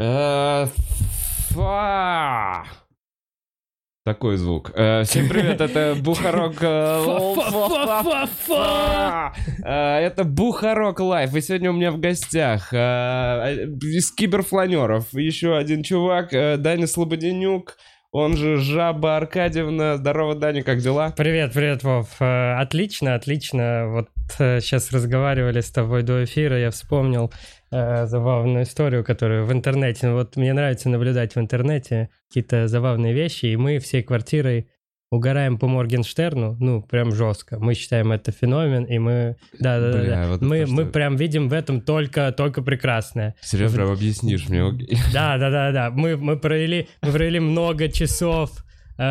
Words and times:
Э, 0.00 0.66
фа. 1.50 2.64
Такой 4.04 4.36
звук. 4.36 4.70
Э, 4.76 5.02
Всем 5.02 5.28
привет, 5.28 5.60
это 5.60 5.96
Бухарог... 6.00 6.54
Это 9.64 10.24
Бухарог 10.24 11.00
Live. 11.00 11.34
И 11.34 11.40
сегодня 11.40 11.70
у 11.70 11.72
меня 11.72 11.90
в 11.90 11.98
гостях 11.98 12.72
э, 12.72 12.76
из 13.82 14.12
киберфланеров 14.12 15.12
еще 15.14 15.56
один 15.56 15.82
чувак, 15.82 16.30
Даня 16.30 16.86
Слободенюк, 16.86 17.76
он 18.12 18.36
же 18.36 18.56
Жаба 18.56 19.16
Аркадьевна. 19.16 19.96
Здорово, 19.96 20.36
Даня, 20.36 20.62
как 20.62 20.78
дела? 20.78 21.12
Привет, 21.16 21.52
привет, 21.52 21.82
Вов. 21.82 22.08
Отлично, 22.20 23.16
отлично. 23.16 23.88
Вот 23.88 24.08
сейчас 24.38 24.92
разговаривали 24.92 25.60
с 25.60 25.72
тобой 25.72 26.04
до 26.04 26.22
эфира, 26.22 26.56
я 26.56 26.70
вспомнил 26.70 27.32
э, 27.70 28.06
забавную 28.06 28.64
историю, 28.64 29.04
которую 29.04 29.46
в 29.46 29.52
интернете. 29.52 30.10
Вот 30.10 30.36
мне 30.36 30.52
нравится 30.52 30.88
наблюдать 30.88 31.34
в 31.34 31.38
интернете 31.40 32.10
какие-то 32.28 32.68
забавные 32.68 33.12
вещи, 33.12 33.46
и 33.46 33.56
мы 33.56 33.78
всей 33.78 34.02
квартирой 34.02 34.68
угораем 35.10 35.58
по 35.58 35.66
Моргенштерну, 35.66 36.56
ну, 36.60 36.82
прям 36.82 37.12
жестко. 37.12 37.58
Мы 37.58 37.74
считаем 37.74 38.12
это 38.12 38.30
феномен, 38.30 38.84
и 38.84 38.98
мы... 38.98 39.36
Да, 39.58 39.80
да, 39.80 39.92
да. 39.92 39.98
Бля, 39.98 40.22
да. 40.22 40.28
вот 40.28 40.42
мы, 40.42 40.66
мы 40.66 40.82
что? 40.82 40.92
прям 40.92 41.16
видим 41.16 41.48
в 41.48 41.52
этом 41.54 41.80
только, 41.80 42.30
только 42.32 42.62
прекрасное. 42.62 43.34
Серьезно, 43.40 43.78
прям 43.78 43.92
объяснишь 43.92 44.48
мне? 44.48 44.58
Да, 45.12 45.38
да, 45.38 45.50
да, 45.50 45.72
да. 45.72 45.90
Мы, 45.90 46.16
мы, 46.16 46.38
провели, 46.38 46.88
мы 47.02 47.12
провели 47.12 47.40
много 47.40 47.88
часов 47.88 48.50
э, 48.98 49.02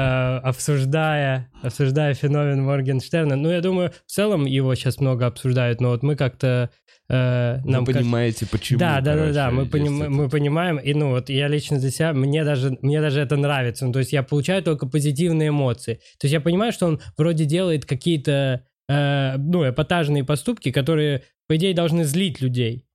обсуждая, 0.71 1.49
обсуждая 1.63 2.13
феномен 2.13 2.63
Моргенштерна. 2.63 3.35
Ну, 3.35 3.49
я 3.49 3.61
думаю, 3.61 3.91
в 4.05 4.11
целом 4.11 4.45
его 4.45 4.75
сейчас 4.75 4.99
много 4.99 5.25
обсуждают, 5.25 5.81
но 5.81 5.89
вот 5.89 6.03
мы 6.03 6.15
как-то... 6.15 6.69
э, 7.09 7.59
Вы 7.63 7.71
нам 7.71 7.85
кажется- 7.85 8.03
понимаете, 8.03 8.45
почему, 8.51 8.79
да, 8.79 8.95
да, 8.99 9.13
да, 9.13 9.17
короче, 9.17 9.33
да, 9.33 9.51
мы, 9.51 9.61
есть 9.61 9.71
поним- 9.73 10.09
мы 10.09 10.29
понимаем, 10.29 10.77
и 10.77 10.93
ну 10.93 11.09
вот 11.11 11.29
я 11.29 11.47
лично 11.47 11.79
для 11.79 11.89
себя, 11.89 12.13
мне 12.13 12.43
даже, 12.43 12.77
мне 12.81 12.99
даже 13.01 13.21
это 13.21 13.37
нравится, 13.37 13.85
ну, 13.85 13.93
то 13.93 13.99
есть 13.99 14.11
я 14.13 14.23
получаю 14.23 14.61
только 14.61 14.87
позитивные 14.87 15.49
эмоции. 15.49 15.95
То 16.19 16.25
есть 16.25 16.33
я 16.33 16.41
понимаю, 16.41 16.71
что 16.73 16.87
он 16.87 16.99
вроде 17.17 17.45
делает 17.45 17.85
какие-то, 17.85 18.63
э, 18.89 19.37
ну, 19.37 19.69
эпатажные 19.69 20.23
поступки, 20.25 20.71
которые, 20.71 21.23
по 21.47 21.55
идее, 21.55 21.73
должны 21.73 22.03
злить 22.03 22.41
людей. 22.41 22.85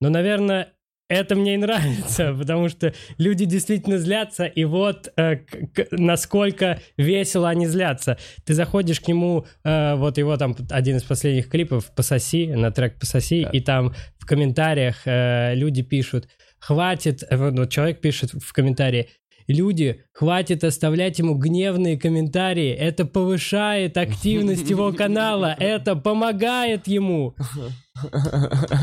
Но, 0.00 0.08
наверное, 0.08 0.68
это 1.10 1.34
мне 1.36 1.54
и 1.54 1.58
нравится, 1.58 2.34
потому 2.38 2.68
что 2.68 2.94
люди 3.18 3.44
действительно 3.44 3.98
злятся, 3.98 4.46
и 4.46 4.64
вот 4.64 5.12
э, 5.16 5.36
к- 5.36 5.88
насколько 5.90 6.80
весело 6.96 7.48
они 7.48 7.66
злятся. 7.66 8.16
Ты 8.44 8.54
заходишь 8.54 9.00
к 9.00 9.08
нему, 9.08 9.44
э, 9.64 9.94
вот 9.96 10.16
его 10.18 10.36
там 10.36 10.56
один 10.70 10.96
из 10.96 11.02
последних 11.02 11.48
клипов 11.48 11.92
«Пососи», 11.94 12.46
на 12.46 12.70
трек 12.70 12.98
«Пососи», 12.98 13.42
Да. 13.44 13.50
и 13.50 13.60
там 13.60 13.94
в 14.18 14.26
комментариях 14.26 15.02
э, 15.04 15.54
люди 15.54 15.82
пишут 15.82 16.28
«Хватит», 16.58 17.22
э, 17.28 17.36
ну, 17.36 17.66
человек 17.66 18.00
пишет 18.00 18.30
в 18.32 18.52
комментарии 18.52 19.08
Люди, 19.48 20.04
хватит 20.12 20.62
оставлять 20.62 21.18
ему 21.18 21.34
гневные 21.34 21.98
комментарии. 21.98 22.70
Это 22.70 23.04
повышает 23.04 23.96
активность 23.96 24.70
его 24.70 24.92
канала. 24.96 25.56
Это 25.58 25.96
помогает 25.96 26.86
ему. 26.86 27.34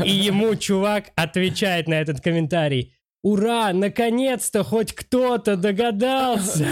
И 0.04 0.10
ему 0.10 0.54
чувак 0.56 1.10
отвечает 1.16 1.88
на 1.88 1.94
этот 1.94 2.20
комментарий. 2.20 2.94
Ура, 3.22 3.72
наконец-то 3.72 4.64
хоть 4.64 4.92
кто-то 4.92 5.56
догадался. 5.56 6.66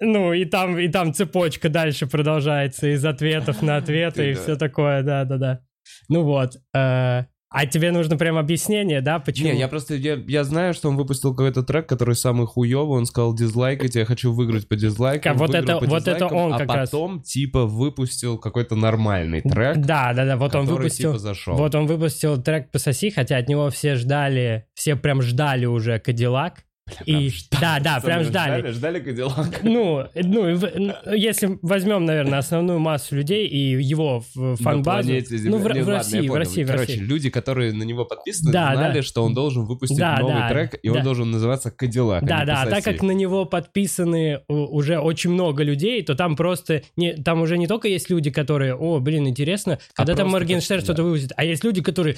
Ну, 0.00 0.32
и 0.32 0.44
там, 0.44 0.78
и 0.78 0.88
там 0.88 1.14
цепочка 1.14 1.68
дальше 1.68 2.06
продолжается 2.06 2.88
из 2.88 3.04
ответов 3.04 3.62
на 3.62 3.76
ответы 3.76 4.30
и 4.30 4.34
все 4.34 4.56
такое, 4.56 5.02
да-да-да. 5.02 5.60
Ну 6.08 6.24
вот. 6.24 6.56
э, 6.74 7.24
А 7.48 7.64
тебе 7.64 7.92
нужно 7.92 8.16
прям 8.16 8.38
объяснение, 8.38 9.00
да, 9.00 9.20
почему? 9.20 9.52
Не, 9.52 9.58
я 9.58 9.68
просто, 9.68 9.94
я, 9.94 10.14
я 10.26 10.42
знаю, 10.42 10.74
что 10.74 10.88
он 10.88 10.96
выпустил 10.96 11.30
какой-то 11.30 11.62
трек, 11.62 11.88
который 11.88 12.16
самый 12.16 12.46
хуёвый, 12.46 12.98
он 12.98 13.06
сказал 13.06 13.34
дизлайкайте, 13.34 14.00
я 14.00 14.04
хочу 14.04 14.32
выиграть 14.32 14.68
по 14.68 14.74
дизлайкам. 14.74 15.32
А 15.32 15.34
вот 15.36 15.54
это- 15.54 15.78
по 15.78 15.86
вот 15.86 16.08
это 16.08 16.26
он 16.26 16.54
а 16.54 16.58
как 16.58 16.68
раз. 16.68 16.90
потом, 16.90 17.22
типа, 17.22 17.64
выпустил 17.64 18.36
какой-то 18.36 18.74
нормальный 18.74 19.42
трек, 19.42 19.76
Да, 19.76 20.12
да, 20.12 20.24
да, 20.24 20.36
вот 20.36 20.54
он 20.56 20.66
который, 20.66 20.82
выпустил... 20.82 21.12
типа, 21.12 21.18
зашел. 21.20 21.56
Вот 21.56 21.74
он 21.74 21.86
выпустил 21.86 22.42
трек 22.42 22.70
«Пососи», 22.72 23.10
хотя 23.10 23.36
от 23.36 23.48
него 23.48 23.70
все 23.70 23.94
ждали, 23.94 24.66
все 24.74 24.96
прям 24.96 25.22
ждали 25.22 25.66
уже 25.66 26.00
«Кадиллак». 26.00 26.64
И, 27.04 27.32
да, 27.60 27.78
да, 27.80 28.00
прям 28.00 28.22
ждали. 28.22 28.60
Ждали, 28.60 28.72
ждали 28.72 29.00
Кадиллак. 29.00 29.60
Ну, 29.64 30.04
ну, 30.14 30.58
ну, 30.76 31.14
если 31.14 31.58
возьмем, 31.62 32.04
наверное, 32.04 32.38
основную 32.38 32.78
массу 32.78 33.16
людей 33.16 33.46
и 33.46 33.82
его 33.82 34.22
фан-базу, 34.32 35.10
ну, 35.12 35.58
в. 35.58 35.68
Не, 35.74 35.82
в 35.82 35.86
ладно, 35.88 35.92
России, 35.96 36.28
в. 36.28 36.34
России, 36.34 36.62
в 36.64 36.68
Короче, 36.68 36.92
России. 36.92 37.00
люди, 37.04 37.30
которые 37.30 37.72
на 37.72 37.82
него 37.82 38.04
подписаны, 38.04 38.52
Да, 38.52 38.74
знали, 38.74 38.94
да. 38.96 39.02
что 39.02 39.24
он 39.24 39.34
должен 39.34 39.64
выпустить 39.66 39.98
Да, 39.98 40.16
новый 40.20 40.34
да, 40.34 40.48
трек, 40.48 40.78
и 40.80 40.88
он 40.88 40.98
да. 40.98 41.02
должен 41.02 41.30
называться 41.30 41.70
Кадиллак. 41.72 42.22
а 42.22 42.26
Да, 42.26 42.40
не 42.40 42.46
да, 42.46 42.62
а 42.62 42.70
так 42.70 42.84
как 42.84 43.02
на 43.02 43.10
него 43.10 43.44
подписаны 43.46 44.42
уже 44.48 44.98
очень 45.00 45.30
много 45.30 45.64
людей, 45.64 46.02
то 46.02 46.14
там 46.14 46.36
просто 46.36 46.82
не, 46.96 47.14
там 47.14 47.40
уже 47.42 47.58
не 47.58 47.66
только 47.66 47.88
есть 47.88 48.10
люди, 48.10 48.30
которые, 48.30 48.74
о, 48.76 49.00
блин, 49.00 49.26
интересно, 49.28 49.78
когда 49.94 50.14
там 50.14 50.28
А 50.28 50.30
просто 50.30 50.32
Моргенштерн 50.32 50.80
что-то 50.82 50.98
да. 50.98 51.02
выпустит, 51.04 51.32
а 51.36 51.44
есть 51.44 51.64
люди, 51.64 51.82
которые, 51.82 52.16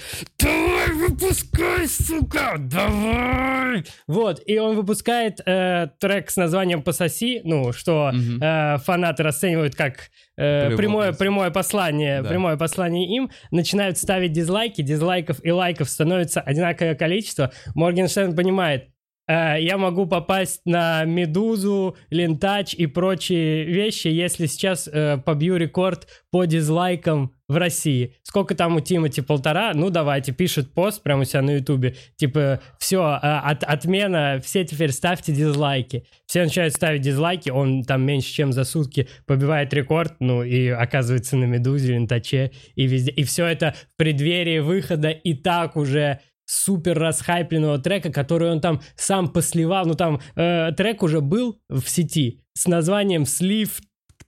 выпускай, 1.20 1.86
сука, 1.88 2.54
давай. 2.58 3.84
Вот, 4.06 4.40
и 4.46 4.58
он 4.58 4.76
выпускает 4.76 5.40
э, 5.44 5.88
трек 6.00 6.30
с 6.30 6.36
названием 6.36 6.82
«Пососи», 6.82 7.40
ну, 7.44 7.72
что 7.72 8.10
Мгм. 8.12 8.42
э, 8.42 8.78
фанаты 8.78 9.22
расценивают 9.22 9.74
как 9.74 10.10
э, 10.36 10.76
прямое, 10.76 11.12
прямое 11.12 11.50
послание, 11.50 12.22
Да. 12.22 12.28
прямое 12.28 12.56
послание 12.56 13.06
им, 13.08 13.30
начинают 13.50 13.98
ставить 13.98 14.32
дизлайки, 14.32 14.82
дизлайков 14.82 15.44
и 15.44 15.50
лайков 15.50 15.88
становится 15.88 16.40
одинаковое 16.40 16.94
количество. 16.94 17.50
Моргенштерн 17.74 18.34
понимает, 18.36 18.88
я 19.28 19.76
могу 19.76 20.06
попасть 20.06 20.62
на 20.64 21.04
Медузу, 21.04 21.96
Лентач 22.10 22.74
и 22.74 22.86
прочие 22.86 23.64
вещи, 23.64 24.08
если 24.08 24.46
сейчас 24.46 24.88
э, 24.88 25.18
побью 25.18 25.56
рекорд 25.56 26.08
по 26.30 26.44
дизлайкам 26.44 27.32
в 27.48 27.56
России. 27.56 28.14
Сколько 28.22 28.54
там 28.54 28.76
у 28.76 28.80
Тимати? 28.80 29.22
Полтора? 29.22 29.72
Ну, 29.74 29.88
давайте, 29.88 30.32
пишет 30.32 30.72
пост 30.74 31.02
прямо 31.02 31.22
у 31.22 31.24
себя 31.24 31.40
на 31.40 31.52
Ютубе. 31.52 31.96
Типа, 32.16 32.60
все, 32.78 33.02
от, 33.02 33.64
отмена, 33.64 34.40
все 34.44 34.64
теперь 34.64 34.92
ставьте 34.92 35.32
дизлайки. 35.32 36.04
Все 36.26 36.44
начинают 36.44 36.74
ставить 36.74 37.00
дизлайки, 37.00 37.48
он 37.48 37.84
там 37.84 38.02
меньше, 38.02 38.32
чем 38.32 38.52
за 38.52 38.64
сутки 38.64 39.08
побивает 39.26 39.72
рекорд, 39.72 40.16
ну, 40.20 40.42
и 40.42 40.68
оказывается 40.68 41.36
на 41.36 41.44
Медузе, 41.44 41.94
Лентаче 41.94 42.52
и 42.74 42.86
везде. 42.86 43.12
И 43.12 43.24
все 43.24 43.46
это 43.46 43.74
в 43.94 43.96
преддверии 43.96 44.58
выхода 44.58 45.08
и 45.08 45.32
так 45.32 45.76
уже 45.76 46.20
супер 46.48 46.98
расхайпленного 46.98 47.78
трека, 47.78 48.10
который 48.10 48.50
он 48.50 48.60
там 48.60 48.81
сам 48.97 49.28
посливал. 49.28 49.84
Ну, 49.86 49.94
там 49.94 50.20
э, 50.34 50.72
трек 50.72 51.03
уже 51.03 51.20
был 51.20 51.60
в 51.69 51.86
сети 51.86 52.41
с 52.54 52.66
названием 52.66 53.26
«Слив 53.26 53.81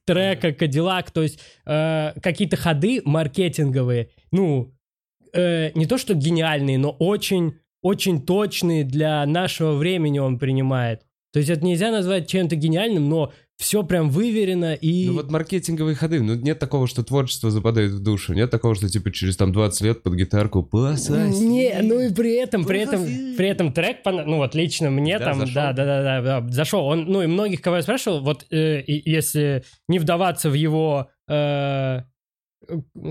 трека 0.04 0.52
Кадиллак», 0.52 1.10
то 1.10 1.22
есть 1.22 1.40
э, 1.66 2.12
какие-то 2.22 2.56
ходы 2.56 3.00
маркетинговые, 3.04 4.10
ну, 4.30 4.74
э, 5.32 5.70
не 5.74 5.86
то 5.86 5.96
что 5.96 6.14
гениальные, 6.14 6.78
но 6.78 6.90
очень, 6.90 7.54
очень 7.82 8.24
точные 8.24 8.84
для 8.84 9.24
нашего 9.24 9.72
времени 9.72 10.18
он 10.18 10.38
принимает. 10.38 11.02
То 11.32 11.38
есть 11.38 11.48
это 11.48 11.64
нельзя 11.64 11.90
назвать 11.90 12.28
чем-то 12.28 12.56
гениальным, 12.56 13.08
но 13.08 13.32
все 13.60 13.82
прям 13.82 14.08
выверено 14.08 14.72
и... 14.72 15.06
Ну 15.06 15.12
вот 15.12 15.30
маркетинговые 15.30 15.94
ходы, 15.94 16.22
ну 16.22 16.34
нет 16.34 16.58
такого, 16.58 16.86
что 16.86 17.04
творчество 17.04 17.50
западает 17.50 17.92
в 17.92 18.02
душу, 18.02 18.32
нет 18.32 18.50
такого, 18.50 18.74
что 18.74 18.88
типа 18.88 19.12
через 19.12 19.36
там 19.36 19.52
20 19.52 19.82
лет 19.82 20.02
под 20.02 20.14
гитарку 20.14 20.62
пососи. 20.62 21.42
Не, 21.42 21.78
ну 21.82 22.00
и 22.00 22.10
при 22.12 22.36
этом, 22.36 22.64
при 22.64 22.80
этом, 22.80 23.04
при 23.36 23.48
этом 23.48 23.74
трек, 23.74 23.98
ну 24.06 24.38
вот 24.38 24.54
лично 24.54 24.88
мне 24.90 25.18
Да, 25.18 25.26
там, 25.26 25.40
зашел? 25.40 25.54
да, 25.54 25.72
да, 25.74 25.84
да, 25.84 26.02
да, 26.02 26.40
да, 26.40 26.48
зашел. 26.50 26.86
Он, 26.86 27.04
ну 27.04 27.20
и 27.20 27.26
многих, 27.26 27.60
кого 27.60 27.76
я 27.76 27.82
спрашивал, 27.82 28.22
вот 28.22 28.46
э, 28.50 28.82
если 28.86 29.62
не 29.88 29.98
вдаваться 29.98 30.48
в 30.48 30.54
его, 30.54 31.10
э, 31.28 32.00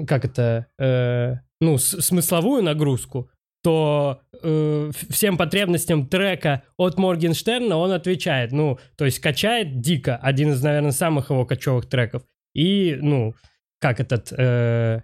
как 0.08 0.26
это, 0.26 0.66
э, 0.80 1.36
ну 1.62 1.78
смысловую 1.78 2.64
нагрузку, 2.64 3.30
то 3.62 4.22
э, 4.42 4.92
всем 5.10 5.38
потребностям 5.38 6.08
трека 6.08 6.64
от 6.78 6.98
Моргенштерна 6.98 7.78
он 7.78 7.92
отвечает. 7.92 8.52
Ну, 8.52 8.80
то 8.96 9.06
есть 9.06 9.20
качает 9.20 9.82
дико, 9.82 10.16
один 10.16 10.52
из, 10.52 10.64
наверное, 10.64 10.92
самых 10.92 11.30
его 11.30 11.46
кочевых 11.46 11.88
треков. 11.88 12.24
И, 12.54 12.98
ну, 13.02 13.36
как 13.80 14.00
этот... 14.00 14.32
э, 14.32 15.02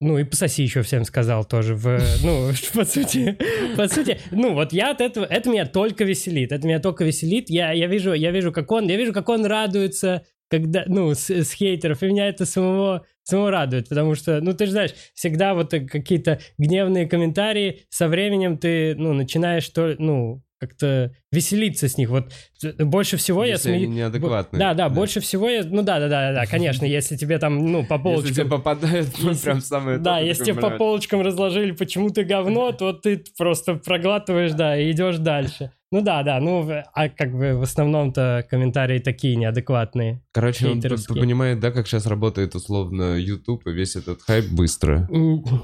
ну, 0.00 0.18
и 0.18 0.24
пососи 0.24 0.62
еще 0.62 0.82
всем 0.82 1.04
сказал 1.04 1.44
тоже. 1.44 1.74
В, 1.74 1.98
ну, 2.22 2.50
по 2.74 2.84
сути, 2.84 3.38
по 3.76 3.88
сути, 3.88 4.20
ну, 4.32 4.52
вот 4.54 4.72
я 4.72 4.90
от 4.90 5.00
этого, 5.00 5.24
это 5.24 5.48
меня 5.48 5.66
только 5.66 6.04
веселит. 6.04 6.52
Это 6.52 6.66
меня 6.66 6.80
только 6.80 7.04
веселит. 7.04 7.48
Я, 7.48 7.72
я 7.72 7.86
вижу, 7.86 8.12
я 8.12 8.32
вижу, 8.32 8.52
как 8.52 8.70
он, 8.72 8.88
я 8.88 8.96
вижу, 8.96 9.12
как 9.12 9.28
он 9.28 9.46
радуется, 9.46 10.26
когда, 10.48 10.84
ну, 10.86 11.14
с, 11.14 11.30
с 11.30 11.52
хейтеров, 11.52 12.02
и 12.02 12.06
меня 12.06 12.28
это 12.28 12.46
самого, 12.46 13.06
самого 13.22 13.50
радует, 13.50 13.88
потому 13.88 14.14
что, 14.14 14.40
ну, 14.40 14.52
ты 14.52 14.66
же 14.66 14.72
знаешь, 14.72 14.94
всегда 15.14 15.54
вот 15.54 15.72
э, 15.74 15.80
какие-то 15.86 16.40
гневные 16.58 17.06
комментарии, 17.06 17.86
со 17.88 18.08
временем 18.08 18.58
ты, 18.58 18.94
ну, 18.94 19.12
начинаешь, 19.12 19.68
то, 19.70 19.94
ну, 19.98 20.42
как-то 20.66 21.12
веселиться 21.32 21.88
с 21.88 21.98
них. 21.98 22.08
Вот 22.10 22.32
э, 22.62 22.84
больше 22.84 23.16
всего 23.16 23.44
Если 23.44 23.70
я 23.70 23.76
они 23.76 23.84
смею... 23.86 23.96
неадекватные. 23.96 24.58
Да, 24.60 24.74
да, 24.74 24.88
больше 24.88 25.20
всего 25.20 25.48
я... 25.48 25.64
Ну 25.64 25.82
да, 25.82 25.98
да, 25.98 26.08
да, 26.08 26.32
да, 26.32 26.46
конечно, 26.46 26.84
если 26.98 27.16
тебе 27.16 27.38
там, 27.38 27.72
ну, 27.72 27.84
по 27.84 27.98
полочкам... 27.98 28.28
Если 28.28 28.40
тебе 28.42 28.50
попадает 28.50 29.08
ну, 29.20 29.28
Если- 29.30 29.44
прям 29.44 29.60
самое 29.60 29.98
Да, 29.98 30.18
ты 30.20 30.26
если 30.26 30.44
тебе 30.44 30.60
по 30.60 30.70
полочкам 30.70 31.22
разложили, 31.22 31.72
почему 31.72 32.10
ты 32.10 32.24
говно, 32.24 32.72
то 32.78 32.92
ты 32.92 33.22
просто 33.36 33.74
проглатываешь, 33.74 34.52
да, 34.52 34.76
и 34.76 34.90
идешь 34.90 35.18
дальше. 35.18 35.72
Ну 35.90 36.00
да, 36.00 36.24
да, 36.24 36.40
ну, 36.40 36.68
а 36.92 37.08
как 37.08 37.32
бы 37.32 37.54
в 37.56 37.62
основном-то 37.62 38.44
комментарии 38.50 38.98
такие 38.98 39.36
неадекватные. 39.36 40.22
Короче, 40.32 40.66
он 40.66 40.80
понимает, 40.80 41.60
да, 41.60 41.70
как 41.70 41.86
сейчас 41.86 42.06
работает 42.06 42.56
условно 42.56 43.16
YouTube 43.16 43.66
и 43.68 43.70
весь 43.70 43.94
этот 43.94 44.20
хайп 44.22 44.46
быстро. 44.50 45.08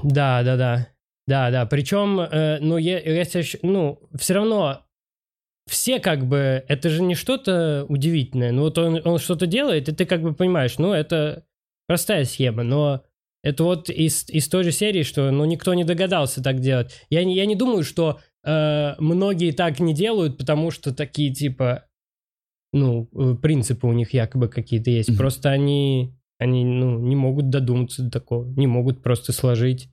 Да, 0.03 0.41
да, 0.43 0.55
да. 0.55 0.87
Да, 1.27 1.51
да. 1.51 1.65
Причем, 1.65 2.19
э, 2.19 2.59
ну, 2.59 2.77
если, 2.77 3.41
щ- 3.41 3.59
ну, 3.61 3.99
все 4.17 4.33
равно 4.33 4.85
все 5.67 5.99
как 5.99 6.25
бы, 6.25 6.63
это 6.67 6.89
же 6.89 7.01
не 7.01 7.15
что-то 7.15 7.85
удивительное. 7.87 8.51
Ну, 8.51 8.63
вот 8.63 8.77
он, 8.77 9.01
он 9.05 9.19
что-то 9.19 9.45
делает, 9.45 9.89
и 9.89 9.93
ты 9.93 10.05
как 10.05 10.21
бы 10.21 10.33
понимаешь, 10.33 10.77
ну, 10.77 10.93
это 10.93 11.45
простая 11.87 12.25
схема, 12.25 12.63
но 12.63 13.03
это 13.43 13.63
вот 13.63 13.89
из, 13.89 14.29
из 14.29 14.47
той 14.47 14.63
же 14.63 14.71
серии, 14.71 15.03
что, 15.03 15.31
ну, 15.31 15.45
никто 15.45 15.73
не 15.73 15.83
догадался 15.83 16.43
так 16.43 16.59
делать. 16.59 17.05
Я 17.09 17.23
не, 17.23 17.35
я 17.35 17.45
не 17.45 17.55
думаю, 17.55 17.83
что 17.83 18.19
э, 18.43 18.95
многие 18.99 19.51
так 19.51 19.79
не 19.79 19.93
делают, 19.93 20.37
потому 20.37 20.71
что 20.71 20.93
такие, 20.93 21.33
типа, 21.33 21.85
ну, 22.73 23.09
э, 23.13 23.35
принципы 23.41 23.87
у 23.87 23.93
них 23.93 24.13
якобы 24.13 24.47
какие-то 24.47 24.89
есть. 24.89 25.09
Мгм. 25.09 25.17
Просто 25.17 25.49
они, 25.49 26.15
они, 26.37 26.63
ну, 26.63 26.99
не 26.99 27.15
могут 27.15 27.49
додуматься 27.49 28.03
до 28.03 28.11
такого, 28.11 28.45
не 28.45 28.67
могут 28.67 29.01
просто 29.01 29.33
сложить 29.33 29.89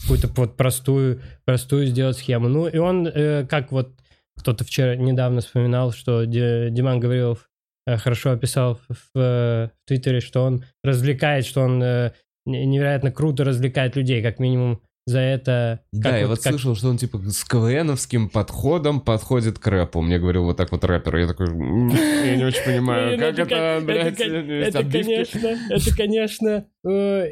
какую-то 0.00 0.28
вот 0.36 0.56
простую, 0.56 1.20
простую 1.44 1.86
сделать 1.86 2.16
схему. 2.16 2.48
Ну, 2.48 2.68
и 2.68 2.78
он, 2.78 3.06
э, 3.06 3.46
как 3.46 3.72
вот 3.72 3.92
кто-то 4.38 4.64
вчера 4.64 4.96
недавно 4.96 5.40
вспоминал, 5.40 5.92
что 5.92 6.24
Ди- 6.24 6.70
Диман 6.70 7.00
говорил, 7.00 7.38
э, 7.86 7.96
хорошо 7.96 8.30
описал 8.32 8.78
в, 8.88 9.18
э, 9.18 9.68
в 9.68 9.70
Твиттере, 9.86 10.20
что 10.20 10.44
он 10.44 10.64
развлекает, 10.82 11.44
что 11.46 11.62
он 11.62 11.82
э, 11.82 12.12
не- 12.46 12.64
невероятно 12.66 13.10
круто 13.12 13.44
развлекает 13.44 13.96
людей, 13.96 14.22
как 14.22 14.38
минимум 14.38 14.80
за 15.06 15.20
это... 15.20 15.80
Да, 15.90 16.18
я 16.18 16.26
вот- 16.26 16.36
вот 16.36 16.44
как- 16.44 16.52
слышал, 16.52 16.74
что 16.76 16.90
он 16.90 16.98
типа 16.98 17.18
с 17.30 17.42
КВНовским 17.44 18.28
подходом 18.28 19.00
подходит 19.00 19.58
к 19.58 19.66
рэпу. 19.66 20.02
Мне 20.02 20.18
говорил 20.18 20.44
вот 20.44 20.58
так 20.58 20.70
вот 20.70 20.84
рэпер. 20.84 21.16
Я 21.16 21.26
такой, 21.28 21.46
«М, 21.48 21.88
я 21.88 22.36
не 22.36 22.44
очень 22.44 22.62
понимаю, 22.62 23.18
как 23.36 23.38
это, 23.38 23.80
блядь, 23.86 24.20
это, 24.20 24.24
кон- 24.30 24.50
есть 24.50 24.68
это, 24.68 24.78
отбивки?» 24.80 25.02
конечно, 25.06 25.48
это, 25.70 25.96
конечно, 25.96 26.66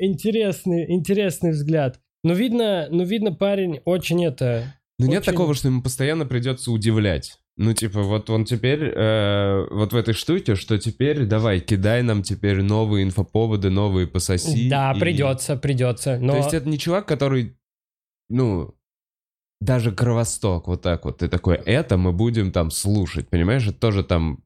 интересный, 0.01 0.91
интересный 0.91 1.51
взгляд. 1.51 2.01
Но 2.25 2.33
видно, 2.33 2.89
ну 2.91 3.05
видно, 3.05 3.33
парень 3.33 3.81
очень 3.85 4.25
это... 4.25 4.75
Ну 4.99 5.07
нет 5.07 5.25
такого, 5.25 5.55
что 5.55 5.69
ему 5.69 5.83
постоянно 5.83 6.25
придется 6.27 6.71
удивлять. 6.73 7.39
Ну, 7.59 7.73
типа, 7.73 8.03
вот 8.03 8.29
он 8.29 8.45
теперь, 8.45 8.83
э, 8.85 9.67
вот 9.71 9.93
в 9.93 9.97
этой 9.97 10.13
штуке, 10.13 10.57
что 10.57 10.79
теперь, 10.79 11.25
давай, 11.25 11.61
кидай 11.61 12.03
нам 12.03 12.23
теперь 12.23 12.63
новые 12.63 13.05
инфоповоды, 13.05 13.71
новые 13.71 14.07
пососи. 14.07 14.69
да, 14.69 14.93
и- 14.95 15.01
придется, 15.01 15.57
придется. 15.57 16.19
Но... 16.19 16.33
То 16.35 16.39
есть 16.39 16.55
это 16.55 16.69
не 16.69 16.79
чувак, 16.79 17.07
который, 17.07 17.57
ну, 18.29 18.75
даже 19.61 19.91
Кровосток, 19.91 20.69
вот 20.69 20.83
так 20.83 21.07
вот, 21.07 21.19
ты 21.19 21.29
такой, 21.29 21.57
это 21.57 21.97
мы 21.97 22.13
будем 22.13 22.53
там 22.53 22.71
слушать, 22.71 23.29
понимаешь? 23.31 23.67
Это 23.67 23.79
тоже 23.79 24.05
там, 24.05 24.45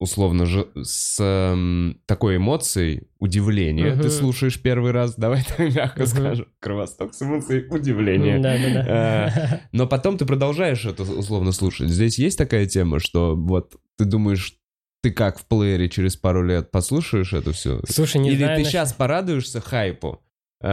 условно, 0.00 0.44
же, 0.46 0.68
с 0.82 1.16
эм, 1.20 2.00
такой 2.06 2.36
эмоцией 2.36 3.08
удивления. 3.18 3.92
Мгм. 3.92 4.02
Ты 4.02 4.10
слушаешь 4.10 4.60
первый 4.60 4.92
раз, 4.92 5.14
давай 5.16 5.44
так 5.48 5.58
мягко 5.74 6.00
Мгм. 6.00 6.06
скажем, 6.08 6.46
Кровосток 6.60 7.14
с 7.14 7.22
эмоцией 7.22 7.62
да, 8.58 8.84
да. 8.84 9.60
Но 9.72 9.86
потом 9.86 10.18
ты 10.18 10.26
продолжаешь 10.26 10.84
это 10.84 11.02
условно 11.04 11.52
слушать. 11.52 11.88
Здесь 11.88 12.18
есть 12.18 12.36
такая 12.38 12.66
тема, 12.66 12.98
что 13.00 13.34
вот 13.36 13.76
ты 13.96 14.04
думаешь, 14.04 14.54
ты 15.02 15.10
как 15.10 15.38
в 15.38 15.46
плеере 15.46 15.88
через 15.88 16.16
пару 16.16 16.44
лет 16.44 16.70
послушаешь 16.70 17.32
это 17.32 17.52
все? 17.52 17.80
Слушай, 17.88 18.20
не 18.20 18.30
Или 18.30 18.38
знаю... 18.38 18.56
ты 18.56 18.62
насчет- 18.62 18.72
сейчас 18.72 18.92
порадуешься 18.94 19.60
хайпу, 19.60 20.20
э, 20.62 20.66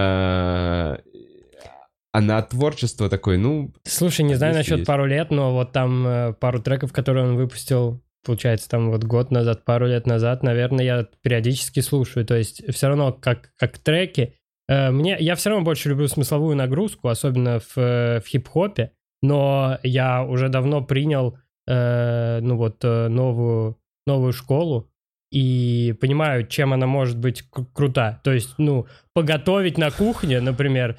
а 2.13 2.19
на 2.21 2.41
творчество 2.41 3.09
такой, 3.09 3.37
ну, 3.37 3.73
Слушай, 3.83 4.23
не 4.23 4.35
знаю 4.35 4.53
насчет 4.55 4.79
есть. 4.79 4.87
пару 4.87 5.05
лет, 5.05 5.31
но 5.31 5.53
вот 5.53 5.71
там 5.71 6.05
э, 6.05 6.33
пару 6.33 6.61
треков, 6.61 6.91
которые 6.91 7.25
он 7.25 7.35
выпустил, 7.37 8.01
получается, 8.23 8.69
там 8.69 8.91
вот 8.91 9.03
год 9.03 9.31
назад, 9.31 9.65
пару 9.65 9.87
лет 9.87 10.05
назад, 10.05 10.43
наверное, 10.43 10.85
я 10.85 11.07
периодически 11.21 11.79
слушаю. 11.79 12.25
То 12.25 12.35
есть 12.35 12.63
все 12.73 12.87
равно 12.87 13.13
как, 13.13 13.51
как 13.57 13.77
треки. 13.77 14.35
э, 14.67 14.91
мне, 14.91 15.17
я 15.19 15.35
все 15.35 15.49
равно 15.49 15.65
больше 15.65 15.89
люблю 15.89 16.07
смысловую 16.07 16.55
нагрузку, 16.55 17.07
особенно 17.09 17.59
в, 17.59 17.77
э, 17.77 18.21
в 18.21 18.27
хип-хопе, 18.27 18.91
но 19.21 19.77
я 19.83 20.23
уже 20.23 20.49
давно 20.49 20.83
принял, 20.83 21.37
э, 21.67 22.39
ну 22.41 22.57
вот, 22.57 22.83
новую, 22.83 23.77
новую 24.05 24.33
школу, 24.33 24.91
и 25.31 25.95
понимаю, 26.01 26.45
чем 26.45 26.73
она 26.73 26.87
может 26.87 27.17
быть 27.17 27.43
кру- 27.51 27.65
крута. 27.73 28.19
То 28.23 28.33
есть, 28.33 28.55
ну, 28.57 28.87
поготовить 29.13 29.77
на 29.77 29.89
кухне, 29.89 30.41
например, 30.41 30.97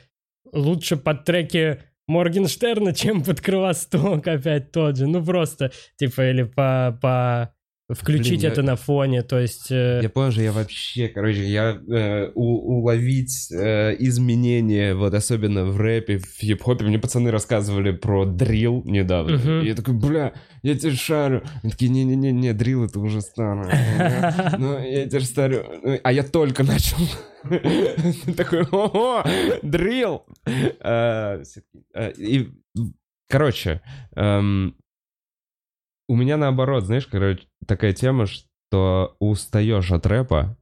лучше 0.52 0.96
под 0.96 1.24
треки 1.24 1.80
Моргенштерна, 2.08 2.92
чем 2.94 3.22
под 3.22 3.40
Кровосток 3.40 4.26
опять 4.26 4.72
тот 4.72 4.96
же. 4.96 5.06
Ну, 5.06 5.24
просто, 5.24 5.72
типа, 5.96 6.30
или 6.30 6.42
по... 6.42 6.98
по 7.00 7.54
включить 7.92 8.28
Блин, 8.28 8.40
я- 8.40 8.48
это 8.50 8.62
на 8.62 8.76
фоне, 8.76 9.22
то 9.22 9.38
есть... 9.38 9.70
э, 9.70 10.00
я 10.02 10.08
понял 10.10 10.30
же, 10.30 10.42
я 10.42 10.52
вообще, 10.52 11.08
короче, 11.08 11.44
я 11.44 11.78
э, 11.88 12.30
у- 12.34 12.78
уловить 12.80 13.48
э, 13.52 13.94
изменения, 13.98 14.94
вот 14.94 15.14
особенно 15.14 15.64
в 15.64 15.76
рэпе, 15.78 16.18
в 16.18 16.26
хип-хопе, 16.40 16.84
мне 16.84 16.98
пацаны 16.98 17.30
рассказывали 17.30 17.90
про 17.92 18.24
дрил 18.24 18.82
недавно, 18.84 19.36
Мгм. 19.36 19.60
и 19.62 19.66
я 19.66 19.74
такой, 19.74 19.94
бля, 19.94 20.32
я 20.62 20.76
тебе 20.78 20.92
шарю, 20.92 21.42
они 21.62 21.70
такие, 21.72 21.90
не-не-не, 21.90 22.52
дрил 22.52 22.84
это 22.84 22.98
уже 23.00 23.20
старое, 23.20 24.54
ну, 24.58 24.78
я 24.78 25.06
тебе 25.08 25.20
шарю, 25.20 25.64
Ну, 25.82 25.98
а 26.02 26.12
я 26.12 26.22
только 26.22 26.62
начал, 26.64 26.98
такой, 28.36 28.62
ого, 28.70 29.24
дрил, 29.62 30.22
а, 30.80 31.40
и, 32.16 32.48
короче, 33.28 33.80
эм, 34.16 34.76
у 36.08 36.16
меня 36.16 36.36
наоборот, 36.36 36.84
знаешь, 36.84 37.06
короче, 37.06 37.46
такая 37.66 37.92
тема, 37.92 38.26
что 38.26 39.16
устаешь 39.18 39.90
от 39.92 40.06
рэпа 40.06 40.56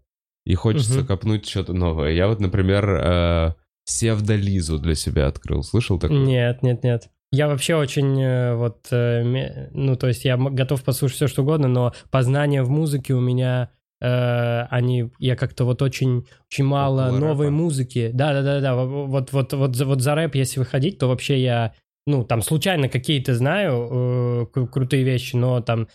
и 0.47 0.55
хочется 0.55 0.99
Мгм. 1.01 1.07
копнуть 1.07 1.49
что-то 1.49 1.73
новое. 1.73 2.11
Я 2.13 2.29
вот, 2.29 2.41
например, 2.41 2.89
э, 2.91 3.55
Севдализу 3.85 4.79
для 4.79 4.95
себя 4.95 5.27
открыл. 5.27 5.63
Слышал 5.63 5.99
такое? 5.99 6.19
Нет, 6.19 6.63
нет, 6.63 6.83
нет. 6.85 7.09
Я 7.33 7.49
вообще 7.49 7.77
очень 7.77 8.21
э, 8.21 8.55
вот, 8.57 8.87
э, 8.91 9.69
ну, 9.73 9.97
то 9.97 10.09
есть 10.09 10.25
я 10.25 10.37
готов 10.37 10.83
послушать 10.83 11.17
все, 11.17 11.27
что 11.29 11.43
угодно, 11.43 11.69
но 11.69 11.93
познания 12.11 12.63
в 12.63 12.71
музыке 12.71 13.15
у 13.15 13.21
меня, 13.21 13.71
э, 14.01 14.63
они, 14.71 15.11
я 15.19 15.37
как-то 15.37 15.65
вот 15.65 15.83
очень, 15.83 16.27
очень 16.51 16.65
мало 16.65 17.07
Около 17.07 17.19
новой 17.19 17.47
рэпа. 17.47 17.57
музыки. 17.57 18.11
Да-да-да-да, 18.13 18.75
вот, 18.85 19.33
вот, 19.33 19.53
вот, 19.53 19.77
за- 19.77 19.87
вот 19.87 20.01
за 20.01 20.15
рэп, 20.17 20.35
если 20.37 20.59
выходить, 20.61 20.99
то 20.99 21.07
вообще 21.09 21.41
я, 21.41 21.73
ну, 22.07 22.25
там 22.25 22.43
случайно 22.43 22.89
какие-то 22.89 23.35
знаю 23.35 23.89
э, 23.91 24.47
кру- 24.53 24.67
крутые 24.67 25.05
вещи, 25.05 25.37
но 25.37 25.61
там 25.61 25.87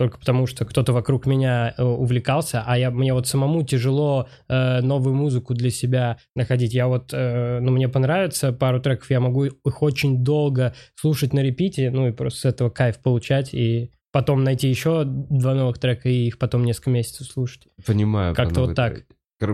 только 0.00 0.16
потому, 0.18 0.46
что 0.46 0.64
кто-то 0.64 0.94
вокруг 0.94 1.26
меня 1.26 1.74
э, 1.76 1.82
увлекался, 1.82 2.64
а 2.66 2.78
я, 2.78 2.90
мне 2.90 3.12
вот 3.12 3.26
самому 3.26 3.62
тяжело 3.64 4.30
э, 4.48 4.80
новую 4.80 5.14
музыку 5.14 5.52
для 5.52 5.68
себя 5.68 6.16
находить. 6.34 6.72
Я 6.72 6.88
вот, 6.88 7.10
э, 7.12 7.60
ну, 7.60 7.70
мне 7.70 7.86
понравится 7.86 8.50
пару 8.50 8.80
треков, 8.80 9.10
я 9.10 9.20
могу 9.20 9.44
их 9.44 9.82
очень 9.82 10.24
долго 10.24 10.74
слушать 10.94 11.34
на 11.34 11.40
репите, 11.40 11.90
ну, 11.90 12.08
и 12.08 12.12
просто 12.12 12.40
с 12.40 12.44
этого 12.46 12.70
кайф 12.70 12.96
получать, 13.02 13.52
и 13.52 13.90
потом 14.10 14.42
найти 14.42 14.70
еще 14.70 15.04
два 15.04 15.52
новых 15.52 15.78
трека, 15.78 16.08
и 16.08 16.28
их 16.28 16.38
потом 16.38 16.64
несколько 16.64 16.88
месяцев 16.88 17.26
слушать. 17.26 17.68
Понимаю. 17.84 18.34
Как-то 18.34 18.62
вот 18.62 18.74
так. 18.74 19.02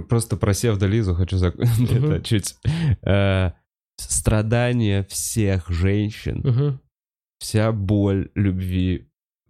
Просто 0.09 0.37
про 0.37 0.55
Севдализу 0.55 1.17
хочу 1.17 1.39
зак- 1.39 1.59
Мгм. 1.59 2.13
это 2.13 2.25
чуть... 2.25 2.55
э, 3.03 3.51
Страдания 3.99 5.05
всех 5.09 5.69
женщин, 5.71 6.79
вся 7.41 7.73
боль 7.73 8.31
любви, 8.37 9.09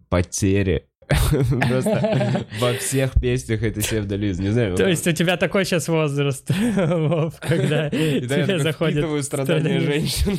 потери. 0.09 0.86
Просто 1.07 2.45
во 2.59 2.73
всех 2.73 3.13
песнях 3.19 3.63
это 3.63 3.81
Севдализа. 3.81 4.41
Не 4.41 4.49
знаю. 4.49 4.75
То 4.75 4.87
есть 4.87 5.07
у 5.07 5.11
тебя 5.11 5.37
такой 5.37 5.65
сейчас 5.65 5.87
возраст, 5.87 6.49
Вов, 6.75 7.35
когда 7.39 7.85
я 7.85 7.89
тебе 8.21 8.59
заходит... 8.59 8.97
впитываю 8.97 9.23
страдания 9.23 9.79
женщин. 9.79 10.37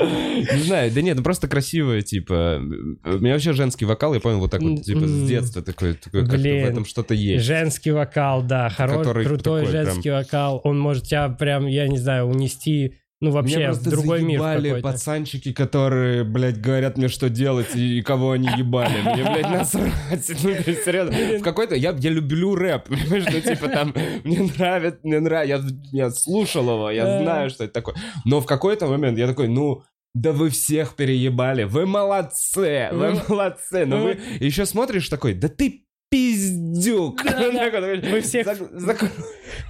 Не 0.00 0.62
знаю, 0.62 0.90
да 0.92 1.02
нет, 1.02 1.16
ну 1.16 1.22
просто 1.22 1.48
красивая, 1.48 2.02
типа. 2.02 2.60
У 3.04 3.18
меня 3.18 3.34
вообще 3.34 3.52
женский 3.52 3.84
вокал, 3.84 4.14
я 4.14 4.20
понял, 4.20 4.38
вот 4.40 4.50
так 4.50 4.60
вот, 4.60 4.82
типа, 4.82 5.06
с 5.06 5.28
детства 5.28 5.62
такой, 5.62 5.94
такой 5.94 6.22
как-то 6.22 6.38
в 6.38 6.42
этом 6.42 6.84
что-то 6.84 7.14
есть. 7.14 7.44
Женский 7.44 7.90
вокал, 7.90 8.42
да, 8.42 8.68
хороший, 8.70 9.24
крутой 9.24 9.66
женский 9.66 10.10
вокал. 10.10 10.60
Он 10.64 10.78
может 10.78 11.04
тебя 11.04 11.28
прям, 11.28 11.66
я 11.66 11.88
не 11.88 11.98
знаю, 11.98 12.26
унести 12.26 12.94
ну, 13.20 13.30
Меня 13.30 13.40
вообще, 13.40 13.58
в 13.58 13.64
просто 13.64 13.90
другой 13.90 14.22
мир 14.22 14.40
заебали 14.40 14.68
какой-то. 14.68 14.88
пацанчики, 14.88 15.52
которые, 15.52 16.22
блядь, 16.22 16.60
говорят 16.60 16.96
мне, 16.96 17.08
что 17.08 17.28
делать 17.28 17.74
и, 17.74 17.98
и 17.98 18.02
кого 18.02 18.32
они 18.32 18.48
ебали. 18.56 19.00
Мне, 19.02 19.24
блядь, 19.24 19.50
насрать. 19.50 19.92
Ну, 20.42 20.54
серьезно. 20.84 21.38
В 21.38 21.42
какой-то... 21.42 21.74
Я, 21.74 21.92
я 21.98 22.10
люблю 22.10 22.54
рэп? 22.54 22.88
Ну, 22.88 23.40
типа, 23.40 23.68
там, 23.68 23.92
мне 24.22 24.40
нравится, 24.56 25.00
мне 25.02 25.18
нравится. 25.18 25.74
Я, 25.92 26.04
я 26.06 26.10
слушал 26.10 26.62
его, 26.62 26.90
я 26.90 27.20
знаю, 27.22 27.50
что 27.50 27.64
это 27.64 27.72
такое. 27.72 27.96
Но 28.24 28.40
в 28.40 28.46
какой-то 28.46 28.86
момент 28.86 29.18
я 29.18 29.26
такой, 29.26 29.48
ну... 29.48 29.82
Да 30.14 30.32
вы 30.32 30.48
всех 30.48 30.96
переебали, 30.96 31.64
вы 31.64 31.84
молодцы, 31.86 32.88
вы 32.92 33.20
молодцы. 33.28 33.84
Но 33.84 33.98
вы 34.02 34.18
еще 34.40 34.64
смотришь 34.64 35.08
такой, 35.08 35.34
да 35.34 35.48
ты 35.48 35.84
пиздюк. 36.10 37.22
Вы 37.24 38.20
всех- 38.20 38.46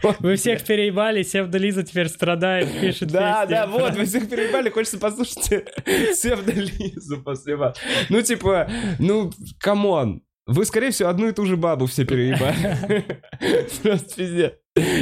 Вы 0.20 0.36
всех 0.36 0.64
переебали, 0.64 1.22
Севдализа 1.22 1.82
теперь 1.82 2.08
страдает, 2.08 2.68
пишет 2.80 3.10
Да, 3.10 3.46
да, 3.46 3.66
вот, 3.66 3.96
вы 3.96 4.04
всех 4.04 4.28
переебали, 4.28 4.70
хочется 4.70 4.98
послушать 4.98 5.48
Севдализу 5.84 7.22
после 7.22 7.56
вас. 7.56 7.76
Ну, 8.08 8.22
типа, 8.22 8.70
ну, 8.98 9.30
come 9.60 9.96
on. 9.96 10.22
Вы, 10.46 10.64
скорее 10.64 10.92
всего, 10.92 11.10
одну 11.10 11.28
и 11.28 11.32
ту 11.32 11.44
же 11.44 11.56
бабу 11.58 11.86
все 11.86 12.06
переебали. 12.06 13.04
Просто 13.82 14.16
пиздец. 14.16 14.52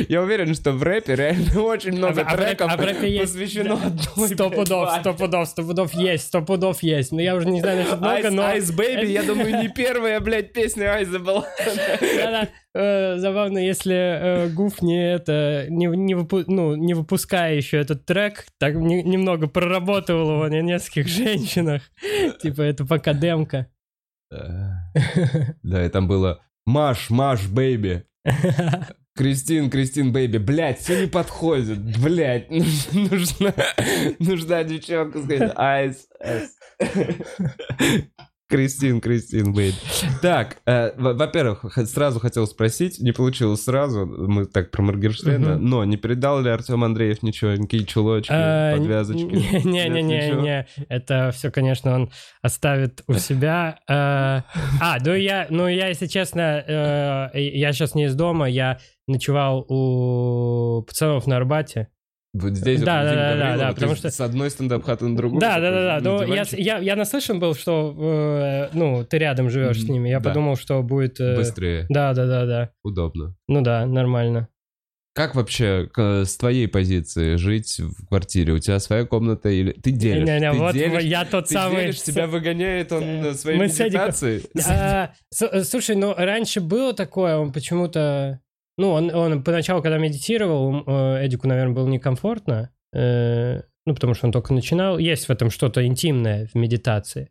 Я 0.08 0.22
уверен, 0.22 0.54
что 0.54 0.72
в 0.72 0.82
рэпе 0.82 1.14
реально 1.14 1.60
очень 1.62 1.92
много 1.92 2.22
А 2.22 2.24
в 2.24 2.38
рэпе- 2.38 2.46
треков 2.46 2.70
а 2.72 2.76
в 2.76 2.80
рэпе 2.80 3.10
есть- 3.10 3.32
посвящено 3.34 3.74
одной 3.74 4.28
Сто 4.28 4.50
пудов, 4.50 4.90
сто 5.00 5.14
пудов, 5.14 5.48
сто 5.48 5.62
пудов 5.62 5.94
есть, 5.94 6.26
сто 6.26 6.42
пудов 6.42 6.82
есть. 6.82 7.12
Но 7.12 7.20
я 7.20 7.34
уже 7.34 7.48
не 7.48 7.60
знаю 7.60 7.78
насчет 7.78 8.00
много, 8.00 8.30
но... 8.30 8.42
Ice 8.54 8.76
Baby, 8.76 9.06
я 9.06 9.22
думаю, 9.22 9.60
не 9.62 9.68
первая, 9.68 10.20
блядь, 10.20 10.52
песня 10.52 10.94
Айза 10.94 11.18
была. 11.18 11.44
Да-да, 11.64 12.48
э, 12.74 13.16
забавно, 13.18 13.58
если 13.58 13.94
э, 13.94 14.48
Гуф 14.48 14.82
не 14.82 15.12
это 15.12 15.66
не, 15.68 15.86
не, 15.86 16.14
выпу- 16.14 16.44
ну, 16.46 16.74
не 16.76 16.94
выпуская 16.94 17.54
еще 17.54 17.78
этот 17.78 18.04
трек, 18.06 18.46
так 18.58 18.74
не- 18.74 19.02
немного 19.02 19.46
проработал 19.48 20.20
его 20.30 20.48
на 20.48 20.60
нескольких 20.60 21.08
женщинах. 21.08 21.82
Типа 22.42 22.62
это 22.62 22.84
пока 22.84 23.12
демка. 23.14 23.66
Да, 24.30 25.84
и 25.84 25.88
там 25.88 26.08
было 26.08 26.40
Маш, 26.66 27.10
Маш, 27.10 27.46
baby. 27.48 28.04
Кристин, 29.16 29.70
Кристин, 29.70 30.12
baby, 30.12 30.36
блядь, 30.36 30.78
все 30.78 31.00
не 31.00 31.06
подходит, 31.06 31.78
блядь, 31.98 32.50
нужна, 32.50 33.54
нужна 34.18 34.62
девчонка 34.64 35.22
сказать, 35.22 35.52
Ice, 35.56 36.06
Ice. 36.20 36.54
Кристин, 38.48 39.00
Кристин, 39.00 39.52
baby. 39.52 39.74
Так, 40.22 40.58
э, 40.66 40.92
во- 40.96 41.14
во-первых, 41.14 41.64
сразу 41.86 42.20
хотел 42.20 42.46
спросить, 42.46 43.00
не 43.00 43.10
получилось 43.12 43.64
сразу, 43.64 44.06
мы 44.06 44.46
так 44.46 44.70
про 44.70 44.82
Моргенштерна, 44.82 45.56
Мгм. 45.56 45.64
но 45.68 45.84
не 45.84 45.96
передал 45.96 46.40
ли 46.40 46.50
Артем 46.50 46.84
Андреев 46.84 47.24
ничего, 47.24 47.52
никакие 47.54 47.84
чулочки, 47.84 48.30
Э, 48.32 48.76
подвязочки? 48.76 49.66
Не-не-не, 49.66 50.66
это 50.88 51.32
все, 51.34 51.50
конечно, 51.50 51.92
он 51.94 52.10
оставит 52.40 53.02
у 53.08 53.14
себя. 53.14 53.78
Э, 53.88 54.42
А, 54.80 54.98
ну 55.04 55.14
я, 55.14 55.46
ну 55.50 55.66
я, 55.66 55.88
если 55.88 56.06
честно, 56.06 56.64
э, 56.66 57.30
я 57.40 57.72
сейчас 57.72 57.94
не 57.96 58.04
из 58.04 58.14
дома, 58.14 58.48
я 58.48 58.78
ночевал 59.08 59.64
у 59.68 60.82
пацанов 60.82 61.26
на 61.26 61.36
Арбате. 61.36 61.88
Вот 62.38 62.52
здесь 62.54 62.82
Да, 62.82 63.02
вот 63.02 63.10
да, 63.10 63.14
да, 63.14 63.36
Гаврилов, 63.36 63.58
да, 63.58 63.68
то 63.68 63.74
потому 63.74 63.94
что- 63.96 64.10
с 64.10 64.20
одной 64.20 64.50
стендап-хаты 64.50 65.06
на 65.06 65.16
другую. 65.16 65.40
Да, 65.40 65.58
да, 65.60 65.70
да, 65.70 66.00
да. 66.00 66.10
Ну, 66.10 66.22
я, 66.34 66.44
я, 66.52 66.78
я 66.78 66.96
наслышан 66.96 67.38
был, 67.40 67.54
что 67.54 67.94
э, 67.98 68.68
ну, 68.76 69.04
ты 69.04 69.18
рядом 69.18 69.48
живешь 69.50 69.80
с 69.80 69.84
Мгм, 69.84 69.92
ними. 69.92 70.08
Я 70.10 70.20
да. 70.20 70.30
подумал, 70.30 70.56
что 70.56 70.82
будет. 70.82 71.18
э, 71.20 71.36
Быстрее, 71.36 71.86
Да, 71.88 72.12
да, 72.14 72.26
да, 72.26 72.46
да. 72.46 72.70
удобно. 72.82 73.34
Ну 73.48 73.62
да, 73.62 73.86
нормально. 73.86 74.48
Как 75.14 75.34
вообще 75.34 75.88
к- 75.90 76.24
с 76.26 76.36
твоей 76.36 76.68
позиции 76.68 77.36
жить 77.36 77.78
в 77.80 78.06
квартире? 78.06 78.52
У 78.52 78.58
тебя 78.58 78.78
своя 78.80 79.06
комната 79.06 79.48
или 79.48 79.72
ты 79.72 79.90
делишь? 79.90 80.28
Не-не, 80.28 80.52
ты 80.52 80.58
вот 80.58 80.74
делишь, 80.74 81.02
я 81.04 81.24
тот 81.24 81.46
ты 81.46 81.54
самый. 81.54 81.80
делишь, 81.80 82.02
тебя 82.02 82.26
выгоняет 82.26 82.92
он 82.92 83.22
на 83.22 83.32
своей 83.32 83.56
Мы 83.56 83.68
с 83.68 83.78
медитации? 83.78 84.42
А, 84.68 85.12
с- 85.30 85.40
э, 85.50 85.64
слушай, 85.64 85.96
ну 85.96 86.12
раньше 86.14 86.60
было 86.60 86.92
такое, 86.92 87.38
он 87.38 87.50
почему-то... 87.50 88.40
Ну, 88.78 88.90
он, 88.90 89.14
он 89.14 89.42
поначалу, 89.42 89.82
когда 89.82 89.98
медитировал, 89.98 90.84
э, 90.86 91.26
Эдику, 91.26 91.48
наверное, 91.48 91.74
было 91.74 91.88
некомфортно. 91.88 92.70
э, 92.92 93.62
ну, 93.86 93.94
потому 93.94 94.14
что 94.14 94.26
он 94.26 94.32
только 94.32 94.52
начинал. 94.52 94.98
Есть 94.98 95.26
в 95.26 95.30
этом 95.30 95.50
что-то 95.50 95.86
интимное 95.86 96.46
в 96.46 96.54
медитации. 96.56 97.30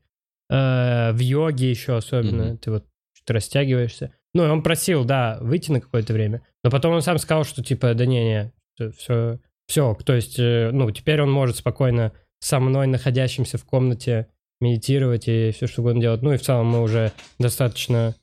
Э, 0.49 1.11
в 1.11 1.19
йоге 1.19 1.69
еще 1.69 1.97
особенно. 1.97 2.45
Мгм. 2.45 2.57
Ты 2.57 2.71
вот 2.71 2.85
что-то 3.13 3.33
растягиваешься. 3.33 4.13
Ну, 4.33 4.45
и 4.45 4.49
он 4.49 4.63
просил, 4.63 5.05
да, 5.05 5.37
выйти 5.41 5.71
на 5.71 5.81
какое-то 5.81 6.13
время. 6.13 6.41
Но 6.63 6.71
потом 6.71 6.93
он 6.93 7.01
сам 7.01 7.17
сказал, 7.17 7.43
что 7.43 7.63
типа, 7.63 7.93
да 7.93 8.05
не-не, 8.05 8.53
все, 8.97 9.39
все. 9.67 9.97
То 10.05 10.13
есть, 10.13 10.39
э, 10.39 10.71
ну, 10.71 10.89
теперь 10.91 11.21
он 11.21 11.31
может 11.31 11.57
спокойно 11.57 12.13
со 12.39 12.59
мной, 12.59 12.87
находящимся 12.87 13.57
в 13.57 13.65
комнате, 13.65 14.27
медитировать 14.61 15.27
и 15.27 15.51
все 15.51 15.67
что 15.67 15.81
угодно 15.81 16.01
делать. 16.01 16.21
Ну 16.21 16.33
и 16.33 16.37
в 16.37 16.41
целом 16.41 16.67
мы 16.67 16.81
уже 16.81 17.11
достаточно 17.39 18.15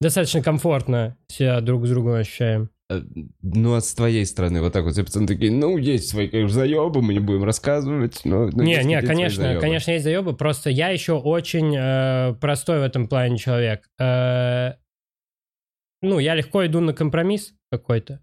достаточно 0.00 0.42
комфортно 0.42 1.16
себя 1.28 1.60
друг 1.60 1.86
с 1.86 1.90
другом 1.90 2.14
ощущаем. 2.14 2.70
Э, 2.88 3.00
Ну, 3.42 3.74
а 3.74 3.80
с 3.80 3.94
твоей 3.94 4.24
стороны, 4.26 4.60
вот 4.60 4.72
так 4.72 4.84
вот, 4.84 4.92
все 4.92 5.04
пацаны 5.04 5.26
такие, 5.26 5.50
ну, 5.50 5.76
есть 5.76 6.08
свои, 6.08 6.28
конечно, 6.28 6.54
заебы, 6.54 7.02
мы 7.02 7.14
не 7.14 7.20
будем 7.20 7.44
рассказывать, 7.44 8.20
но... 8.24 8.46
но 8.46 8.62
не, 8.62 8.74
есть 8.74 8.86
не, 8.86 8.98
свои 8.98 9.08
конечно, 9.08 9.60
конечно, 9.60 9.90
есть 9.90 10.04
заебы, 10.04 10.36
просто 10.36 10.70
я 10.70 10.90
еще 10.90 11.14
очень 11.14 11.74
э, 11.76 12.34
простой 12.40 12.80
в 12.80 12.82
этом 12.82 13.08
плане 13.08 13.38
человек. 13.38 13.88
Э, 13.98 14.74
ну, 16.02 16.18
я 16.18 16.34
легко 16.34 16.64
иду 16.66 16.80
на 16.80 16.92
компромисс 16.92 17.54
какой-то. 17.70 18.20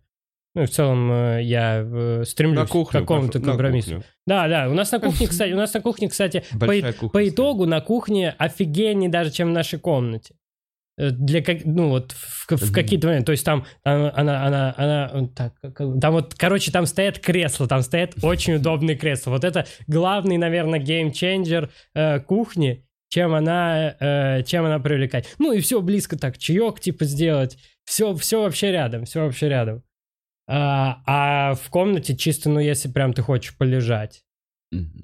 Ну, 0.55 0.65
в 0.65 0.69
целом 0.69 1.11
э, 1.11 1.43
я 1.43 1.81
э, 1.83 2.23
стремлюсь 2.25 2.59
На 2.59 2.67
кухню. 2.67 2.99
к 2.99 3.01
какому-то 3.01 3.39
на 3.39 3.45
компромиссу. 3.45 4.03
Да, 4.27 4.47
да, 4.47 4.69
у 4.69 4.73
нас 4.73 4.91
на 4.91 4.99
кухне, 4.99 5.27
кстати, 5.29 5.51
у 5.51 5.57
нас 5.57 5.73
на 5.73 5.81
кухне, 5.81 6.07
кстати, 6.09 6.43
по, 6.51 6.67
кухня. 6.67 7.09
по 7.09 7.27
итогу 7.27 7.65
на 7.65 7.81
кухне 7.81 8.35
офигеннее 8.37 9.09
даже, 9.09 9.31
чем 9.31 9.49
в 9.49 9.51
нашей 9.51 9.79
комнате. 9.79 10.35
Э, 10.97 11.09
Для 11.09 11.41
как, 11.41 11.65
ну 11.65 11.89
вот 11.89 12.11
в, 12.11 12.47
в 12.49 12.71
какие-то 12.71 13.07
моменты, 13.07 13.25
то 13.27 13.31
есть 13.31 13.45
там 13.45 13.65
она, 13.83 14.11
она, 14.45 14.75
она, 14.77 15.27
так, 15.35 15.53
там 15.75 16.13
вот, 16.13 16.35
короче, 16.35 16.71
там 16.71 16.85
стоят 16.85 17.19
кресла, 17.19 17.67
там 17.67 17.81
стоят 17.81 18.13
очень 18.23 18.55
удобные 18.55 18.95
кресла. 18.95 19.31
Вот 19.31 19.43
это 19.43 19.65
главный, 19.87 20.37
наверное, 20.37 20.79
геймченджер 20.79 21.71
э, 21.95 22.19
кухни, 22.19 22.85
чем 23.09 23.33
она, 23.33 23.95
э, 23.99 24.43
чем 24.43 24.65
она 24.65 24.79
привлекает. 24.79 25.27
Ну 25.39 25.51
и 25.51 25.61
все 25.61 25.81
близко 25.81 26.17
так, 26.17 26.37
чаек 26.37 26.79
типа 26.79 27.05
сделать, 27.05 27.57
все, 27.85 28.15
все 28.15 28.41
вообще 28.41 28.71
рядом, 28.71 29.05
все 29.05 29.21
вообще 29.21 29.49
рядом. 29.49 29.83
А, 30.45 31.01
а 31.07 31.53
в 31.55 31.69
комнате 31.69 32.15
чисто, 32.15 32.49
ну 32.49 32.59
если 32.59 32.89
прям 32.89 33.13
ты 33.13 33.21
хочешь 33.21 33.57
полежать. 33.57 34.23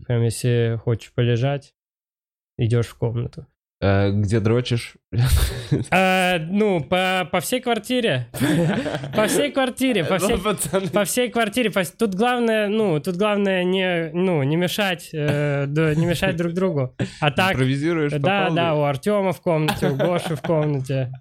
Прям 0.08 0.24
если 0.24 0.80
хочешь 0.84 1.14
полежать, 1.14 1.74
идешь 2.58 2.88
в 2.88 2.98
комнату. 2.98 3.48
Э, 3.82 4.12
Где 4.12 4.40
дрочишь? 4.42 4.96
А, 5.92 6.38
ну, 6.50 6.82
по, 6.82 7.28
по 7.32 7.40
всей 7.40 7.62
квартире. 7.62 8.28
По 9.16 9.28
всей 9.28 9.52
квартире, 9.52 10.04
по 10.04 10.18
всей, 10.18 10.36
Ну, 10.36 10.42
пацаны, 10.44 10.88
по 10.90 11.04
всей 11.06 11.30
квартире. 11.30 11.72
по- 11.72 11.84
Тут 11.86 12.14
главное, 12.16 12.68
ну, 12.68 13.00
тут 13.00 13.16
главное 13.16 13.64
не, 13.64 14.12
ну, 14.14 14.44
не 14.44 14.56
мешать, 14.56 15.10
э, 15.14 15.66
не 15.96 16.06
мешать 16.06 16.36
друг 16.36 16.54
другу. 16.54 16.96
А 17.22 17.32
так, 17.32 17.54
Импровизируешь 17.54 18.12
да, 18.14 18.50
да, 18.50 18.76
у 18.76 18.84
Артема 18.84 19.32
в 19.34 19.42
комнате, 19.42 19.90
у 19.90 19.96
Гоши 19.96 20.36
в 20.36 20.42
комнате. 20.42 21.12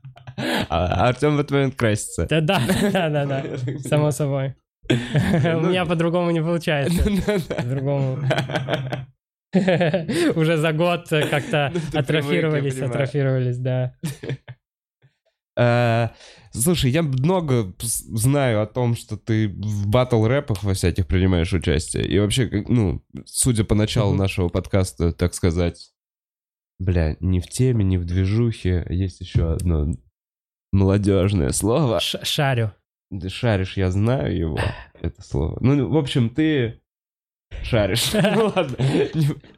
А 0.69 1.09
Артем 1.09 1.37
в 1.37 1.41
этот 1.41 1.50
момент 1.53 1.75
красится. 1.77 2.27
Да, 2.29 2.41
да, 2.41 2.61
да, 2.93 3.09
да, 3.09 3.25
да, 3.27 3.43
само 3.88 4.11
собой. 4.11 4.55
У 4.91 4.95
меня 5.67 5.85
по-другому 5.85 6.31
не 6.31 6.41
получается. 6.41 7.03
По-другому. 7.57 8.19
Уже 10.37 10.57
за 10.59 10.73
год 10.73 11.09
как-то 11.11 11.73
Ну, 11.75 11.99
атрофировались, 11.99 12.78
атрофировались, 12.81 13.59
да. 13.59 13.95
Э, 15.57 16.11
Слушай, 16.52 16.90
я 16.93 17.02
много 17.02 17.75
знаю 17.81 18.62
о 18.62 18.67
том, 18.67 18.95
что 18.97 19.17
ты 19.17 19.49
в 19.49 19.87
батл 19.88 20.25
рэпах 20.25 20.62
во 20.62 20.73
всяких 20.75 21.07
принимаешь 21.07 21.52
участие. 21.52 22.07
И 22.07 22.19
вообще, 22.19 22.47
как- 22.49 22.69
ну, 22.69 23.05
судя 23.26 23.64
по 23.64 23.75
началу 23.75 24.14
нашего 24.14 24.49
подкаста, 24.49 25.12
так 25.12 25.35
сказать, 25.35 25.90
бля, 26.78 27.17
не 27.21 27.40
в 27.40 27.49
теме, 27.49 27.85
не 27.85 27.99
в 27.99 28.05
движухе, 28.05 28.87
есть 28.88 29.21
еще 29.21 29.52
одно 29.52 29.88
молодежное 30.73 31.50
слово. 31.50 32.00
Ш- 32.00 32.25
Шарю. 32.25 32.73
Ты 33.11 33.28
шаришь, 33.28 33.76
я 33.76 33.90
знаю 33.90 34.37
его, 34.37 34.59
это 35.00 35.23
слово. 35.23 35.59
Ну, 35.61 35.88
в 35.88 35.97
общем, 35.97 36.31
ты 36.31 36.81
шаришь. 37.62 38.12
Ну 38.38 38.53
ладно. 38.55 38.77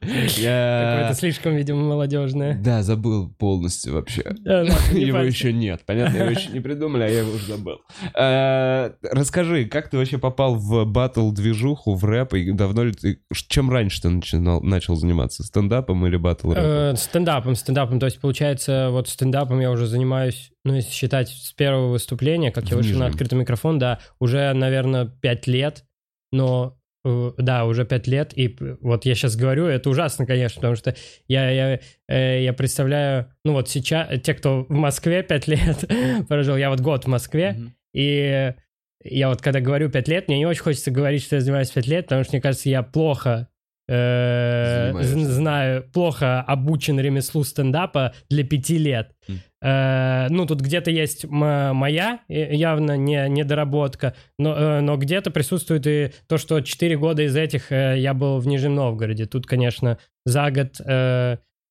Какое-то 0.01 1.15
слишком, 1.15 1.57
видимо, 1.57 1.81
молодежное. 1.83 2.55
Да, 2.55 2.83
забыл 2.83 3.29
полностью 3.39 3.95
вообще. 3.95 4.23
Его 4.45 5.19
еще 5.19 5.53
нет, 5.53 5.83
понятно, 5.87 6.17
его 6.17 6.31
еще 6.31 6.51
не 6.51 6.61
придумали, 6.61 7.03
а 7.05 7.09
я 7.09 7.21
его 7.21 7.33
уже 7.33 7.47
забыл. 7.47 7.81
Э, 8.15 8.93
Расскажи, 9.03 9.65
как 9.67 9.91
ты 9.91 9.99
вообще 9.99 10.19
попал 10.19 10.55
в 10.55 10.85
батл-движуху, 10.85 11.95
в 11.95 12.05
рэп, 12.05 12.35
и 12.35 12.53
давно 12.53 12.85
ли 12.85 12.93
ты... 12.93 13.21
Чем 13.49 13.71
раньше 13.71 14.03
ты 14.03 14.09
начинал, 14.09 14.61
начал 14.63 14.97
заниматься? 14.97 15.43
Стендапом 15.43 16.07
или 16.07 16.17
батл-рэпом? 16.17 16.93
Э, 16.93 16.97
Стендапом, 16.97 17.55
стендапом. 17.55 18.01
То 18.01 18.07
есть, 18.07 18.21
получается, 18.21 18.89
вот 18.91 19.09
стендапом 19.09 19.61
я 19.61 19.71
уже 19.71 19.87
занимаюсь, 19.87 20.53
ну, 20.65 20.75
если 20.75 20.91
считать 20.91 21.29
с 21.29 21.53
первого 21.53 21.89
выступления, 21.91 22.51
как 22.51 22.69
я 22.71 22.77
вышел 22.77 22.99
на 22.99 23.07
открытый 23.07 23.39
микрофон, 23.39 23.79
да, 23.79 23.99
уже, 24.19 24.53
наверное, 24.53 25.07
пять 25.07 25.47
лет. 25.47 25.85
Но 26.33 26.77
да, 27.05 27.65
уже 27.65 27.85
пять 27.85 28.07
лет, 28.07 28.33
и 28.37 28.57
вот 28.81 29.05
я 29.07 29.15
сейчас 29.15 29.37
говорю, 29.37 29.67
это 29.67 29.89
ужасно, 29.89 30.27
конечно, 30.27 30.57
потому 30.57 30.77
что 30.77 30.95
я, 31.29 31.51
я, 31.51 31.81
э, 32.09 32.43
я 32.43 32.53
представляю, 32.53 33.33
ну 33.45 33.53
вот 33.53 33.69
сейчас, 33.69 34.21
те, 34.21 34.35
кто 34.35 34.65
в 34.69 34.71
Москве 34.71 35.23
пять 35.23 35.49
лет 35.49 35.85
прожил, 36.29 36.57
я 36.57 36.69
вот 36.71 36.81
год 36.81 37.05
в 37.05 37.09
Москве, 37.09 37.53
Мгм. 37.53 37.75
и 37.95 38.55
я 39.03 39.29
вот 39.31 39.41
когда 39.41 39.61
говорю 39.61 39.89
пять 39.91 40.09
лет, 40.09 40.29
мне 40.29 40.39
не 40.39 40.47
очень 40.47 40.63
хочется 40.63 40.91
говорить, 40.91 41.23
что 41.23 41.37
я 41.37 41.41
занимаюсь 41.41 41.71
пять 41.71 41.87
лет, 41.87 42.05
потому 42.05 42.23
что 42.25 42.35
мне 42.35 42.43
кажется, 42.43 42.69
я 42.69 42.83
плохо 42.83 43.49
э, 43.89 44.93
знаю, 45.25 45.85
плохо 45.93 46.43
обучен 46.43 47.01
ремеслу 47.01 47.45
стендапа 47.45 48.15
для 48.29 48.45
пяти 48.45 48.79
лет. 48.79 49.13
М. 49.29 49.41
Э, 49.63 50.29
ну, 50.31 50.47
тут 50.47 50.61
где-то 50.61 50.91
есть 50.91 51.27
моя 51.27 52.21
э, 52.29 52.55
явно 52.55 52.97
не, 52.97 53.29
недоработка, 53.29 54.15
но, 54.39 54.55
э, 54.57 54.81
но 54.81 54.97
где-то 54.97 55.31
присутствует 55.31 55.87
и 55.87 56.13
то, 56.27 56.39
что 56.39 56.61
4 56.61 56.97
года 56.97 57.23
из 57.23 57.37
этих 57.37 57.71
я 57.71 58.15
был 58.15 58.39
в 58.39 58.47
Нижнем 58.47 58.75
Новгороде. 58.75 59.27
Тут, 59.27 59.47
конечно, 59.47 59.99
за 60.25 60.51
год, 60.51 60.81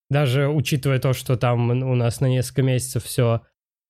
даже 0.10 0.48
учитывая 0.48 1.00
то, 1.00 1.14
что 1.14 1.36
там 1.36 1.70
у 1.70 1.96
нас 1.96 2.20
на 2.20 2.28
несколько 2.28 2.64
месяцев 2.64 3.04
все 3.04 3.42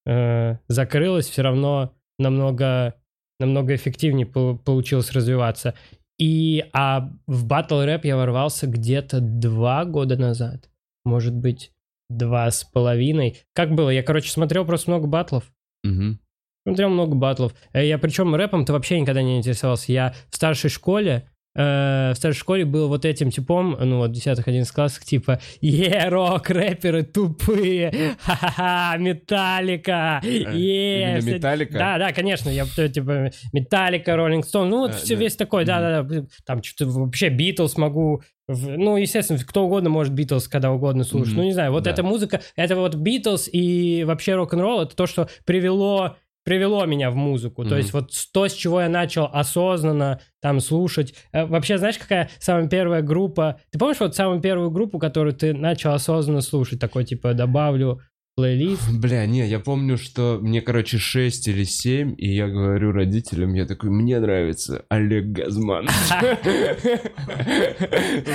закрылось, 0.05 1.27
все 1.27 1.41
равно 1.41 1.93
намного, 2.17 2.95
намного 3.39 3.75
эффективнее 3.75 4.25
пол- 4.25 4.57
получилось 4.57 5.11
развиваться. 5.11 5.75
И 6.17 6.65
а 6.73 7.09
в 7.27 7.45
батл 7.45 7.79
рэп 7.79 8.05
я 8.05 8.17
ворвался 8.17 8.67
где-то 8.67 9.19
два 9.21 9.85
года 9.85 10.17
назад. 10.17 10.69
Может 11.05 11.33
быть, 11.33 11.71
два 12.09 12.49
с 12.51 12.63
половиной. 12.63 13.37
Как 13.53 13.73
было? 13.75 13.89
Я, 13.89 14.03
короче, 14.03 14.29
смотрел 14.31 14.65
просто 14.65 14.89
много 14.91 15.07
батлов. 15.07 15.43
Мгм. 15.83 16.19
Смотрел 16.67 16.89
много 16.89 17.15
батлов. 17.15 17.53
Э, 17.73 17.85
Я 17.85 17.97
причем 17.97 18.35
рэпом-то 18.35 18.73
вообще 18.73 18.99
никогда 18.99 19.21
не 19.21 19.37
интересовался. 19.37 19.91
Я 19.91 20.13
в 20.29 20.35
старшей 20.35 20.69
школе 20.69 21.29
э, 21.55 22.11
в 22.13 22.15
старшей 22.17 22.39
школе 22.39 22.65
был 22.65 22.87
вот 22.89 23.05
этим 23.05 23.31
типом, 23.31 23.75
ну 23.79 23.97
вот, 23.97 24.11
в 24.11 24.13
10-11 24.13 24.65
классах, 24.73 25.03
типа, 25.03 25.39
е, 25.61 26.07
рок, 26.09 26.49
рэперы 26.49 27.03
тупые, 27.03 28.15
ха-ха-ха, 28.19 28.95
Металлика, 28.97 30.21
е, 30.23 31.01
именно 31.03 31.21
все- 31.21 31.33
Металлика? 31.35 31.73
Да, 31.77 31.97
да, 31.97 32.11
конечно, 32.13 32.49
я 32.49 32.65
э, 32.77 32.89
типа, 32.89 33.31
Металлика, 33.51 34.15
Роллинг 34.15 34.45
Стоун, 34.45 34.69
ну 34.69 34.79
вот 34.79 34.95
все 34.95 35.15
да. 35.15 35.21
весь 35.21 35.35
такой, 35.35 35.65
да-да-да, 35.65 36.25
там 36.45 36.61
что-то 36.63 36.91
вообще 36.91 37.29
Битлз 37.29 37.77
могу, 37.77 38.21
ну, 38.49 38.97
естественно, 38.97 39.39
кто 39.39 39.65
угодно 39.65 39.89
может 39.89 40.13
Битлз 40.13 40.47
когда 40.47 40.71
угодно 40.71 41.03
слушать, 41.03 41.33
Мгм. 41.33 41.41
ну, 41.41 41.45
не 41.47 41.53
знаю, 41.53 41.71
вот 41.71 41.83
Да. 41.83 41.91
эта 41.91 42.03
музыка, 42.03 42.41
это 42.55 42.75
вот 42.75 42.95
Битлз 42.95 43.47
и 43.51 44.03
вообще 44.05 44.35
рок-н-ролл, 44.35 44.81
это 44.81 44.95
то, 44.95 45.05
что 45.07 45.29
привело 45.45 46.15
привело 46.45 46.83
меня 46.85 47.11
в 47.11 47.15
музыку. 47.15 47.61
То 47.63 47.69
Мгм. 47.71 47.77
есть 47.77 47.93
вот 47.93 48.11
то, 48.33 48.47
с 48.47 48.53
чего 48.53 48.81
я 48.81 48.89
начал 48.89 49.29
осознанно 49.31 50.19
там 50.41 50.61
слушать. 50.61 51.13
Э, 51.31 51.45
Вообще, 51.45 51.77
знаешь, 51.77 51.97
какая 51.99 52.29
самая 52.39 52.67
первая 52.67 53.03
группа? 53.03 53.59
Ты 53.71 53.77
помнишь 53.77 53.99
вот 53.99 54.15
самую 54.15 54.39
первую 54.41 54.71
группу, 54.71 54.97
которую 54.97 55.33
ты 55.33 55.53
начал 55.53 55.91
осознанно 55.93 56.41
слушать? 56.41 56.79
Такой, 56.79 57.03
типа, 57.03 57.33
добавлю 57.35 57.99
плейлист. 58.39 58.89
Бля, 58.99 59.25
не, 59.25 59.45
я 59.47 59.59
помню, 59.59 59.97
что 59.97 60.39
мне, 60.41 60.61
короче, 60.61 60.97
6 60.97 61.49
или 61.49 61.65
7, 61.65 62.15
и 62.17 62.33
я 62.33 62.47
говорю 62.47 62.93
родителям, 62.93 63.53
я 63.53 63.65
такой, 63.65 63.89
мне 63.89 64.19
нравится 64.19 64.85
Олег 64.89 65.25
Газман. 65.25 65.87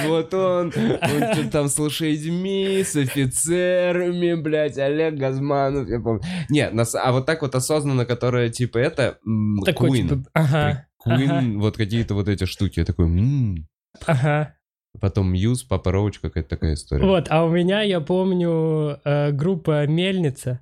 Вот 0.07 0.35
он, 0.35 0.73
он 0.77 1.33
что-то 1.33 1.51
там 1.51 1.69
с 1.69 1.79
лошадьми, 1.79 2.83
с 2.85 2.97
офицерами, 2.97 4.35
блядь, 4.35 4.79
Олег 4.79 5.15
Газманов, 5.15 5.89
я 5.89 6.01
помню. 6.01 6.23
Не, 6.51 6.67
а 6.67 7.13
вот 7.13 7.27
так 7.27 7.43
вот 7.43 7.55
осознанно, 7.55 8.05
которая, 8.05 8.51
типа, 8.51 8.79
это 8.79 9.19
Queen. 9.27 9.65
типа, 9.65 9.85
Queen, 9.85 10.25
ага, 10.33 10.87
вот 11.59 11.77
какие-то 11.77 12.15
вот 12.15 12.29
эти 12.29 12.45
штуки. 12.45 12.81
Я 12.81 12.85
такой, 12.85 13.09
ага. 14.07 14.55
Потом 15.01 15.33
Мьюз, 15.33 15.63
Папа 15.65 15.93
Роуч, 15.93 16.19
какая-то 16.21 16.49
такая 16.49 16.75
история. 16.75 17.05
Вот, 17.05 17.27
а 17.31 17.45
у 17.45 17.51
меня, 17.51 17.83
я 17.83 18.01
помню, 18.01 19.01
э, 19.05 19.33
группа 19.33 19.87
«Мельница». 19.87 20.61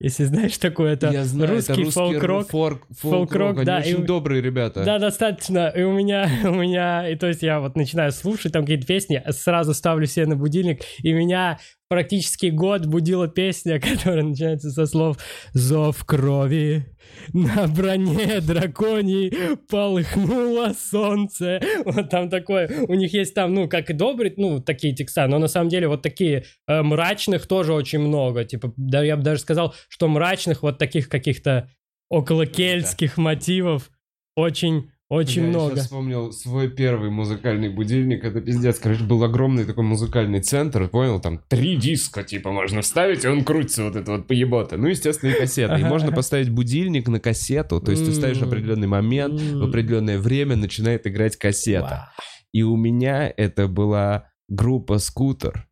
Если 0.00 0.22
знаешь 0.24 0.56
такое, 0.58 0.92
это 0.92 1.10
Я 1.10 1.24
знаю, 1.24 1.46
это 1.58 1.72
русский 1.74 1.82
русский 1.82 1.90
фолк-рок. 2.00 2.48
форк- 2.50 2.86
фолк-рок, 2.90 3.00
фолк-рок, 3.00 3.56
они 3.56 3.64
да, 3.66 3.78
очень 3.78 4.02
и- 4.02 4.06
добрые 4.06 4.40
ребята. 4.40 4.84
Да, 4.84 5.00
достаточно. 5.00 5.68
И 5.74 5.82
у 5.82 5.92
меня, 5.92 6.30
у 6.44 6.54
меня, 6.54 7.08
и 7.08 7.16
то 7.16 7.26
есть 7.26 7.42
я 7.42 7.58
вот 7.58 7.74
начинаю 7.76 8.12
слушать 8.12 8.52
там 8.52 8.62
какие-то 8.62 8.86
песни, 8.86 9.20
сразу 9.30 9.74
ставлю 9.74 10.06
себе 10.06 10.26
на 10.26 10.36
будильник, 10.36 10.82
и 11.02 11.12
меня 11.12 11.58
практически 11.88 12.46
год 12.46 12.86
будила 12.86 13.26
песня, 13.26 13.80
которая 13.80 14.22
начинается 14.22 14.70
со 14.70 14.86
слов 14.86 15.16
«Зов 15.52 16.04
крови, 16.04 16.86
на 17.32 17.66
броне 17.66 18.40
драконий 18.40 19.32
полыхнуло 19.68 20.72
солнце». 20.78 21.60
Вот 21.84 22.10
там 22.10 22.30
такое, 22.30 22.70
у 22.88 22.94
них 22.94 23.12
есть 23.12 23.34
там, 23.34 23.54
ну, 23.54 23.68
как 23.68 23.90
и 23.90 23.92
добрые, 23.92 24.32
ну, 24.36 24.60
такие 24.60 24.94
текста, 24.94 25.26
но 25.26 25.38
на 25.38 25.48
самом 25.48 25.68
деле 25.68 25.88
вот 25.88 26.02
такие 26.02 26.44
э, 26.66 26.82
мрачных 26.82 27.46
тоже 27.46 27.72
очень 27.72 28.00
много. 28.00 28.44
Типа, 28.44 28.72
да, 28.76 29.02
я 29.02 29.16
бы 29.16 29.22
даже 29.22 29.40
сказал, 29.40 29.74
что 29.88 30.08
мрачных 30.08 30.62
вот 30.62 30.78
таких 30.78 31.08
каких-то 31.08 31.70
около 32.08 32.46
кельтских 32.46 33.16
мотивов 33.16 33.90
очень, 34.36 34.90
очень 35.08 35.42
Я 35.42 35.48
много. 35.48 35.74
сейчас 35.74 35.84
вспомнил 35.84 36.32
свой 36.32 36.68
первый 36.70 37.10
музыкальный 37.10 37.70
будильник. 37.70 38.24
Это 38.24 38.40
пиздец. 38.42 38.78
Короче, 38.78 39.04
был 39.04 39.24
огромный 39.24 39.64
такой 39.64 39.84
музыкальный 39.84 40.40
центр. 40.40 40.86
Понял, 40.88 41.18
там 41.20 41.38
три 41.48 41.76
диска, 41.76 42.22
типа, 42.22 42.52
можно 42.52 42.82
вставить, 42.82 43.24
и 43.24 43.28
он 43.28 43.42
крутится 43.42 43.84
вот 43.84 43.96
это 43.96 44.12
вот 44.12 44.26
поебота. 44.26 44.76
Ну, 44.76 44.88
естественно, 44.88 45.30
и 45.30 45.38
кассета. 45.38 45.76
И 45.76 45.84
можно 45.84 46.12
поставить 46.12 46.50
будильник 46.50 47.08
на 47.08 47.20
кассету. 47.20 47.80
То 47.80 47.90
есть 47.90 48.04
ты 48.04 48.12
ставишь 48.12 48.42
определенный 48.42 48.88
момент, 48.88 49.40
в 49.40 49.64
определенное 49.64 50.18
время 50.18 50.56
начинает 50.56 51.06
играть 51.06 51.36
кассета. 51.36 52.12
И 52.52 52.62
у 52.62 52.76
меня 52.76 53.32
это 53.36 53.68
была 53.68 54.30
группа 54.48 54.98
«Скутер». 54.98 55.68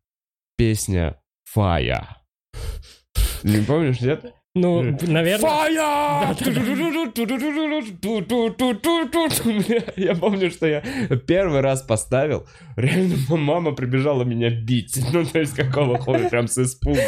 Песня 0.57 1.21
«Фая». 1.43 2.17
Не 3.43 3.61
помнишь, 3.63 4.01
нет? 4.01 4.33
Ну, 4.61 4.97
наверное... 5.07 5.37
Фая! 5.37 6.35
Я 9.95 10.15
помню, 10.15 10.51
что 10.51 10.67
я 10.67 10.83
первый 11.25 11.61
раз 11.61 11.81
поставил, 11.81 12.45
реально 12.75 13.15
мама 13.29 13.71
прибежала 13.73 14.23
меня 14.23 14.49
бить. 14.49 14.97
Ну, 15.17 15.25
то 15.25 15.39
есть, 15.39 15.55
какого 15.55 15.97
хуя, 15.97 16.29
прям 16.29 16.47
с 16.47 16.57
испуга. 16.57 17.01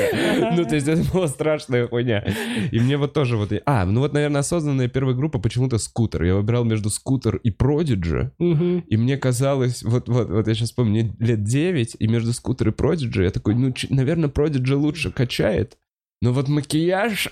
Ну, 0.56 0.66
то 0.66 0.76
есть, 0.76 0.88
это 0.88 1.04
была 1.14 1.28
страшная 1.28 1.88
хуйня. 1.88 2.26
И 2.72 2.80
мне 2.80 2.98
вот 2.98 3.14
тоже 3.14 3.38
вот... 3.38 3.52
А, 3.66 3.86
ну 3.86 4.00
вот, 4.00 4.14
наверное, 4.14 4.40
осознанная 4.40 4.88
первая 4.88 5.16
группа 5.16 5.40
почему-то 5.40 5.78
скутер. 5.78 6.24
Я 6.24 6.36
выбирал 6.36 6.64
между 6.64 6.90
скутер 6.90 7.36
и 7.38 7.52
продиджи. 7.52 8.32
И 8.40 8.98
мне 8.98 9.18
казалось, 9.18 9.84
вот, 9.84 10.10
вот, 10.10 10.30
вот 10.30 10.48
я 10.48 10.54
сейчас 10.54 10.72
помню, 10.72 10.90
мне 10.90 11.16
лет 11.20 11.44
9, 11.44 11.98
и 12.00 12.08
между 12.08 12.34
скутер 12.34 12.70
и 12.70 12.72
продиджи 12.72 13.24
я 13.24 13.30
такой, 13.32 13.56
ну, 13.56 13.74
наверное, 13.90 14.30
продиджи 14.30 14.76
лучше 14.76 15.12
качает, 15.12 15.78
но 16.22 16.34
вот 16.34 16.48
макияж... 16.48 17.30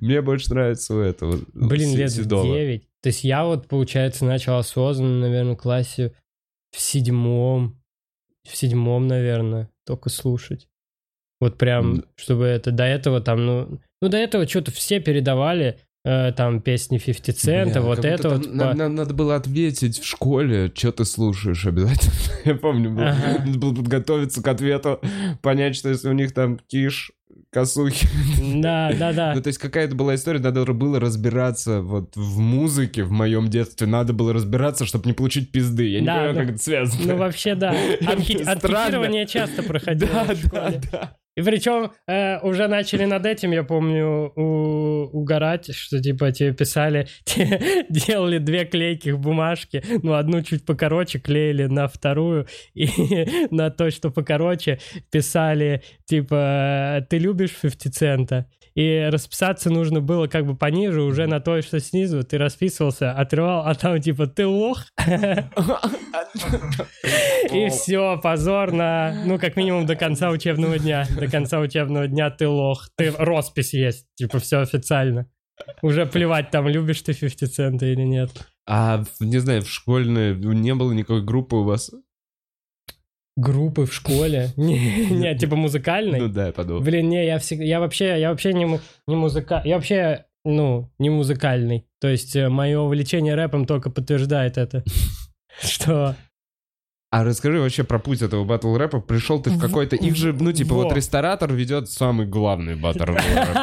Мне 0.00 0.22
больше 0.22 0.50
нравится 0.50 0.94
у 0.94 1.00
этого. 1.00 1.40
Блин, 1.52 1.94
лет 1.96 2.10
Седова. 2.10 2.44
9. 2.44 2.88
То 3.02 3.08
есть 3.08 3.24
я 3.24 3.44
вот, 3.44 3.68
получается, 3.68 4.24
начал 4.24 4.56
осознанно, 4.56 5.20
наверное, 5.20 5.54
в 5.54 5.58
классе 5.58 6.14
в 6.70 6.80
седьмом, 6.80 7.80
в 8.48 8.56
седьмом, 8.56 9.06
наверное, 9.06 9.70
только 9.84 10.08
слушать. 10.08 10.68
Вот 11.40 11.58
прям, 11.58 12.04
чтобы 12.16 12.44
это, 12.44 12.70
до 12.70 12.84
этого 12.84 13.20
там, 13.20 13.44
ну, 13.46 13.80
ну 14.00 14.08
до 14.08 14.18
этого 14.18 14.46
что-то 14.46 14.70
все 14.70 15.00
передавали, 15.00 15.80
там, 16.04 16.60
песни 16.62 16.98
50 16.98 17.36
цента, 17.36 17.80
Бля, 17.80 17.88
вот 17.88 18.04
это 18.04 18.28
вот. 18.30 18.52
на- 18.52 18.68
по- 18.70 18.74
на- 18.74 18.88
Надо 18.88 19.12
было 19.14 19.36
ответить 19.36 19.98
в 20.00 20.06
школе, 20.06 20.72
что 20.74 20.92
ты 20.92 21.04
слушаешь 21.04 21.66
обязательно. 21.66 22.12
Я 22.44 22.54
помню, 22.54 22.90
был- 22.90 23.02
Ага. 23.02 23.44
надо 23.44 23.58
было 23.58 23.74
подготовиться 23.74 24.42
к 24.42 24.48
ответу, 24.48 25.00
понять, 25.42 25.76
что 25.76 25.88
если 25.90 26.08
у 26.08 26.12
них 26.12 26.32
там 26.32 26.58
киш, 26.68 27.12
косухи, 27.52 28.06
Да, 28.62 28.92
да, 28.98 29.12
да. 29.12 29.34
Ну, 29.34 29.42
то 29.42 29.48
есть 29.48 29.58
какая-то 29.58 29.94
была 29.94 30.14
история, 30.14 30.38
надо 30.38 30.64
было 30.72 31.00
разбираться 31.00 31.80
вот 31.82 32.16
в 32.16 32.38
музыке 32.38 33.02
в 33.02 33.10
моем 33.10 33.48
детстве, 33.48 33.86
надо 33.86 34.12
было 34.12 34.32
разбираться, 34.32 34.86
чтобы 34.86 35.06
не 35.06 35.12
получить 35.12 35.50
пизды. 35.52 35.88
Я 35.88 36.00
не 36.00 36.06
Да, 36.06 36.14
понимаю, 36.14 36.34
да. 36.34 36.40
как 36.40 36.50
это 36.54 36.62
связано. 36.62 37.12
Ну, 37.12 37.16
вообще, 37.18 37.54
да. 37.56 37.70
Анки-. 38.06 38.42
Анкетирование 38.42 39.26
часто 39.26 39.62
проходило 39.62 40.10
Да, 40.26 40.34
в 40.34 40.50
да, 40.50 40.72
да. 40.92 41.16
И 41.36 41.42
причем 41.42 41.92
э, 42.08 42.38
уже 42.40 42.66
начали 42.68 43.04
над 43.04 43.24
этим, 43.24 43.52
я 43.52 43.62
помню, 43.62 44.32
у- 44.34 45.08
угорать, 45.12 45.74
что 45.74 46.00
типа 46.00 46.32
тебе 46.32 46.52
писали, 46.52 47.06
те- 47.24 47.86
делали 47.88 48.38
две 48.38 48.64
клейких 48.64 49.18
бумажки, 49.18 49.82
ну 50.02 50.14
одну 50.14 50.42
чуть 50.42 50.66
покороче 50.66 51.18
клеили 51.20 51.66
на 51.66 51.86
вторую, 51.86 52.46
и 52.74 52.88
на 53.50 53.70
то, 53.70 53.90
что 53.90 54.10
покороче, 54.10 54.80
писали 55.10 55.82
типа 56.04 57.06
«ты 57.08 57.18
любишь 57.18 57.54
50 57.62 57.94
цента?» 57.94 58.46
И 58.80 59.10
расписаться 59.10 59.68
нужно 59.68 60.00
было 60.00 60.26
как 60.26 60.46
бы 60.46 60.56
пониже, 60.56 61.02
уже 61.02 61.26
на 61.26 61.38
то, 61.38 61.60
что 61.60 61.80
снизу 61.80 62.24
ты 62.24 62.38
расписывался, 62.38 63.12
отрывал, 63.12 63.66
а 63.66 63.74
там 63.74 64.00
типа 64.00 64.26
«ты 64.26 64.46
лох?» 64.46 64.86
И 67.52 67.68
все, 67.68 68.18
позор 68.22 68.72
на, 68.72 69.22
ну, 69.26 69.38
как 69.38 69.56
минимум 69.56 69.84
до 69.84 69.96
конца 69.96 70.30
учебного 70.30 70.78
дня. 70.78 71.06
До 71.14 71.26
конца 71.26 71.60
учебного 71.60 72.08
дня 72.08 72.30
ты 72.30 72.48
лох. 72.48 72.88
Ты 72.96 73.10
роспись 73.18 73.74
есть, 73.74 74.06
типа, 74.14 74.38
все 74.38 74.60
официально. 74.60 75.30
Уже 75.82 76.06
плевать, 76.06 76.50
там, 76.50 76.66
любишь 76.66 77.02
ты 77.02 77.12
50 77.12 77.52
цента 77.52 77.84
или 77.84 78.04
нет. 78.04 78.30
А, 78.66 79.04
не 79.18 79.38
знаю, 79.40 79.60
в 79.60 79.68
школьной 79.68 80.34
не 80.34 80.74
было 80.74 80.92
никакой 80.92 81.22
группы 81.22 81.56
у 81.56 81.64
вас? 81.64 81.90
Группы 83.40 83.86
в 83.86 83.94
школе? 83.94 84.50
Не, 84.56 85.06
не, 85.10 85.36
типа 85.36 85.56
музыкальной? 85.56 86.20
Ну 86.20 86.28
да, 86.28 86.46
я 86.48 86.52
подумал. 86.52 86.82
Блин, 86.82 87.08
не, 87.08 87.24
я 87.24 87.38
всегда, 87.38 87.64
я 87.64 87.80
вообще, 87.80 88.20
я 88.20 88.30
вообще 88.30 88.52
не, 88.52 88.80
не 89.06 89.16
музыка, 89.16 89.62
я 89.64 89.76
вообще, 89.76 90.26
ну, 90.44 90.90
не 90.98 91.10
музыкальный. 91.10 91.86
То 92.00 92.08
есть 92.08 92.36
мое 92.36 92.78
увлечение 92.78 93.34
рэпом 93.34 93.66
только 93.66 93.90
подтверждает 93.90 94.58
это. 94.58 94.84
Что? 95.62 96.16
А 97.12 97.24
расскажи 97.24 97.58
вообще 97.60 97.82
про 97.82 97.98
путь 97.98 98.22
этого 98.22 98.44
батл 98.44 98.76
рэпа. 98.76 99.00
Пришел 99.00 99.42
ты 99.42 99.50
в 99.50 99.58
какой-то... 99.58 99.96
Их 99.96 100.14
же, 100.14 100.32
ну, 100.32 100.52
типа, 100.52 100.74
во. 100.74 100.84
вот 100.84 100.94
ресторатор 100.94 101.52
ведет 101.52 101.90
самый 101.90 102.24
главный 102.24 102.76
батл 102.76 103.02
рэп, 103.02 103.16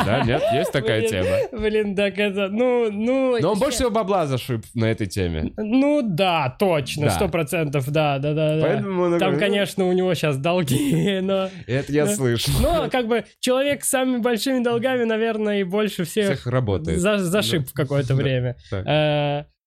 да? 0.06 0.22
Нет? 0.26 0.44
Есть 0.54 0.74
такая 0.74 1.00
Блин, 1.00 1.10
тема? 1.10 1.62
Блин, 1.62 1.96
так 1.96 2.18
это, 2.20 2.50
ну, 2.50 2.92
ну... 2.92 3.38
Но 3.40 3.54
он 3.54 3.58
больше 3.60 3.78
всего 3.78 3.90
бабла 3.90 4.28
зашиб 4.28 4.66
на 4.74 4.92
этой 4.92 5.08
теме. 5.08 5.54
Ну 5.56 6.02
да, 6.04 6.54
точно, 6.60 7.06
Да. 7.06 7.12
сто 7.12 7.30
процентов, 7.30 7.90
да, 7.90 8.20
да, 8.20 8.34
да, 8.34 8.56
да. 8.58 8.62
Поэтому 8.62 9.04
он 9.04 9.12
Там, 9.12 9.20
такой, 9.36 9.40
конечно, 9.40 9.86
у 9.86 9.94
него 9.94 10.14
сейчас 10.14 10.36
долги, 10.38 11.20
но... 11.22 11.44
«Ну, 11.46 11.50
Это 11.68 11.94
я 11.94 12.06
Да. 12.06 12.14
слышу. 12.16 12.52
Но, 12.62 12.90
как 12.92 13.08
бы, 13.08 13.24
человек 13.40 13.86
с 13.86 13.90
самыми 13.90 14.18
большими 14.22 14.62
долгами, 14.62 15.06
наверное, 15.06 15.62
и 15.62 15.64
больше 15.64 16.04
всех 16.04 16.26
Всех 16.34 16.48
работает. 16.48 17.00
за- 17.00 17.20
зашиб 17.20 17.66
в 17.70 17.72
какое-то 17.74 18.10
Да. 18.14 18.16
время. 18.16 18.58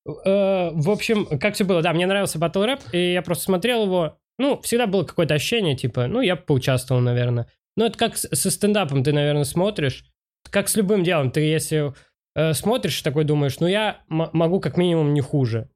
Э, 0.07 0.71
В 0.73 0.91
общем, 0.91 1.27
как 1.39 1.55
все 1.55 1.65
было, 1.65 1.83
да, 1.83 1.93
мне 1.93 2.07
нравился 2.07 2.39
батл 2.39 2.63
рэп, 2.63 2.81
и 2.93 3.13
я 3.13 3.23
просто 3.23 3.45
смотрел 3.45 3.85
его, 3.85 4.19
ну, 4.39 4.61
всегда 4.63 4.87
было 4.87 5.05
какое-то 5.05 5.35
ощущение, 5.35 5.77
типа, 5.77 6.07
ну, 6.07 6.21
я 6.21 6.37
поучаствовал, 6.37 7.01
наверное. 7.01 7.47
Но 7.77 7.87
это 7.87 7.99
как 7.99 8.17
со 8.17 8.51
стендапом 8.51 9.05
ты, 9.05 9.13
наверное, 9.13 9.45
смотришь, 9.45 10.05
как 10.51 10.69
с 10.69 10.77
любым 10.77 11.05
делом, 11.05 11.31
ты 11.31 11.41
если 11.41 11.93
э, 12.35 12.55
смотришь, 12.55 13.03
такой 13.03 13.25
думаешь, 13.25 13.61
ну, 13.61 13.67
я 13.67 14.01
могу 14.09 14.61
как 14.61 14.77
минимум 14.77 15.15
не 15.15 15.21
хуже, 15.21 15.69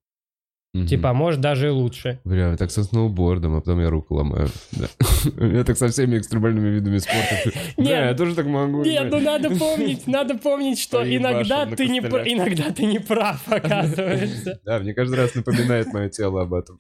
Мгм. 0.75 0.87
типа, 0.89 1.11
а 1.11 1.15
может 1.15 1.41
даже 1.41 1.69
и 1.69 1.71
лучше. 1.71 2.19
Бля, 2.25 2.51
я 2.51 2.57
так 2.57 2.73
со 2.73 2.83
сноубордом, 2.83 3.55
а 3.55 3.61
потом 3.61 3.81
я 3.81 3.89
руку 3.91 4.17
ломаю. 4.17 4.49
Я 5.39 5.63
так 5.65 5.79
со 5.79 5.89
всеми 5.89 6.19
экстремальными 6.19 6.69
видами 6.69 6.99
спорта. 6.99 7.53
Да, 7.77 8.09
я 8.09 8.15
тоже 8.15 8.35
так 8.35 8.47
могу. 8.47 8.83
Нет, 8.83 9.11
ну 9.11 9.21
надо 9.21 9.51
помнить, 9.51 10.07
надо 10.07 10.37
помнить, 10.37 10.81
что 10.81 11.03
иногда 11.05 11.67
ты, 11.67 11.89
не, 11.89 11.99
иногда 12.01 12.71
ты 12.73 12.85
не 12.87 12.99
прав, 12.99 13.41
оказывается. 13.47 14.61
Да, 14.65 14.81
мне 14.81 14.95
каждый 14.95 15.15
раз 15.15 15.35
напоминает 15.35 15.93
мое 15.93 16.09
тело 16.09 16.43
об 16.43 16.55
этом. 16.55 16.77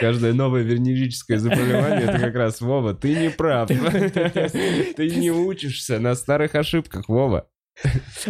Каждое 0.00 0.32
новое 0.32 0.62
венерическое 0.62 1.38
заболевание 1.38 2.08
это 2.08 2.18
как 2.18 2.34
раз 2.34 2.60
Вова, 2.60 2.94
ты 2.94 3.14
не 3.14 3.30
прав. 3.30 3.68
Ты 3.68 5.10
не 5.16 5.30
учишься 5.30 5.98
на 6.00 6.14
старых 6.14 6.54
ошибках, 6.54 7.08
Вова. 7.08 7.46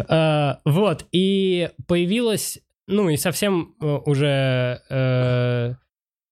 Э, 0.08 0.54
Вот, 0.64 1.06
и 1.12 1.70
появилась, 1.86 2.58
ну 2.88 3.08
и 3.08 3.16
совсем 3.16 3.74
э, 3.80 3.86
уже 4.06 4.82
э, 4.90 5.74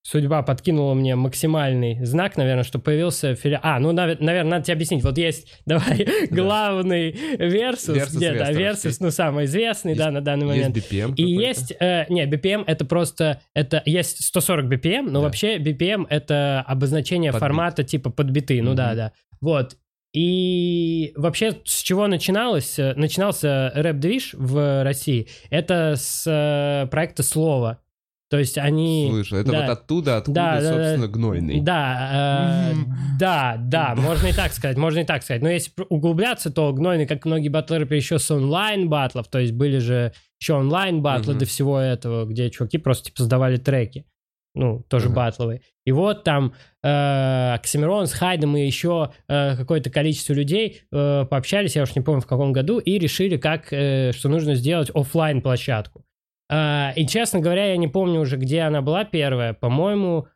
судьба 0.02 0.42
подкинула 0.42 0.94
мне 0.94 1.16
максимальный 1.16 2.04
знак, 2.04 2.36
наверное, 2.36 2.62
что 2.64 2.78
появился 2.78 3.34
филиал. 3.34 3.60
А, 3.64 3.78
ну, 3.80 3.92
наверное, 3.92 4.44
надо 4.44 4.64
тебе 4.64 4.74
объяснить. 4.74 5.02
Вот 5.02 5.18
есть, 5.18 5.60
давай, 5.66 6.06
главный 6.30 7.10
Versus, 7.38 8.08
да, 8.20 8.52
Versus. 8.52 8.96
Ну, 9.00 9.10
самый 9.10 9.46
известный, 9.46 9.94
да, 9.96 10.10
на 10.10 10.20
данный 10.20 10.46
момент. 10.46 10.76
Есть 10.76 10.92
BPM 10.92 11.14
И 11.16 11.22
есть, 11.24 11.72
э, 11.80 12.06
не, 12.08 12.24
BPM 12.26 12.62
это 12.66 12.84
просто, 12.84 13.40
это 13.54 13.82
есть 13.84 14.22
140 14.24 14.66
BPM, 14.66 15.02
но 15.10 15.20
Да. 15.20 15.26
вообще 15.26 15.56
BPM 15.58 16.06
это 16.08 16.62
обозначение 16.66 17.32
Под 17.32 17.40
бит. 17.40 17.46
формата 17.48 17.82
типа 17.84 18.10
под 18.10 18.30
биты, 18.30 18.62
ну 18.62 18.74
да, 18.74 18.88
Мгм. 18.88 18.96
да. 18.96 19.12
Вот. 19.40 19.76
И 20.16 21.12
вообще, 21.14 21.60
с 21.66 21.82
чего 21.82 22.06
начиналось, 22.06 22.78
э, 22.78 22.94
начинался 22.94 23.70
рэп-движ 23.74 24.32
в 24.32 24.82
России, 24.82 25.28
это 25.50 25.92
с 25.94 26.24
э, 26.26 26.88
проекта 26.90 27.22
«Слово». 27.22 27.82
То 28.30 28.38
есть 28.38 28.56
они... 28.56 29.08
Слышал, 29.10 29.36
это 29.36 29.52
да. 29.52 29.60
вот 29.60 29.70
оттуда, 29.70 30.16
откуда, 30.16 30.34
Да, 30.34 30.54
да, 30.54 30.60
да. 30.60 30.68
собственно, 30.68 31.08
гнойный. 31.08 31.60
Да, 31.60 32.72
э, 32.72 32.76
да, 33.20 33.56
да, 33.60 33.94
можно 33.94 34.28
и 34.28 34.32
так 34.32 34.54
сказать, 34.54 34.78
можно 34.78 35.00
и 35.00 35.04
так 35.04 35.22
сказать. 35.22 35.42
Но 35.42 35.50
если 35.50 35.70
углубляться, 35.90 36.50
то 36.50 36.72
Гнойный, 36.72 37.06
как 37.06 37.26
многие 37.26 37.50
батлеры, 37.50 37.86
еще 37.94 38.18
с 38.18 38.30
онлайн-батлов, 38.30 39.28
то 39.28 39.38
есть 39.38 39.52
были 39.52 39.76
же 39.80 40.14
еще 40.40 40.54
онлайн-батлы 40.54 41.34
до 41.34 41.44
всего 41.44 41.78
этого, 41.78 42.24
где 42.24 42.48
чуваки 42.48 42.78
просто 42.78 43.10
типа 43.10 43.22
сдавали 43.22 43.58
треки. 43.58 44.06
Ну, 44.56 44.82
тоже 44.88 45.06
Ага. 45.06 45.16
батловые. 45.16 45.60
И 45.84 45.92
вот 45.92 46.24
там 46.24 46.54
э, 46.82 47.52
Оксимирон 47.54 48.06
с 48.06 48.12
Хайдом 48.14 48.56
и 48.56 48.64
еще 48.64 49.12
э, 49.28 49.54
какое-то 49.54 49.90
количество 49.90 50.32
людей 50.32 50.80
э, 50.90 51.26
пообщались, 51.28 51.76
я 51.76 51.82
уж 51.82 51.94
не 51.94 52.00
помню 52.00 52.22
в 52.22 52.26
каком 52.26 52.52
году, 52.52 52.78
и 52.78 52.98
решили, 52.98 53.36
как, 53.36 53.70
э, 53.70 54.12
что 54.12 54.30
нужно 54.30 54.54
сделать 54.54 54.90
оффлайн 54.94 55.42
площадку. 55.42 56.06
А, 56.48 56.92
и, 56.96 57.06
честно 57.06 57.40
говоря, 57.40 57.66
я 57.66 57.76
не 57.76 57.88
помню 57.88 58.20
уже, 58.20 58.38
где 58.38 58.62
она 58.62 58.80
была 58.80 59.04
первая. 59.04 59.52
По-моему, 59.52 60.26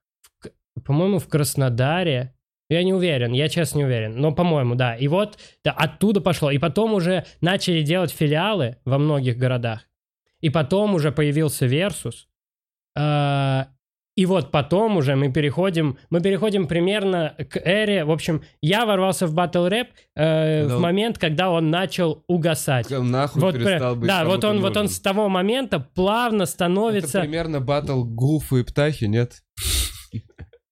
в 0.76 0.82
по-моему, 0.84 1.18
в 1.18 1.28
Краснодаре. 1.28 2.34
Я 2.68 2.82
не 2.84 2.92
уверен, 2.92 3.32
я 3.32 3.48
честно 3.48 3.78
не 3.78 3.84
уверен. 3.84 4.20
Но, 4.20 4.32
по-моему, 4.32 4.74
да. 4.74 4.94
И 4.94 5.08
вот 5.08 5.38
да, 5.64 5.72
оттуда 5.72 6.20
пошло. 6.20 6.50
И 6.50 6.58
потом 6.58 6.92
уже 6.92 7.24
начали 7.40 7.82
делать 7.82 8.12
филиалы 8.12 8.76
во 8.84 8.98
многих 8.98 9.38
городах. 9.38 9.88
И 10.40 10.50
потом 10.50 10.94
уже 10.94 11.10
появился 11.10 11.66
Versus. 11.66 12.26
А, 12.96 13.68
И 14.20 14.26
вот 14.26 14.50
потом 14.50 14.98
уже 14.98 15.16
мы 15.16 15.32
переходим, 15.32 15.96
мы 16.10 16.20
переходим 16.20 16.66
примерно 16.66 17.34
к 17.48 17.56
эре. 17.64 18.04
В 18.04 18.10
общем, 18.10 18.42
я 18.60 18.84
ворвался 18.84 19.26
в 19.26 19.32
батл 19.32 19.64
рэп 19.66 19.88
э, 20.14 20.60
Когда 20.60 20.74
в 20.74 20.76
он- 20.76 20.82
момент, 20.82 21.18
когда 21.18 21.50
он 21.50 21.70
начал 21.70 22.22
угасать. 22.28 22.90
Нахуй 22.90 23.40
Вот, 23.40 23.54
перестал 23.54 23.78
прям- 23.92 24.00
быть 24.00 24.08
да, 24.08 24.24
вот 24.26 24.44
он, 24.44 24.60
вот 24.60 24.76
он 24.76 24.82
нужен. 24.82 24.88
с 24.94 25.00
того 25.00 25.30
момента 25.30 25.80
плавно 25.80 26.42
Это 26.42 26.52
становится. 26.52 27.20
примерно 27.20 27.60
батл 27.60 28.04
Гуфа 28.04 28.56
и 28.56 28.62
Птахи, 28.62 29.04
нет? 29.06 29.40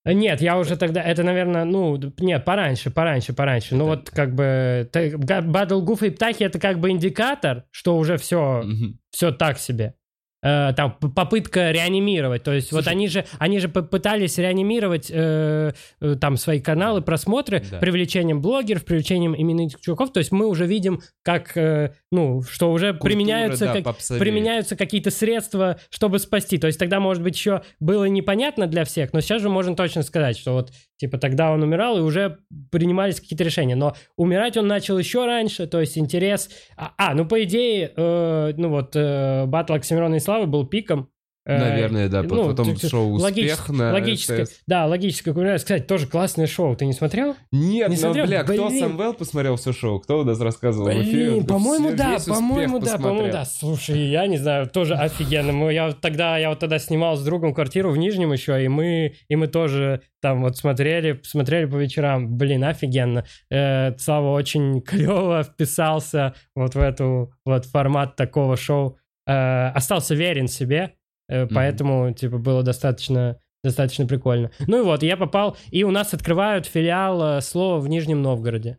Нет, 0.05 0.41
я 0.41 0.59
уже 0.59 0.77
тогда, 0.77 1.03
это, 1.03 1.23
наверное, 1.23 1.65
ну, 1.65 1.99
нет, 2.19 2.45
пораньше, 2.45 2.91
пораньше, 2.91 3.33
пораньше. 3.35 3.75
Ну 3.77 3.85
вот 3.87 4.09
как 4.11 4.35
бы 4.35 4.89
Battle 4.93 5.83
Goof 5.85 6.07
и 6.07 6.11
Птахи 6.11 6.45
это 6.45 6.59
как 6.59 6.81
бы 6.81 6.91
индикатор, 6.91 7.65
что 7.71 7.97
уже 7.99 8.17
все, 8.17 8.63
все 9.11 9.33
так 9.33 9.59
себе. 9.59 9.95
Э, 10.41 10.73
там 10.77 10.93
попытка 10.93 11.73
реанимировать, 11.73 12.45
то 12.45 12.53
есть 12.53 12.71
вот 12.71 12.85
Слушай- 12.85 12.93
они 12.93 13.09
же, 13.09 13.25
они 13.41 13.59
же 13.59 13.69
попытались 13.69 14.39
реанимировать 14.39 15.11
э, 15.13 15.73
э, 16.01 16.15
там 16.21 16.37
свои 16.37 16.61
каналы, 16.61 17.03
просмотры 17.03 17.65
Да. 17.69 17.79
привлечением 17.79 18.41
блогеров, 18.41 18.85
привлечением 18.85 19.35
именитых 19.35 19.81
чуваков, 19.81 20.13
то 20.13 20.19
есть 20.19 20.31
мы 20.31 20.47
уже 20.47 20.65
видим, 20.65 21.01
как, 21.25 21.57
э, 21.57 21.93
ну, 22.13 22.43
что 22.43 22.71
уже 22.71 22.93
Культура, 22.93 23.09
применяются 23.09 23.65
да, 23.67 23.73
как, 23.75 23.83
попсовеет. 23.83 24.23
применяются 24.23 24.77
какие-то 24.77 25.11
средства, 25.11 25.81
чтобы 25.91 26.21
спасти. 26.21 26.57
То 26.57 26.69
есть 26.69 26.79
тогда, 26.79 27.01
может 27.01 27.21
быть, 27.25 27.35
еще 27.35 27.63
было 27.81 28.05
непонятно 28.05 28.69
для 28.69 28.85
всех, 28.85 29.13
но 29.13 29.21
сейчас 29.21 29.43
же 29.43 29.49
можно 29.49 29.75
точно 29.75 30.05
сказать, 30.05 30.39
что 30.39 30.53
вот, 30.53 30.71
типа, 30.99 31.17
тогда 31.19 31.51
он 31.53 31.63
умирал, 31.63 31.99
и 31.99 32.03
уже 32.03 32.41
принимались 32.71 33.21
какие-то 33.21 33.45
решения. 33.45 33.77
Но 33.77 33.95
умирать 34.17 34.57
он 34.57 34.67
начал 34.67 34.99
еще 34.99 35.25
раньше, 35.25 35.67
то 35.67 35.81
есть 35.81 35.97
интерес... 35.97 36.51
А, 36.77 36.93
а, 36.99 37.15
ну, 37.15 37.27
по 37.27 37.43
идее, 37.45 37.93
э, 37.97 38.53
ну 38.57 38.69
вот, 38.69 38.95
э, 38.95 39.47
батл 39.47 39.75
Оксимирона 39.75 40.17
и 40.17 40.21
Славы 40.21 40.47
был 40.47 40.67
пиком. 40.67 41.09
Э, 41.49 41.59
Наверное, 41.59 42.11
да. 42.11 42.23
ну, 42.23 42.49
Потом 42.49 42.67
то 42.67 42.71
есть 42.73 42.91
шоу 42.91 43.13
«Успех» 43.15 43.71
на 43.71 43.99
СТС. 44.15 44.61
Да, 44.67 44.85
логически 44.85 45.31
кумулятивность. 45.33 45.65
Кстати, 45.65 45.83
тоже 45.83 46.07
классное 46.07 46.47
шоу. 46.47 46.77
Ты 46.77 46.85
не 46.85 46.93
смотрел? 46.93 47.37
Нет, 47.51 47.89
Не 47.89 47.95
ну, 47.95 48.01
смотрел? 48.03 48.27
бля, 48.27 48.43
кто 48.43 48.69
Блин. 48.69 48.81
Самвел 48.81 49.15
посмотрел 49.15 49.57
все 49.57 49.73
шоу? 49.73 49.99
Кто 49.99 50.21
у 50.21 50.25
нас 50.25 50.39
рассказывал 50.41 50.89
в 50.91 51.03
эфире? 51.03 51.31
Блин, 51.31 51.47
по-моему, 51.47 51.97
да, 51.97 52.19
по-моему, 52.27 52.81
да, 52.81 52.99
по-моему, 52.99 53.33
да. 53.33 53.47
Слушай, 53.47 53.99
я 54.11 54.27
не 54.27 54.37
знаю, 54.37 54.69
тоже 54.69 54.95
офигенно. 54.95 55.53
Мы, 55.53 55.73
я 55.73 55.93
тогда, 55.93 56.37
я 56.37 56.51
вот 56.51 56.59
тогда 56.59 56.79
снимал 56.79 57.17
с 57.17 57.25
другом 57.25 57.55
квартиру 57.55 57.93
в 57.93 57.97
Нижнем 57.97 58.31
еще, 58.31 58.63
и 58.63 58.69
мы, 58.69 59.15
и 59.29 59.37
мы 59.37 59.47
тоже 59.47 60.03
там 60.21 60.43
вот 60.43 60.59
смотрели, 60.59 61.19
смотрели 61.23 61.65
по 61.65 61.77
вечерам. 61.77 62.37
Блин, 62.37 62.63
офигенно. 62.63 63.25
Э, 63.51 63.97
Слава 63.97 64.35
очень 64.35 64.83
клево 64.83 65.45
вписался 65.45 66.35
вот 66.55 66.75
в 66.75 66.79
эту 66.79 67.33
вот 67.47 67.65
формат 67.65 68.17
такого 68.17 68.59
шоу. 68.59 68.99
Э, 69.27 69.69
остался 69.69 70.15
верен 70.15 70.47
себе, 70.49 70.95
э, 71.29 71.47
поэтому, 71.47 72.13
типа, 72.13 72.39
было 72.39 72.63
достаточно 72.63 73.39
достаточно 73.65 74.07
прикольно. 74.07 74.51
Ну 74.67 74.81
и 74.81 74.85
вот, 74.85 75.03
я 75.03 75.17
попал, 75.17 75.57
и 75.71 75.83
у 75.85 75.91
нас 75.91 76.15
открывают 76.15 76.67
филиал 76.67 77.39
э, 77.39 77.41
слова 77.41 77.81
в 77.81 77.89
Нижнем 77.89 78.23
Новгороде. 78.23 78.79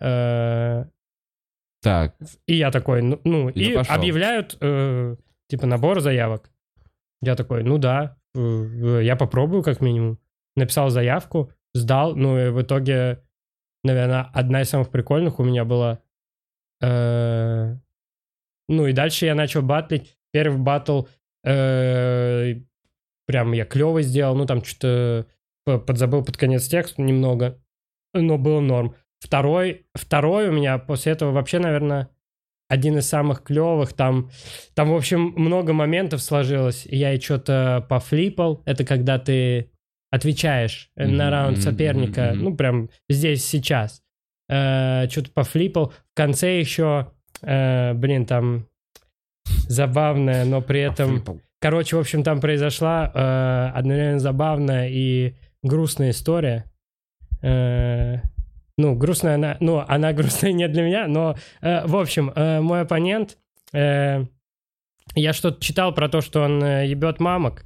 Э, 0.00 0.84
Так, 1.82 2.14
и 2.46 2.54
я 2.54 2.70
такой, 2.70 3.02
ну, 3.02 3.20
ну, 3.24 3.48
И 3.48 3.72
и 3.72 3.74
пошел. 3.74 3.94
объявляют, 3.94 4.56
э, 4.60 5.16
типа, 5.48 5.66
набор 5.66 6.00
заявок. 6.00 6.50
Я 7.22 7.34
такой, 7.36 7.62
ну 7.64 7.78
да, 7.78 8.16
э, 8.34 9.00
я 9.02 9.16
попробую 9.16 9.62
как 9.62 9.80
минимум. 9.80 10.18
Написал 10.56 10.90
заявку, 10.90 11.50
сдал, 11.74 12.14
ну 12.16 12.38
и 12.38 12.50
в 12.50 12.60
итоге, 12.62 13.22
наверное, 13.84 14.30
одна 14.34 14.62
из 14.62 14.68
самых 14.68 14.90
прикольных 14.90 15.38
у 15.40 15.44
меня 15.44 15.64
была. 15.64 15.98
э, 16.82 17.76
ну 18.68 18.86
и 18.86 18.92
дальше 18.92 19.26
я 19.26 19.34
начал 19.34 19.62
батлить. 19.62 20.16
Первый 20.32 20.58
батл 20.58 21.02
прям 21.42 22.62
я 23.52 23.64
клево 23.64 24.02
сделал, 24.02 24.34
ну 24.34 24.46
там 24.46 24.64
что-то 24.64 25.26
подзабыл 25.64 26.24
под 26.24 26.36
конец 26.36 26.68
текст 26.68 26.98
немного, 26.98 27.60
но 28.14 28.38
было 28.38 28.60
норм. 28.60 28.94
Второй, 29.20 29.86
второй 29.94 30.48
у 30.48 30.52
меня 30.52 30.78
после 30.78 31.12
этого 31.12 31.32
вообще, 31.32 31.58
наверное, 31.58 32.08
один 32.70 32.98
из 32.98 33.06
самых 33.06 33.42
клевых. 33.42 33.92
Там, 33.92 34.30
там, 34.74 34.90
в 34.90 34.94
общем, 34.94 35.34
много 35.36 35.72
моментов 35.72 36.22
сложилось. 36.22 36.86
Я 36.86 37.12
и 37.12 37.20
что-то 37.20 37.84
пофлипал. 37.88 38.62
Это 38.64 38.84
когда 38.84 39.18
ты 39.18 39.72
отвечаешь 40.10 40.90
mm-hmm, 40.96 41.08
на 41.08 41.30
раунд 41.30 41.58
соперника, 41.58 42.20
mm-hmm. 42.20 42.34
ну, 42.34 42.56
прям 42.56 42.90
здесь, 43.08 43.44
сейчас. 43.44 44.02
Э, 44.48 45.08
что-то 45.08 45.32
пофлипал. 45.32 45.92
В 46.12 46.16
конце 46.16 46.60
еще, 46.60 47.12
э, 47.42 47.92
блин, 47.94 48.24
там 48.24 48.68
забавное, 49.70 50.44
но 50.44 50.60
при 50.60 50.80
этом... 50.80 51.22
Короче, 51.60 51.96
в 51.96 52.00
общем, 52.00 52.22
там 52.22 52.40
произошла 52.40 53.10
э, 53.14 53.78
одновременно 53.78 54.18
забавная 54.18 54.88
и 54.88 55.36
грустная 55.62 56.10
история. 56.10 56.64
Э, 57.42 58.16
ну, 58.78 58.96
грустная 58.96 59.34
она, 59.34 59.56
ну, 59.60 59.84
она 59.86 60.12
грустная 60.14 60.52
не 60.52 60.66
для 60.68 60.82
меня, 60.82 61.06
но, 61.06 61.36
э, 61.60 61.86
в 61.86 61.96
общем, 61.96 62.32
э, 62.34 62.60
мой 62.60 62.80
оппонент, 62.80 63.36
э, 63.72 64.24
я 65.14 65.32
что-то 65.32 65.60
читал 65.60 65.94
про 65.94 66.08
то, 66.08 66.20
что 66.20 66.42
он 66.42 66.64
э, 66.64 66.86
ебет 66.88 67.20
мамок, 67.20 67.64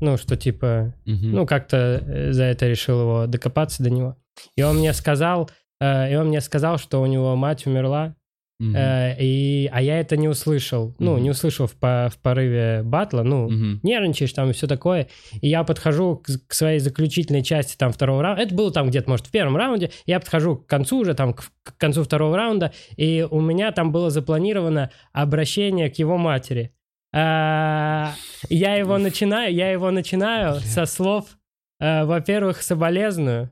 ну, 0.00 0.16
что 0.18 0.36
типа, 0.36 0.94
угу. 1.06 1.26
ну, 1.26 1.46
как-то 1.46 1.76
э, 2.06 2.32
за 2.32 2.44
это 2.44 2.68
решил 2.68 3.00
его 3.00 3.26
докопаться 3.26 3.82
до 3.82 3.90
него. 3.90 4.16
И 4.54 4.62
он 4.62 4.76
мне 4.76 4.92
сказал, 4.92 5.50
э, 5.80 6.12
и 6.12 6.14
он 6.14 6.28
мне 6.28 6.42
сказал, 6.42 6.78
что 6.78 7.02
у 7.02 7.06
него 7.06 7.34
мать 7.36 7.66
умерла, 7.66 8.14
Э, 8.60 9.16
и, 9.18 9.68
а 9.72 9.80
я 9.80 9.98
это 10.00 10.16
не 10.16 10.28
услышал. 10.28 10.90
Uh-huh. 10.90 10.96
Ну, 10.98 11.18
не 11.18 11.30
услышал 11.30 11.66
в, 11.66 11.74
по, 11.76 12.10
в 12.12 12.18
порыве 12.18 12.82
батла. 12.84 13.22
Ну, 13.22 13.48
uh-huh. 13.48 13.78
нервничаешь 13.82 14.32
там 14.32 14.50
и 14.50 14.52
все 14.52 14.66
такое. 14.66 15.08
И 15.40 15.48
я 15.48 15.64
подхожу 15.64 16.16
к, 16.16 16.28
к 16.46 16.52
своей 16.52 16.78
заключительной 16.78 17.42
части 17.42 17.76
там 17.76 17.92
второго 17.92 18.22
раунда. 18.22 18.42
Это 18.42 18.54
было 18.54 18.70
там 18.70 18.88
где-то, 18.88 19.08
может, 19.08 19.26
в 19.26 19.30
первом 19.30 19.56
раунде. 19.56 19.90
Я 20.06 20.20
подхожу 20.20 20.56
к 20.56 20.66
концу 20.66 20.98
уже, 20.98 21.14
там, 21.14 21.32
к, 21.32 21.50
к 21.62 21.76
концу 21.78 22.04
второго 22.04 22.36
раунда. 22.36 22.72
И 22.96 23.26
у 23.30 23.40
меня 23.40 23.72
там 23.72 23.92
было 23.92 24.10
запланировано 24.10 24.90
обращение 25.12 25.88
к 25.88 25.98
его 25.98 26.18
матери. 26.18 26.74
А, 27.12 28.12
я 28.48 28.74
его 28.74 28.98
начинаю, 28.98 29.52
я 29.52 29.72
его 29.72 29.90
начинаю 29.90 30.60
со 30.60 30.86
слов, 30.86 31.38
а, 31.80 32.04
во-первых, 32.04 32.62
соболезную. 32.62 33.50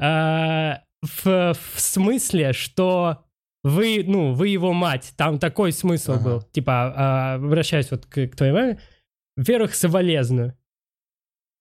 А, 0.00 0.80
в, 1.02 1.54
в 1.54 1.80
смысле, 1.80 2.52
что 2.52 3.23
вы, 3.64 4.04
ну, 4.06 4.34
вы 4.34 4.48
его 4.48 4.72
мать. 4.72 5.14
Там 5.16 5.38
такой 5.38 5.72
смысл 5.72 6.12
ага. 6.12 6.24
был. 6.24 6.42
Типа, 6.42 6.92
а, 6.94 7.34
обращаюсь 7.34 7.90
вот 7.90 8.04
к, 8.06 8.28
к 8.28 8.36
твоей 8.36 8.52
маме. 8.52 8.80
Во-первых, 9.36 9.74
соболезную. 9.74 10.56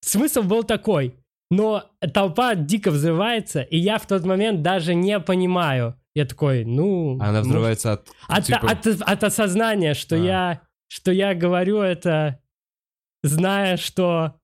Смысл 0.02 0.44
был 0.44 0.64
такой. 0.64 1.18
Но 1.50 1.90
толпа 2.14 2.56
дико 2.56 2.92
взрывается, 2.92 3.62
и 3.62 3.78
я 3.78 4.00
в 4.00 4.08
тот 4.08 4.26
момент 4.26 4.62
даже 4.62 4.96
не 4.96 5.20
понимаю. 5.20 6.00
Я 6.14 6.26
такой, 6.26 6.66
ну... 6.66 7.20
Она 7.22 7.42
взрывается 7.42 7.94
от... 7.94 8.10
От, 8.28 8.46
типа... 8.46 8.70
от, 8.70 8.86
от, 8.86 9.02
от 9.02 9.24
осознания, 9.24 9.94
что, 9.94 10.16
а. 10.16 10.20
я, 10.20 10.62
что 10.88 11.12
я 11.12 11.34
говорю 11.34 11.80
это, 11.80 12.40
зная, 13.24 13.78
что 13.78 14.36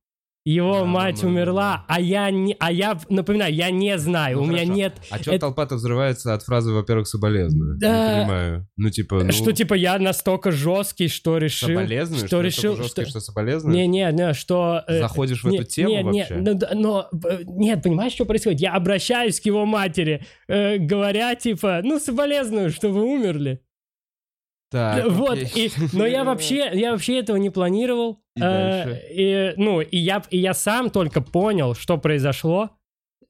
его 0.46 0.80
да, 0.80 0.86
мать 0.86 1.20
ну, 1.22 1.30
умерла, 1.30 1.86
да. 1.88 1.96
а 1.96 2.02
я 2.02 2.32
не, 2.32 2.56
а 2.60 2.72
я 2.72 3.00
напоминаю, 3.10 3.54
я 3.54 3.70
не 3.72 3.98
знаю, 3.98 4.38
ну, 4.38 4.44
у 4.44 4.46
хорошо. 4.46 4.64
меня 4.64 4.74
нет. 4.74 4.94
А 5.10 5.18
что 5.20 5.32
это... 5.32 5.42
толпа-то 5.42 5.76
взрывается 5.76 6.34
от 6.34 6.44
фразы, 6.44 6.72
во-первых, 6.72 7.08
соболезную? 7.08 7.78
Да. 7.78 8.14
Не 8.14 8.22
понимаю. 8.22 8.68
Ну 8.78 8.90
типа, 8.90 9.24
ну... 9.24 9.32
что 9.32 9.52
типа 9.52 9.74
я 9.74 10.00
настолько 10.00 10.52
жесткий, 10.52 11.08
что 11.10 11.38
решил, 11.38 11.70
соболезную? 11.70 12.20
что, 12.20 12.28
что 12.28 12.42
решил, 12.42 12.76
жесткий, 12.78 13.02
что, 13.02 13.10
что 13.10 13.20
соболезную? 13.20 13.76
Не, 13.76 13.88
не, 13.88 14.12
не, 14.12 14.34
что 14.34 14.84
э, 14.88 15.00
заходишь 15.00 15.44
в 15.44 15.50
не, 15.50 15.58
эту 15.58 15.66
тему 15.68 15.90
не, 16.12 16.24
вообще? 16.24 16.36
Не, 16.36 16.54
но, 16.54 16.60
но 16.74 17.10
нет, 17.46 17.84
понимаешь, 17.84 18.14
что 18.14 18.26
происходит? 18.26 18.62
Я 18.62 18.74
обращаюсь 18.74 19.40
к 19.40 19.46
его 19.46 19.66
матери, 19.66 20.26
э, 20.48 20.78
говоря 20.78 21.36
типа, 21.36 21.82
ну 21.84 22.00
соболезную, 22.00 22.70
что 22.70 22.90
вы 22.90 23.04
умерли. 23.04 23.62
Так, 24.72 25.10
вот, 25.10 25.38
и, 25.38 25.72
но 25.94 26.06
я 26.06 26.24
вообще, 26.24 26.70
я 26.74 26.92
вообще 26.92 27.20
этого 27.20 27.38
не 27.38 27.50
планировал. 27.50 28.22
И, 28.36 28.42
э, 28.42 29.12
и 29.12 29.54
ну, 29.58 29.82
и 29.82 29.98
я, 29.98 30.22
и 30.30 30.38
я 30.38 30.54
сам 30.54 30.92
только 30.92 31.22
понял, 31.22 31.74
что 31.74 31.98
произошло. 31.98 32.70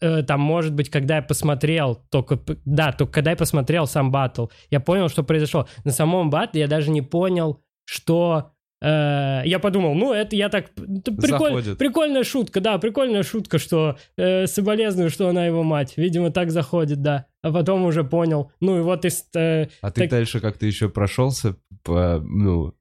Э, 0.01 0.21
там, 0.23 0.41
может 0.41 0.73
быть, 0.73 0.89
когда 0.89 1.17
я 1.17 1.21
посмотрел, 1.21 1.95
только, 2.09 2.39
да, 2.65 2.91
только 2.91 3.13
когда 3.13 3.31
я 3.31 3.37
посмотрел 3.37 3.87
сам 3.87 4.11
батл, 4.11 4.47
я 4.69 4.81
понял, 4.81 5.07
что 5.07 5.23
произошло. 5.23 5.67
На 5.85 5.91
самом 5.91 6.29
батле 6.29 6.61
я 6.61 6.67
даже 6.67 6.89
не 6.91 7.01
понял, 7.01 7.61
что 7.85 8.51
Э, 8.81 9.41
я 9.45 9.59
подумал, 9.59 9.93
ну, 9.93 10.13
это 10.13 10.35
я 10.35 10.49
так... 10.49 10.71
Приколь, 10.71 11.75
прикольная 11.75 12.23
шутка, 12.23 12.61
да, 12.61 12.77
прикольная 12.77 13.23
шутка, 13.23 13.59
что 13.59 13.97
э, 14.17 14.47
соболезную, 14.47 15.09
что 15.09 15.27
она 15.27 15.45
его 15.45 15.63
мать. 15.63 15.93
Видимо, 15.97 16.31
так 16.31 16.51
заходит, 16.51 17.01
да. 17.01 17.25
А 17.41 17.51
потом 17.51 17.83
уже 17.83 18.03
понял. 18.03 18.51
Ну, 18.59 18.77
и 18.77 18.81
вот 18.81 19.05
из... 19.05 19.25
Э, 19.35 19.67
а 19.81 19.91
так... 19.91 19.95
ты 19.95 20.09
дальше 20.09 20.39
как-то 20.39 20.65
еще 20.65 20.89
прошелся 20.89 21.57
по, 21.83 22.19
ну, 22.19 22.73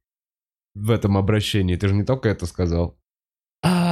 в 0.74 0.90
этом 0.90 1.16
обращении? 1.16 1.76
Ты 1.76 1.88
же 1.88 1.94
не 1.94 2.04
только 2.04 2.28
это 2.28 2.46
сказал. 2.46 2.96
А, 3.62 3.87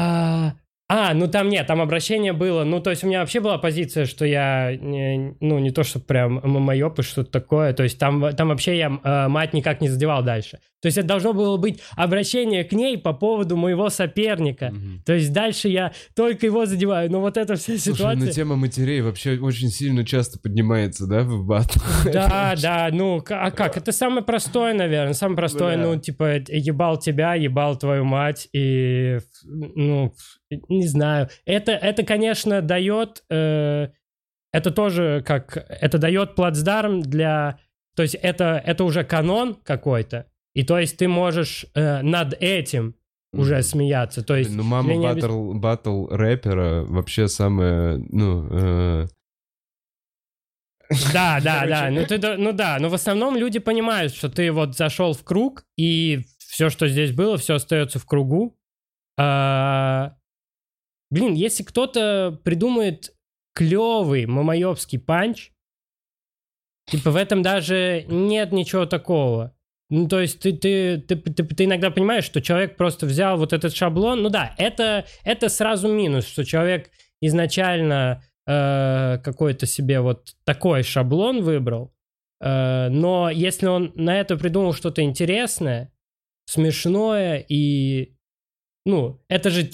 а, 0.88 1.14
ну 1.14 1.27
там 1.27 1.49
нет, 1.49 1.66
там 1.66 1.81
обращение 1.81 2.33
было. 2.33 2.62
Ну, 2.62 2.81
то 2.81 2.90
есть 2.90 3.03
у 3.03 3.09
меня 3.09 3.20
вообще 3.20 3.40
была 3.40 3.59
позиция, 3.59 4.07
что 4.07 4.25
я, 4.25 4.77
не, 4.77 5.35
ну, 5.40 5.59
не 5.59 5.72
то, 5.72 5.83
что 5.83 5.99
прям 5.99 6.40
мамоёб 6.44 7.01
и 7.01 7.03
что-то 7.03 7.31
такое. 7.31 7.72
То 7.72 7.83
есть 7.83 7.99
там, 7.99 8.33
там 8.37 8.49
вообще 8.49 8.79
я 8.79 9.01
э, 9.03 9.29
мать 9.29 9.53
никак 9.53 9.81
не 9.81 9.88
задевал 9.88 10.22
дальше. 10.22 10.61
То 10.81 10.87
есть 10.87 10.99
это 10.99 11.09
должно 11.09 11.33
было 11.33 11.57
быть 11.57 11.81
обращение 11.96 12.62
к 12.62 12.70
ней 12.70 12.96
по 12.96 13.12
поводу 13.12 13.57
моего 13.57 13.88
соперника. 13.88 14.66
Угу. 14.66 15.03
То 15.05 15.14
есть 15.14 15.33
дальше 15.33 15.68
я 15.68 15.92
только 16.14 16.46
его 16.46 16.66
задеваю. 16.66 17.11
Но 17.11 17.20
вот 17.20 17.37
эта 17.37 17.57
вся 17.57 17.77
ситуация... 17.79 18.12
Слушай, 18.12 18.27
ну 18.27 18.33
тема 18.33 18.55
матерей 18.57 19.01
вообще 19.01 19.38
очень 19.38 19.70
сильно 19.70 20.05
часто 20.05 20.38
поднимается, 20.38 21.09
да, 21.09 21.22
в 21.22 21.44
батл? 21.44 21.81
Да, 22.12 22.55
да, 22.62 22.90
ну, 22.92 23.25
а 23.29 23.51
как? 23.51 23.77
Это 23.77 23.90
самое 23.90 24.22
простое, 24.22 24.75
наверное. 24.75 25.14
Самое 25.14 25.37
простое, 25.37 25.77
ну, 25.77 25.99
типа, 25.99 26.37
ебал 26.46 26.99
тебя, 26.99 27.35
ебал 27.35 27.77
твою 27.77 28.05
мать, 28.05 28.49
и, 28.53 29.18
ну, 29.44 30.14
не 30.50 30.87
знаю. 30.87 31.28
Это, 31.44 31.72
это 31.72 32.04
конечно, 32.04 32.62
дает... 32.62 33.24
Э, 33.30 33.88
это 34.52 34.70
тоже 34.70 35.22
как... 35.26 35.56
Это 35.56 35.98
дает 35.98 36.35
плацдарм 36.35 37.02
для... 37.02 37.59
То 37.94 38.02
есть 38.02 38.14
это, 38.14 38.62
это 38.64 38.85
уже 38.85 39.04
канон 39.04 39.54
какой-то. 39.54 40.26
И 40.54 40.64
то 40.64 40.78
есть 40.78 40.96
ты 40.98 41.09
можешь 41.09 41.66
э, 41.74 42.02
над 42.02 42.35
этим 42.40 42.94
уже 43.32 43.62
смеяться. 43.62 44.22
То 44.22 44.37
есть, 44.37 44.54
ну, 44.54 44.62
мама 44.62 45.00
батл, 45.00 45.50
обез... 45.50 45.61
батл 45.61 46.06
рэпера 46.09 46.85
вообще 46.85 47.28
самая, 47.28 47.98
ну... 48.09 48.48
Э... 48.50 49.06
Да, 51.12 51.40
да, 51.42 51.66
да. 51.66 51.90
Ну, 51.90 52.06
ты, 52.06 52.18
ну 52.37 52.52
да, 52.52 52.78
но 52.78 52.88
в 52.88 52.94
основном 52.94 53.37
люди 53.37 53.59
понимают, 53.59 54.14
что 54.14 54.28
ты 54.28 54.52
вот 54.52 54.76
зашел 54.76 55.14
в 55.14 55.24
круг, 55.24 55.64
и 55.76 56.24
все, 56.38 56.70
что 56.70 56.87
здесь 56.87 57.12
было, 57.12 57.37
все 57.37 57.56
остается 57.56 57.98
в 57.98 58.06
кругу. 58.06 58.56
А... 59.18 60.14
Блин, 61.10 61.34
если 61.34 61.62
кто-то 61.62 62.40
придумает 62.44 63.14
клевый 63.54 64.26
мамаевский 64.26 64.98
панч, 64.98 65.52
типа 66.86 67.10
в 67.10 67.16
этом 67.16 67.42
даже 67.42 68.04
нет 68.08 68.52
ничего 68.52 68.86
такого. 68.86 69.56
Ну, 69.88 70.08
то 70.08 70.20
есть 70.20 70.40
ты, 70.40 70.52
ты, 70.52 70.98
ты, 70.98 71.16
ты, 71.16 71.44
ты 71.44 71.64
иногда 71.64 71.90
понимаешь, 71.90 72.24
что 72.24 72.42
человек 72.42 72.76
просто 72.76 73.06
взял 73.06 73.38
вот 73.38 73.52
этот 73.52 73.74
шаблон. 73.74 74.22
Ну 74.22 74.30
да, 74.30 74.54
это, 74.58 75.06
это 75.22 75.48
сразу 75.48 75.88
минус, 75.88 76.26
что 76.26 76.44
человек 76.44 76.90
изначально 77.20 78.24
э, 78.46 79.18
какой-то 79.22 79.66
себе 79.66 80.00
вот 80.00 80.34
такой 80.44 80.82
шаблон 80.82 81.42
выбрал. 81.42 81.94
Э, 82.40 82.88
но 82.88 83.30
если 83.30 83.66
он 83.66 83.92
на 83.94 84.18
это 84.18 84.36
придумал 84.36 84.72
что-то 84.72 85.02
интересное, 85.02 85.92
смешное 86.46 87.44
и... 87.48 88.12
Ну, 88.84 89.20
это 89.28 89.50
же, 89.50 89.68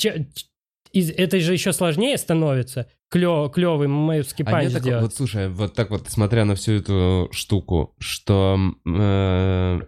это 0.92 1.40
же 1.40 1.52
еще 1.52 1.72
сложнее 1.72 2.18
становится 2.18 2.87
клев, 3.11 3.50
клевый 3.52 3.88
мейвский 3.88 4.44
панч 4.44 4.74
а 4.74 4.81
сделать. 4.81 5.02
вот 5.02 5.14
слушай, 5.14 5.48
вот 5.48 5.74
так 5.74 5.90
вот, 5.90 6.09
смотря 6.09 6.44
на 6.44 6.55
всю 6.55 6.72
эту 6.72 7.28
штуку, 7.33 7.94
что 7.98 8.59
э, 8.87 9.81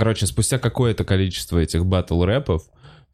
Короче, 0.00 0.24
спустя 0.24 0.58
какое-то 0.58 1.04
количество 1.04 1.58
этих 1.58 1.84
батл 1.84 2.24
рэпов, 2.24 2.62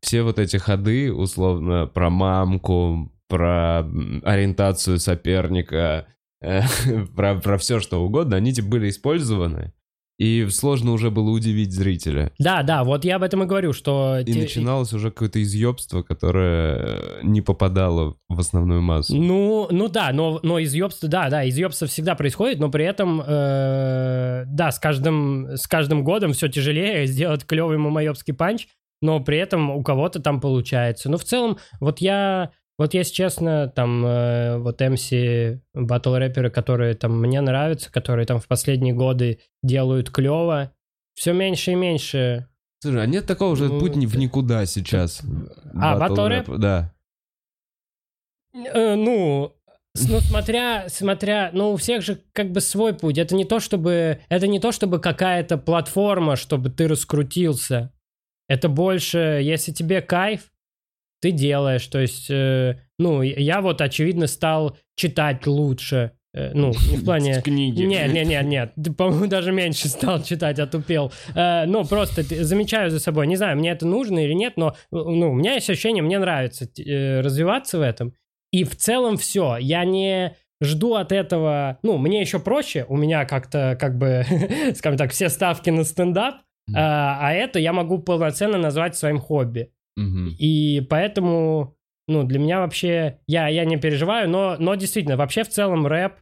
все 0.01 0.23
вот 0.23 0.39
эти 0.39 0.57
ходы, 0.57 1.13
условно, 1.13 1.89
про 1.89 2.11
мамку, 2.11 3.13
про 3.27 3.81
ориентацию 4.23 5.01
соперника, 5.01 6.07
э, 6.41 6.63
про, 7.17 7.41
про 7.41 7.59
все 7.59 7.81
что 7.81 8.05
угодно, 8.05 8.37
они 8.37 8.53
типа 8.53 8.69
были 8.69 8.89
использованы. 8.89 9.73
И 10.19 10.47
сложно 10.49 10.93
уже 10.93 11.11
было 11.11 11.31
удивить 11.31 11.73
зрителя. 11.73 12.33
Да, 12.39 12.63
да, 12.63 12.85
вот 12.85 13.05
я 13.05 13.17
об 13.17 13.23
этом 13.23 13.43
и 13.43 13.47
говорю, 13.47 13.75
что... 13.75 14.19
И 14.21 14.33
те... 14.33 14.41
начиналось 14.41 14.93
уже 14.95 15.11
какое-то 15.11 15.43
изъебство, 15.43 16.03
которое 16.03 17.23
не 17.23 17.43
попадало 17.43 18.17
в 18.29 18.41
основную 18.41 18.81
массу. 18.81 19.15
Ну, 19.15 19.69
ну 19.71 19.89
да, 19.89 20.13
но, 20.13 20.41
но 20.43 20.63
изъебство, 20.63 21.07
да, 21.09 21.29
да, 21.29 21.47
изъебство 21.47 21.87
всегда 21.87 22.15
происходит, 22.15 22.61
но 22.61 22.71
при 22.71 22.87
этом, 22.87 23.21
э, 23.21 24.45
да, 24.47 24.71
с 24.71 24.79
каждым, 24.79 25.49
с 25.57 25.67
каждым 25.67 26.03
годом 26.03 26.33
все 26.33 26.49
тяжелее 26.49 27.07
сделать 27.07 27.45
клевый 27.45 27.77
мамоебский 27.77 28.33
панч, 28.33 28.69
но 29.03 29.21
при 29.21 29.37
этом 29.37 29.71
у 29.71 29.83
кого-то 29.83 30.21
там 30.21 30.41
получается. 30.41 31.11
Но 31.11 31.19
в 31.19 31.25
целом, 31.25 31.59
вот 31.79 31.99
я 31.99 32.53
Вот 32.79 32.93
если 32.93 33.13
честно, 33.13 33.69
там 33.69 34.05
э, 34.05 34.59
вот 34.59 34.83
MC 34.83 35.61
батл 35.73 36.15
рэперы, 36.15 36.51
которые 36.51 36.95
там 36.95 37.19
мне 37.19 37.41
нравятся, 37.41 37.91
которые 37.91 38.27
там 38.27 38.39
в 38.39 38.47
последние 38.47 38.93
годы 38.93 39.41
делают 39.63 40.11
клево, 40.11 40.73
все 41.15 41.33
меньше 41.33 41.73
и 41.73 41.75
меньше. 41.75 42.49
Слушай, 42.81 43.03
а 43.03 43.07
нет 43.07 43.27
такого 43.27 43.57
же 43.57 43.69
Ну, 43.69 43.81
путь 43.81 43.97
в 43.97 44.19
никуда 44.19 44.67
сейчас? 44.67 45.23
А, 45.75 45.99
Батл 45.99 46.27
рэп? 46.27 46.49
Да. 46.59 46.95
Э, 48.53 48.95
ну, 48.95 49.57
ну, 50.09 50.21
смотря, 50.21 50.89
смотря, 50.89 51.51
ну, 51.53 51.73
у 51.73 51.77
всех 51.77 52.03
же 52.03 52.21
как 52.33 52.53
бы 52.53 52.61
свой 52.61 52.95
путь. 52.95 53.19
Это 53.19 53.35
не 53.35 53.45
то, 53.45 53.61
чтобы, 53.61 54.21
это 54.29 54.47
не 54.47 54.61
то, 54.61 54.73
чтобы 54.73 55.01
какая-то 55.01 55.57
платформа, 55.57 56.37
чтобы 56.37 56.71
ты 56.71 56.87
раскрутился. 56.87 57.93
Это 58.49 58.69
больше, 58.69 59.41
если 59.43 59.73
тебе 59.73 60.03
кайф, 60.03 60.53
ты 61.21 61.31
делаешь. 61.31 61.87
То 61.87 61.99
есть, 61.99 62.31
э, 62.31 62.79
ну, 62.99 63.23
я 63.23 63.61
вот, 63.61 63.81
очевидно, 63.81 64.27
стал 64.27 64.77
читать 64.97 65.47
лучше. 65.47 66.13
Э, 66.37 66.53
ну, 66.55 66.73
в 66.73 67.05
плане... 67.05 67.41
Книги. 67.43 67.83
Нет, 67.83 68.13
нет, 68.13 68.27
нет, 68.27 68.45
нет. 68.45 68.97
По-моему, 68.97 69.27
даже 69.27 69.53
меньше 69.53 69.89
стал 69.89 70.23
читать, 70.23 70.59
отупел. 70.59 71.13
Э, 71.35 71.65
ну, 71.67 71.85
просто 71.85 72.23
замечаю 72.23 72.91
за 72.91 73.01
собой. 73.01 73.27
Не 73.27 73.37
знаю, 73.37 73.57
мне 73.57 73.71
это 73.71 73.87
нужно 73.87 74.25
или 74.25 74.35
нет, 74.35 74.55
но 74.57 74.77
ну, 74.91 75.31
у 75.31 75.35
меня 75.35 75.55
есть 75.55 75.69
ощущение, 75.71 76.03
мне 76.03 76.19
нравится 76.19 76.69
э, 76.79 77.21
развиваться 77.21 77.79
в 77.79 77.83
этом. 77.83 78.15
И 78.53 78.65
в 78.65 78.77
целом 78.77 79.17
все. 79.17 79.57
Я 79.57 79.85
не 79.85 80.37
жду 80.63 80.95
от 80.95 81.13
этого... 81.13 81.79
Ну, 81.83 81.99
мне 81.99 82.21
еще 82.21 82.39
проще. 82.39 82.85
У 82.89 82.97
меня 82.97 83.25
как-то, 83.25 83.77
как 83.81 83.99
бы, 83.99 84.25
скажем 84.75 84.99
так, 84.99 85.13
все 85.13 85.29
ставки 85.29 85.71
на 85.71 85.85
стендап. 85.85 86.37
Мгм. 86.69 86.77
А, 86.79 87.19
а 87.21 87.33
это 87.33 87.59
я 87.59 87.73
могу 87.73 87.99
полноценно 87.99 88.59
назвать 88.59 88.97
своим 88.97 89.19
хобби. 89.19 89.71
И 90.39 90.81
поэтому, 90.89 91.77
ну, 92.09 92.25
для 92.25 92.39
меня 92.39 92.61
вообще, 92.61 93.19
я, 93.27 93.49
я 93.49 93.65
не 93.65 93.77
переживаю, 93.79 94.29
но, 94.29 94.57
но 94.59 94.75
действительно, 94.75 95.17
вообще 95.17 95.43
в 95.43 95.49
целом 95.49 95.87
рэп 95.87 96.13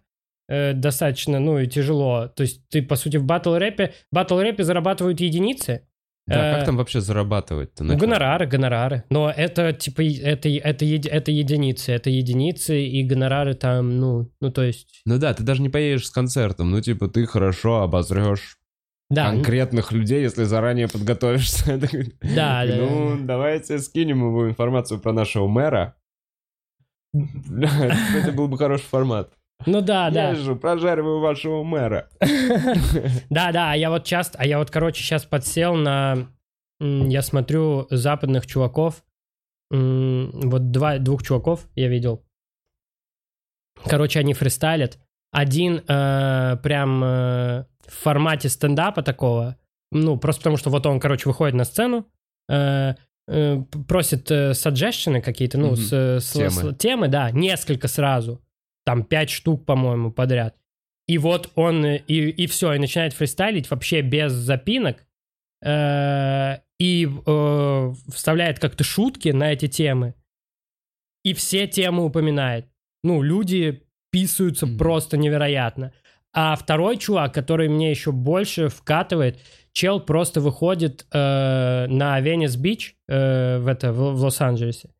э, 0.48 0.72
достаточно, 0.74 1.40
ну, 1.40 1.58
и 1.58 1.66
тяжело. 1.66 2.28
То 2.28 2.42
есть 2.42 2.68
ты, 2.68 2.82
по 2.82 2.96
сути, 2.96 3.16
в 3.16 3.24
батл-рэпе, 3.24 3.92
батл-рэпе 4.12 4.62
зарабатывают 4.62 5.20
единицы, 5.20 5.86
Да, 6.26 6.52
Э, 6.52 6.56
как 6.56 6.64
там 6.66 6.76
вообще 6.78 7.00
зарабатывать-то? 7.00 7.84
ну, 7.84 7.96
гонорары, 7.98 8.46
гонорары. 8.46 9.04
Но 9.10 9.30
это, 9.30 9.72
типа, 9.74 10.02
это, 10.02 10.48
это, 10.48 10.84
еди- 10.84 11.08
это 11.10 11.30
единицы, 11.30 11.92
это 11.92 12.08
единицы, 12.10 12.80
и 12.82 13.02
гонорары 13.02 13.54
там, 13.54 13.98
ну, 13.98 14.30
ну, 14.40 14.50
то 14.50 14.62
есть... 14.62 15.02
Ну 15.04 15.18
да, 15.18 15.34
ты 15.34 15.42
даже 15.42 15.60
не 15.60 15.68
поедешь 15.68 16.06
с 16.06 16.10
концертом. 16.10 16.70
Ну, 16.70 16.80
типа, 16.80 17.08
ты 17.08 17.26
хорошо 17.26 17.82
обозрешь 17.82 18.56
Да, 19.14 19.30
ну, 19.30 19.36
конкретных 19.38 19.92
людей, 19.92 20.22
если 20.22 20.44
заранее 20.44 20.88
подготовишься. 20.88 21.78
Да, 22.22 22.66
да, 22.66 22.76
Ну, 22.76 23.18
давайте 23.20 23.78
скинем 23.78 24.18
ему 24.18 24.48
информацию 24.48 25.00
про 25.00 25.12
нашего 25.12 25.46
мэра. 25.46 25.94
Это, 27.14 28.32
был 28.32 28.48
бы 28.48 28.58
хороший 28.58 28.86
формат. 28.86 29.32
ну 29.66 29.80
да, 29.80 30.10
да. 30.10 30.30
Я 30.30 30.34
же 30.34 30.56
прожариваю 30.56 31.20
вашего 31.20 31.62
мэра. 31.62 32.08
Да, 33.30 33.52
да, 33.52 33.72
а 33.72 33.76
я 33.76 33.90
вот 33.90 34.04
часто, 34.04 34.38
а 34.38 34.46
я 34.46 34.58
вот, 34.58 34.70
короче, 34.70 35.02
сейчас 35.02 35.24
подсел 35.24 35.74
на, 35.74 36.28
я 36.80 37.22
смотрю 37.22 37.86
западных 37.90 38.46
чуваков, 38.46 39.04
вот 39.70 40.70
два, 40.70 40.98
двух 40.98 41.22
чуваков 41.22 41.68
я 41.74 41.88
видел. 41.88 42.24
Короче, 43.86 44.20
они 44.20 44.34
фристайлят. 44.34 44.98
Один 45.34 45.82
э, 45.86 46.56
прям 46.62 47.02
э, 47.04 47.64
в 47.86 47.92
формате 47.92 48.48
стендапа 48.48 49.02
такого, 49.02 49.56
ну, 49.92 50.16
просто 50.16 50.40
потому 50.42 50.56
что 50.56 50.70
вот 50.70 50.86
он, 50.86 51.00
короче, 51.00 51.28
выходит 51.28 51.54
на 51.54 51.64
сцену, 51.64 52.06
э, 52.48 52.94
э, 53.28 53.62
просит 53.88 54.30
э, 54.30 54.54
саджешины 54.54 55.20
какие-то, 55.20 55.58
ну, 55.58 55.68
Мгм. 55.72 55.76
с, 55.76 55.92
с- 55.92 56.32
Темы. 56.32 56.50
с- 56.50 56.76
темы, 56.76 57.08
да, 57.08 57.30
несколько 57.30 57.88
сразу. 57.88 58.40
Там 58.86 59.02
пять 59.04 59.30
штук, 59.30 59.64
по-моему, 59.66 60.12
подряд. 60.12 60.54
И 61.08 61.18
вот 61.18 61.50
он, 61.56 61.84
э, 61.84 61.98
и, 62.06 62.28
и 62.28 62.46
все, 62.46 62.72
и 62.74 62.78
начинает 62.78 63.12
фристайлить 63.12 63.70
вообще 63.70 64.00
без 64.02 64.32
запинок. 64.32 65.04
э, 65.66 66.58
и 66.78 67.08
э, 67.26 67.92
вставляет 68.12 68.58
как-то 68.58 68.84
шутки 68.84 69.30
на 69.30 69.52
эти 69.52 69.66
темы. 69.68 70.14
И 71.24 71.32
все 71.32 71.66
темы 71.66 72.04
упоминает. 72.04 72.66
Ну, 73.02 73.22
люди 73.22 73.83
писаются 74.14 74.66
Мгм. 74.66 74.78
просто 74.78 75.16
невероятно. 75.16 75.92
А 76.32 76.54
второй 76.54 76.98
чувак, 76.98 77.34
который 77.34 77.68
мне 77.68 77.90
еще 77.90 78.12
больше 78.12 78.68
вкатывает, 78.68 79.40
чел 79.72 80.00
просто 80.00 80.40
выходит 80.40 81.04
э, 81.12 81.86
на 81.88 82.20
Венес-Бич 82.20 82.96
э, 83.08 83.58
в, 83.58 83.66
это, 83.66 83.92
в, 83.92 84.14
в 84.14 84.22
Лос-Анджелесе 84.22 84.90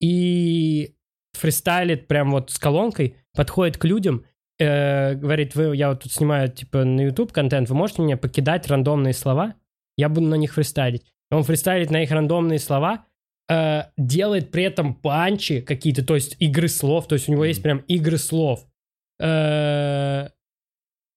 и 0.00 0.94
фристайлит 1.32 2.06
прям 2.08 2.30
вот 2.30 2.50
с 2.50 2.58
колонкой, 2.58 3.16
подходит 3.34 3.76
к 3.76 3.84
людям, 3.84 4.24
э, 4.58 5.14
говорит, 5.14 5.54
вы, 5.54 5.76
я 5.76 5.90
вот 5.90 6.02
тут 6.02 6.12
снимаю 6.12 6.50
типа 6.50 6.84
на 6.84 7.02
YouTube 7.02 7.32
контент, 7.32 7.68
вы 7.68 7.76
можете 7.76 8.02
мне 8.02 8.16
покидать 8.16 8.66
рандомные 8.66 9.12
слова? 9.12 9.54
Я 9.96 10.08
буду 10.08 10.26
на 10.26 10.36
них 10.36 10.54
фристайлить. 10.54 11.04
Он 11.30 11.42
фристайлит 11.42 11.90
на 11.90 12.02
их 12.02 12.10
рандомные 12.10 12.58
слова, 12.58 13.04
э, 13.48 13.82
делает 13.96 14.50
при 14.50 14.64
этом 14.64 14.94
панчи 14.94 15.60
какие-то, 15.60 16.04
то 16.04 16.14
есть 16.14 16.36
игры 16.38 16.68
слов, 16.68 17.08
то 17.08 17.14
есть 17.14 17.28
у 17.28 17.32
него 17.32 17.44
есть 17.44 17.62
прям 17.62 17.78
игры 17.88 18.18
слов. 18.18 18.66
Э, 19.20 20.28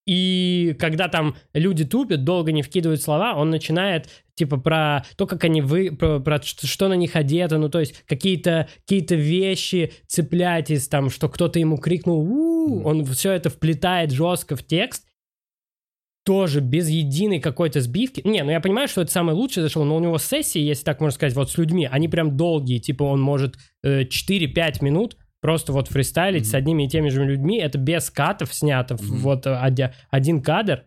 и 0.06 0.76
когда 0.80 1.10
там 1.10 1.36
люди 1.54 1.84
тупят, 1.84 2.24
долго 2.24 2.54
не 2.54 2.62
вкидывают 2.64 3.02
слова, 3.02 3.36
он 3.36 3.50
начинает 3.50 4.08
типа 4.36 4.58
про 4.58 5.04
то, 5.18 5.28
как 5.28 5.44
они 5.44 5.62
вы, 5.62 5.92
про, 5.92 6.20
про 6.20 6.42
что, 6.42 6.88
на 6.88 6.94
них 6.94 7.16
одето, 7.16 7.58
ну 7.58 7.70
то 7.70 7.80
есть 7.80 8.04
какие-то 8.08 8.70
какие 8.88 9.06
вещи 9.16 9.92
цеплять 10.08 10.72
из 10.72 10.88
там, 10.88 11.10
что 11.10 11.28
кто-то 11.28 11.60
ему 11.60 11.78
крикнул, 11.78 12.20
«У-у-у», 12.22 12.80
Мгм. 12.80 12.86
он 12.86 13.06
все 13.06 13.32
это 13.34 13.50
вплетает 13.50 14.12
жестко 14.12 14.56
в 14.56 14.64
текст, 14.64 15.07
тоже 16.28 16.60
без 16.60 16.90
единой 16.90 17.40
какой-то 17.40 17.80
сбивки. 17.80 18.22
Не, 18.26 18.44
ну 18.44 18.52
я 18.52 18.60
понимаю, 18.60 18.90
что 18.90 19.02
это 19.02 19.10
самое 19.14 19.38
лучшее 19.38 19.64
зашел, 19.64 19.86
но 19.86 19.96
у 19.96 20.00
него 20.02 20.18
сессии, 20.18 20.60
если 20.60 20.84
так 20.84 21.00
можно 21.00 21.16
сказать, 21.16 21.34
вот 21.36 21.50
с 21.50 21.58
людьми, 21.58 21.88
они 21.90 22.10
прям 22.10 22.36
долгие, 22.36 22.80
типа 22.80 23.04
он 23.04 23.22
может 23.22 23.56
э, 23.82 24.02
4-5 24.04 24.84
минут 24.84 25.16
просто 25.40 25.72
вот 25.72 25.88
фристайлить 25.88 26.42
Мгм. 26.44 26.50
с 26.52 26.54
одними 26.54 26.84
и 26.84 26.90
теми 26.90 27.08
же 27.08 27.24
людьми, 27.24 27.58
это 27.60 27.78
без 27.78 28.10
катов 28.10 28.54
снято, 28.54 28.96
Мгм. 28.96 29.18
вот 29.20 29.46
э, 29.48 29.56
оди- 29.58 29.94
один 30.12 30.42
кадр, 30.42 30.84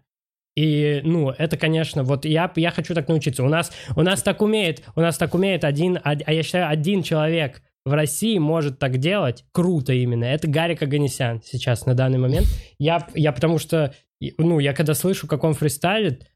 и, 0.57 1.00
ну, 1.05 1.31
это, 1.31 1.57
конечно, 1.57 2.03
вот 2.03 2.26
я, 2.26 2.53
я 2.57 2.70
хочу 2.70 2.92
так 2.94 3.09
научиться. 3.09 3.42
У 3.42 3.48
нас, 3.48 3.72
у 3.96 4.03
нас 4.03 4.22
так 4.22 4.42
умеет, 4.42 4.83
у 4.94 5.00
нас 5.00 5.16
так 5.16 5.35
умеет 5.35 5.64
один, 5.64 5.96
од- 6.05 6.22
а 6.26 6.33
я 6.35 6.42
считаю, 6.42 6.68
один 6.68 7.03
человек 7.03 7.62
в 7.87 7.92
России 7.94 8.37
может 8.37 8.79
так 8.79 8.98
делать, 8.98 9.44
круто 9.53 9.94
именно. 9.94 10.24
Это 10.24 10.48
Гарик 10.48 10.83
Аганесян 10.83 11.40
сейчас 11.42 11.87
на 11.87 11.94
данный 11.94 12.18
момент. 12.18 12.46
Я, 12.79 13.07
я 13.14 13.33
потому 13.33 13.59
что, 13.59 13.94
ну, 14.38 14.59
я 14.59 14.72
когда 14.72 14.94
слышу, 14.94 15.26
как 15.26 15.44
он 15.44 15.54
фристайлит, 15.54 16.30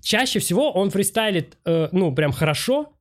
чаще 0.00 0.38
всего 0.38 0.72
он 0.72 0.90
фристайлит, 0.90 1.56
э, 1.64 1.88
ну, 1.92 2.14
прям 2.14 2.32
хорошо, 2.32 2.92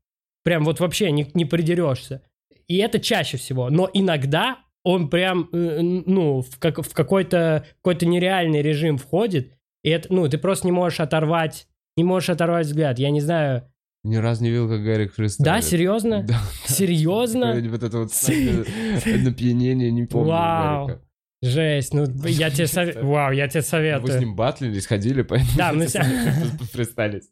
прям 0.43 0.63
вот 0.63 0.79
вообще 0.79 1.11
не, 1.11 1.29
не 1.33 1.45
придерешься. 1.45 2.21
И 2.67 2.77
это 2.77 2.99
чаще 2.99 3.37
всего. 3.37 3.69
Но 3.69 3.89
иногда 3.93 4.59
он 4.83 5.09
прям, 5.09 5.49
э, 5.51 5.81
ну, 5.81 6.41
в, 6.41 6.59
как, 6.59 6.79
в 6.79 6.93
какой-то 6.93 7.65
какой 7.81 8.07
нереальный 8.07 8.61
режим 8.61 8.97
входит, 8.97 9.53
и 9.83 9.89
это, 9.89 10.13
ну, 10.13 10.27
ты 10.29 10.37
просто 10.37 10.67
не 10.67 10.71
можешь 10.71 10.99
оторвать, 10.99 11.67
не 11.97 12.03
можешь 12.03 12.29
оторвать 12.29 12.67
взгляд. 12.67 12.99
Я 12.99 13.09
не 13.09 13.21
знаю. 13.21 13.69
Ни 14.03 14.17
разу 14.17 14.43
не 14.43 14.49
видел, 14.49 14.67
как 14.67 14.83
Гарик 14.83 15.13
фристайлит. 15.13 15.45
Да, 15.45 15.61
серьезно? 15.61 16.23
Да. 16.23 16.41
Серьезно? 16.65 17.53
Вот 17.69 17.83
это 17.83 17.97
вот 17.99 18.11
напьянение, 18.11 19.91
не 19.91 20.05
помню. 20.05 20.29
Вау. 20.29 20.87
Гарика. 20.87 21.05
Жесть, 21.43 21.93
ну 21.93 22.05
я 22.25 22.49
тебе 22.49 22.67
советую. 22.67 23.05
Вау, 23.05 23.31
я 23.33 23.47
тебе 23.49 23.59
Вы 23.59 23.65
с 23.65 23.69
советую. 23.69 24.19
ним 24.19 24.35
батлились, 24.35 24.85
ходили, 24.85 25.23
поэтому 25.23 25.51
Да, 25.57 25.73
мы 25.73 25.87
фристайлись. 26.71 27.29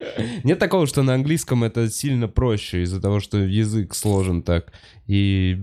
Нет 0.44 0.58
такого, 0.58 0.86
что 0.88 1.02
на 1.02 1.14
английском 1.14 1.62
это 1.62 1.88
сильно 1.88 2.26
проще 2.26 2.82
из-за 2.82 3.00
того, 3.00 3.20
что 3.20 3.38
язык 3.38 3.94
сложен 3.94 4.42
так. 4.42 4.72
И 5.06 5.58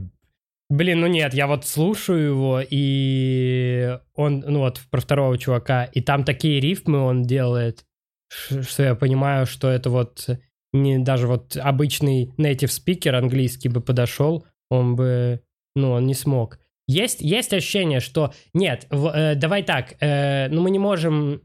Блин, 0.70 1.02
ну 1.02 1.08
нет, 1.08 1.34
я 1.36 1.46
вот 1.46 1.68
слушаю 1.68 2.30
его, 2.30 2.62
и 2.68 4.00
он, 4.16 4.44
ну 4.48 4.60
вот 4.60 4.82
про 4.90 5.00
второго 5.00 5.38
чувака, 5.38 5.84
и 5.84 6.02
там 6.02 6.24
такие 6.24 6.60
рифмы 6.60 7.00
он 7.00 7.24
делает, 7.24 7.86
что 8.30 8.82
я 8.82 8.96
понимаю, 8.96 9.46
что 9.46 9.70
это 9.70 9.92
вот 9.92 10.28
не 10.74 10.98
даже 10.98 11.28
вот 11.28 11.56
обычный 11.56 12.34
native 12.38 12.72
speaker 12.72 13.12
английский 13.12 13.70
бы 13.70 13.80
подошел, 13.80 14.46
он 14.70 14.96
бы, 14.96 15.42
ну, 15.76 15.92
он 15.92 16.08
не 16.08 16.16
смог. 16.16 16.58
Есть, 16.88 17.22
есть 17.22 17.54
ощущение, 17.54 18.00
что 18.00 18.34
нет, 18.54 18.86
в- 18.90 19.08
э, 19.08 19.36
давай 19.36 19.64
так, 19.64 19.96
э, 20.02 20.48
ну 20.50 20.62
мы 20.62 20.70
не 20.72 20.80
можем 20.80 21.42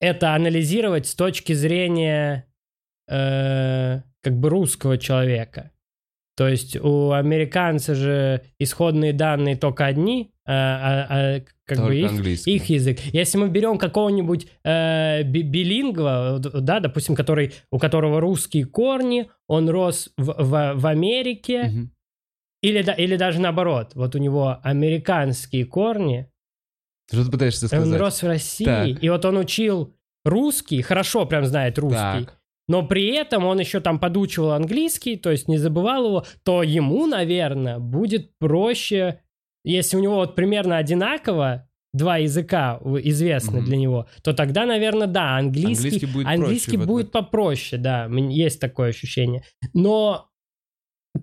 это 0.00 0.34
анализировать 0.34 1.06
с 1.06 1.14
точки 1.14 1.52
зрения 1.52 2.46
э, 3.08 4.00
как 4.22 4.38
бы 4.38 4.48
русского 4.48 4.98
человека. 4.98 5.70
То 6.36 6.48
есть 6.48 6.76
у 6.76 7.12
американца 7.12 7.94
же 7.94 8.42
исходные 8.58 9.12
данные 9.12 9.56
только 9.56 9.86
одни, 9.86 10.32
а, 10.46 11.06
а, 11.08 11.40
как 11.64 11.78
Только 11.78 11.88
бы 11.90 11.96
их, 11.96 12.10
английский. 12.10 12.56
их 12.56 12.64
язык. 12.68 12.98
Если 13.00 13.38
мы 13.38 13.48
берем 13.48 13.78
какого-нибудь 13.78 14.48
э, 14.64 15.22
би- 15.22 15.42
билингва, 15.42 16.38
да, 16.40 16.80
допустим, 16.80 17.14
который, 17.14 17.52
у 17.70 17.78
которого 17.78 18.20
русские 18.20 18.66
корни, 18.66 19.30
он 19.46 19.68
рос 19.70 20.10
в, 20.16 20.24
в, 20.42 20.72
в 20.74 20.86
Америке, 20.86 21.62
Мгм. 21.64 21.90
Или, 22.64 22.82
да, 22.82 22.92
или 22.92 23.16
даже 23.16 23.40
наоборот, 23.40 23.92
вот 23.94 24.14
у 24.14 24.18
него 24.18 24.58
американские 24.62 25.66
корни, 25.66 26.30
Что 27.12 27.24
ты 27.24 27.30
пытаешься 27.30 27.64
он 27.64 27.68
сказать? 27.68 28.00
рос 28.00 28.22
в 28.22 28.26
России, 28.26 28.64
Так. 28.94 29.02
и 29.04 29.08
вот 29.10 29.24
он 29.24 29.36
учил 29.36 29.94
русский, 30.24 30.80
хорошо 30.82 31.26
прям 31.26 31.44
знает 31.44 31.78
русский, 31.78 32.24
Так. 32.24 32.38
но 32.68 32.86
при 32.86 33.14
этом 33.14 33.44
он 33.44 33.60
еще 33.60 33.80
там 33.80 33.98
подучивал 33.98 34.52
английский, 34.52 35.16
то 35.16 35.30
есть 35.30 35.48
не 35.48 35.58
забывал 35.58 36.06
его, 36.06 36.24
то 36.44 36.62
ему, 36.62 37.06
наверное, 37.06 37.78
будет 37.78 38.30
проще, 38.38 39.20
если 39.64 39.98
у 39.98 40.00
него 40.00 40.16
вот 40.16 40.34
примерно 40.34 40.78
одинаково 40.78 41.68
два 41.92 42.16
языка 42.16 42.80
известны 42.82 43.58
Мгм. 43.58 43.64
для 43.66 43.76
него, 43.76 44.06
то 44.22 44.32
тогда, 44.32 44.64
наверное, 44.66 45.06
да, 45.06 45.36
английский, 45.36 45.84
Английский 45.88 46.06
будет 46.06 46.26
английский 46.26 46.76
проще 46.76 46.86
будет 46.88 47.12
попроще, 47.12 47.80
да, 47.82 48.06
есть 48.06 48.58
такое 48.60 48.88
ощущение. 48.88 49.42
Но 49.74 50.30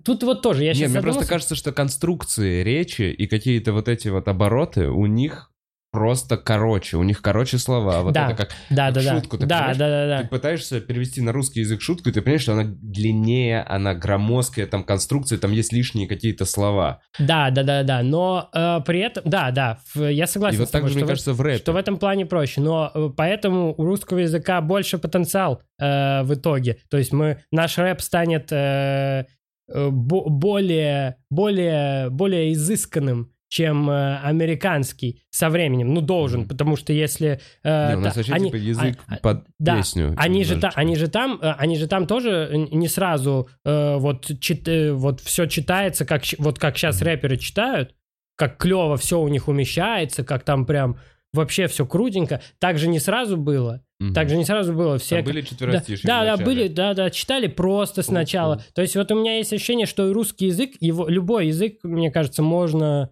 тут 0.04 0.22
вот 0.22 0.42
тоже, 0.42 0.64
я 0.64 0.70
Не, 0.70 0.74
сейчас 0.74 0.90
мне 0.92 1.00
просто 1.02 1.26
кажется, 1.26 1.54
что 1.54 1.72
конструкции 1.72 2.62
речи 2.62 3.02
и 3.02 3.26
какие-то 3.26 3.72
вот 3.72 3.88
эти 3.88 4.08
вот 4.08 4.28
обороты 4.28 4.88
у 4.88 5.06
них 5.06 5.48
просто 5.94 6.38
короче. 6.38 6.96
У 6.96 7.02
них 7.02 7.20
короче 7.20 7.58
слова. 7.58 8.00
Вот 8.00 8.14
Да. 8.14 8.28
это 8.30 8.34
как 8.34 8.48
да, 8.70 8.86
как 8.86 8.94
да, 8.94 9.02
да, 9.02 9.14
шутку, 9.14 9.36
ты 9.36 9.44
да, 9.44 9.56
понимаешь? 9.58 9.76
да, 9.76 9.88
да, 9.88 10.06
да. 10.16 10.22
ты 10.22 10.28
пытаешься 10.28 10.80
перевести 10.80 11.20
на 11.20 11.32
русский 11.32 11.60
язык 11.60 11.82
шутку, 11.82 12.08
и 12.08 12.12
ты 12.12 12.22
понимаешь, 12.22 12.40
что 12.40 12.54
она 12.54 12.64
длиннее, 12.64 13.60
она 13.62 13.94
громоздкая, 13.94 14.66
там 14.66 14.84
конструкции, 14.84 15.36
там 15.36 15.52
есть 15.52 15.70
лишние 15.74 16.08
какие-то 16.08 16.46
слова. 16.46 17.02
Да, 17.18 17.50
да, 17.50 17.62
да, 17.62 17.82
да. 17.82 18.02
Но 18.02 18.48
э, 18.54 18.80
при 18.86 19.00
этом, 19.00 19.22
да, 19.26 19.50
да, 19.50 19.80
в- 19.94 20.10
я 20.10 20.26
согласен 20.26 20.56
и 20.56 20.60
вот 20.60 20.68
с 20.68 20.70
тобой, 20.70 20.88
так 20.88 20.88
же, 20.88 20.94
мне 20.94 21.00
что 21.00 21.06
в- 21.06 21.08
кажется, 21.10 21.32
в 21.34 21.40
рэпе. 21.42 21.58
что 21.58 21.72
в 21.72 21.76
этом 21.76 21.98
плане 21.98 22.24
проще. 22.24 22.62
Но 22.62 22.90
э, 22.94 23.10
поэтому 23.14 23.74
у 23.76 23.84
русского 23.84 24.20
языка 24.20 24.62
больше 24.62 24.96
потенциал 24.96 25.60
э, 25.78 26.22
в 26.22 26.32
итоге. 26.32 26.78
То 26.88 26.96
есть 26.96 27.12
мы, 27.12 27.42
наш 27.50 27.76
рэп 27.76 28.00
станет 28.00 28.50
э, 28.50 29.26
более, 29.68 31.16
более, 31.30 32.10
более 32.10 32.52
изысканным, 32.52 33.32
чем 33.48 33.90
э, 33.90 34.16
американский 34.22 35.22
со 35.30 35.50
временем. 35.50 35.92
Ну, 35.92 36.00
должен, 36.00 36.48
потому 36.48 36.76
что 36.76 36.92
если... 36.94 37.38
э, 37.62 37.90
Не, 37.90 37.96
у 37.96 38.00
нас 38.00 38.14
та- 38.14 38.20
вообще 38.20 38.32
они- 38.32 38.46
типа 38.46 38.56
язык 38.56 38.98
а- 39.06 39.14
а- 39.14 39.18
под 39.18 39.44
да, 39.58 39.76
песню. 39.76 40.14
Они 40.16 40.42
же, 40.44 40.58
та- 40.58 40.72
они 40.74 40.96
же 40.96 41.08
там, 41.08 41.38
э, 41.42 41.52
они 41.58 41.76
же 41.76 41.86
там 41.86 42.06
тоже 42.06 42.50
не 42.70 42.88
сразу 42.88 43.48
э, 43.64 43.96
вот, 43.98 44.30
чит- 44.40 44.68
э, 44.68 44.92
вот 44.92 45.20
все 45.20 45.46
читается, 45.46 46.06
как, 46.06 46.22
вот 46.38 46.58
как 46.58 46.78
сейчас 46.78 47.02
рэперы 47.02 47.36
читают, 47.36 47.94
как 48.36 48.56
клево 48.56 48.96
все 48.96 49.20
у 49.20 49.28
них 49.28 49.48
умещается, 49.48 50.24
как 50.24 50.44
там 50.44 50.64
прям 50.64 50.96
вообще 51.34 51.66
все 51.66 51.84
крутенько. 51.84 52.40
Так 52.58 52.78
же 52.78 52.88
не 52.88 53.00
сразу 53.00 53.36
было. 53.36 53.84
Мгм. 54.02 54.14
Так 54.14 54.28
же 54.28 54.36
не 54.36 54.44
сразу 54.44 54.72
было. 54.72 54.98
Там 54.98 54.98
Все 54.98 55.22
были 55.22 55.40
да, 55.40 55.46
четверостишие 55.46 56.06
да, 56.06 56.36
да, 56.36 56.44
были, 56.44 56.66
да, 56.66 56.92
да, 56.94 57.10
читали 57.10 57.46
просто 57.46 58.02
сначала. 58.02 58.54
Мгм. 58.56 58.62
То 58.74 58.82
есть 58.82 58.96
вот 58.96 59.12
у 59.12 59.14
меня 59.14 59.36
есть 59.36 59.52
ощущение, 59.52 59.86
что 59.86 60.12
русский 60.12 60.46
язык, 60.46 60.72
его 60.80 61.06
любой 61.08 61.46
язык, 61.48 61.78
мне 61.84 62.10
кажется, 62.10 62.42
можно 62.42 63.10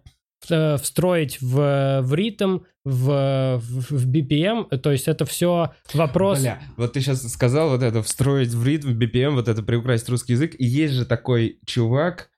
э, 0.49 0.75
встроить 0.75 1.39
в, 1.41 2.01
в 2.01 2.13
ритм, 2.13 2.59
в, 2.83 3.57
в, 3.57 3.91
в 3.91 4.11
BPM. 4.11 4.77
То 4.79 4.91
есть 4.91 5.07
это 5.07 5.25
все 5.25 5.71
вопрос. 5.93 6.41
Бля, 6.41 6.61
вот 6.75 6.91
ты 6.91 6.99
сейчас 6.99 7.25
сказал 7.31 7.69
вот 7.69 7.83
это, 7.83 8.03
встроить 8.03 8.49
в 8.49 8.65
ритм, 8.65 8.89
в 8.89 8.97
BPM, 8.97 9.35
вот 9.35 9.47
это 9.47 9.63
приукрасить 9.63 10.09
русский 10.09 10.33
язык. 10.33 10.55
И 10.59 10.65
есть 10.65 10.93
же 10.93 11.05
такой 11.05 11.59
чувак, 11.65 12.31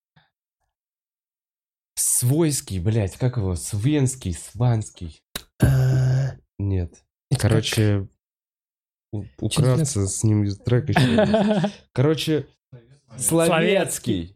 свойский, 1.96 2.78
блядь, 2.78 3.18
как 3.18 3.38
его, 3.38 3.56
свенский, 3.56 4.34
сванский. 4.34 5.24
э, 5.60 6.38
Нет. 6.60 7.04
Короче, 7.40 8.08
у- 9.14 9.26
с 10.08 10.24
ним 10.24 10.46
трек 10.66 10.90
еще. 10.90 11.70
Короче. 11.94 12.48
Словецкий. 13.18 14.36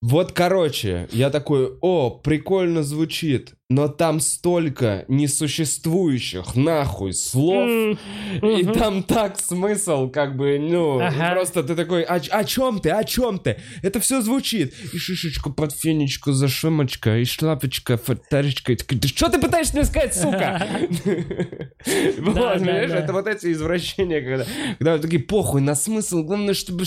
Вот, 0.00 0.32
короче, 0.32 1.08
я 1.12 1.30
такой, 1.30 1.78
о, 1.80 2.10
прикольно 2.10 2.82
звучит, 2.82 3.54
но 3.74 3.88
там 3.88 4.20
столько 4.20 5.04
несуществующих 5.08 6.54
нахуй 6.56 7.12
слов, 7.12 7.68
М, 7.68 7.98
и 8.42 8.62
мгм. 8.62 8.72
там 8.72 9.02
так 9.02 9.38
смысл, 9.38 10.10
как 10.10 10.36
бы, 10.36 10.58
ну, 10.58 11.00
Ага. 11.00 11.32
просто 11.32 11.62
ты 11.62 11.74
такой, 11.74 12.02
о, 12.02 12.14
о 12.16 12.44
чем 12.44 12.80
ты, 12.80 12.90
о 12.90 13.04
чем 13.04 13.38
ты? 13.38 13.56
Это 13.82 14.00
все 14.00 14.20
звучит. 14.20 14.74
И 14.92 14.98
шишечку 14.98 15.52
под 15.52 15.72
фенечку, 15.72 16.32
зашимочка, 16.32 17.18
и 17.18 17.24
шляпочка, 17.24 17.96
фатаречка. 17.96 18.72
И 18.72 18.76
такой, 18.76 18.98
да 18.98 19.08
что 19.08 19.28
ты 19.28 19.40
пытаешься 19.40 19.74
мне 19.74 19.84
сказать, 19.84 20.14
сука? 20.14 20.60
Вот, 22.18 22.34
понимаешь, 22.54 22.90
это 22.90 23.12
вот 23.12 23.26
эти 23.26 23.52
извращения, 23.52 24.20
когда, 24.20 24.44
когда 24.78 24.98
такие, 24.98 25.20
похуй 25.22 25.60
на 25.60 25.74
смысл, 25.74 26.22
главное, 26.22 26.54
чтобы. 26.54 26.84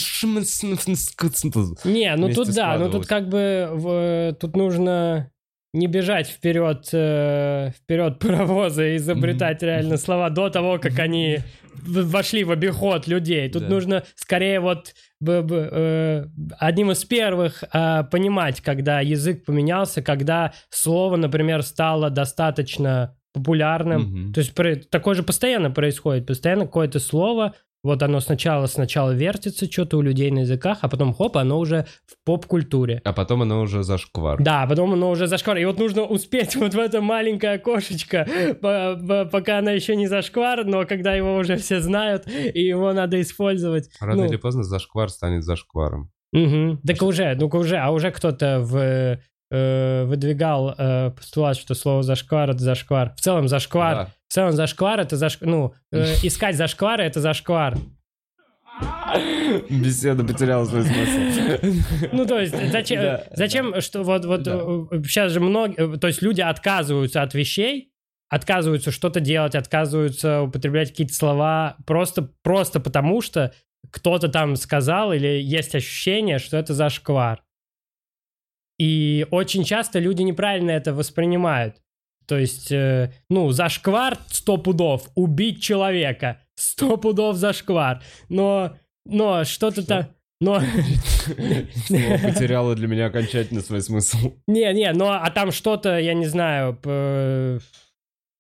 Не, 1.83 2.15
ну 2.15 2.33
тут 2.33 2.53
да, 2.53 2.77
ну 2.77 2.89
тут 2.91 3.05
как 3.07 3.29
бы 3.29 3.69
в- 3.71 4.37
тут 4.39 4.55
нужно 4.55 5.31
не 5.75 5.87
бежать 5.87 6.27
вперед, 6.27 6.87
э, 6.93 7.71
вперед 7.77 8.19
паровоза 8.19 8.85
и 8.87 8.95
изобретать 8.97 9.61
реально 9.63 9.97
слова 9.97 10.29
до 10.29 10.49
того, 10.49 10.79
как 10.79 10.99
они 10.99 11.39
вошли 11.85 12.43
в 12.43 12.51
обиход 12.51 13.07
людей. 13.07 13.49
Тут 13.49 13.63
Да. 13.63 13.69
нужно 13.69 14.03
скорее 14.15 14.59
вот 14.59 14.93
б- 15.19 15.41
б- 15.41 15.69
э, 15.71 16.25
одним 16.59 16.91
из 16.91 17.03
первых 17.05 17.63
э, 17.73 18.03
понимать, 18.11 18.61
когда 18.61 19.01
язык 19.01 19.45
поменялся, 19.45 20.01
когда 20.01 20.53
слово, 20.69 21.17
например, 21.17 21.61
стало 21.63 22.09
достаточно 22.09 23.15
популярным. 23.33 24.01
Мгм. 24.01 24.33
То 24.33 24.39
есть 24.39 24.53
про- 24.53 24.75
такое 24.77 25.15
же 25.15 25.23
постоянно 25.23 25.69
происходит. 25.69 26.25
Постоянно 26.25 26.65
какое-то 26.65 26.99
слово, 26.99 27.53
вот 27.85 28.03
оно 28.03 28.19
сначала 28.19 28.65
сначала 28.65 29.11
вертится 29.11 29.71
что-то 29.71 29.97
у 29.97 30.01
людей 30.01 30.31
на 30.31 30.39
языках, 30.39 30.79
а 30.81 30.89
потом 30.89 31.13
хоп, 31.13 31.37
оно 31.37 31.59
уже 31.59 31.85
в 32.05 32.15
поп-культуре. 32.25 33.01
А 33.05 33.13
потом 33.13 33.43
оно 33.43 33.61
уже 33.61 33.83
зашквар. 33.83 34.41
Да, 34.41 34.63
а 34.63 34.67
потом 34.67 34.93
оно 34.93 35.09
уже 35.11 35.27
зашквар. 35.27 35.57
И 35.57 35.65
вот 35.65 35.79
нужно 35.79 36.03
успеть 36.03 36.55
вот 36.55 36.73
в 36.73 36.79
это 36.79 37.01
маленькое 37.01 37.53
окошечко, 37.53 38.27
по- 38.61 38.99
по- 39.07 39.25
пока 39.25 39.59
оно 39.59 39.71
еще 39.71 39.95
не 39.95 40.07
зашквар, 40.07 40.65
но 40.65 40.85
когда 40.85 41.13
его 41.13 41.35
уже 41.35 41.57
все 41.57 41.79
знают, 41.79 42.27
и 42.27 42.61
его 42.61 42.91
надо 42.93 43.21
использовать. 43.21 43.89
Рано 43.99 44.23
Ну, 44.23 44.29
или 44.29 44.37
поздно 44.37 44.63
зашквар 44.63 45.09
станет 45.09 45.43
зашкваром. 45.43 46.09
мгм. 46.33 46.79
Так 46.85 47.01
уже, 47.01 47.35
ну 47.39 47.47
уже, 47.47 47.77
а 47.77 47.91
уже 47.91 48.11
кто-то 48.11 48.59
в, 48.61 49.19
э, 49.55 50.05
выдвигал 50.05 50.75
э, 50.77 51.11
постулат, 51.11 51.57
что 51.57 51.73
слово 51.75 52.03
зашквар 52.03 52.49
это 52.51 52.59
зашквар. 52.59 53.13
В 53.15 53.21
целом 53.21 53.47
зашквар, 53.47 53.95
Да. 53.95 54.09
в 54.27 54.33
целом 54.33 54.51
зашквар 54.53 54.99
это 54.99 55.15
заш... 55.17 55.37
ну 55.41 55.73
э, 55.91 56.05
искать 56.23 56.55
зашквары 56.57 57.03
это 57.03 57.21
зашквар. 57.21 57.77
Беседа 59.69 60.23
потеряла 60.23 60.65
свой 60.65 60.83
смысл. 60.83 61.75
Ну, 62.11 62.25
то 62.25 62.39
есть, 62.39 62.53
зачем, 62.71 63.01
Да, 63.01 63.23
зачем 63.33 63.79
что 63.81 64.03
вот, 64.03 64.25
вот 64.25 64.43
Да. 64.43 64.59
э, 64.91 65.03
сейчас 65.03 65.31
же 65.31 65.39
многие, 65.39 65.97
то 65.97 66.07
есть 66.07 66.21
люди 66.21 66.41
отказываются 66.41 67.21
от 67.21 67.33
вещей, 67.33 67.91
отказываются 68.29 68.91
что-то 68.91 69.19
делать, 69.21 69.55
отказываются 69.55 70.41
употреблять 70.41 70.89
какие-то 70.89 71.13
слова 71.13 71.77
просто, 71.85 72.29
просто 72.43 72.79
потому, 72.81 73.21
что 73.21 73.53
кто-то 73.91 74.27
там 74.27 74.55
сказал 74.57 75.13
или 75.13 75.41
есть 75.41 75.73
ощущение, 75.75 76.39
что 76.39 76.57
это 76.57 76.73
зашквар. 76.73 77.41
И 78.77 79.25
очень 79.31 79.63
часто 79.63 79.99
люди 79.99 80.21
неправильно 80.21 80.71
это 80.71 80.93
воспринимают. 80.93 81.81
То 82.27 82.37
есть, 82.37 82.71
э, 82.71 83.13
ну, 83.29 83.51
зашквар 83.51 84.17
100 84.27 84.57
пудов, 84.57 85.09
убить 85.15 85.61
человека 85.61 86.41
100 86.55 86.97
пудов 86.97 87.37
зашквар. 87.37 88.01
Но, 88.29 88.75
но 89.05 89.43
что-то 89.43 89.81
Что? 89.81 89.87
там... 89.87 90.07
Но... 90.41 90.59
Слово 91.87 92.17
потеряло 92.17 92.75
для 92.75 92.87
меня 92.87 93.05
окончательно 93.05 93.61
свой 93.61 93.81
смысл. 93.81 94.33
Не, 94.47 94.73
не, 94.73 94.91
ну 94.91 95.07
а 95.07 95.29
там 95.29 95.51
что-то, 95.51 95.97
я 95.97 96.13
не 96.13 96.25
знаю, 96.25 96.77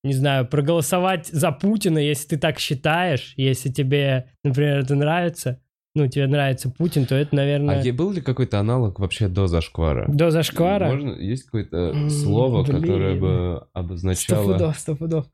не 0.03 0.13
знаю, 0.13 0.45
проголосовать 0.45 1.27
за 1.27 1.51
Путина, 1.51 1.97
если 1.97 2.29
ты 2.29 2.37
так 2.37 2.59
считаешь, 2.59 3.33
если 3.37 3.69
тебе, 3.71 4.29
например, 4.43 4.79
это 4.79 4.95
нравится, 4.95 5.61
ну, 5.95 6.07
тебе 6.07 6.27
нравится 6.27 6.69
Путин, 6.69 7.05
то 7.05 7.15
это, 7.15 7.29
А 7.31 7.35
наверное, 7.37 7.81
е- 7.81 7.91
был 7.93 8.11
ли 8.11 8.21
какой-то 8.21 8.59
аналог 8.59 8.99
вообще 8.99 9.27
до 9.27 9.47
зашквара? 9.47 10.05
до 10.07 10.29
зашквара. 10.29 10.87
Можно, 10.87 11.09
есть 11.13 11.45
какое-то 11.45 11.77
М, 11.77 12.09
слово, 12.09 12.63
блин. 12.63 12.81
которое 12.81 13.15
бы 13.19 13.55
Сто 13.61 13.69
обозначало... 13.79 14.53
пудов, 14.53 14.77
сто 14.79 14.95
пудов. 14.95 15.25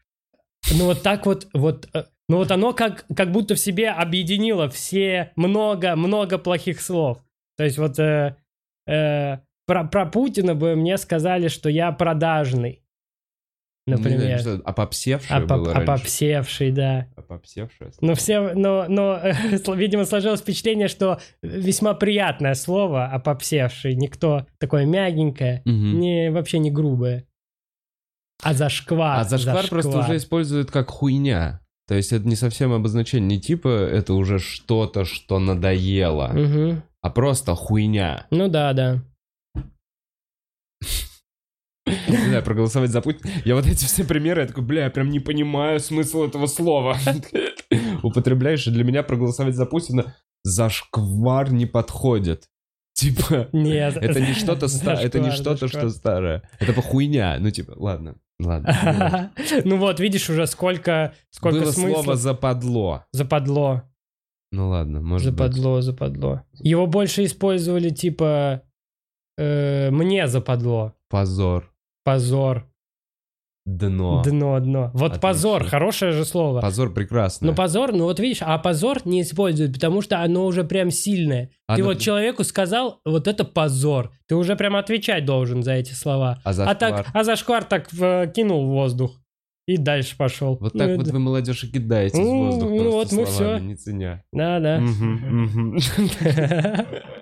Ну 0.78 0.86
вот 0.86 1.02
так 1.02 1.26
вот, 1.26 1.48
вот, 1.54 1.90
э, 1.94 2.04
ну 2.30 2.38
вот 2.38 2.52
оно 2.52 2.72
как, 2.74 3.06
как 3.16 3.32
будто 3.32 3.56
в 3.56 3.60
себе 3.60 3.90
объединило 3.90 4.70
все 4.70 5.32
много-много 5.36 6.38
плохих 6.38 6.80
слов. 6.80 7.18
То 7.58 7.64
есть 7.64 7.78
вот 7.80 7.98
э, 8.00 8.36
э, 8.88 9.38
про, 9.66 9.84
про 9.86 10.06
Путина 10.06 10.54
бы 10.56 10.76
мне 10.76 10.98
сказали, 10.98 11.48
что 11.48 11.68
я 11.70 11.92
продажный, 11.92 12.81
Знаю, 13.88 14.00
например. 14.04 14.40
что, 14.40 14.54
Опопсевшее 14.64 15.40
Опоп- 15.42 15.48
было 15.48 15.74
раньше. 15.74 15.92
опопсевший, 15.92 16.72
да. 16.72 17.08
Опопсевшее? 17.16 17.92
Но 18.00 18.14
все, 18.16 18.54
но, 18.54 18.86
но, 18.88 19.20
видимо, 19.76 20.06
сложилось 20.06 20.42
впечатление, 20.42 20.88
что 20.88 21.20
весьма 21.42 21.94
приятное 21.96 22.54
слово 22.54 23.06
опопсевший. 23.08 23.96
Никто 23.96 24.46
такое 24.60 24.86
мягенькое, 24.86 25.64
Мгм. 25.66 26.00
не, 26.00 26.30
вообще 26.32 26.60
не 26.60 26.70
грубое. 26.70 27.26
А 28.44 28.54
зашквар. 28.54 29.20
А 29.20 29.24
зашквар 29.24 29.68
просто 29.68 29.98
уже 30.00 30.18
используют 30.18 30.70
как 30.72 30.90
хуйня. 30.90 31.60
То 31.88 31.96
есть 31.96 32.14
это 32.14 32.28
не 32.28 32.36
совсем 32.36 32.72
обозначение, 32.74 33.38
не 33.38 33.42
типа 33.42 33.68
это 33.68 34.14
уже 34.14 34.40
что-то, 34.40 35.06
что 35.06 35.40
надоело, 35.40 36.28
Мгм. 36.34 36.84
а 37.02 37.10
просто 37.10 37.56
хуйня. 37.56 38.28
Ну 38.32 38.48
да, 38.48 38.74
да. 38.74 39.02
Не 41.86 42.18
знаю, 42.18 42.44
проголосовать 42.44 42.92
за 42.92 43.02
Путина. 43.02 43.32
Я 43.44 43.56
вот 43.56 43.66
эти 43.66 43.86
все 43.86 44.04
примеры, 44.04 44.42
я 44.42 44.48
такой, 44.48 44.64
бля, 44.64 44.84
я 44.86 44.90
прям 44.92 45.10
не 45.10 45.20
понимаю 45.20 45.80
смысл 45.80 46.24
этого 46.24 46.46
слова. 46.46 46.98
Употребляешь, 48.04 48.68
и 48.68 48.72
для 48.72 48.84
меня 48.84 49.04
проголосовать 49.04 49.56
за 49.56 49.66
Путина 49.66 50.16
зашквар 50.44 51.52
не 51.52 51.66
подходит. 51.66 52.48
Типа, 52.94 53.48
Нет. 53.52 53.98
это 53.98 54.20
не 54.20 54.34
что-то 54.34 54.68
ста- 54.68 54.94
это 55.02 55.20
не 55.20 55.32
что-то, 55.32 55.68
что 55.68 55.90
старое. 55.90 56.44
Это 56.60 56.74
по 56.74 56.82
хуйня. 56.82 57.38
Ну, 57.40 57.50
типа, 57.50 57.74
ладно, 57.76 58.16
ладно. 58.40 59.32
Ну 59.66 59.78
вот, 59.78 60.00
видишь 60.00 60.30
уже 60.30 60.46
сколько, 60.46 61.14
сколько 61.32 61.62
Было 61.62 61.72
слово 61.72 62.16
западло. 62.16 63.06
Западло, 63.12 63.84
Ну 64.52 64.70
ладно, 64.70 65.02
может 65.02 65.32
быть. 65.34 65.40
западло, 65.40 65.82
западло. 65.82 66.44
Его 66.60 66.86
больше 66.86 67.26
использовали 67.26 67.90
типа 67.90 68.62
э, 69.38 69.90
мне 69.92 70.28
западло, 70.28 70.94
Позор. 71.10 71.71
Позор, 72.04 72.68
Дно. 73.66 74.24
дно, 74.26 74.60
дно. 74.60 74.90
Вот 74.94 75.12
Отлично. 75.12 75.20
позор, 75.22 75.64
хорошее 75.66 76.12
же 76.14 76.26
слово. 76.26 76.62
Позор 76.62 76.92
прекрасно. 76.94 77.48
Ну 77.48 77.56
позор, 77.56 77.94
ну 77.94 78.06
вот 78.06 78.20
видишь, 78.20 78.42
а 78.42 78.58
позор 78.58 79.02
не 79.06 79.22
используют, 79.22 79.74
потому 79.74 80.02
что 80.02 80.20
оно 80.20 80.46
уже 80.46 80.64
прям 80.64 80.90
сильное. 80.90 81.52
А 81.68 81.76
Ты 81.76 81.84
ну- 81.84 81.90
вот 81.90 82.00
человеку 82.00 82.44
сказал, 82.44 83.00
вот 83.06 83.28
это 83.28 83.46
позор. 83.46 84.12
Ты 84.28 84.36
уже 84.36 84.56
прям 84.56 84.76
отвечать 84.76 85.26
должен 85.26 85.62
за 85.62 85.74
эти 85.74 85.94
слова. 85.94 86.40
А 86.44 86.50
А 86.50 86.54
зашквар? 86.54 86.76
так, 86.78 87.08
а 87.14 87.24
зашквар 87.24 87.64
так 87.64 87.88
э, 87.94 88.32
кинул 88.36 88.66
в 88.66 88.70
воздух 88.72 89.22
и 89.68 89.78
дальше 89.78 90.18
пошел. 90.18 90.58
Вот 90.60 90.74
Ну, 90.74 90.80
так 90.80 90.90
это- 90.90 90.98
вот 91.04 91.08
вы, 91.12 91.20
молодежь, 91.20 91.64
и 91.64 91.72
кидаете 91.72 92.18
в 92.18 92.20
Ну, 92.20 92.46
воздух 92.46 92.70
ну 92.72 92.92
вот 92.92 93.12
мы 93.12 93.26
словами, 93.28 93.58
всё. 93.58 93.66
не 93.68 93.76
ценя. 93.76 94.24
Да, 94.34 94.60
да. 94.60 94.82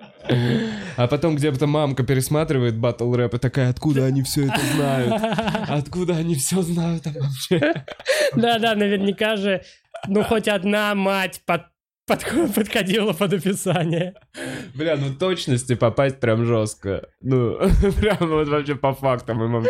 А 0.96 1.06
потом 1.06 1.36
где-то 1.36 1.66
мамка 1.66 2.02
пересматривает 2.02 2.76
батл 2.76 3.14
рэп 3.14 3.34
и 3.34 3.38
такая, 3.38 3.70
откуда 3.70 4.04
они 4.04 4.22
все 4.22 4.46
это 4.46 4.60
знают? 4.74 5.22
Откуда 5.68 6.16
они 6.16 6.34
все 6.34 6.62
знают 6.62 7.06
вообще? 7.06 7.84
Да, 8.34 8.58
да, 8.58 8.74
наверняка 8.74 9.36
же, 9.36 9.62
ну 10.06 10.22
хоть 10.22 10.48
одна 10.48 10.94
мать 10.94 11.42
под, 11.46 11.62
под- 12.18 12.54
подходила 12.54 13.12
под 13.12 13.32
описание. 13.34 14.14
Бля, 14.74 14.96
ну 14.96 15.14
точности 15.14 15.74
попасть 15.74 16.20
прям 16.20 16.44
жестко. 16.44 17.08
Ну, 17.20 17.58
прям 18.00 18.16
вот 18.20 18.48
вообще 18.48 18.74
по 18.74 18.92
фактам. 18.92 19.64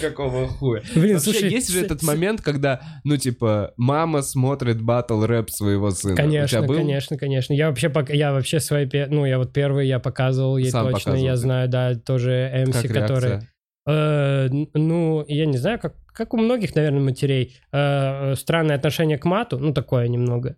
Какого 0.00 0.46
хуя? 0.48 0.82
Блин, 0.94 1.14
Вообще, 1.14 1.32
слушай, 1.32 1.50
есть 1.50 1.70
же 1.70 1.84
этот 1.84 2.02
момент, 2.02 2.40
когда, 2.40 2.80
ну, 3.04 3.16
типа, 3.16 3.72
мама 3.76 4.22
смотрит 4.22 4.80
батл 4.80 5.24
рэп 5.24 5.50
своего 5.50 5.90
сына. 5.90 6.16
Конечно, 6.16 6.66
конечно, 6.66 7.16
конечно. 7.16 7.52
Я 7.52 7.68
вообще, 7.68 7.92
я 8.08 8.32
вообще 8.32 8.60
свои, 8.60 8.86
ну 9.08 9.24
я 9.24 9.38
вот 9.38 9.52
первый 9.52 9.86
я 9.86 9.98
показывал 9.98 10.56
ей 10.56 10.70
Сам 10.70 10.86
точно, 10.86 10.98
показывал 10.98 11.24
я 11.24 11.32
ты. 11.32 11.36
знаю, 11.36 11.68
да, 11.68 11.94
тоже 11.94 12.50
MC, 12.66 12.88
который? 12.88 13.40
Э, 13.86 14.48
ну 14.74 15.24
я 15.26 15.46
не 15.46 15.58
знаю, 15.58 15.78
как 15.78 15.94
как 16.12 16.34
у 16.34 16.36
многих, 16.36 16.74
наверное, 16.74 17.00
матерей, 17.00 17.56
э, 17.72 18.34
странное 18.34 18.76
отношение 18.76 19.16
к 19.16 19.24
мату, 19.24 19.58
ну 19.58 19.72
такое 19.72 20.08
немного, 20.08 20.56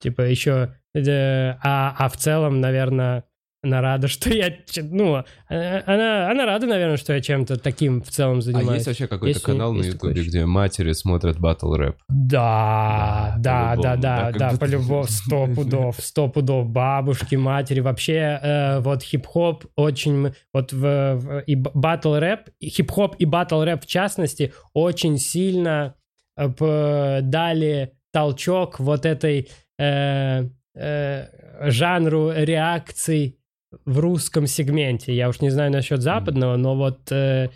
типа 0.00 0.22
еще, 0.22 0.74
э, 0.94 1.54
а 1.62 1.94
а 1.98 2.08
в 2.08 2.16
целом, 2.16 2.60
наверное, 2.60 3.24
она 3.62 3.80
рада, 3.80 4.08
что 4.08 4.28
я, 4.30 4.52
ну 4.76 5.24
э, 5.48 5.78
она 5.86 6.30
она 6.30 6.44
рада, 6.44 6.66
наверное, 6.66 6.98
что 6.98 7.14
я 7.14 7.20
чем-то 7.22 7.56
таким 7.58 8.02
в 8.02 8.08
целом 8.10 8.38
А 8.38 8.42
занимаюсь. 8.42 8.74
есть 8.74 8.86
вообще 8.88 9.06
какой-то 9.06 9.36
Есть- 9.38 9.42
канал 9.42 9.72
на 9.72 9.78
есть 9.78 9.92
такое 9.92 10.10
Ютубе, 10.12 10.28
где 10.28 10.44
матери 10.44 10.92
смотрят 10.92 11.38
батл 11.40 11.72
рэп? 11.74 11.96
Да, 12.08 13.34
да, 13.38 13.74
Да, 13.76 13.96
да, 13.96 14.32
да, 14.32 14.50
по-любому, 14.58 15.04
сто 15.08 15.46
пудов, 15.46 15.96
сто 15.98 16.28
пудов, 16.28 16.68
бабушки, 16.68 17.36
матери, 17.36 17.80
вообще, 17.80 18.38
э, 18.42 18.80
вот 18.80 19.02
хип-хоп 19.02 19.64
очень, 19.76 20.34
вот 20.52 20.72
в, 20.72 21.14
в- 21.16 21.40
и 21.46 21.54
батл 21.56 22.16
рэп, 22.16 22.50
хип-хоп 22.62 23.16
и 23.18 23.24
батл 23.24 23.62
рэп 23.62 23.82
в 23.84 23.86
частности 23.86 24.52
очень 24.74 25.16
сильно 25.18 25.94
э, 26.36 27.20
дали 27.22 27.92
толчок 28.12 28.78
вот 28.78 29.06
этой 29.06 29.48
э, 29.78 30.44
э, 30.74 31.70
жанру 31.70 32.32
реакций 32.32 33.38
в 33.84 33.98
русском 33.98 34.46
сегменте. 34.46 35.14
Я 35.14 35.28
уж 35.28 35.40
не 35.40 35.50
знаю 35.50 35.70
насчет 35.72 36.00
западного, 36.00 36.56
но 36.56 36.76
вот, 36.76 37.10
э, 37.12 37.48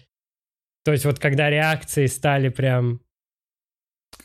то 0.84 0.92
есть 0.92 1.04
вот 1.04 1.18
когда 1.18 1.50
реакции 1.50 2.06
стали 2.06 2.48
прям 2.48 3.00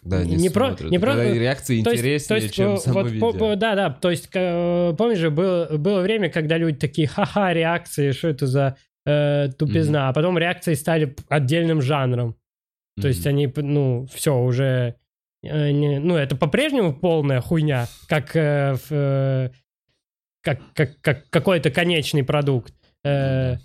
Когда 0.02 0.20
они 0.20 0.36
Не 0.38 0.50
про- 0.50 0.68
смотрят. 0.70 0.92
не 0.92 0.98
про- 1.00 1.12
Когда 1.12 1.34
реакции 1.34 1.82
то 1.84 1.92
есть- 1.92 2.02
интереснее, 2.02 2.28
то 2.40 2.44
есть, 2.44 2.56
чем 2.56 2.78
само 2.78 3.02
вот, 3.02 3.12
видео. 3.12 3.32
по- 3.32 3.38
по- 3.38 3.56
да, 3.56 3.76
да, 3.76 3.90
то 3.90 4.10
есть, 4.12 4.30
э, 4.34 4.94
помнишь 4.98 5.20
же, 5.20 5.30
было, 5.30 5.78
было 5.78 6.02
время, 6.02 6.30
когда 6.30 6.58
люди 6.58 6.78
такие, 6.78 7.08
ха-ха, 7.08 7.54
реакции, 7.54 8.12
что 8.12 8.28
это 8.30 8.48
за 8.48 8.78
э, 9.06 9.50
тупизна, 9.58 10.08
а 10.10 10.14
потом 10.14 10.38
реакции 10.38 10.74
стали 10.76 11.14
отдельным 11.28 11.82
жанром. 11.82 12.38
То 13.02 13.10
есть 13.10 13.28
они, 13.28 13.52
ну, 13.58 14.08
все, 14.14 14.38
уже, 14.42 14.96
не- 15.44 16.00
ну, 16.00 16.16
это 16.16 16.36
по-прежнему 16.36 16.94
полная 16.94 17.42
хуйня, 17.42 17.88
как, 18.08 18.36
э, 18.36 18.76
э, 18.90 19.50
как, 20.42 20.60
как, 20.74 21.02
как 21.02 21.30
какой-то 21.30 21.70
конечный 21.70 22.24
продукт. 22.24 22.74
Э, 23.04 23.58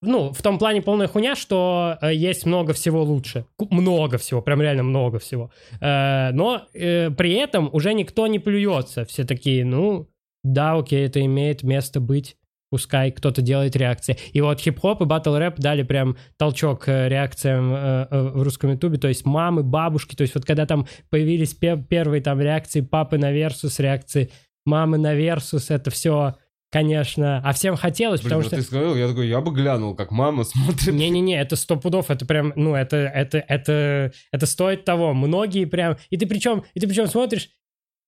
ну, 0.00 0.32
в 0.32 0.42
том 0.42 0.58
плане 0.58 0.80
полная 0.80 1.08
хуйня, 1.08 1.34
что 1.34 1.98
э, 2.00 2.14
есть 2.14 2.46
много 2.46 2.72
всего 2.72 3.02
лучше. 3.02 3.46
Много 3.70 4.18
всего, 4.18 4.40
прям 4.42 4.62
реально 4.62 4.84
много 4.84 5.18
всего. 5.18 5.50
Э, 5.80 6.30
но 6.32 6.66
э, 6.72 7.10
при 7.10 7.32
этом 7.34 7.68
уже 7.72 7.94
никто 7.94 8.26
не 8.26 8.38
плюется. 8.38 9.04
Все 9.04 9.24
такие, 9.24 9.64
ну, 9.64 10.08
да, 10.44 10.74
окей, 10.74 11.04
это 11.06 11.20
имеет 11.24 11.62
место 11.62 12.00
быть. 12.00 12.36
Пускай 12.70 13.10
кто-то 13.10 13.40
делает 13.40 13.76
реакции. 13.76 14.18
И 14.32 14.40
вот 14.42 14.60
хип-хоп 14.60 15.00
и 15.00 15.04
батл 15.06 15.34
рэп 15.34 15.58
дали 15.58 15.82
прям 15.82 16.16
толчок 16.36 16.86
э, 16.88 17.08
реакциям 17.08 17.72
э, 17.72 18.06
э, 18.10 18.22
в 18.34 18.42
русском 18.42 18.70
ютубе. 18.70 18.98
То 18.98 19.08
есть 19.08 19.24
мамы, 19.24 19.62
бабушки. 19.62 20.14
То 20.14 20.22
есть 20.22 20.34
вот 20.34 20.44
когда 20.44 20.66
там 20.66 20.86
появились 21.08 21.54
пе- 21.54 21.82
первые 21.82 22.20
там 22.20 22.40
реакции 22.40 22.82
папы 22.82 23.16
на 23.16 23.32
версус, 23.32 23.78
реакции 23.78 24.30
мамы 24.66 24.98
на 24.98 25.14
версус, 25.14 25.70
это 25.70 25.90
все, 25.90 26.34
конечно, 26.70 27.40
а 27.42 27.54
всем 27.54 27.76
хотелось, 27.76 28.20
Блин, 28.20 28.30
потому 28.30 28.42
ну 28.42 28.48
что... 28.48 28.56
ты 28.56 28.62
сказал, 28.62 28.96
я 28.96 29.08
такой, 29.08 29.28
я 29.28 29.40
бы 29.40 29.52
глянул, 29.52 29.94
как 29.94 30.10
мама 30.10 30.44
смотрит. 30.44 30.92
Не-не-не, 30.92 31.40
это 31.40 31.56
сто 31.56 31.76
пудов, 31.76 32.10
это 32.10 32.26
прям, 32.26 32.52
ну, 32.54 32.74
это, 32.74 32.96
это, 32.96 33.38
это, 33.38 34.12
это 34.30 34.46
стоит 34.46 34.84
того. 34.84 35.14
Многие 35.14 35.64
прям, 35.64 35.96
и 36.10 36.18
ты 36.18 36.26
причем, 36.26 36.64
и 36.74 36.80
ты 36.80 36.86
причем 36.86 37.06
смотришь, 37.06 37.48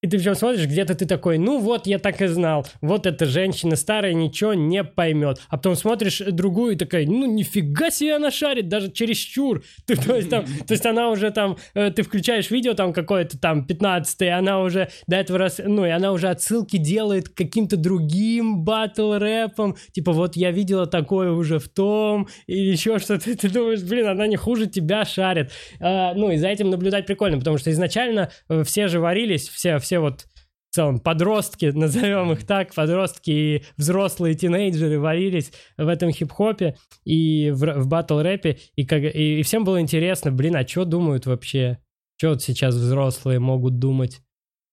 и 0.02 0.08
ты 0.08 0.16
причем 0.16 0.34
смотришь, 0.34 0.66
где-то 0.66 0.94
ты 0.94 1.04
такой, 1.04 1.36
ну 1.36 1.58
вот, 1.58 1.86
я 1.86 1.98
так 1.98 2.22
и 2.22 2.26
знал, 2.26 2.66
вот 2.80 3.06
эта 3.06 3.26
женщина 3.26 3.76
старая 3.76 4.14
ничего 4.14 4.54
не 4.54 4.82
поймет. 4.82 5.40
А 5.48 5.58
потом 5.58 5.76
смотришь 5.76 6.22
другую 6.30 6.72
и 6.72 6.76
такая, 6.76 7.06
ну 7.06 7.26
нифига 7.26 7.90
себе 7.90 8.16
она 8.16 8.30
шарит, 8.30 8.68
даже 8.68 8.90
чересчур. 8.90 9.62
Ты, 9.86 9.96
то, 9.96 10.16
есть, 10.16 10.30
там, 10.30 10.44
то 10.44 10.72
есть 10.72 10.86
она 10.86 11.10
уже 11.10 11.30
там, 11.30 11.58
э, 11.74 11.90
ты 11.90 12.02
включаешь 12.02 12.50
видео 12.50 12.74
там 12.74 12.92
какое-то 12.92 13.38
там 13.38 13.66
15 13.66 14.22
и 14.22 14.26
она 14.26 14.60
уже 14.60 14.88
до 15.06 15.16
этого 15.16 15.38
раз, 15.38 15.60
ну 15.62 15.84
и 15.84 15.90
она 15.90 16.12
уже 16.12 16.28
отсылки 16.28 16.76
делает 16.76 17.28
к 17.28 17.34
каким-то 17.34 17.76
другим 17.76 18.64
батл 18.64 19.14
рэпам. 19.14 19.76
Типа 19.92 20.12
вот 20.12 20.36
я 20.36 20.50
видела 20.50 20.86
такое 20.86 21.32
уже 21.32 21.58
в 21.58 21.68
том, 21.68 22.28
или 22.46 22.70
еще 22.70 22.98
что-то. 22.98 23.36
Ты 23.36 23.50
думаешь, 23.50 23.82
блин, 23.82 24.06
она 24.06 24.26
не 24.26 24.36
хуже 24.36 24.66
тебя 24.66 25.04
шарит. 25.04 25.50
А, 25.78 26.14
ну 26.14 26.30
и 26.30 26.36
за 26.36 26.48
этим 26.48 26.70
наблюдать 26.70 27.06
прикольно, 27.06 27.38
потому 27.38 27.58
что 27.58 27.70
изначально 27.70 28.30
э, 28.48 28.62
все 28.64 28.88
же 28.88 29.00
варились, 29.00 29.48
все, 29.48 29.78
все 29.78 29.89
вот 29.98 30.26
в 30.70 30.74
целом 30.74 31.00
подростки, 31.00 31.66
назовем 31.74 32.32
их 32.32 32.46
так, 32.46 32.74
подростки 32.74 33.30
и 33.30 33.64
взрослые 33.76 34.34
тинейджеры 34.34 34.98
варились 34.98 35.52
в 35.76 35.88
этом 35.88 36.12
хип-хопе 36.12 36.76
и 37.04 37.50
в, 37.50 37.60
в 37.80 37.88
батл-рэпе, 37.88 38.58
и, 38.76 38.86
как, 38.86 39.02
и, 39.02 39.40
и 39.40 39.42
всем 39.42 39.64
было 39.64 39.80
интересно, 39.80 40.30
блин, 40.30 40.56
а 40.56 40.66
что 40.66 40.84
думают 40.84 41.26
вообще? 41.26 41.78
Что 42.16 42.30
вот 42.30 42.42
сейчас 42.42 42.74
взрослые 42.74 43.40
могут 43.40 43.78
думать 43.78 44.20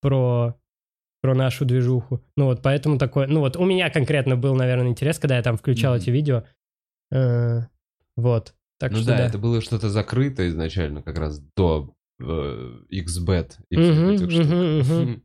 про, 0.02 0.56
про 1.22 1.34
нашу 1.34 1.66
движуху? 1.66 2.24
Ну 2.36 2.46
вот 2.46 2.62
поэтому 2.62 2.98
такое, 2.98 3.28
ну 3.28 3.40
вот 3.40 3.58
у 3.58 3.66
меня 3.66 3.90
конкретно 3.90 4.36
был, 4.36 4.54
наверное, 4.54 4.90
интерес, 4.90 5.18
когда 5.18 5.38
я 5.38 5.44
там 5.44 5.58
включал 5.58 5.94
Мгм. 5.94 6.02
эти 6.02 6.10
видео. 6.10 6.44
Э, 7.12 7.62
вот. 8.16 8.54
Так 8.80 8.92
ну 8.92 8.98
что 8.98 9.08
да, 9.08 9.18
да. 9.18 9.26
это 9.28 9.38
было 9.40 9.62
что-то 9.62 9.90
закрыто 9.90 10.48
изначально, 10.48 11.02
как 11.02 11.18
раз 11.18 11.40
до 11.56 11.96
XBet 12.20 13.54
и 13.70 13.76
всех 13.76 14.10
этих 14.10 14.32
штук. 14.32 15.22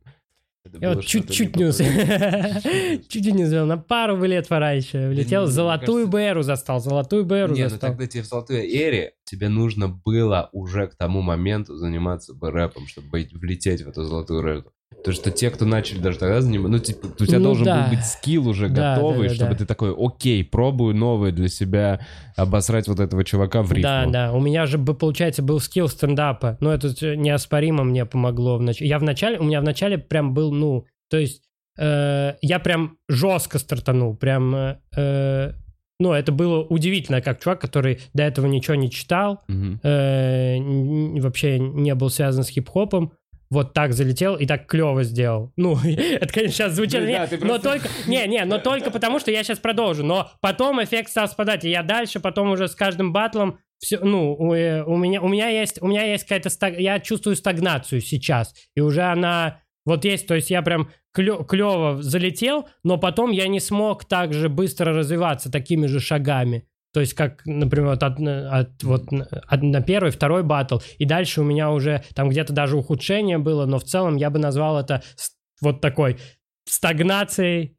Я 0.79 0.93
вот 0.93 1.05
чуть-чуть 1.05 1.57
не 1.57 1.65
успел. 1.65 1.87
Чуть-чуть 3.09 3.35
не 3.35 3.43
успел. 3.43 3.65
На 3.65 3.77
пару 3.77 4.21
лет 4.23 4.47
пораньше. 4.47 5.09
Влетел, 5.09 5.45
золотую 5.45 6.07
БРу 6.07 6.41
застал, 6.41 6.79
золотую 6.79 7.25
БРу 7.25 7.53
Не, 7.53 7.63
ну 7.63 7.69
застал. 7.69 7.89
тогда 7.89 8.07
тебе 8.07 8.23
в 8.23 8.27
золотой 8.27 8.65
эре 8.65 9.13
тебе 9.25 9.49
нужно 9.49 9.89
было 9.89 10.49
уже 10.53 10.87
к 10.87 10.95
тому 10.95 11.21
моменту 11.21 11.75
заниматься 11.75 12.33
бы 12.33 12.49
рэпом, 12.49 12.87
чтобы 12.87 13.27
влететь 13.33 13.81
в 13.81 13.89
эту 13.89 14.05
золотую 14.05 14.41
рэпу. 14.41 14.72
Потому 15.03 15.15
что 15.15 15.31
те, 15.31 15.49
кто 15.49 15.65
начали 15.65 15.99
даже 15.99 16.17
тогда 16.17 16.39
заниматься, 16.39 16.71
ну, 16.71 16.79
типа, 16.79 17.07
у 17.19 17.25
тебя 17.25 17.39
Ну 17.39 17.43
должен 17.43 17.65
да. 17.65 17.83
был 17.83 17.89
быть 17.97 18.05
скилл 18.05 18.47
уже 18.47 18.69
Да, 18.69 18.95
готовый, 18.95 19.23
да, 19.23 19.29
да, 19.29 19.35
чтобы 19.35 19.51
да. 19.51 19.57
ты 19.57 19.65
такой, 19.65 19.93
окей, 19.97 20.45
пробую 20.45 20.95
новые 20.95 21.33
для 21.33 21.49
себя, 21.49 21.99
обосрать 22.37 22.87
вот 22.87 23.01
этого 23.01 23.25
чувака 23.25 23.63
в 23.63 23.71
рифму. 23.73 23.83
Да, 23.83 24.05
да. 24.05 24.31
У 24.33 24.39
меня 24.39 24.65
же, 24.65 24.77
получается, 24.79 25.43
был 25.43 25.59
скилл 25.59 25.89
стендапа. 25.89 26.57
Но 26.61 26.73
это 26.73 26.87
э, 27.05 27.15
неоспоримо 27.15 27.83
мне 27.83 28.05
помогло. 28.05 28.57
В 28.57 28.61
нач... 28.61 28.79
Я 28.79 28.97
в 28.97 29.03
начале, 29.03 29.39
у 29.39 29.43
меня 29.43 29.59
в 29.59 29.65
начале 29.65 29.97
прям 29.97 30.33
был, 30.33 30.53
ну, 30.53 30.85
то 31.09 31.17
есть 31.17 31.41
э, 31.77 32.35
я 32.41 32.59
прям 32.59 32.97
жестко 33.09 33.59
стартанул. 33.59 34.15
Прям, 34.15 34.55
э, 34.55 34.77
э, 34.95 35.51
ну, 35.99 36.13
это 36.13 36.31
было 36.31 36.61
удивительно, 36.63 37.19
как 37.21 37.41
чувак, 37.41 37.59
который 37.59 37.99
до 38.13 38.23
этого 38.23 38.45
ничего 38.45 38.75
не 38.75 38.89
читал, 38.89 39.41
Мгм. 39.49 39.81
э, 39.83 41.19
вообще 41.19 41.59
не 41.59 41.93
был 41.93 42.09
связан 42.09 42.45
с 42.45 42.49
хип-хопом, 42.49 43.11
вот 43.53 43.73
так 43.73 43.93
залетел 43.93 44.35
и 44.35 44.45
так 44.45 44.67
клево 44.67 45.03
сделал. 45.03 45.53
Ну, 45.55 45.77
это, 45.83 46.33
конечно, 46.33 46.53
сейчас 46.53 46.73
звучит... 46.73 46.99
Ну 47.01 47.07
не- 47.07 47.13
да, 47.13 47.27
но 47.31 47.37
просто- 47.37 47.69
только... 47.69 47.87
Не, 48.07 48.27
не, 48.27 48.43
но 48.45 48.57
только 48.59 48.91
потому, 48.91 49.19
что 49.19 49.31
я 49.31 49.43
сейчас 49.43 49.59
продолжу. 49.59 50.03
Но 50.03 50.29
потом 50.41 50.83
эффект 50.83 51.09
стал 51.09 51.27
спадать, 51.27 51.63
и 51.63 51.69
я 51.69 51.83
дальше, 51.83 52.19
потом 52.19 52.51
уже 52.51 52.67
с 52.67 52.75
каждым 52.75 53.13
батлом 53.13 53.59
все, 53.79 53.99
ну, 53.99 54.33
у, 54.33 54.53
э, 54.53 54.83
у 54.83 54.95
меня, 54.97 55.21
у 55.21 55.27
меня 55.27 55.49
есть, 55.49 55.81
у 55.81 55.87
меня 55.87 56.03
есть 56.03 56.23
какая-то, 56.23 56.49
стаг- 56.49 56.79
я 56.79 56.99
чувствую 56.99 57.35
стагнацию 57.35 58.01
сейчас, 58.01 58.53
и 58.75 58.81
уже 58.81 59.01
она 59.01 59.59
вот 59.85 60.05
есть, 60.05 60.27
то 60.27 60.35
есть 60.35 60.49
я 60.49 60.61
прям 60.61 60.89
клево 61.13 62.01
залетел, 62.01 62.67
но 62.83 62.97
потом 62.97 63.31
я 63.31 63.47
не 63.47 63.59
смог 63.59 64.05
так 64.05 64.33
же 64.33 64.47
быстро 64.49 64.93
развиваться 64.93 65.51
такими 65.51 65.87
же 65.87 65.99
шагами. 65.99 66.65
То 66.93 66.99
есть, 66.99 67.13
как, 67.15 67.41
например, 67.45 67.89
вот 67.89 68.03
от, 68.03 68.19
от- 68.19 68.83
вот 68.83 69.05
от- 69.11 69.61
на 69.63 69.81
первый, 69.81 70.11
второй 70.11 70.43
батл, 70.43 70.77
и 70.99 71.05
дальше 71.05 71.41
у 71.41 71.43
меня 71.43 71.71
уже 71.71 72.03
там 72.13 72.29
где-то 72.29 72.53
даже 72.53 72.77
ухудшение 72.77 73.39
было, 73.39 73.65
но 73.65 73.79
в 73.79 73.83
целом 73.83 74.15
я 74.15 74.29
бы 74.29 74.37
назвал 74.39 74.79
это 74.79 75.01
с- 75.15 75.35
вот 75.59 75.81
такой 75.81 76.19
стагнацией. 76.65 77.75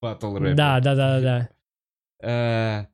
Батл 0.00 0.36
рэп. 0.38 0.56
Да, 0.56 0.80
да, 0.80 0.94
да, 0.94 1.20
да. 1.20 1.48
Э, 2.26 2.86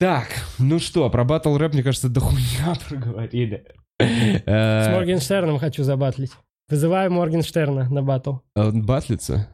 Так, 0.00 0.28
ну 0.58 0.78
что, 0.78 1.10
про 1.10 1.24
батл 1.24 1.56
рэп, 1.56 1.74
мне 1.74 1.82
кажется, 1.82 2.08
дохуя 2.08 2.74
проговорили. 2.88 3.66
С 4.00 4.42
Э, 4.46 4.92
Моргенштерном 4.94 5.58
хочу 5.58 5.82
забатлить. 5.82 6.30
Вызываю 6.68 7.10
Моргенштерна 7.10 7.88
на 7.90 8.02
батл. 8.02 8.36
а 8.54 8.68
Он 8.68 8.86
батлится? 8.86 9.48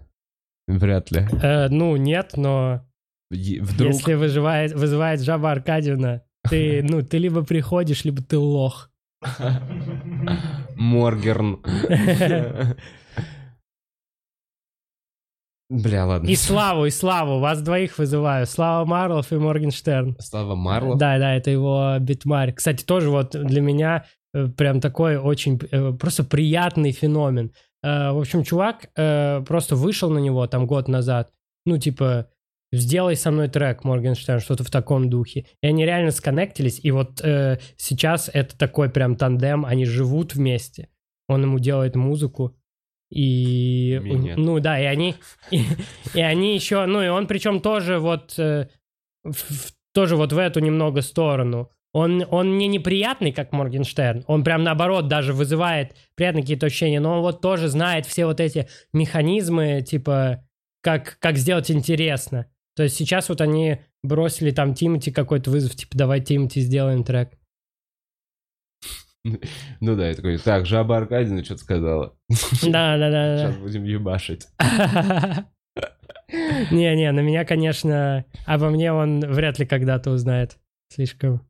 Вряд 0.68 1.10
ли. 1.10 1.26
Э, 1.42 1.68
ну, 1.68 1.96
нет, 1.96 2.36
но 2.36 2.86
Вдруг... 3.35 3.93
если 3.93 4.14
выживает, 4.14 4.72
вызывает 4.72 5.20
Жаба 5.20 5.51
Аркадьевна, 5.53 6.22
ты, 6.49 6.82
ну, 6.89 7.03
ты 7.03 7.18
либо 7.18 7.45
приходишь, 7.45 8.05
либо 8.05 8.22
ты 8.22 8.39
лох. 8.39 8.91
Моргерн. 10.76 11.61
Бля, 15.70 16.07
ладно. 16.07 16.28
И 16.28 16.37
Славу, 16.37 16.85
и 16.85 16.91
Славу, 16.91 17.39
вас 17.41 17.62
двоих 17.62 17.99
вызываю. 17.99 18.47
Слава 18.47 18.85
Марлов 18.85 19.32
и 19.32 19.37
Моргенштерн. 19.37 20.16
Слава 20.20 20.55
Марлов. 20.55 20.99
Да, 20.99 21.18
да, 21.18 21.35
это 21.35 21.51
его 21.51 21.97
битмарь. 22.01 22.53
Кстати, 22.53 22.85
тоже 22.85 23.11
вот 23.11 23.30
для 23.30 23.61
меня 23.61 24.05
э, 24.35 24.47
прям 24.49 24.80
такой 24.80 25.16
очень 25.16 25.59
э, 25.70 25.93
просто 25.93 26.22
приятный 26.22 26.93
феномен. 26.93 27.51
Э, 27.82 28.12
В 28.12 28.18
общем, 28.18 28.45
чувак 28.45 28.91
просто 28.95 29.74
вышел 29.74 30.11
на 30.11 30.18
него 30.18 30.47
там 30.47 30.66
год 30.66 30.87
назад. 30.87 31.32
Ну, 31.66 31.78
типа, 31.78 32.28
сделай 32.76 33.16
со 33.16 33.30
мной 33.30 33.48
трек, 33.48 33.84
Моргенштерн, 33.84 34.40
что-то 34.40 34.64
в 34.64 34.70
таком 34.70 35.10
духе. 35.10 35.46
И 35.62 35.66
они 35.66 35.84
реально 35.84 36.10
сконнектились, 36.10 36.80
и 36.82 36.90
вот 36.90 37.20
э, 37.22 37.58
сейчас 37.76 38.30
это 38.32 38.56
такой 38.56 38.90
прям 38.90 39.16
тандем, 39.16 39.64
они 39.64 39.84
живут 39.84 40.34
вместе. 40.34 40.88
Он 41.28 41.42
ему 41.42 41.58
делает 41.58 41.96
музыку, 41.96 42.56
и... 43.10 44.00
Меня. 44.02 44.34
Ну 44.36 44.58
да, 44.60 44.80
и 44.80 44.84
они... 44.84 45.14
И, 45.50 45.62
и 46.14 46.20
они 46.20 46.54
еще... 46.54 46.86
Ну 46.86 47.02
и 47.02 47.08
он 47.08 47.26
причем 47.26 47.60
тоже 47.60 47.98
вот... 47.98 48.38
э, 48.38 48.68
в- 49.22 49.72
тоже 49.94 50.16
вот 50.16 50.32
в 50.32 50.38
эту 50.38 50.58
немного 50.60 51.00
сторону. 51.02 51.70
Он, 51.92 52.26
он 52.28 52.58
не 52.58 52.66
неприятный, 52.66 53.30
как 53.30 53.52
Моргенштерн. 53.52 54.24
Он 54.26 54.42
прям 54.42 54.64
наоборот 54.64 55.06
даже 55.06 55.32
вызывает 55.32 55.94
приятные 56.16 56.42
какие-то 56.42 56.66
ощущения, 56.66 56.98
но 56.98 57.12
он 57.12 57.20
вот 57.20 57.40
тоже 57.40 57.68
знает 57.68 58.04
все 58.04 58.26
вот 58.26 58.40
эти 58.40 58.68
механизмы, 58.92 59.80
типа, 59.86 60.44
как, 60.82 61.18
как 61.20 61.36
сделать 61.36 61.70
интересно. 61.70 62.46
То 62.76 62.82
есть 62.82 62.96
сейчас 62.96 63.28
вот 63.28 63.40
они 63.40 63.78
бросили 64.02 64.50
там 64.50 64.74
Тимати 64.74 65.10
какой-то 65.12 65.50
вызов, 65.50 65.76
типа, 65.76 65.96
давай 65.96 66.20
Тимати 66.20 66.60
сделаем 66.60 67.04
трек. 67.04 67.30
Ну 69.24 69.96
да, 69.96 70.08
я 70.08 70.14
такой, 70.14 70.36
так, 70.38 70.66
Жаба 70.66 70.98
Аркадьевна 70.98 71.42
что-то 71.44 71.62
сказала. 71.62 72.16
Да, 72.62 72.98
да, 72.98 73.10
да, 73.10 73.38
Сейчас 73.38 73.56
будем 73.56 73.84
ебашить. 73.84 74.46
Не-не, 76.70 77.12
на 77.12 77.20
меня, 77.20 77.44
конечно, 77.44 78.24
обо 78.44 78.70
мне 78.70 78.92
он 78.92 79.20
вряд 79.20 79.58
ли 79.58 79.66
когда-то 79.66 80.10
узнает. 80.10 80.58
Слишком. 80.92 81.48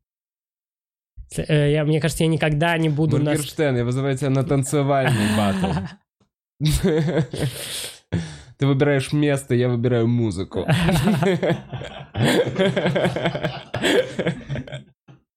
Э, 1.37 1.73
Я, 1.73 1.85
мне 1.85 2.01
кажется, 2.01 2.25
я 2.25 2.29
никогда 2.31 2.77
не 2.79 2.89
буду. 2.91 3.19
Моргенштерн, 3.19 3.77
я 3.77 3.85
вызываю 3.85 4.17
тебя 4.17 4.31
на 4.31 4.45
танцевальный 4.45 5.37
батл. 5.37 5.73
Ты 8.59 8.67
выбираешь 8.67 9.13
место, 9.13 9.55
я 9.55 9.69
выбираю 9.69 10.07
музыку. 10.09 10.67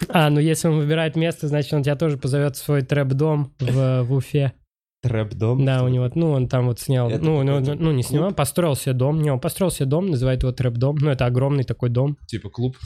А, 0.09 0.30
ну 0.30 0.39
если 0.39 0.68
он 0.68 0.78
выбирает 0.78 1.15
место, 1.15 1.47
значит, 1.47 1.74
он 1.74 1.84
тебя 1.84 1.95
тоже 1.95 2.18
позовет 2.18 2.55
в 2.55 2.63
свой 2.63 2.82
трэп-дом 2.82 3.53
в, 3.59 4.03
в 4.03 4.13
Уфе. 4.13 4.53
Трэп-дом? 5.01 5.65
Да, 5.65 5.84
у 5.84 5.88
него, 5.88 6.09
ну, 6.15 6.32
он 6.32 6.47
там 6.47 6.68
вот 6.68 6.80
снял, 6.80 7.09
Это 7.09 7.24
ну, 7.24 7.43
ну, 7.43 7.59
ну, 7.59 7.91
не 7.91 8.03
снимал, 8.03 8.34
построил 8.34 8.76
себе 8.76 8.93
дом. 8.93 9.22
Не, 9.22 9.32
он 9.32 9.39
построил 9.39 9.72
себе 9.72 9.86
дом, 9.86 10.07
называет 10.07 10.43
его 10.43 10.51
трэп-дом. 10.51 10.97
Ну, 10.97 11.09
это 11.09 11.26
огромный 11.26 11.63
такой 11.63 11.89
дом. 11.89 12.18
Типа 12.28 12.49
клуб. 12.49 12.78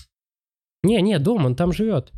Не, 0.84 1.02
не, 1.02 1.18
дом, 1.20 1.46
он 1.46 1.56
там 1.56 1.72
живет. 1.72 2.12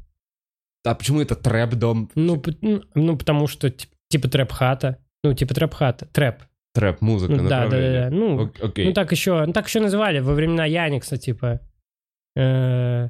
А 0.86 0.96
почему 0.96 1.22
это 1.22 1.36
трэп-дом? 1.36 2.10
Ну, 2.16 2.42
ну, 2.62 2.82
ну, 2.96 3.18
потому 3.18 3.48
что, 3.48 3.70
тип- 3.70 3.92
типа 4.10 4.28
трэп-хата. 4.28 4.98
Ну, 5.24 5.34
типа 5.34 5.54
трэп-хата, 5.54 6.08
трэп. 6.08 6.44
Трэп-музыка, 6.74 7.34
Ну, 7.36 7.50
да, 7.50 7.68
да, 7.68 7.80
да. 7.80 8.10
Ну, 8.12 8.52
Окей. 8.62 8.86
ну, 8.88 8.94
так 8.94 9.12
еще, 9.12 9.46
ну, 9.46 9.54
так 9.54 9.68
еще 9.68 9.80
называли 9.80 10.20
во 10.20 10.34
времена 10.34 10.66
Яникса, 10.66 11.18
типа. 11.18 11.60
э, 12.36 13.10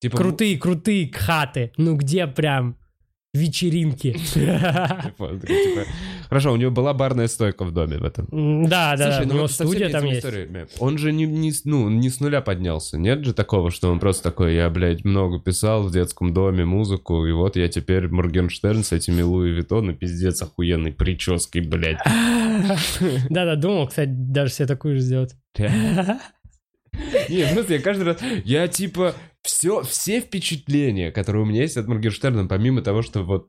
Типа, 0.00 0.16
крутые, 0.16 0.58
крутые 0.58 1.10
хаты. 1.12 1.72
Ну, 1.76 1.94
где 1.96 2.26
прям 2.26 2.76
вечеринки. 3.32 4.12
Типа, 4.12 5.30
типа, 5.40 5.84
Хорошо, 6.28 6.52
у 6.52 6.56
него 6.56 6.70
была 6.70 6.92
барная 6.94 7.28
стойка 7.28 7.64
в 7.64 7.70
доме 7.72 7.98
в 7.98 8.04
этом. 8.04 8.26
Да, 8.68 8.96
да, 8.96 9.20
да, 9.20 9.22
ну 9.26 9.34
у 9.34 9.36
него 9.36 9.46
студия 9.48 9.88
там 9.90 10.04
есть. 10.06 10.18
историями, 10.18 10.66
Он 10.80 10.98
же 10.98 11.12
не, 11.12 11.24
не 11.26 11.52
с- 11.52 11.64
ну, 11.64 11.88
не 11.88 12.08
с 12.10 12.18
нуля 12.20 12.40
поднялся. 12.40 12.98
Нет 12.98 13.24
же 13.24 13.32
такого, 13.34 13.70
что 13.70 13.90
он 13.92 14.00
просто 14.00 14.24
такой, 14.24 14.54
я, 14.54 14.68
блядь, 14.70 15.04
много 15.04 15.38
писал 15.38 15.82
в 15.84 15.92
детском 15.92 16.32
доме 16.34 16.64
музыку, 16.64 17.24
и 17.26 17.32
вот 17.32 17.56
я 17.56 17.68
теперь 17.68 18.08
Моргенштерн 18.08 18.82
с 18.84 18.92
этими 18.92 19.22
Луи 19.22 19.50
Виттон 19.50 19.90
и 19.90 19.94
пиздец 19.94 20.42
охуенной 20.42 20.92
прической, 20.92 21.60
блядь. 21.60 21.98
Да-да, 23.30 23.56
думал, 23.56 23.88
кстати, 23.88 24.10
даже 24.10 24.52
себе 24.52 24.66
такую 24.66 24.96
же 24.96 25.00
сделать. 25.00 25.34
Не, 25.56 27.52
просто 27.52 27.74
я 27.74 27.80
каждый 27.80 28.04
раз... 28.04 28.18
Я 28.44 28.68
типа... 28.68 29.14
Все, 29.42 29.82
все 29.82 30.20
впечатления, 30.20 31.12
которые 31.12 31.42
у 31.42 31.46
меня 31.46 31.62
есть 31.62 31.76
от 31.76 31.86
Моргенштерна, 31.86 32.46
помимо 32.48 32.82
того, 32.82 33.02
что 33.02 33.22
вот 33.22 33.48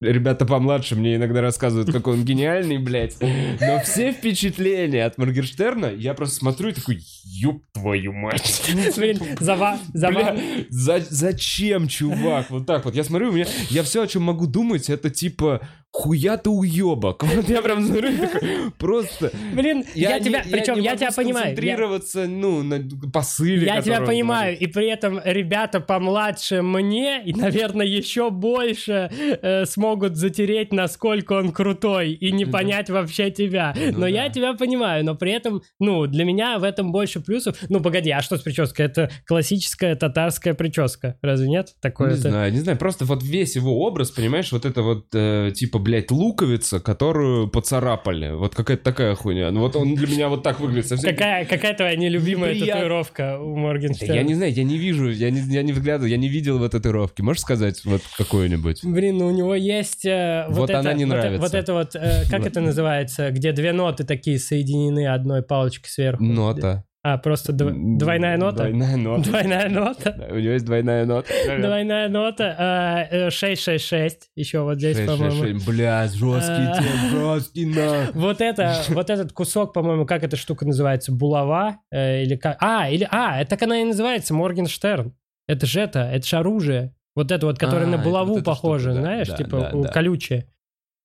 ребята 0.00 0.46
помладше 0.46 0.94
мне 0.94 1.16
иногда 1.16 1.40
рассказывают, 1.40 1.90
какой 1.90 2.14
он 2.14 2.24
гениальный, 2.24 2.78
блядь. 2.78 3.16
Но 3.20 3.80
все 3.80 4.12
впечатления 4.12 5.04
от 5.04 5.18
Моргенштерна, 5.18 5.86
я 5.86 6.14
просто 6.14 6.36
смотрю 6.36 6.68
и 6.68 6.72
такой, 6.72 7.00
ёб 7.24 7.62
твою 7.72 8.12
мать. 8.12 8.62
Блин, 8.96 9.18
зава... 9.40 9.78
зава... 9.94 10.12
Бля, 10.12 10.36
за- 10.68 11.06
зачем, 11.08 11.88
чувак? 11.88 12.50
Вот 12.50 12.66
так 12.66 12.84
вот. 12.84 12.94
Я 12.94 13.04
смотрю, 13.04 13.30
у 13.30 13.32
меня... 13.32 13.46
Я 13.70 13.82
все, 13.82 14.02
о 14.02 14.06
чем 14.06 14.22
могу 14.22 14.46
думать, 14.46 14.90
это 14.90 15.10
типа... 15.10 15.66
Хуя 15.90 16.36
ты 16.36 16.50
уебок. 16.50 17.24
Вот 17.38 17.48
я 17.48 17.62
прям 17.62 17.84
смотрю 17.84 18.16
такой, 18.18 18.70
просто... 18.78 19.30
Блин, 19.54 19.84
я, 19.94 20.18
не- 20.18 20.24
тебя... 20.24 20.42
Причем 20.50 20.74
не 20.76 20.82
я 20.82 20.90
могу 20.90 20.98
тебя 21.00 21.12
понимаю. 21.12 21.46
Я- 21.46 21.52
сконцентрироваться, 21.54 22.26
ну, 22.26 22.62
на 22.62 22.80
посыле, 23.12 23.66
Я 23.66 23.80
тебя 23.80 24.00
понимаю, 24.02 24.58
и 24.58 24.66
при 24.66 24.88
этом 24.88 25.20
ребята 25.24 25.80
помладше 25.80 26.62
мне, 26.62 27.22
и, 27.24 27.32
наверное, 27.32 27.86
еще 27.86 28.30
больше 28.30 29.10
э, 29.42 29.64
смогут 29.64 30.16
затереть, 30.16 30.72
насколько 30.72 31.32
он 31.34 31.52
крутой, 31.52 32.12
и 32.12 32.32
не 32.32 32.44
Ну 32.44 32.52
понять 32.52 32.90
вообще 32.90 33.30
тебя. 33.30 33.74
Ну 33.76 34.00
но 34.00 34.06
я 34.06 34.26
да. 34.26 34.30
тебя 34.32 34.54
понимаю, 34.54 35.04
но 35.04 35.14
при 35.14 35.32
этом, 35.32 35.62
ну, 35.78 36.06
для 36.06 36.24
меня 36.24 36.58
в 36.58 36.64
этом 36.64 36.92
больше 36.92 37.20
плюсов. 37.20 37.56
Ну, 37.68 37.80
погоди, 37.80 38.10
а 38.10 38.20
что 38.20 38.36
с 38.36 38.42
прической? 38.42 38.86
Это 38.86 39.10
классическая 39.26 39.94
татарская 39.96 40.54
прическа, 40.54 41.16
разве 41.22 41.48
нет? 41.48 41.74
Такое 41.80 42.08
Не 42.08 42.14
это... 42.18 42.30
знаю, 42.30 42.52
не 42.52 42.60
знаю, 42.60 42.78
просто 42.78 43.04
вот 43.04 43.22
весь 43.22 43.56
его 43.56 43.80
образ, 43.86 44.10
понимаешь, 44.10 44.52
вот 44.52 44.64
это 44.64 44.82
вот, 44.82 45.06
э, 45.14 45.50
типа, 45.54 45.77
блядь, 45.78 46.10
луковица, 46.10 46.80
которую 46.80 47.48
поцарапали. 47.48 48.32
Вот 48.32 48.54
какая-то 48.54 48.84
такая 48.84 49.14
хуйня. 49.14 49.50
Ну 49.50 49.60
вот 49.60 49.76
он 49.76 49.94
для 49.94 50.06
меня 50.06 50.28
вот 50.28 50.42
так 50.42 50.60
выглядит 50.60 50.88
совсем. 50.88 51.10
Какая, 51.10 51.44
какая 51.44 51.74
твоя 51.74 51.96
нелюбимая 51.96 52.54
Неприятно. 52.54 52.82
татуировка 52.82 53.38
у 53.40 53.54
Да 53.54 53.60
Моргенштерна? 53.60 54.12
я 54.12 54.22
не 54.22 54.34
знаю, 54.34 54.52
я 54.52 54.64
не 54.64 54.78
вижу, 54.78 55.10
я 55.10 55.30
не, 55.30 55.40
я 55.40 55.62
не 55.62 55.72
выглядываю, 55.72 56.10
я 56.10 56.16
не 56.16 56.28
видел 56.28 56.58
вот 56.58 56.72
татуировки. 56.72 57.22
Можешь 57.22 57.42
сказать 57.42 57.84
вот 57.84 58.02
какую-нибудь? 58.16 58.84
Блин, 58.84 59.18
ну 59.18 59.26
у 59.26 59.30
него 59.30 59.54
есть 59.54 59.78
есть 59.78 60.04
э, 60.04 60.44
вот, 60.48 60.58
Вот 60.58 60.70
это, 60.70 60.78
она 60.80 60.92
не 60.92 61.04
вот, 61.04 61.14
нравится. 61.14 61.40
Вот 61.40 61.54
это 61.54 61.72
вот, 61.72 61.94
э, 61.94 62.24
как 62.30 62.46
это 62.46 62.60
называется, 62.60 63.30
где 63.30 63.52
две 63.52 63.72
ноты 63.72 64.04
такие 64.04 64.38
соединены 64.38 65.06
одной 65.06 65.42
палочкой 65.42 65.90
сверху. 65.90 66.22
Нота. 66.22 66.84
А, 67.14 67.18
просто 67.18 67.52
дв- 67.52 67.72
двойная 67.98 68.36
нота? 68.36 68.64
Двойная 68.64 68.96
нота. 68.96 69.22
Двойная 69.30 69.68
нота. 69.68 70.12
Да, 70.18 70.26
У 70.30 70.38
него 70.38 70.52
есть 70.52 70.64
двойная 70.64 71.04
нота. 71.06 71.28
Двойная 71.58 72.08
нота. 72.08 73.06
э, 73.10 73.26
э, 73.26 73.30
666. 73.30 74.30
Еще 74.34 74.60
вот 74.60 74.78
здесь, 74.78 74.98
по-моему. 74.98 75.60
Бля, 75.66 76.06
жесткий 76.08 76.66
А. 76.68 76.74
тем, 76.78 77.10
жесткий 77.20 77.66
на. 77.66 78.10
Вот 78.14 78.40
это, 78.40 78.74
вот 78.88 79.10
этот 79.10 79.32
кусок, 79.32 79.72
по-моему, 79.72 80.06
как 80.06 80.22
эта 80.22 80.36
штука 80.36 80.66
называется, 80.66 81.12
булава 81.12 81.78
э, 81.90 82.22
или 82.22 82.36
как? 82.36 82.56
А, 82.60 82.88
или 82.90 83.06
а, 83.10 83.40
это 83.40 83.50
так 83.50 83.62
она 83.62 83.80
и 83.80 83.84
называется, 83.84 84.34
Моргенштерн. 84.34 85.14
Это 85.46 85.66
же 85.66 85.80
это, 85.80 86.00
это 86.00 86.26
же 86.26 86.36
оружие. 86.36 86.94
Вот 87.14 87.32
это 87.32 87.46
вот, 87.46 87.58
которое 87.58 87.84
А, 87.86 87.88
на 87.88 87.98
булаву 87.98 88.34
вот 88.34 88.44
похоже, 88.44 88.90
штука, 88.90 88.94
да, 88.96 89.00
знаешь, 89.00 89.28
да, 89.28 89.36
типа 89.36 89.58
да, 89.58 89.70
да. 89.82 89.88
колючее. 89.88 90.46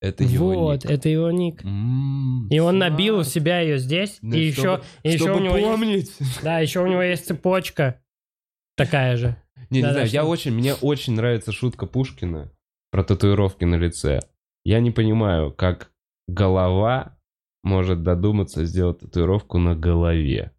Это 0.04 0.24
его 0.24 0.52
вот, 0.54 0.84
ник. 0.84 0.90
это 0.90 1.08
его 1.08 1.30
ник. 1.30 1.64
М, 1.64 2.48
И 2.50 2.58
он 2.58 2.78
набил 2.78 3.14
у 3.18 3.22
смарт. 3.22 3.28
себя 3.34 3.60
ее 3.60 3.78
здесь, 3.78 4.18
Ну, 4.22 4.34
и 4.36 4.52
чтобы- 4.52 4.68
еще, 4.68 4.82
и 5.02 5.08
еще 5.08 5.18
Чтобы 5.18 5.36
у 5.36 5.40
него 5.42 5.56
есть, 5.56 5.68
помнить. 5.68 6.12
да, 6.42 6.58
еще 6.60 6.80
у 6.80 6.86
него 6.86 7.02
есть 7.02 7.26
цепочка 7.26 8.00
такая 8.76 9.16
же. 9.16 9.36
Не, 9.70 9.82
не 9.82 9.90
знаю, 9.90 10.06
я 10.08 10.24
очень, 10.26 10.52
мне 10.52 10.74
очень 10.74 11.14
нравится 11.14 11.52
шутка 11.52 11.86
Пушкина 11.86 12.52
про 12.90 13.02
татуировки 13.02 13.64
на 13.64 13.76
лице. 13.76 14.20
Я 14.64 14.80
не 14.80 14.90
понимаю, 14.90 15.52
как 15.52 15.90
голова 16.28 17.18
может 17.62 18.02
додуматься 18.02 18.64
сделать 18.66 19.00
татуировку 19.00 19.58
на 19.58 19.74
голове. 19.74 20.52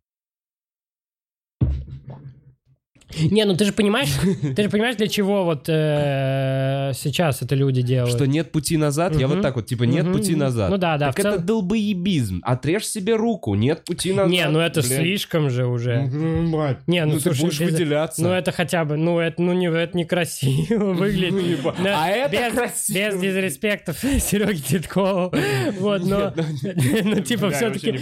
Не, 3.31 3.45
ну 3.45 3.55
ты 3.55 3.65
же 3.65 3.71
понимаешь, 3.71 4.09
ты 4.55 4.63
же 4.63 4.69
понимаешь, 4.69 4.95
для 4.95 5.07
чего 5.07 5.45
вот 5.45 5.69
э, 5.69 6.91
сейчас 6.95 7.41
это 7.41 7.55
люди 7.55 7.81
делают. 7.81 8.15
Что 8.15 8.25
нет 8.25 8.51
пути 8.51 8.77
назад? 8.77 9.15
Я 9.15 9.27
вот 9.27 9.41
так 9.41 9.55
вот, 9.55 9.65
типа, 9.67 9.83
нет 9.83 10.11
пути 10.11 10.35
назад. 10.35 10.69
Ну 10.71 10.77
да, 10.77 10.97
да. 10.97 11.07
Так 11.07 11.19
это 11.19 11.29
целом- 11.33 11.45
долбоебизм. 11.45 12.41
Отрежь 12.43 12.85
себе 12.87 13.15
руку, 13.15 13.55
нет 13.55 13.83
пути 13.85 14.11
назад. 14.11 14.31
Не, 14.31 14.47
ну 14.49 14.59
это 14.59 14.81
Блин. 14.81 14.97
слишком 14.99 15.49
же 15.49 15.65
уже. 15.67 16.01
Мать. 16.01 16.79
Не, 16.87 17.05
ну, 17.05 17.13
Ну, 17.13 17.19
ты 17.19 17.29
будешь 17.29 17.59
без- 17.59 17.71
выделяться. 17.71 18.21
Ну 18.23 18.29
это 18.31 18.51
хотя 18.51 18.83
бы, 18.85 18.97
ну 18.97 19.19
это, 19.19 19.41
ну 19.41 19.53
не, 19.53 19.67
это 19.67 19.95
некрасиво 19.97 20.93
выглядит. 20.93 21.59
Еба- 21.59 21.75
Да, 21.83 22.03
А 22.05 22.09
это 22.09 22.31
без, 22.31 22.53
красиво. 22.53 22.97
без 22.97 23.19
дизреспектов 23.21 23.97
Сереги 24.19 24.61
Титкову. 24.61 25.31
Вот, 25.79 26.03
но, 26.03 26.33
ну 27.03 27.19
типа 27.21 27.47
Бля, 27.47 27.59
я 27.59 27.71
все-таки 27.71 27.99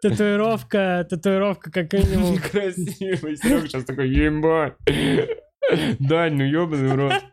татуировка, 0.00 1.06
татуировка 1.08 1.70
как 1.70 1.92
минимум. 1.92 2.32
Некрасивый. 2.34 3.36
Серега 3.36 3.68
сейчас 3.68 3.84
такой, 3.90 4.08
ебать. 4.08 4.74
Дань, 5.98 6.34
ну 6.34 6.44
ебаный 6.44 6.88
в 6.88 6.94
рот. 6.94 7.24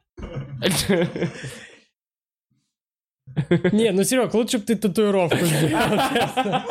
Не, 3.71 3.91
ну 3.91 4.03
Серег, 4.03 4.33
лучше 4.33 4.57
бы 4.57 4.65
ты 4.65 4.75
татуировку 4.75 5.37
сделал, 5.45 5.99
честно. 6.11 6.65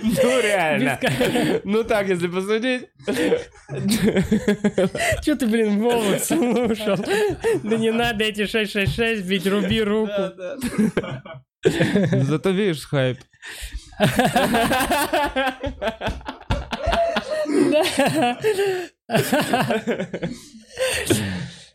Ну 0.00 0.40
реально. 0.40 0.98
Без 1.00 1.60
Ну 1.64 1.84
так, 1.84 2.08
если 2.08 2.28
посудить. 2.28 2.88
Че 5.22 5.34
ты, 5.34 5.46
блин, 5.46 5.80
Вову 5.80 6.18
слушал? 6.18 6.96
Да 7.62 7.76
не 7.76 7.90
надо 7.90 8.24
эти 8.24 8.46
666 8.46 9.26
бить, 9.26 9.46
руби 9.46 9.82
руку. 9.82 10.32
Зато 11.62 12.50
видишь 12.50 12.86
хайп. 12.86 13.18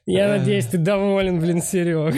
Я 0.05 0.27
надеюсь, 0.27 0.65
ты 0.65 0.77
доволен, 0.77 1.39
блин, 1.39 1.61
Серег. 1.61 2.15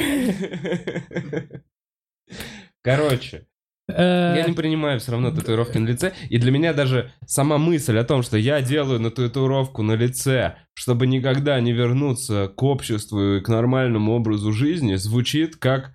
Короче, 2.82 3.47
я 3.88 4.45
не 4.47 4.53
принимаю 4.53 4.99
все 4.99 5.11
равно 5.11 5.32
татуировки 5.32 5.77
на 5.77 5.88
лице. 5.88 6.13
И 6.29 6.38
для 6.38 6.51
меня 6.51 6.73
даже 6.73 7.11
сама 7.25 7.57
мысль 7.57 7.97
о 7.97 8.03
том, 8.03 8.23
что 8.23 8.38
я 8.38 8.61
делаю 8.61 8.99
на 8.99 9.11
татуировку 9.11 9.84
на 9.84 9.93
лице, 9.93 10.55
чтобы 10.73 11.07
никогда 11.07 11.59
не 11.59 11.73
вернуться 11.73 12.47
к 12.47 12.63
обществу 12.63 13.36
и 13.36 13.41
к 13.41 13.49
нормальному 13.49 14.13
образу 14.13 14.51
жизни, 14.51 14.95
звучит 14.95 15.57
как 15.57 15.91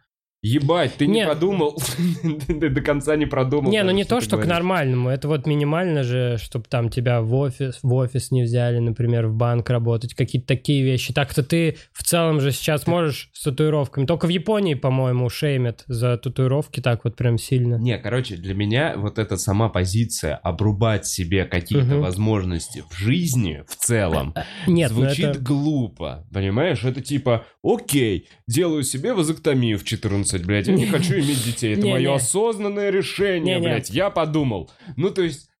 Ебать, 0.46 0.94
ты 0.96 1.06
не 1.06 1.14
Нет. 1.14 1.28
подумал, 1.28 1.76
ты 2.46 2.70
до 2.70 2.80
конца 2.80 3.16
не 3.16 3.26
продумал. 3.26 3.70
Не, 3.70 3.82
ну 3.82 3.90
не 3.90 4.04
то, 4.04 4.20
что 4.20 4.30
к 4.36 4.40
говоришь. 4.40 4.50
нормальному. 4.54 5.08
Это 5.08 5.26
вот 5.28 5.46
минимально 5.46 6.02
же, 6.04 6.36
чтобы 6.40 6.66
там 6.68 6.88
тебя 6.88 7.20
в 7.20 7.34
офис, 7.34 7.78
в 7.82 7.92
офис 7.92 8.30
не 8.30 8.42
взяли, 8.42 8.78
например, 8.78 9.26
в 9.26 9.34
банк 9.34 9.68
работать, 9.70 10.14
какие-то 10.14 10.46
такие 10.48 10.82
вещи. 10.84 11.12
Так-то 11.12 11.42
ты 11.42 11.76
в 11.92 12.02
целом 12.04 12.40
же 12.40 12.52
сейчас 12.52 12.86
можешь 12.86 13.30
с 13.32 13.42
татуировками. 13.42 14.06
Только 14.06 14.26
в 14.26 14.28
Японии, 14.30 14.74
по-моему, 14.74 15.28
шеймят 15.28 15.82
за 15.88 16.16
татуировки 16.16 16.80
так 16.80 17.04
вот 17.04 17.16
прям 17.16 17.38
сильно. 17.38 17.76
Не, 17.76 17.98
короче, 17.98 18.36
для 18.36 18.54
меня 18.54 18.94
вот 18.96 19.18
эта 19.18 19.36
сама 19.36 19.68
позиция 19.68 20.36
обрубать 20.36 21.06
себе 21.06 21.44
какие-то 21.44 21.86
Мгм. 21.94 22.00
возможности 22.02 22.84
в 22.88 22.96
жизни 22.96 23.64
в 23.68 23.74
целом 23.76 24.34
Нет, 24.66 24.90
ну 24.92 25.02
звучит 25.02 25.24
это... 25.26 25.38
глупо, 25.40 26.24
понимаешь? 26.32 26.84
Это 26.84 27.00
типа, 27.00 27.44
окей, 27.74 28.28
делаю 28.46 28.82
себе 28.82 29.12
вазоктомию 29.12 29.78
в 29.78 29.84
14, 29.84 30.44
блядь, 30.44 30.68
я 30.68 30.74
не 30.74 30.86
хочу 30.86 31.14
иметь 31.14 31.44
детей, 31.44 31.74
это 31.74 31.86
мое 31.86 32.14
осознанное 32.14 32.90
решение, 32.90 33.58
блядь, 33.58 33.90
я 33.90 34.10
подумал. 34.10 34.70
Ну, 34.96 35.10
то 35.10 35.22
есть... 35.22 35.50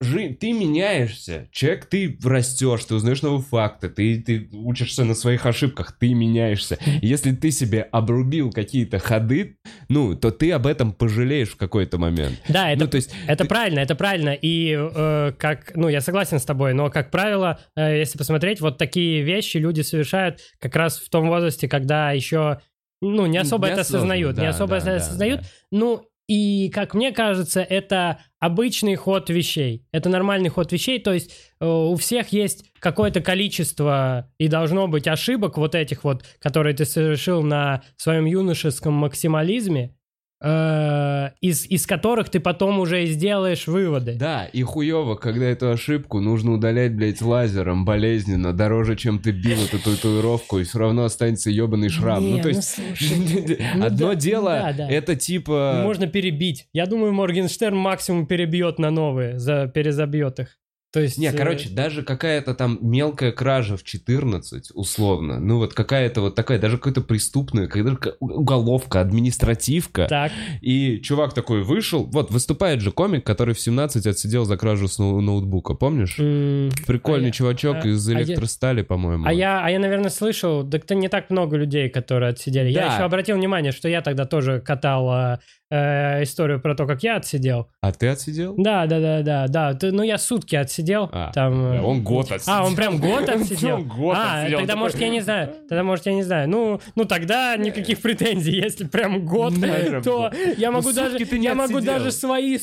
жи- 0.00 0.34
ты 0.34 0.52
меняешься, 0.52 1.48
человек, 1.52 1.86
ты 1.86 2.18
растешь, 2.22 2.84
ты 2.84 2.94
узнаешь 2.94 3.22
новые 3.22 3.42
факты, 3.42 3.88
ты, 3.88 4.20
ты 4.20 4.48
учишься 4.52 5.04
на 5.04 5.14
своих 5.14 5.46
ошибках, 5.46 5.92
ты 5.98 6.12
меняешься. 6.14 6.78
Если 7.02 7.32
ты 7.32 7.50
себе 7.50 7.82
обрубил 7.82 8.50
какие-то 8.50 8.98
ходы, 8.98 9.56
ну, 9.88 10.14
то 10.14 10.30
ты 10.30 10.52
об 10.52 10.66
этом 10.66 10.92
пожалеешь 10.92 11.48
в 11.50 11.56
какой-то 11.56 11.98
момент. 11.98 12.38
Да, 12.48 12.70
это 12.72 12.84
Ну, 12.84 12.90
то 12.90 12.96
есть, 12.96 13.10
Это 13.26 13.44
ты- 13.44 13.48
правильно, 13.48 13.80
это 13.80 13.94
правильно. 13.94 14.30
И 14.34 14.76
э, 14.78 15.32
как, 15.38 15.72
ну, 15.74 15.88
я 15.88 16.00
согласен 16.00 16.38
с 16.38 16.44
тобой, 16.44 16.74
но, 16.74 16.90
как 16.90 17.10
правило, 17.10 17.58
э, 17.76 17.98
если 17.98 18.18
посмотреть, 18.18 18.60
вот 18.60 18.78
такие 18.78 19.22
вещи 19.22 19.56
люди 19.56 19.80
совершают 19.80 20.40
как 20.60 20.76
раз 20.76 20.98
в 20.98 21.08
том 21.08 21.28
возрасте, 21.28 21.68
когда 21.68 22.12
еще, 22.12 22.60
ну, 23.00 23.26
не 23.26 23.38
особо 23.38 23.66
Не 23.66 23.72
это 23.72 23.80
осознают, 23.82 24.36
не 24.36 24.42
да, 24.44 24.48
особо 24.50 24.70
да, 24.72 24.76
это 24.78 24.86
да, 24.86 24.96
осознают. 24.96 25.40
да. 25.40 25.46
Ну, 25.70 26.06
и, 26.28 26.70
как 26.70 26.94
мне 26.94 27.12
кажется, 27.12 27.62
это 27.62 28.20
обычный 28.40 28.96
ход 28.96 29.30
вещей. 29.30 29.86
Это 29.92 30.08
нормальный 30.08 30.48
ход 30.48 30.72
вещей, 30.72 30.98
то 30.98 31.12
есть 31.12 31.32
э, 31.60 31.66
у 31.66 31.94
всех 31.96 32.28
есть 32.28 32.70
какое-то 32.80 33.20
количество 33.20 34.30
и 34.38 34.48
должно 34.48 34.88
быть 34.88 35.06
ошибок 35.08 35.56
вот 35.56 35.74
этих 35.74 36.04
вот, 36.04 36.24
которые 36.40 36.74
ты 36.74 36.84
совершил 36.84 37.42
на 37.42 37.82
своем 37.96 38.24
юношеском 38.24 38.94
максимализме, 38.94 39.95
из, 40.42 41.66
из 41.66 41.86
которых 41.86 42.28
ты 42.28 42.40
потом 42.40 42.78
уже 42.78 43.04
и 43.04 43.06
сделаешь 43.06 43.66
выводы. 43.66 44.16
Да, 44.18 44.44
и 44.44 44.62
хуево, 44.62 45.14
когда 45.14 45.46
эту 45.46 45.70
ошибку 45.70 46.20
нужно 46.20 46.52
удалять, 46.52 46.94
блядь, 46.94 47.22
лазером, 47.22 47.84
болезненно, 47.86 48.52
дороже, 48.52 48.96
чем 48.96 49.18
ты 49.18 49.30
бил 49.30 49.58
эту 49.62 49.78
татуировку, 49.78 50.58
и 50.58 50.64
все 50.64 50.78
равно 50.78 51.04
останется 51.04 51.50
ебаный 51.50 51.88
шрам. 51.88 52.22
Не, 52.22 52.36
ну, 52.36 52.42
то 52.42 52.48
ну, 52.48 52.54
есть, 52.54 52.78
ну 53.76 53.86
одно 53.86 54.08
да, 54.08 54.14
дело, 54.14 54.50
да, 54.50 54.72
да. 54.72 54.90
это 54.90 55.16
типа... 55.16 55.80
Можно 55.82 56.06
перебить. 56.06 56.68
Я 56.72 56.84
думаю, 56.86 57.12
Моргенштерн 57.12 57.76
максимум 57.76 58.26
перебьет 58.26 58.78
на 58.78 58.90
новые, 58.90 59.38
за, 59.38 59.68
перезабьет 59.68 60.40
их. 60.40 60.58
То 60.92 61.00
есть... 61.00 61.18
Не, 61.18 61.26
э, 61.26 61.32
короче, 61.32 61.68
даже 61.68 62.02
какая-то 62.02 62.54
там 62.54 62.78
мелкая 62.80 63.32
кража 63.32 63.76
в 63.76 63.82
14, 63.84 64.70
условно, 64.74 65.40
ну 65.40 65.58
вот 65.58 65.74
какая-то 65.74 66.20
вот 66.22 66.34
такая, 66.34 66.58
даже 66.58 66.78
какая-то 66.78 67.00
преступная, 67.02 67.66
когда 67.66 67.96
уголовка, 68.20 69.00
административка, 69.00 70.06
Так, 70.08 70.32
и 70.62 71.00
чувак 71.02 71.34
такой 71.34 71.62
вышел, 71.64 72.04
вот 72.04 72.30
выступает 72.30 72.80
же 72.80 72.92
комик, 72.92 73.24
который 73.26 73.54
в 73.54 73.60
17 73.60 74.06
отсидел 74.06 74.44
за 74.44 74.56
кражу 74.56 74.88
с 74.88 74.98
ноу- 74.98 75.20
ноутбука, 75.20 75.74
помнишь? 75.74 76.16
м, 76.18 76.70
Прикольный 76.86 77.26
а 77.26 77.26
я- 77.26 77.32
чувачок 77.32 77.76
а- 77.84 77.88
из 77.88 78.08
а 78.08 78.12
я- 78.12 78.22
электростали, 78.22 78.82
по-моему. 78.82 79.26
а 79.26 79.32
я, 79.32 79.62
а 79.64 79.70
я, 79.70 79.78
наверное, 79.78 80.10
слышал, 80.10 80.68
так 80.68 80.84
это 80.84 80.94
не 80.94 81.08
так 81.08 81.30
много 81.30 81.56
людей, 81.56 81.88
которые 81.90 82.30
отсидели. 82.30 82.68
Я 82.70 82.86
Да. 82.86 82.94
еще 82.94 83.02
обратил 83.04 83.36
внимание, 83.36 83.72
что 83.72 83.88
я 83.88 84.00
тогда 84.02 84.24
тоже 84.24 84.60
катал 84.60 85.38
э, 85.70 86.20
э, 86.20 86.22
историю 86.22 86.60
про 86.60 86.74
то, 86.74 86.86
как 86.86 87.02
я 87.02 87.16
отсидел. 87.16 87.68
А 87.80 87.92
ты 87.92 88.08
отсидел? 88.08 88.54
Да, 88.56 88.86
да, 88.86 89.00
да, 89.00 89.22
да, 89.22 89.48
да. 89.48 89.74
Ты- 89.74 89.92
ну, 89.92 90.02
я 90.02 90.18
сутки 90.18 90.56
отсидел. 90.56 91.08
А, 91.12 91.32
там, 91.32 91.72
э, 91.72 91.78
Да, 91.78 91.82
он 91.82 92.02
год 92.02 92.30
отсидел. 92.30 92.54
А, 92.54 92.64
он 92.64 92.76
прям 92.76 92.98
год 92.98 93.28
отсидел? 93.28 93.76
Он 93.76 93.88
год 93.88 94.16
а, 94.18 94.40
отсидел. 94.40 94.58
тогда, 94.60 94.76
может, 94.76 95.00
я 95.00 95.08
не 95.08 95.20
знаю. 95.20 95.54
Тогда, 95.68 95.82
может, 95.82 96.06
я 96.06 96.14
не 96.14 96.22
знаю. 96.22 96.48
Ну, 96.48 96.80
ну 96.94 97.04
тогда 97.04 97.56
никаких 97.56 98.00
претензий. 98.00 98.52
Если 98.52 98.84
прям 98.84 99.26
год, 99.26 99.54
то 100.04 100.30
год. 100.30 100.34
я 100.56 100.70
Ну, 100.70 100.78
могу 100.78 100.92
даже, 100.92 101.18
я 101.18 101.54
могу 101.54 101.80
даже 101.80 102.12
свои 102.12 102.58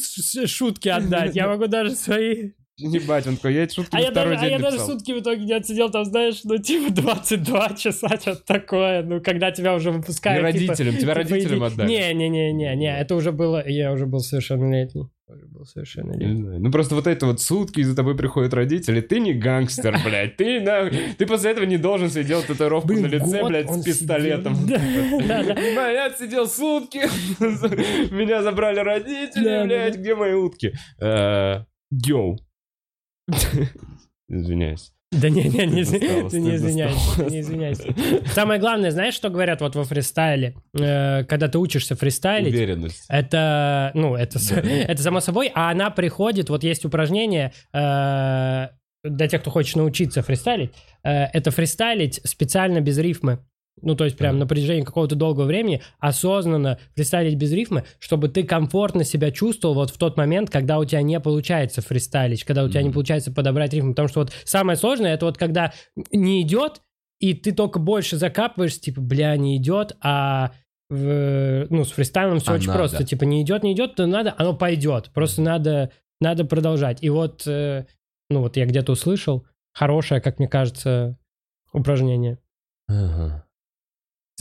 шутки 0.45 0.89
отдать. 0.89 1.35
Я 1.35 1.47
могу 1.47 1.67
даже 1.67 1.91
свои... 1.95 2.51
Ебать, 2.83 3.27
он 3.27 3.35
такой, 3.35 3.53
я 3.53 3.63
эти 3.63 3.75
шутки 3.75 3.95
А 3.95 3.99
я, 3.99 4.11
даже, 4.11 4.35
второй 4.35 4.35
а 4.35 4.41
день 4.41 4.51
я 4.51 4.59
даже 4.59 4.77
написал. 4.77 4.95
сутки 4.95 5.11
в 5.11 5.19
итоге 5.19 5.45
не 5.45 5.53
отсидел, 5.53 5.89
там, 5.89 6.05
знаешь, 6.05 6.41
ну, 6.43 6.57
типа 6.57 6.91
22 6.93 7.69
часа, 7.75 8.09
что-то 8.19 8.43
такое. 8.45 9.03
Ну, 9.03 9.21
когда 9.21 9.51
тебя 9.51 9.73
уже 9.75 9.91
выпускают. 9.91 10.43
Не 10.43 10.59
типа, 10.59 10.71
родителям, 10.71 10.97
тебя 10.97 11.13
типа, 11.13 11.29
родителям 11.29 11.59
иди- 11.59 11.73
отдали. 11.73 11.89
Не-не-не-не, 11.89 12.99
это 12.99 13.15
уже 13.15 13.31
было, 13.31 13.67
я 13.67 13.91
уже 13.91 14.05
был 14.05 14.19
совершеннолетний. 14.19 15.09
Уже 15.27 15.45
был 15.45 15.61
Не 15.61 15.65
совершеннолетний. 15.65 16.59
Ну 16.59 16.71
просто 16.71 16.95
вот 16.95 17.07
это 17.07 17.25
вот 17.25 17.41
сутки, 17.41 17.79
и 17.79 17.83
за 17.83 17.95
тобой 17.95 18.15
приходят 18.15 18.53
родители, 18.53 19.01
ты 19.01 19.19
не 19.19 19.33
гангстер, 19.33 19.97
блядь, 20.05 20.35
ты, 20.35 20.59
на... 20.59 20.89
ты 20.89 21.25
после 21.25 21.51
этого 21.51 21.65
не 21.65 21.77
должен 21.77 22.09
себе 22.09 22.23
делать 22.23 22.47
татуировку 22.47 22.93
на 22.93 23.07
лице, 23.07 23.43
блядь, 23.43 23.71
с 23.71 23.83
пистолетом. 23.83 24.55
сидел. 24.55 24.77
Я 25.93 26.07
отсидел 26.07 26.47
сутки, 26.47 26.99
меня 28.13 28.43
забрали 28.43 28.79
родители, 28.79 29.63
блядь, 29.65 29.97
где 29.97 30.15
мои 30.15 30.33
утки? 30.33 30.73
Э, 30.99 31.63
Йоу. 31.91 32.37
Извиняюсь. 34.29 34.91
Да 35.11 35.29
не, 35.29 35.43
не, 35.43 35.65
не, 35.67 35.83
Стыдно 35.85 36.07
стало, 36.07 36.29
ты 36.31 36.39
не 36.39 36.55
извиняйся, 36.55 37.23
не 37.29 37.39
извиняйся. 37.41 37.83
Самое 38.33 38.59
главное, 38.59 38.89
знаешь, 38.89 39.13
что 39.13 39.29
говорят 39.29 39.61
вот 39.61 39.75
во 39.75 39.83
фристайле? 39.83 40.55
Э, 40.79 41.23
Когда 41.25 41.47
ты 41.49 41.59
учишься 41.59 41.95
фристайлить, 41.95 42.51
Уверенность. 42.51 43.05
Это, 43.09 43.91
ну, 43.93 44.15
это, 44.15 44.39
с- 44.39 44.51
это 44.51 45.03
само 45.03 45.19
собой, 45.19 45.51
а 45.53 45.69
она 45.69 45.91
приходит, 45.91 46.49
вот 46.49 46.63
есть 46.63 46.83
упражнение 46.83 47.53
э, 47.73 48.69
для 49.03 49.27
тех, 49.27 49.41
кто 49.41 49.51
хочет 49.51 49.75
научиться 49.75 50.23
фристайлить, 50.23 50.71
э, 51.03 51.25
это 51.25 51.51
фристайлить 51.51 52.19
специально 52.23 52.81
без 52.81 52.97
рифмы. 52.97 53.37
Ну, 53.81 53.95
то 53.95 54.05
есть 54.05 54.17
прям 54.17 54.37
на 54.39 54.45
протяжении 54.47 54.83
какого-то 54.83 55.15
долгого 55.15 55.45
времени 55.45 55.81
осознанно 55.99 56.79
фристайлить 56.95 57.35
без 57.35 57.51
рифмы, 57.51 57.83
чтобы 57.99 58.29
ты 58.29 58.43
комфортно 58.43 59.03
себя 59.03 59.31
чувствовал 59.31 59.73
вот 59.75 59.89
в 59.89 59.97
тот 59.97 60.15
момент, 60.15 60.49
когда 60.49 60.77
у 60.79 60.85
тебя 60.85 61.01
не 61.01 61.19
получается 61.19 61.81
фристайлить, 61.81 62.43
когда 62.43 62.63
у 62.63 62.69
тебя 62.69 62.83
не 62.83 62.91
получается 62.91 63.31
подобрать 63.31 63.73
рифму. 63.73 63.91
Потому 63.91 64.07
что 64.07 64.19
вот 64.21 64.31
самое 64.45 64.77
сложное, 64.77 65.13
это 65.15 65.25
вот 65.25 65.37
когда 65.37 65.73
не 66.11 66.41
идет, 66.43 66.81
и 67.19 67.33
ты 67.33 67.51
только 67.51 67.79
больше 67.79 68.17
закапываешь, 68.17 68.79
типа, 68.79 69.01
бля, 69.01 69.35
не 69.37 69.57
идет, 69.57 69.97
а 70.01 70.51
в- 70.89 71.65
ну, 71.69 71.83
с 71.83 71.91
фристайлом 71.91 72.39
все 72.39 72.51
А 72.51 72.55
очень 72.55 72.67
надо. 72.67 72.79
просто. 72.79 73.03
Типа, 73.03 73.23
не 73.23 73.41
идет, 73.41 73.63
не 73.63 73.73
идет, 73.73 73.95
то 73.95 74.05
надо, 74.05 74.35
оно 74.37 74.53
пойдет. 74.55 75.09
Просто 75.13 75.41
надо, 75.41 75.91
надо 76.21 76.45
продолжать. 76.45 77.01
И 77.01 77.09
вот, 77.09 77.43
э, 77.47 77.85
ну, 78.29 78.41
вот 78.41 78.55
я 78.57 78.65
где-то 78.65 78.91
услышал 78.91 79.45
хорошее, 79.73 80.21
как 80.21 80.37
мне 80.39 80.47
кажется, 80.47 81.17
упражнение. 81.71 82.37
Ага. 82.87 83.45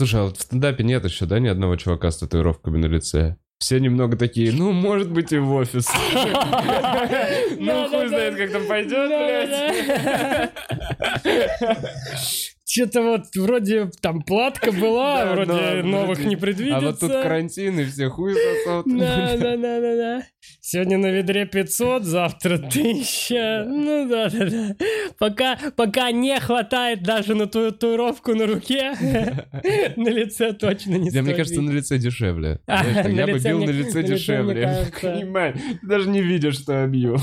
Слушай, 0.03 0.19
а 0.19 0.23
вот 0.25 0.37
в 0.37 0.41
стендапе 0.41 0.83
нет 0.83 1.05
еще, 1.05 1.25
да, 1.25 1.39
ни 1.39 1.47
одного 1.47 1.77
чувака 1.77 2.11
с 2.11 2.17
татуировками 2.17 2.77
на 2.77 2.87
лице? 2.87 3.37
Все 3.57 3.79
немного 3.79 4.17
такие, 4.17 4.51
ну, 4.51 4.73
может 4.73 5.09
быть, 5.09 5.31
и 5.31 5.37
в 5.37 5.53
офис. 5.53 5.87
Ну, 7.57 7.87
хуй 7.87 8.09
знает, 8.09 8.35
как 8.35 8.51
там 8.51 8.67
пойдет, 8.67 9.07
блядь. 9.07 10.51
Что-то 12.67 13.01
вот 13.01 13.21
вроде 13.37 13.91
там 14.01 14.23
платка 14.23 14.73
была, 14.73 15.35
вроде 15.35 15.83
но 15.83 15.99
новых 15.99 16.19
не 16.25 16.35
предвидится. 16.35 16.79
А 16.79 16.81
вот 16.81 16.99
тут 16.99 17.09
карантин, 17.09 17.79
и 17.79 17.85
все 17.85 18.09
хуй 18.09 18.33
сосут. 18.33 18.85
Да, 18.97 19.37
да, 19.37 19.55
да, 19.55 19.79
да, 19.79 19.95
да. 19.95 20.23
Сегодня 20.61 20.97
на 20.97 21.07
ведре 21.11 21.45
500, 21.45 22.03
завтра 22.03 22.55
1000. 22.55 23.65
Ну 23.67 24.07
да, 24.09 24.29
да, 24.29 24.49
да. 24.49 24.75
Пока, 25.19 25.57
пока 25.75 26.11
не 26.11 26.39
хватает 26.39 27.03
даже 27.03 27.35
на 27.35 27.47
татуировку 27.47 28.33
на 28.33 28.47
руке, 28.47 28.93
на 29.95 30.09
лице 30.09 30.53
точно 30.53 30.95
не 30.95 31.11
Да, 31.11 31.21
мне 31.21 31.31
стоит 31.33 31.37
кажется, 31.37 31.61
на 31.61 31.71
лице 31.71 31.97
дешевле. 31.97 32.59
А, 32.67 32.83
Я 33.07 33.27
бы 33.27 33.39
бил 33.39 33.63
на 33.63 33.69
лице 33.69 34.03
дешевле. 34.03 34.87
Понимаю, 35.01 35.53
ты 35.53 35.87
даже 35.87 36.09
не 36.09 36.21
видишь, 36.21 36.59
что 36.59 36.73
я 36.73 36.87
бью. 36.87 37.17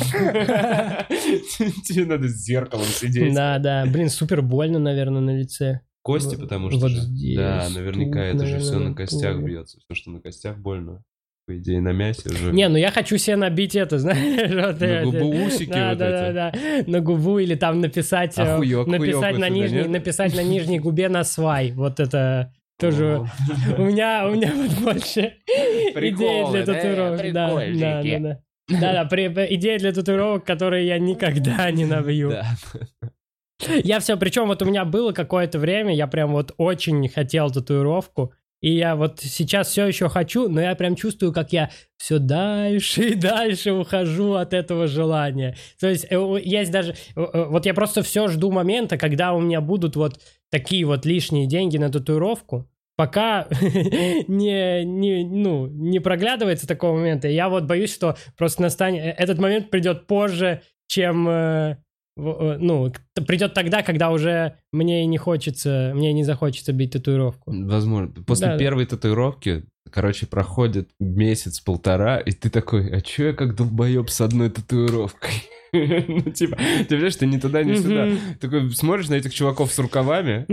Тебе 1.85 2.05
надо 2.05 2.29
с 2.29 2.37
зеркалом 2.45 2.87
сидеть. 2.87 3.35
Да, 3.35 3.59
да. 3.59 3.85
Блин, 3.87 4.09
супер 4.09 4.43
больно, 4.43 4.79
наверное, 4.79 5.21
на 5.21 5.39
лице. 5.39 5.81
Кости, 6.03 6.37
потому 6.37 6.71
что 6.71 6.81
вот 6.81 6.93
здесь, 6.93 7.37
Да, 7.37 7.69
наверняка 7.69 8.21
это 8.21 8.47
же 8.47 8.59
все 8.59 8.79
на 8.79 8.95
костях 8.95 9.39
бьется. 9.43 9.79
Все, 9.81 9.95
что 9.95 10.11
на 10.11 10.21
костях 10.21 10.59
больно. 10.59 11.03
По 11.51 11.57
идее, 11.57 11.81
на 11.81 11.91
мясе 11.93 12.31
уже. 12.31 12.53
Не, 12.53 12.69
ну 12.69 12.77
я 12.77 12.93
хочу 12.93 13.19
себе 13.19 13.35
набить 13.35 13.75
это, 13.75 13.99
знаешь, 13.99 14.53
вот 14.53 14.81
На 14.81 15.03
губу 15.03 15.47
усики 15.47 15.69
да, 15.69 15.89
вот 15.89 15.99
да, 15.99 16.07
эти. 16.29 16.33
да, 16.33 16.53
да, 16.53 16.85
на 16.87 17.01
губу 17.01 17.41
или 17.41 17.57
там 17.57 17.81
написать, 17.81 18.39
А 18.39 18.57
хуёк, 18.57 18.87
написать 18.87 19.35
хуёк 19.35 19.39
на 19.41 19.49
нижней, 19.49 19.79
нет? 19.79 19.89
написать 19.89 20.37
на 20.37 20.45
нижней 20.45 20.79
губе 20.79 21.09
на 21.09 21.25
свай, 21.25 21.73
вот 21.73 21.99
это 21.99 22.55
тоже. 22.79 23.27
У 23.77 23.83
меня, 23.83 24.29
у 24.29 24.31
меня 24.31 24.53
вот 24.55 24.79
больше 24.79 25.39
идеи 25.49 26.51
для 26.53 26.65
да, 26.65 26.73
татуировок. 26.73 27.33
Да, 27.33 27.49
да, 27.49 28.03
да, 28.05 28.19
да. 28.21 28.39
Да, 28.81 29.05
да, 29.05 29.47
идеи 29.53 29.79
для 29.79 29.93
татуировок, 29.93 30.45
которые 30.45 30.87
я 30.87 31.01
никогда 31.01 31.69
не 31.73 31.85
набью. 31.85 32.31
Да. 32.31 32.47
Я 33.83 33.99
все, 33.99 34.17
причем 34.17 34.47
вот 34.47 34.63
у 34.63 34.67
меня 34.67 34.85
было 34.85 35.11
какое-то 35.11 35.59
время, 35.59 35.93
я 35.97 36.07
прям 36.07 36.31
вот 36.31 36.55
очень 36.59 37.09
хотел 37.09 37.51
татуировку, 37.51 38.33
и 38.61 38.73
я 38.73 38.95
вот 38.95 39.21
сейчас 39.21 39.69
все 39.69 39.87
еще 39.87 40.09
хочу, 40.09 40.49
но 40.49 40.61
я 40.61 40.75
прям 40.75 40.95
чувствую, 40.95 41.33
как 41.33 41.53
я 41.53 41.71
все 41.97 42.19
дальше 42.19 43.11
и 43.11 43.15
дальше 43.15 43.73
ухожу 43.73 44.35
от 44.35 44.53
этого 44.53 44.87
желания. 44.87 45.57
То 45.81 45.89
есть 45.89 46.07
э, 46.11 46.41
есть 46.43 46.71
даже... 46.71 46.93
э, 47.17 47.21
э, 47.21 47.45
Вот 47.45 47.65
я 47.67 47.73
просто 47.75 48.03
все 48.03 48.29
жду 48.29 48.51
момента, 48.51 48.99
когда 48.99 49.33
у 49.33 49.41
меня 49.41 49.61
будут 49.61 49.97
вот 49.97 50.21
такие 50.51 50.85
вот 50.85 51.07
лишние 51.07 51.47
деньги 51.47 51.79
на 51.79 51.91
татуировку, 51.91 52.69
пока 52.97 53.49
не, 54.29 54.85
не, 54.85 55.25
ну, 55.25 55.67
не 55.67 56.01
проглядывается 56.01 56.67
такого 56.67 56.97
момента. 56.97 57.29
Я 57.29 57.49
вот 57.49 57.65
боюсь, 57.65 57.95
что 57.95 58.17
просто 58.37 58.61
настанет... 58.63 59.03
э, 59.03 59.15
Этот 59.17 59.39
момент 59.39 59.71
придет 59.71 60.07
позже, 60.07 60.63
чем... 60.87 61.77
э, 62.17 62.57
ну, 62.61 62.93
придет 63.27 63.55
тогда, 63.55 63.83
когда 63.83 64.11
уже 64.11 64.57
мне 64.73 65.07
не 65.07 65.19
хочется, 65.19 65.93
мне 65.95 66.13
не 66.13 66.25
захочется 66.25 66.73
бить 66.73 66.93
татуировку. 66.93 67.53
Возможно. 67.53 68.13
После 68.27 68.49
Да, 68.49 68.59
первой 68.59 68.87
татуировки, 68.87 69.65
короче, 69.91 70.27
проходит 70.27 70.91
месяц-полтора, 71.01 72.19
и 72.19 72.33
ты 72.33 72.51
такой, 72.51 72.91
а 72.91 73.01
чё 73.01 73.29
я 73.29 73.33
как 73.33 73.55
долбоеб 73.57 74.09
с 74.11 74.21
одной 74.21 74.51
татуировкой? 74.51 75.31
Ну, 75.73 76.23
типа, 76.23 76.57
ты 76.57 76.85
понимаешь, 76.85 77.15
ты 77.15 77.27
ни 77.27 77.39
туда, 77.39 77.63
ни 77.63 77.77
сюда. 77.77 78.09
Такой 78.41 78.69
смотришь 78.73 79.09
на 79.09 79.15
этих 79.15 79.33
чуваков 79.33 79.73
с 79.73 79.79
рукавами, 79.79 80.45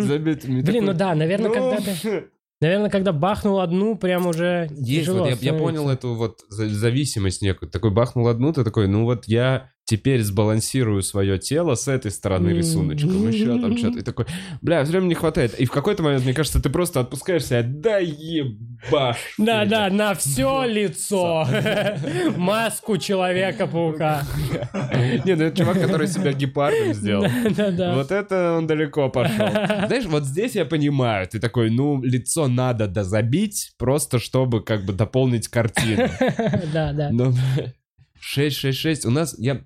забитыми. 0.00 0.60
Блин, 0.60 0.84
ну 0.84 0.92
да, 0.92 1.12
наверное, 1.16 1.48
ну, 1.48 1.54
когда 1.54 1.76
ты, 1.78 2.28
наверное, 2.60 2.88
когда 2.88 3.12
бахнул 3.12 3.58
одну, 3.58 3.96
прям 3.96 4.28
уже 4.28 4.68
Есть, 4.70 5.08
вот 5.08 5.28
я, 5.28 5.36
я 5.40 5.54
понял 5.54 5.88
эту 5.90 6.14
вот 6.14 6.42
за- 6.48 6.68
зависимость 6.68 7.42
некую. 7.42 7.68
Такой 7.68 7.90
бахнул 7.90 8.28
одну, 8.28 8.52
ты 8.52 8.62
такой, 8.62 8.86
ну 8.86 9.02
вот 9.02 9.24
я 9.26 9.72
теперь 9.84 10.22
сбалансирую 10.22 11.02
свое 11.02 11.38
тело 11.38 11.74
с 11.74 11.88
этой 11.88 12.10
стороны 12.10 12.50
рисуночком, 12.50 13.28
еще 13.28 13.58
там 13.58 13.76
что-то. 13.76 13.98
И 13.98 14.02
такой, 14.02 14.26
бля, 14.62 14.82
все 14.82 14.92
время 14.92 15.06
не 15.06 15.14
хватает. 15.14 15.58
И 15.58 15.66
в 15.66 15.70
какой-то 15.70 16.02
момент, 16.02 16.24
мне 16.24 16.34
кажется, 16.34 16.62
ты 16.62 16.70
просто 16.70 17.00
отпускаешься, 17.00 17.62
да 17.62 17.98
ебаш. 17.98 19.18
Да, 19.38 19.64
да, 19.64 19.90
на 19.90 20.14
все 20.14 20.64
лицо. 20.64 21.46
Маску 22.36 22.96
Человека-паука. 22.96 24.22
Не, 25.24 25.34
ну 25.34 25.44
это 25.44 25.58
чувак, 25.58 25.80
который 25.80 26.06
себя 26.06 26.32
гепардом 26.32 26.94
сделал. 26.94 27.26
Да, 27.56 27.70
да. 27.70 27.94
Вот 27.94 28.10
это 28.10 28.56
он 28.58 28.66
далеко 28.66 29.08
пошел. 29.10 29.48
Знаешь, 29.48 30.06
вот 30.06 30.24
здесь 30.24 30.54
я 30.54 30.64
понимаю, 30.64 31.28
ты 31.28 31.38
такой, 31.40 31.70
ну, 31.70 32.02
лицо 32.02 32.48
надо 32.48 32.86
дозабить, 32.86 33.72
просто 33.78 34.18
чтобы 34.18 34.62
как 34.62 34.84
бы 34.84 34.92
дополнить 34.92 35.48
картину. 35.48 36.08
Да, 36.72 36.92
да. 36.92 37.10
Ну, 37.12 37.32
666. 38.20 39.06
У 39.06 39.10
нас, 39.10 39.34
я... 39.38 39.62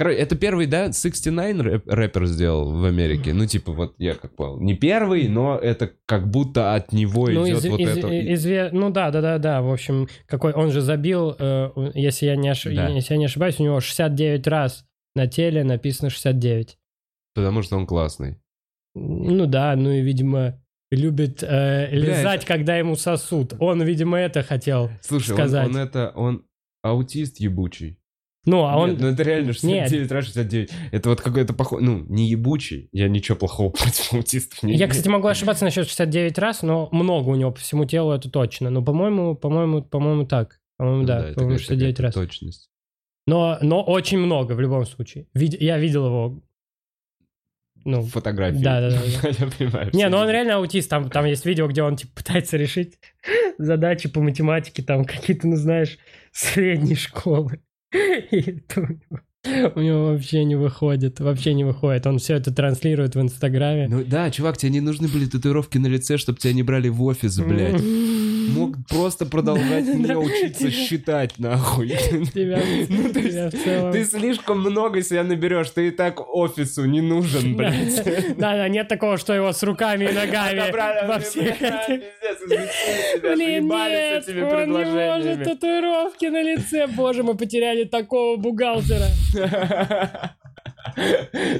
Короче, 0.00 0.18
это 0.18 0.34
первый, 0.36 0.66
да, 0.66 0.92
69 0.92 1.60
рэп- 1.60 1.82
рэпер 1.86 2.26
сделал 2.26 2.72
в 2.72 2.84
Америке. 2.84 3.34
Ну, 3.34 3.46
типа, 3.46 3.72
вот 3.72 3.94
я 3.98 4.14
как 4.14 4.34
понял. 4.34 4.58
Не 4.58 4.74
первый, 4.74 5.28
но 5.28 5.56
это 5.58 5.92
как 6.06 6.28
будто 6.30 6.74
от 6.74 6.92
него 6.92 7.28
Ну, 7.28 7.46
идет 7.46 7.58
из- 7.64 7.70
вот 7.70 7.80
из- 7.80 7.98
это. 7.98 8.08
изве- 8.08 8.70
ну 8.72 8.90
да, 8.90 9.10
да, 9.10 9.20
да, 9.20 9.38
да. 9.38 9.60
В 9.62 9.70
общем, 9.70 10.08
какой 10.26 10.52
он 10.54 10.70
же 10.72 10.80
забил, 10.80 11.36
э, 11.38 11.70
если 11.94 12.26
я 12.26 12.36
не 12.36 12.48
ош- 12.50 12.74
Да. 12.74 12.88
если 12.88 13.12
я 13.14 13.18
не 13.18 13.26
ошибаюсь, 13.26 13.60
у 13.60 13.62
него 13.62 13.80
69 13.80 14.46
раз 14.46 14.86
на 15.14 15.26
теле 15.26 15.64
написано 15.64 16.08
69. 16.10 16.78
Потому 17.34 17.62
что 17.62 17.76
он 17.76 17.86
классный. 17.86 18.38
Ну 18.94 19.46
да, 19.46 19.76
ну 19.76 19.90
и, 19.90 20.00
видимо, 20.00 20.60
любит 20.90 21.42
э, 21.44 21.88
Бля, 21.90 22.16
лизать, 22.18 22.44
когда 22.44 22.76
ему 22.76 22.96
сосут. 22.96 23.52
Он, 23.60 23.82
видимо, 23.82 24.18
это 24.18 24.42
хотел. 24.42 24.90
Слушай, 25.02 25.32
он, 25.32 25.36
Сказать. 25.36 25.68
он 25.68 25.76
это, 25.76 26.12
он 26.16 26.44
аутист 26.82 27.38
ебучий. 27.38 27.98
Ну, 28.46 28.64
а 28.64 28.76
он... 28.78 28.90
Нет, 28.90 29.00
ну 29.00 29.08
это 29.08 29.22
реально 29.22 29.52
69 29.52 30.10
раз 30.12 30.24
69. 30.26 30.70
Это 30.92 31.08
вот 31.10 31.20
какой-то 31.20 31.52
похож... 31.52 31.82
Ну, 31.82 32.04
не 32.08 32.28
ебучий. 32.28 32.88
Я 32.92 33.08
ничего 33.08 33.36
плохого 33.36 33.70
против 33.70 34.12
аутистов 34.14 34.62
не 34.62 34.74
Я, 34.74 34.88
кстати, 34.88 35.08
могу 35.08 35.28
ошибаться 35.28 35.64
насчет 35.64 35.86
69 35.86 36.38
раз, 36.38 36.62
но 36.62 36.88
много 36.90 37.28
у 37.28 37.34
него 37.34 37.50
по 37.50 37.60
всему 37.60 37.84
телу, 37.84 38.12
это 38.12 38.30
точно. 38.30 38.70
Но, 38.70 38.82
по-моему, 38.82 39.34
по-моему, 39.34 39.82
по-моему, 39.82 40.26
так. 40.26 40.58
По-моему, 40.78 41.04
да, 41.04 41.26
это 41.26 41.34
по-моему, 41.34 41.58
какая-то 41.58 41.64
69 41.64 42.00
раз. 42.00 42.14
Точность. 42.14 42.70
Но, 43.26 43.58
но 43.60 43.82
очень 43.82 44.18
много 44.18 44.54
в 44.54 44.60
любом 44.60 44.86
случае. 44.86 45.26
Вид- 45.34 45.60
я 45.60 45.78
видел 45.78 46.06
его. 46.06 46.42
Ну, 47.84 48.02
Фотографии. 48.02 48.62
да, 48.62 48.80
да, 48.80 48.90
да, 48.90 49.28
Я 49.28 49.50
понимаю. 49.50 49.90
не, 49.92 50.08
ну 50.08 50.18
он 50.18 50.28
реально 50.28 50.56
аутист. 50.56 50.88
Там, 50.90 51.10
там 51.10 51.24
есть 51.24 51.46
видео, 51.46 51.66
где 51.66 51.82
он 51.82 51.96
типа 51.96 52.12
пытается 52.16 52.56
решить 52.56 52.98
задачи 53.58 54.08
по 54.08 54.20
математике, 54.20 54.82
там 54.82 55.04
какие-то, 55.04 55.46
ну 55.46 55.56
знаешь, 55.56 55.98
средней 56.32 56.94
школы. 56.94 57.60
У 59.74 59.80
него 59.80 60.06
вообще 60.06 60.44
не 60.44 60.54
выходит, 60.54 61.18
вообще 61.20 61.54
не 61.54 61.64
выходит. 61.64 62.06
Он 62.06 62.18
все 62.18 62.34
это 62.34 62.52
транслирует 62.52 63.14
в 63.14 63.20
Инстаграме. 63.20 63.88
Ну 63.88 64.04
да, 64.04 64.30
чувак, 64.30 64.58
тебе 64.58 64.72
не 64.72 64.80
нужны 64.80 65.08
были 65.08 65.26
татуировки 65.26 65.78
на 65.78 65.86
лице, 65.86 66.18
чтобы 66.18 66.38
тебя 66.38 66.52
не 66.52 66.62
брали 66.62 66.88
в 66.88 67.02
офис, 67.02 67.38
блядь. 67.38 67.82
Мог 68.54 68.76
просто 68.88 69.26
продолжать 69.26 69.86
мне 69.86 70.16
учиться 70.16 70.70
считать, 70.70 71.38
нахуй. 71.38 71.90
Ну. 72.90 73.92
Ты 73.92 74.04
слишком 74.04 74.60
много 74.60 75.02
себя 75.02 75.24
наберешь, 75.24 75.70
ты 75.70 75.88
и 75.88 75.90
так 75.90 76.20
офису 76.34 76.84
не 76.84 77.00
нужен, 77.00 77.56
блядь. 77.56 78.04
Да, 78.36 78.56
да, 78.56 78.68
нет 78.68 78.88
такого, 78.88 79.16
что 79.18 79.32
его 79.32 79.52
с 79.52 79.62
руками 79.62 80.04
и 80.04 80.12
ногами 80.12 80.70
во 81.06 81.18
всех 81.18 81.60
этих... 81.60 82.02
Блин, 83.22 83.68
нет, 83.68 84.28
он 84.28 84.72
не 84.72 84.84
может 84.84 85.44
татуировки 85.44 86.26
на 86.26 86.42
лице. 86.42 86.86
Боже, 86.86 87.22
мы 87.22 87.36
потеряли 87.36 87.84
такого 87.84 88.36
бухгалтера. 88.36 89.06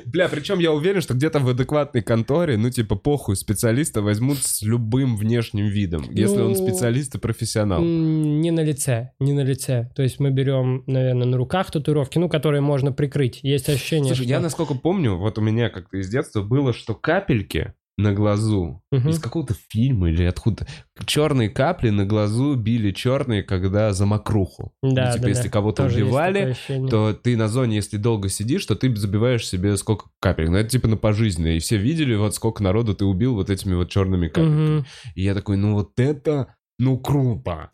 Бля, 0.06 0.28
причем 0.28 0.58
я 0.58 0.72
уверен, 0.72 1.00
что 1.00 1.14
где-то 1.14 1.40
в 1.40 1.48
адекватной 1.48 2.02
конторе, 2.02 2.56
ну, 2.56 2.70
типа, 2.70 2.96
похуй, 2.96 3.36
специалиста 3.36 4.02
возьмут 4.02 4.38
с 4.38 4.62
любым 4.62 5.16
внешним 5.16 5.66
видом, 5.66 6.04
если 6.10 6.40
он 6.40 6.50
Ну, 6.50 6.54
специалист 6.54 7.14
и 7.14 7.18
профессионал. 7.18 7.82
Не 7.82 8.50
на 8.50 8.60
лице, 8.60 9.12
не 9.18 9.32
на 9.32 9.40
лице. 9.40 9.90
То 9.94 10.02
есть 10.02 10.20
мы 10.20 10.30
берем, 10.30 10.84
наверное, 10.86 11.26
на 11.26 11.36
руках 11.36 11.70
татуировки, 11.70 12.18
ну, 12.18 12.28
которые 12.28 12.60
можно 12.60 12.92
прикрыть. 12.92 13.40
Есть 13.42 13.68
ощущение, 13.68 14.08
Слушай, 14.14 14.24
что... 14.24 14.30
я 14.30 14.40
насколько 14.40 14.74
помню, 14.74 15.16
вот 15.16 15.38
у 15.38 15.40
меня 15.40 15.70
как-то 15.70 15.98
из 15.98 16.08
детства 16.08 16.42
было, 16.42 16.72
что 16.72 16.94
капельки 16.94 17.74
на 17.98 18.12
глазу 18.12 18.82
Мгм. 18.90 19.08
из 19.10 19.18
какого-то 19.18 19.54
фильма 19.68 20.10
или 20.10 20.24
откуда 20.24 20.66
черные 21.06 21.48
капли 21.50 21.90
на 21.90 22.04
глазу 22.06 22.54
били 22.54 22.92
черные, 22.92 23.42
когда 23.42 23.92
за 23.92 24.06
мокруху. 24.06 24.72
Да, 24.82 25.06
ну, 25.08 25.12
типа, 25.12 25.22
да, 25.24 25.28
если 25.28 25.44
да. 25.44 25.50
кого-то 25.50 25.82
Тоже 25.84 26.04
убивали, 26.04 26.56
то 26.88 27.12
ты 27.12 27.36
на 27.36 27.48
зоне, 27.48 27.76
если 27.76 27.96
долго 27.96 28.28
сидишь, 28.28 28.64
то 28.66 28.74
ты 28.74 28.94
забиваешь 28.96 29.46
себе 29.46 29.76
сколько 29.76 30.06
капель. 30.20 30.50
Ну, 30.50 30.56
это 30.56 30.70
типа 30.70 30.88
на 30.88 30.96
пожизненно. 30.96 31.48
И 31.48 31.58
все 31.58 31.76
видели, 31.76 32.14
вот 32.14 32.34
сколько 32.34 32.62
народу 32.62 32.94
ты 32.94 33.04
убил 33.04 33.34
вот 33.34 33.50
этими 33.50 33.74
вот 33.74 33.90
черными 33.90 34.28
капельками. 34.28 34.76
Мгм. 34.78 34.86
И 35.14 35.22
я 35.22 35.34
такой, 35.34 35.56
ну 35.56 35.74
вот 35.74 35.98
это, 35.98 36.54
ну 36.78 36.98
круто. 36.98 37.70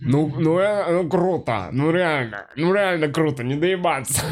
Ну, 0.00 0.32
ну, 0.38 0.58
э, 0.58 0.92
ну 0.92 1.08
круто, 1.08 1.68
ну 1.72 1.90
реально, 1.90 2.46
ну 2.56 2.72
реально 2.72 3.08
круто, 3.08 3.42
не 3.42 3.56
доебаться. 3.56 4.22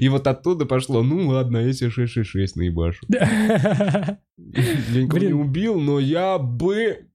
И 0.00 0.08
вот 0.08 0.26
оттуда 0.26 0.66
пошло, 0.66 1.02
ну 1.02 1.28
ладно, 1.28 1.58
я 1.58 1.72
себе 1.72 1.90
666 1.90 2.56
наебашу. 2.56 3.06
Я 3.08 5.02
никого 5.02 5.18
не 5.24 5.32
убил, 5.32 5.80
но 5.80 5.98
я 5.98 6.38
бы 6.38 7.08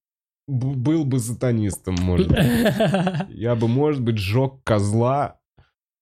был 0.47 1.05
бы 1.05 1.19
сатанистом, 1.19 1.95
может 1.99 2.27
быть. 2.27 2.39
Я 3.29 3.55
бы, 3.55 3.67
может 3.67 4.01
быть, 4.01 4.17
сжег 4.17 4.63
козла, 4.63 5.39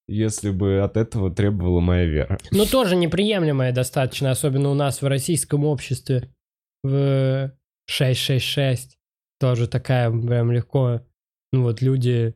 если 0.07 0.51
бы 0.51 0.79
от 0.79 0.95
этого 0.95 1.31
требовала 1.31 1.81
моя 1.81 2.05
вера. 2.05 2.37
Ну, 2.51 2.65
тоже 2.65 2.95
неприемлемое 2.95 3.73
достаточно, 3.73 4.31
особенно 4.31 4.69
у 4.69 4.73
нас 4.73 5.01
в 5.01 5.07
российском 5.07 5.65
обществе. 5.65 6.29
В 6.83 7.51
666 7.89 8.96
тоже 9.39 9.67
такая 9.67 10.09
прям 10.09 10.51
легко. 10.51 11.01
Ну, 11.51 11.63
вот 11.63 11.81
люди 11.81 12.35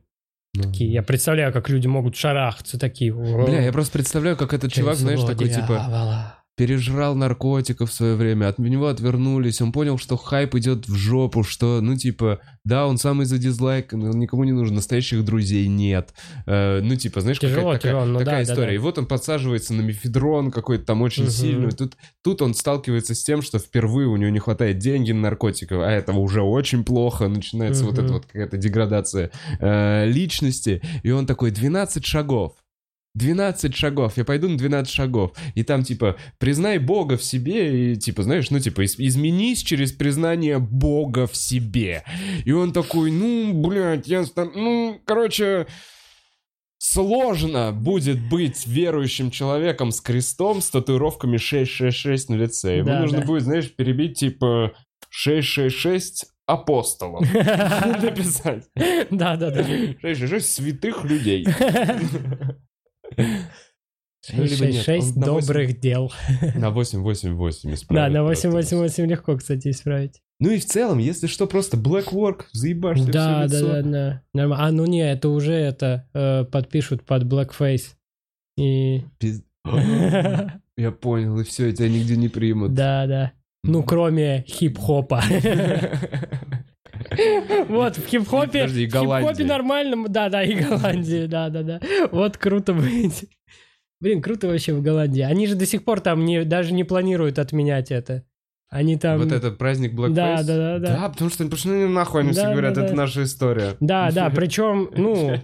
такие... 0.54 0.92
Я 0.92 1.02
представляю, 1.02 1.52
как 1.52 1.68
люди 1.68 1.86
могут 1.86 2.16
шарахаться 2.16 2.78
такие. 2.78 3.12
Бля, 3.12 3.62
я 3.62 3.72
просто 3.72 3.92
представляю, 3.92 4.36
как 4.36 4.52
этот 4.52 4.72
чувак, 4.72 4.96
знаешь, 4.96 5.20
такой 5.20 5.48
типа 5.48 6.41
пережрал 6.56 7.14
наркотиков 7.14 7.90
в 7.90 7.92
свое 7.92 8.14
время, 8.14 8.48
от 8.48 8.58
него 8.58 8.88
отвернулись, 8.88 9.60
он 9.62 9.72
понял, 9.72 9.96
что 9.98 10.16
хайп 10.16 10.54
идет 10.56 10.86
в 10.86 10.94
жопу, 10.94 11.42
что, 11.44 11.80
ну, 11.80 11.96
типа, 11.96 12.40
да, 12.64 12.86
он 12.86 12.98
самый 12.98 13.24
за 13.26 13.38
дизлайк, 13.38 13.92
но 13.94 14.10
никому 14.10 14.44
не 14.44 14.52
нужен, 14.52 14.74
настоящих 14.74 15.24
друзей 15.24 15.66
нет. 15.66 16.12
Э, 16.46 16.80
ну, 16.82 16.94
типа, 16.96 17.22
знаешь, 17.22 17.38
Тяжело, 17.38 17.72
такая, 17.72 17.78
тяжело, 17.92 18.04
ну 18.04 18.18
такая 18.18 18.40
да, 18.40 18.46
да, 18.46 18.52
история. 18.52 18.68
да. 18.68 18.74
И 18.74 18.78
вот 18.78 18.98
он 18.98 19.06
подсаживается 19.06 19.72
на 19.74 19.80
мефедрон 19.80 20.50
какой-то 20.50 20.84
там 20.84 21.00
очень 21.02 21.24
Мгм. 21.24 21.32
сильный. 21.32 21.70
Тут, 21.72 21.96
тут 22.22 22.42
он 22.42 22.54
сталкивается 22.54 23.14
с 23.14 23.22
тем, 23.24 23.40
что 23.42 23.58
впервые 23.58 24.08
у 24.08 24.16
него 24.16 24.30
не 24.30 24.38
хватает 24.38 24.78
денег 24.78 25.14
на 25.14 25.20
наркотиков, 25.22 25.80
а 25.80 25.90
этого 25.90 26.18
уже 26.18 26.42
очень 26.42 26.84
плохо. 26.84 27.28
Начинается 27.28 27.84
вот 27.84 27.94
Мгм. 27.94 28.04
эта 28.04 28.12
вот 28.12 28.26
какая-то 28.26 28.56
деградация 28.58 29.30
э, 29.58 30.06
личности. 30.06 30.82
И 31.02 31.10
он 31.10 31.26
такой, 31.26 31.50
12 31.50 32.04
шагов. 32.04 32.52
12 33.14 33.74
шагов, 33.76 34.16
я 34.16 34.24
пойду 34.24 34.48
на 34.48 34.56
12 34.56 34.92
шагов. 34.92 35.32
И 35.54 35.62
там, 35.64 35.82
типа, 35.84 36.16
признай 36.38 36.78
Бога 36.78 37.16
в 37.16 37.22
себе, 37.24 37.92
и, 37.92 37.96
типа, 37.96 38.22
знаешь, 38.22 38.50
ну, 38.50 38.58
типа, 38.58 38.82
из- 38.84 38.98
изменись 38.98 39.62
через 39.62 39.92
признание 39.92 40.58
Бога 40.58 41.26
в 41.26 41.36
себе. 41.36 42.04
И 42.46 42.52
он 42.52 42.72
такой, 42.72 43.10
ну, 43.10 43.52
блядь, 43.52 44.08
я 44.08 44.24
там, 44.24 44.50
ну, 44.54 44.98
короче, 45.04 45.66
сложно 46.78 47.70
будет 47.72 48.18
быть 48.28 48.66
верующим 48.66 49.30
человеком 49.30 49.92
с 49.92 50.00
крестом, 50.00 50.60
с 50.62 50.70
татуировками 50.70 51.36
666 51.36 52.28
на 52.30 52.34
лице. 52.36 52.78
Ему 52.78 52.88
Да, 52.88 53.00
нужно 53.00 53.20
да. 53.20 53.26
будет, 53.26 53.42
знаешь, 53.42 53.70
перебить, 53.74 54.18
типа, 54.18 54.72
666 55.10 56.26
апостолов. 56.46 57.20
Написать. 58.02 58.64
Да-да-да. 59.10 59.62
666 59.64 60.46
святых 60.54 61.04
людей. 61.04 61.46
Ну, 64.32 64.44
либо 64.44 64.66
нет, 64.66 64.84
666 64.84 65.16
он 65.16 65.20
на 65.20 65.32
восемь- 65.32 65.46
добрых 65.46 65.80
дел. 65.80 66.12
На 66.54 66.70
888 66.70 67.68
Да, 67.70 67.74
исправят. 67.74 68.12
на 68.12 68.20
просто. 68.24 68.48
888 68.50 69.06
легко, 69.10 69.36
кстати, 69.36 69.68
исправить. 69.68 70.20
Ну 70.38 70.50
и 70.50 70.58
в 70.58 70.64
целом, 70.64 70.98
если 70.98 71.26
что, 71.26 71.46
просто 71.46 71.76
black 71.76 72.12
work, 72.12 72.44
заебашь 72.52 73.00
Да, 73.02 73.46
да, 73.46 73.60
да, 73.60 73.82
да. 73.82 74.22
Нормально. 74.32 74.64
А, 74.66 74.70
ну 74.72 74.86
не, 74.86 75.00
это 75.08 75.28
уже 75.28 75.52
это 75.54 76.08
э, 76.14 76.44
подпишут 76.44 77.04
под 77.04 77.24
blackface. 77.24 77.94
И... 78.56 79.02
Пиз- 79.20 79.42
Я 80.76 80.90
понял, 80.92 81.38
и 81.40 81.44
все, 81.44 81.72
тебя 81.72 81.88
нигде 81.88 82.16
не 82.16 82.28
примут. 82.28 82.74
Да, 82.74 83.06
да. 83.06 83.32
Ну, 83.64 83.82
кроме 83.82 84.44
хип-хопа. 84.48 85.22
Вот, 87.68 87.96
в 87.96 88.06
хип-хопе... 88.06 88.62
Подожди, 88.62 88.84
и 88.84 88.86
В 88.86 88.92
хип-хопе 88.92 89.44
нормально, 89.44 90.08
да, 90.08 90.28
да, 90.28 90.42
и 90.42 90.54
Голландии, 90.54 91.26
да, 91.26 91.48
да, 91.48 91.62
да. 91.62 91.80
Вот 92.10 92.36
круто 92.36 92.74
быть. 92.74 93.28
Блин, 94.00 94.20
круто 94.20 94.48
вообще 94.48 94.72
в 94.74 94.82
Голландии. 94.82 95.22
Они 95.22 95.46
же 95.46 95.54
до 95.54 95.64
сих 95.64 95.84
пор 95.84 96.00
там 96.00 96.24
не, 96.24 96.44
даже 96.44 96.72
не 96.72 96.84
планируют 96.84 97.38
отменять 97.38 97.92
это. 97.92 98.24
Они 98.68 98.96
там... 98.96 99.18
Вот 99.20 99.30
этот 99.30 99.58
праздник 99.58 99.92
Blackface? 99.92 100.14
Да, 100.14 100.42
да, 100.42 100.56
да, 100.56 100.78
да. 100.78 100.96
Да, 100.96 101.08
потому 101.10 101.30
что 101.30 101.46
пошли 101.46 101.72
они 101.72 101.92
нахуй, 101.92 102.22
они 102.22 102.32
все 102.32 102.42
Да, 102.42 102.52
говорят, 102.52 102.74
да, 102.74 102.84
это 102.84 102.90
да. 102.90 102.96
наша 102.96 103.22
история. 103.22 103.76
Да, 103.80 104.10
да, 104.14 104.30
причем, 104.30 104.90
ну, 104.96 105.36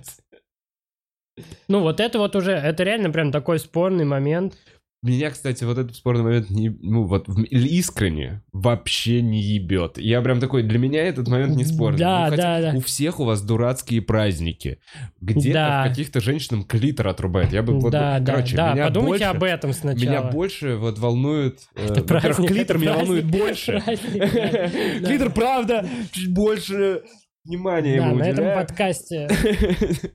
ну 1.69 1.81
вот 1.81 2.01
это 2.01 2.19
вот 2.19 2.35
уже, 2.37 2.53
это 2.53 2.83
реально 2.85 3.11
прям 3.11 3.31
такой 3.31 3.59
спорный 3.59 4.07
момент. 4.07 4.57
Меня, 5.01 5.31
кстати, 5.31 5.63
вот 5.63 5.79
этот 5.79 5.95
спорный 5.95 6.25
момент, 6.25 6.51
не, 6.51 6.71
ну 6.71 7.05
вот 7.05 7.29
искренне 7.51 8.43
вообще 8.53 9.23
не 9.23 9.41
ебет. 9.41 9.97
Я 9.97 10.21
прям 10.23 10.41
такой, 10.41 10.65
для 10.65 10.79
меня 10.81 11.05
этот 11.05 11.29
момент 11.29 11.55
не 11.57 11.65
спорный. 11.65 11.99
Да, 12.01 12.29
Ну, 12.31 12.37
да, 12.37 12.61
да. 12.61 12.73
У 12.77 12.81
всех 12.81 13.21
у 13.21 13.25
вас 13.25 13.41
дурацкие 13.43 14.03
праздники. 14.03 14.81
Где-то 15.21 15.53
Да. 15.53 15.85
в 15.85 15.89
каких-то 15.91 16.21
женщинам 16.21 16.65
клитор 16.65 17.07
отрубает. 17.07 17.53
Я 17.53 17.63
бы, 17.63 17.79
вот, 17.79 17.93
да, 17.93 18.15
вот, 18.15 18.25
да, 18.25 18.33
короче, 18.33 18.57
да, 18.57 18.75
меня 18.75 18.87
подумайте 18.89 19.25
больше, 19.27 19.37
об 19.37 19.43
этом 19.45 19.73
сначала. 19.73 20.05
Меня 20.05 20.23
больше 20.23 20.75
вот 20.75 20.99
волнует... 20.99 21.61
э, 21.77 21.85
Это 21.85 22.01
во-первых, 22.01 22.21
праздник, 22.23 22.49
клитор 22.49 22.77
это 22.77 22.85
меня 22.85 22.95
праздник, 22.95 23.09
волнует 23.09 23.25
больше. 23.27 23.83
Клитор, 25.07 25.31
правда, 25.33 25.89
чуть 26.11 26.33
больше 26.33 27.03
внимания 27.49 27.99
Да, 27.99 28.07
ему 28.07 28.17
на 28.17 28.29
этом 28.29 28.45
подкасте. 28.55 29.29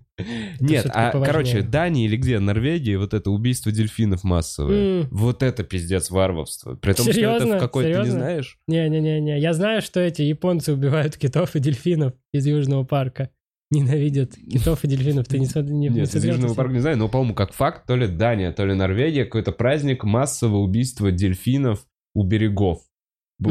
Нет, 0.59 0.85
а, 0.93 1.11
короче, 1.11 1.61
Дания 1.61 2.05
или 2.05 2.15
где, 2.15 2.39
Норвегия, 2.39 2.97
вот 2.97 3.13
это 3.13 3.31
убийство 3.31 3.71
дельфинов 3.71 4.23
массовое. 4.23 5.07
Вот 5.11 5.43
это 5.43 5.63
пиздец 5.63 6.09
варварство. 6.09 6.75
При 6.75 6.93
том, 6.93 7.11
что 7.11 7.19
это 7.19 7.47
в 7.47 7.59
какой-то, 7.59 8.01
ты 8.01 8.07
не 8.07 8.11
знаешь? 8.11 8.59
Не-не-не-не, 8.67 9.39
я 9.39 9.53
знаю, 9.53 9.81
что 9.81 9.99
эти 9.99 10.21
японцы 10.21 10.73
убивают 10.73 11.17
китов 11.17 11.55
и 11.55 11.59
дельфинов 11.59 12.13
из 12.31 12.45
Южного 12.45 12.83
парка. 12.83 13.29
Ненавидят 13.71 14.35
китов 14.35 14.83
и 14.83 14.87
дельфинов. 14.87 15.27
Ты 15.27 15.39
не 15.39 15.47
смотри, 15.47 15.73
не, 15.73 15.87
не 15.87 15.95
Нет, 15.95 16.07
из 16.07 16.11
смотрел 16.11 16.35
Южного 16.35 16.53
парка 16.53 16.73
не 16.73 16.79
знаю, 16.79 16.97
но, 16.97 17.09
по-моему, 17.09 17.33
как 17.33 17.53
факт, 17.53 17.87
то 17.87 17.95
ли 17.95 18.07
Дания, 18.07 18.51
то 18.51 18.65
ли 18.65 18.75
Норвегия, 18.75 19.25
какой-то 19.25 19.51
праздник 19.51 20.03
массового 20.03 20.57
убийства 20.57 21.11
дельфинов 21.11 21.87
у 22.13 22.23
берегов. 22.23 22.81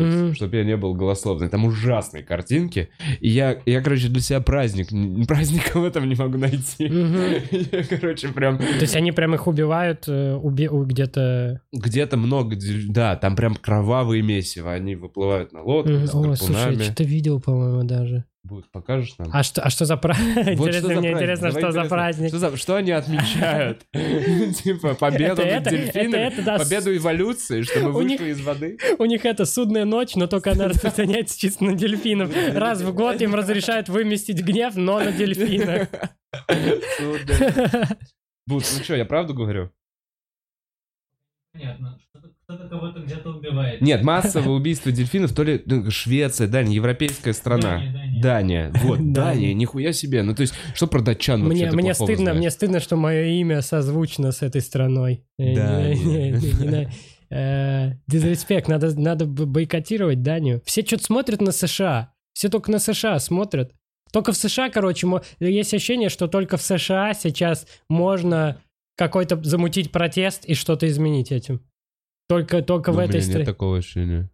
Мгм. 0.00 0.34
Чтобы 0.34 0.56
я 0.56 0.64
не 0.64 0.76
был 0.76 0.94
голословный. 0.94 1.48
Там 1.48 1.64
ужасные 1.64 2.22
картинки. 2.22 2.88
И 3.20 3.28
я, 3.28 3.58
я, 3.66 3.80
короче, 3.82 4.08
для 4.08 4.20
себя 4.20 4.40
праздник, 4.40 4.88
праздника 5.26 5.78
в 5.78 5.84
этом 5.84 6.08
не 6.08 6.14
могу 6.14 6.38
найти. 6.38 6.88
Мгм. 6.88 7.22
Я, 7.72 7.84
короче, 7.84 8.28
прям... 8.28 8.58
То 8.58 8.64
есть 8.80 8.96
они 8.96 9.12
прям 9.12 9.34
их 9.34 9.46
убивают 9.46 10.04
э, 10.08 10.34
уби- 10.36 10.68
где-то... 10.86 11.60
Где-то 11.72 12.16
много... 12.16 12.56
Да, 12.88 13.16
там 13.16 13.36
прям 13.36 13.54
кровавые 13.54 14.22
месиво. 14.22 14.72
Они 14.72 14.94
выплывают 14.94 15.52
на 15.52 15.60
Мгм. 15.62 16.06
с 16.06 16.14
О, 16.14 16.34
слушай, 16.36 16.76
я 16.76 16.82
что-то 16.82 17.04
видел, 17.04 17.40
по-моему, 17.40 17.84
даже. 17.84 18.24
Будут, 18.44 18.68
покажешь 18.72 19.16
нам? 19.18 19.30
А 19.32 19.44
что, 19.44 19.62
а 19.62 19.70
что 19.70 19.84
за 19.84 19.96
праздник? 19.96 20.34
Вот 20.36 20.44
что 20.44 20.52
Интересно, 20.80 20.80
за 20.80 20.88
мне 20.88 21.10
праздник? 21.10 21.16
интересно, 21.16 21.46
Давай 21.48 21.62
что 21.62 21.70
за 21.72 21.78
интересно. 21.78 21.88
праздник. 21.96 22.28
Что, 22.28 22.38
за- 22.38 22.56
что 22.56 22.74
они 22.76 22.90
отмечают? 22.90 23.86
Типа 24.62 24.94
победу 24.94 25.46
над 25.46 25.62
дельфинами, 25.62 26.58
победу 26.58 26.96
эволюции, 26.96 27.62
что 27.62 27.78
мы 27.88 28.04
них- 28.04 28.18
вышли 28.20 28.32
из 28.32 28.40
воды. 28.40 28.78
У 28.98 29.04
них 29.04 29.24
это 29.24 29.44
судная 29.46 29.84
ночь, 29.84 30.16
но 30.16 30.26
только 30.26 30.52
она 30.52 30.66
распространяется 30.66 31.38
чисто 31.38 31.62
на 31.64 31.74
дельфинов. 31.76 32.32
Раз 32.52 32.80
в 32.82 32.92
год 32.92 33.22
им 33.22 33.34
разрешают 33.36 33.88
выместить 33.88 34.42
гнев, 34.42 34.74
но 34.74 34.98
на 34.98 35.12
дельфинах. 35.12 35.88
Бут, 38.48 38.64
ну 38.76 38.82
что, 38.82 38.96
я 38.96 39.04
правду 39.04 39.34
говорю? 39.34 39.70
Понятно. 41.52 41.96
Кто-то 42.52 42.68
кого-то 42.68 43.00
где-то 43.00 43.30
убивает. 43.30 43.80
Нет, 43.80 44.02
массовое 44.02 44.48
убийство 44.56 44.92
дельфинов, 44.92 45.32
то 45.32 45.42
ли 45.42 45.62
ну, 45.64 45.90
Швеция, 45.90 46.48
Дания, 46.48 46.74
европейская 46.74 47.32
страна. 47.32 47.78
Дания, 47.78 47.92
Дания. 47.92 48.22
Дания, 48.22 48.72
вот, 48.82 48.98
Дания. 49.12 49.54
Нихуя 49.54 49.92
себе. 49.94 50.22
Ну, 50.22 50.34
то 50.34 50.42
есть, 50.42 50.52
что 50.74 50.86
про 50.86 51.00
датчан 51.00 51.40
Мне, 51.40 51.64
вообще 51.64 51.76
мне 51.76 51.94
плохого 51.94 52.06
стыдно, 52.06 52.34
мне 52.34 52.50
стыдно, 52.50 52.80
что 52.80 52.96
мое 52.96 53.24
имя 53.24 53.62
созвучно 53.62 54.32
с 54.32 54.42
этой 54.42 54.60
страной. 54.60 55.24
Э, 55.38 55.54
Да, 55.54 56.90
э, 57.30 57.92
Дизреспект, 58.06 58.68
надо, 58.68 58.98
надо 59.00 59.24
бойкотировать 59.24 60.22
Данию. 60.22 60.60
Все 60.66 60.82
что-то 60.82 61.04
смотрят 61.04 61.40
на 61.40 61.52
США. 61.52 62.12
Все 62.34 62.50
только 62.50 62.70
на 62.70 62.80
США 62.80 63.18
смотрят. 63.18 63.72
Только 64.12 64.32
в 64.32 64.36
США, 64.36 64.68
короче, 64.68 65.08
есть 65.40 65.72
ощущение, 65.72 66.10
что 66.10 66.28
только 66.28 66.58
в 66.58 66.62
США 66.62 67.14
сейчас 67.14 67.66
можно 67.88 68.58
какой-то 68.96 69.42
замутить 69.42 69.90
протест 69.90 70.44
и 70.44 70.54
что-то 70.54 70.86
изменить 70.86 71.32
этим. 71.32 71.62
Только, 72.32 72.62
только 72.62 72.90
Ну, 72.90 72.94
в 72.94 72.98
блин, 72.98 73.08
этой 73.10 73.16
нет 73.20 73.26
стране. 73.26 73.44
такого 73.46 73.78
ощущения. 73.78 74.30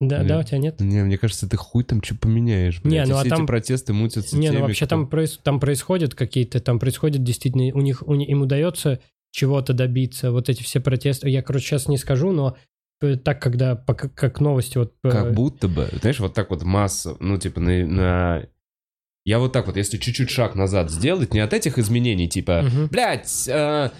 Да, 0.00 0.22
да, 0.22 0.36
нет. 0.36 0.44
у 0.44 0.48
тебя 0.48 0.58
нет? 0.58 0.80
Не, 0.80 1.02
мне 1.04 1.18
кажется, 1.18 1.48
ты 1.48 1.56
хуй 1.56 1.82
там 1.82 2.02
что 2.02 2.14
поменяешь, 2.14 2.80
блядь. 2.80 2.92
Не, 2.92 3.04
ну 3.12 3.16
а 3.18 3.20
все 3.20 3.30
там- 3.30 3.40
эти 3.42 3.46
протесты 3.46 3.92
мутятся 3.92 4.36
Не, 4.38 4.48
ну 4.48 4.54
теми, 4.54 4.62
вообще 4.62 4.86
кто- 4.86 4.94
там, 4.96 5.08
проис- 5.08 5.40
там 5.42 5.58
происходят 5.60 6.14
какие-то, 6.14 6.60
там 6.60 6.78
происходит 6.78 7.24
действительно, 7.24 7.64
у 7.76 7.80
них, 7.80 8.02
у 8.06 8.14
них 8.14 8.28
им 8.28 8.42
удается 8.42 9.00
чего-то 9.32 9.72
добиться, 9.72 10.30
вот 10.30 10.48
эти 10.48 10.62
все 10.62 10.80
протесты. 10.80 11.28
Я, 11.28 11.42
короче, 11.42 11.66
сейчас 11.66 11.88
не 11.88 11.98
скажу, 11.98 12.30
но 12.32 12.56
э, 13.00 13.16
так, 13.16 13.42
когда, 13.42 13.74
как, 13.76 14.14
как 14.14 14.40
новости, 14.40 14.78
вот... 14.78 14.94
э, 15.04 15.10
Как 15.10 15.34
будто 15.34 15.66
бы, 15.68 15.88
знаешь, 16.00 16.20
вот 16.20 16.32
так 16.34 16.50
вот 16.50 16.62
масса, 16.62 17.16
ну, 17.20 17.36
типа, 17.38 17.60
на... 17.60 17.86
на- 17.86 18.46
Я 19.24 19.38
вот 19.40 19.52
так 19.52 19.66
вот, 19.66 19.76
если 19.76 19.98
чуть-чуть 19.98 20.30
шаг 20.30 20.54
назад 20.54 20.90
сделать, 20.90 21.34
не 21.34 21.40
от 21.40 21.52
этих 21.52 21.76
изменений, 21.78 22.28
типа, 22.28 22.62
Мгм. 22.62 22.86
блядь, 22.86 23.46
э, 23.48 23.90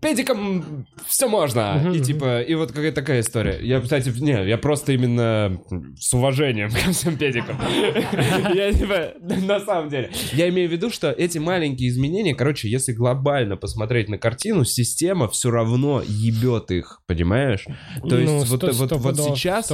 педикам 0.00 0.86
все 1.06 1.28
можно. 1.28 1.92
И 1.94 2.00
типа, 2.00 2.42
и 2.42 2.54
вот 2.54 2.72
какая 2.72 2.92
такая 2.92 3.20
история. 3.20 3.58
Я, 3.62 3.80
кстати, 3.80 4.10
не, 4.20 4.48
я 4.48 4.58
просто 4.58 4.92
именно 4.92 5.60
с 5.98 6.12
уважением 6.12 6.70
ко 6.84 6.92
всем 6.92 7.16
педикам. 7.16 7.56
Я 8.54 8.72
типа, 8.72 9.12
на 9.20 9.60
самом 9.60 9.88
деле. 9.88 10.10
Я 10.32 10.48
имею 10.48 10.68
в 10.68 10.72
виду, 10.72 10.90
что 10.90 11.10
эти 11.10 11.38
маленькие 11.38 11.88
изменения, 11.88 12.34
короче, 12.34 12.68
если 12.68 12.92
глобально 12.92 13.56
посмотреть 13.56 14.08
на 14.08 14.18
картину, 14.18 14.64
система 14.64 15.28
все 15.28 15.50
равно 15.50 16.02
ебет 16.06 16.70
их, 16.70 17.02
понимаешь? 17.06 17.64
То 18.08 18.18
есть 18.18 18.30
Ну, 18.30 18.38
вот, 18.38 18.46
сто- 18.46 18.72
вот, 18.72 18.92
вот 18.92 19.02
пудов, 19.02 19.38
сейчас 19.38 19.72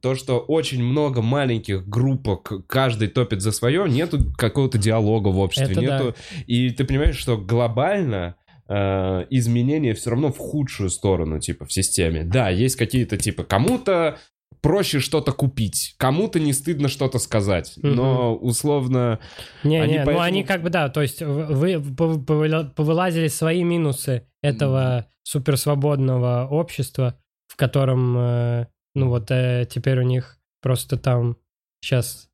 то, 0.00 0.14
что 0.14 0.38
очень 0.38 0.82
много 0.82 1.22
маленьких 1.22 1.86
группок, 1.86 2.52
каждый 2.66 3.08
топит 3.08 3.42
за 3.42 3.52
свое, 3.52 3.88
нету 3.88 4.18
какого-то 4.36 4.78
диалога 4.78 5.28
в 5.28 5.38
обществе, 5.38 5.76
нету... 5.76 6.14
И 6.46 6.70
ты 6.70 6.84
понимаешь, 6.84 7.16
что 7.16 7.36
глобально 7.36 8.36
э, 8.68 9.26
изменения 9.30 9.94
все 9.94 10.10
равно 10.10 10.32
в 10.32 10.38
худшую 10.38 10.90
сторону, 10.90 11.38
типа, 11.40 11.64
в 11.66 11.72
системе. 11.72 12.24
Да, 12.24 12.48
есть 12.50 12.76
какие-то, 12.76 13.16
типа, 13.16 13.44
кому-то 13.44 14.18
проще 14.60 14.98
что-то 15.00 15.32
купить, 15.32 15.94
кому-то 15.98 16.40
не 16.40 16.54
стыдно 16.54 16.88
что-то 16.88 17.18
сказать, 17.18 17.74
но 17.82 18.34
условно... 18.34 19.18
Не, 19.62 19.78
Они 19.82 19.92
не, 19.92 19.98
ну 19.98 20.04
поэтому- 20.06 20.24
они 20.24 20.42
как 20.44 20.62
бы, 20.62 20.70
да, 20.70 20.88
то 20.88 21.02
есть 21.02 21.20
вы 21.20 21.74
пов- 21.74 22.24
повыла- 22.24 22.70
повылазили 22.70 23.28
свои 23.28 23.62
минусы 23.62 24.26
этого 24.42 25.06
суперсвободного 25.22 26.46
общества, 26.50 27.18
в 27.46 27.56
котором, 27.56 28.16
э, 28.16 28.66
ну 28.94 29.08
вот 29.10 29.30
э, 29.30 29.66
теперь 29.70 29.98
у 29.98 30.02
них 30.04 30.38
просто 30.62 30.96
там 30.96 31.36
сейчас... 31.82 32.28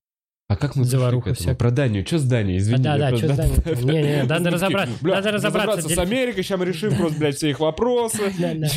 А 0.50 0.56
как 0.56 0.74
мы 0.74 0.82
пришли 0.82 0.96
к 0.96 0.98
Заваруха 0.98 1.30
этому? 1.30 1.54
Про 1.54 1.70
Данию, 1.70 2.04
что 2.04 2.18
с 2.18 2.24
Данией, 2.24 2.58
извини. 2.58 2.82
да, 2.82 2.94
я 2.94 2.98
да, 2.98 3.08
просто- 3.10 3.26
что 3.26 3.34
с 3.36 3.84
Данией? 3.84 3.84
Не, 3.84 4.16
не, 4.16 4.22
надо 4.24 4.50
разобрать- 4.50 4.88
такие, 4.88 4.98
бля, 5.00 5.14
надо 5.14 5.30
разобраться, 5.30 5.88
с 5.88 5.98
Америкой, 5.98 6.42
сейчас 6.42 6.58
мы 6.58 6.64
решим 6.64 6.96
просто, 6.96 7.18
блядь, 7.20 7.36
все 7.36 7.50
их 7.50 7.60
вопросы. 7.60 8.32
Да, 8.36 8.54
да. 8.54 8.68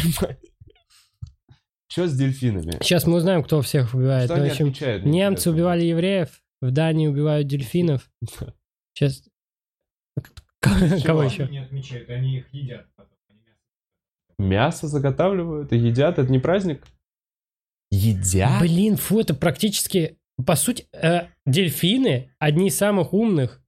Что 1.88 2.08
с 2.08 2.16
дельфинами? 2.16 2.74
Сейчас 2.84 3.08
мы 3.08 3.16
узнаем, 3.16 3.44
кто 3.44 3.64
всех 3.64 3.96
убивает. 3.96 4.26
Что 4.26 4.36
они 4.36 4.50
общем, 4.50 4.66
отмечают? 4.68 5.06
немцы 5.06 5.50
убивали 5.50 5.84
евреев, 5.86 6.44
в 6.62 6.70
Дании 6.70 7.08
убивают 7.08 7.48
дельфинов. 7.48 8.08
Сейчас... 8.94 9.24
Кого 10.62 11.22
Они 11.22 11.30
еще? 11.32 11.48
не 11.48 11.58
отмечают, 11.58 12.10
они 12.10 12.38
их 12.38 12.54
едят 12.54 12.86
потом. 12.96 13.18
Они 13.28 13.40
мясо 14.38 14.86
Мясо 14.86 14.88
заготавливают 14.88 15.74
и 15.74 15.78
едят, 15.78 16.20
это 16.20 16.32
не 16.32 16.38
праздник? 16.38 16.86
Едят? 17.90 18.62
Блин, 18.62 18.96
фу, 18.96 19.20
это 19.22 19.34
практически... 19.34 20.20
По 20.46 20.56
сути, 20.56 20.86
э, 20.94 21.28
дельфины 21.46 22.32
одни 22.40 22.68
из 22.68 22.78
самых 22.78 23.14
умных 23.14 23.62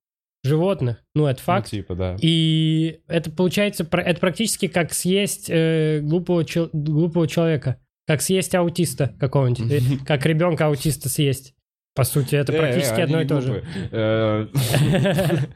животных. 0.44 1.04
Ну, 1.16 1.26
это 1.28 1.42
факт. 1.42 1.70
Ну, 1.72 1.78
типа, 1.80 1.96
да. 1.96 2.16
И 2.22 3.00
это 3.08 3.32
получается, 3.32 3.88
это 3.92 4.20
практически 4.20 4.68
как 4.68 4.94
съесть 4.94 5.50
э, 5.50 6.00
глупого, 6.02 6.44
чел- 6.44 6.70
глупого 6.74 7.28
человека. 7.28 7.80
Как 8.08 8.22
съесть 8.22 8.54
аутиста 8.56 9.16
какого-нибудь. 9.20 9.72
Э, 9.72 9.80
Как 10.06 10.26
ребенка 10.26 10.68
аутиста 10.68 11.10
съесть. 11.10 11.56
По 11.96 12.04
сути, 12.04 12.36
это 12.36 12.52
Э, 12.54 12.58
практически 12.60 13.00
э, 13.00 13.04
одно 13.04 13.22
и 13.22 13.26
то 13.26 13.42
же. 13.42 13.64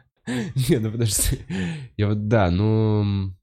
Не, 0.69 0.77
ну 0.79 0.91
подожди. 0.91 1.39
Я 1.97 2.07
вот, 2.07 2.27
да, 2.27 2.49
ну... 2.51 3.33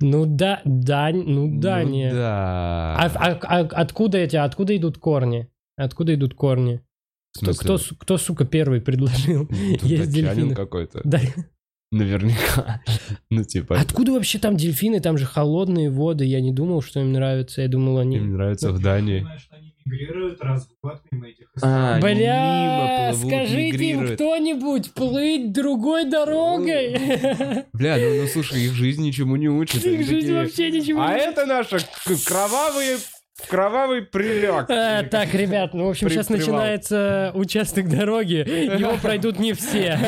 Ну 0.00 0.26
да, 0.26 0.60
да, 0.64 1.10
ну 1.12 1.60
да, 1.60 1.82
ну 1.82 1.88
не. 1.88 2.10
Да. 2.12 2.96
А, 2.96 3.10
а- 3.14 3.38
а 3.42 3.60
откуда 3.60 4.18
эти, 4.18 4.34
откуда 4.36 4.76
идут 4.76 4.98
корни? 4.98 5.48
Откуда 5.84 6.14
идут 6.14 6.34
корни? 6.34 6.80
Кто, 7.36 7.52
кто, 7.54 7.78
кто, 7.98 8.18
сука, 8.18 8.44
первый 8.44 8.80
предложил? 8.80 9.46
Тут 9.46 9.82
Есть 9.82 10.12
дельфины. 10.12 10.54
какой-то. 10.54 11.00
Да. 11.04 11.20
Наверняка. 11.90 12.80
Ну, 13.30 13.44
типа, 13.44 13.78
Откуда 13.78 14.12
вообще 14.12 14.38
там 14.38 14.56
дельфины? 14.56 15.00
Там 15.00 15.18
же 15.18 15.26
холодные 15.26 15.90
воды. 15.90 16.24
Я 16.24 16.40
не 16.40 16.52
думал, 16.52 16.80
что 16.82 17.00
им 17.00 17.12
нравится. 17.12 17.60
Я 17.62 17.68
думал, 17.68 17.98
они... 17.98 18.16
им 18.16 18.32
нравится 18.34 18.72
в 18.72 18.78
Я 18.78 18.82
Дании. 18.84 19.18
думаю, 19.20 19.38
что 19.38 19.56
они 19.56 19.74
мигрируют 19.84 20.40
раз 20.42 20.66
в 20.68 20.70
год 20.86 21.00
мимо 21.10 21.28
этих 21.28 21.48
А, 21.60 21.98
Бля, 22.00 23.10
плывут, 23.12 23.28
скажите 23.30 23.60
им 23.66 23.72
мигрируют. 23.72 24.14
кто-нибудь 24.14 24.92
плыть 24.92 25.52
другой 25.52 26.08
дорогой. 26.08 26.92
Бля, 27.72 27.96
ну, 27.98 28.22
ну 28.22 28.26
слушай, 28.28 28.62
их 28.62 28.72
жизнь 28.72 29.02
ничему 29.02 29.36
не 29.36 29.48
учит. 29.48 29.84
Их 29.84 29.98
жизнь 30.06 30.14
такие, 30.28 30.34
вообще 30.34 30.70
ничего 30.70 31.02
А 31.02 31.12
не... 31.14 31.20
это 31.20 31.44
наша 31.46 31.78
к- 31.78 32.24
кровавый, 33.48 34.02
прилег. 34.02 34.66
А, 34.68 35.02
так, 35.04 35.34
ребят, 35.34 35.74
ну, 35.74 35.86
в 35.86 35.90
общем, 35.90 36.06
При- 36.08 36.14
сейчас 36.14 36.26
привал. 36.26 36.40
начинается 36.46 37.32
участок 37.34 37.88
дороги. 37.88 38.44
Его 38.78 38.96
пройдут 39.00 39.38
не 39.38 39.52
все. 39.54 39.98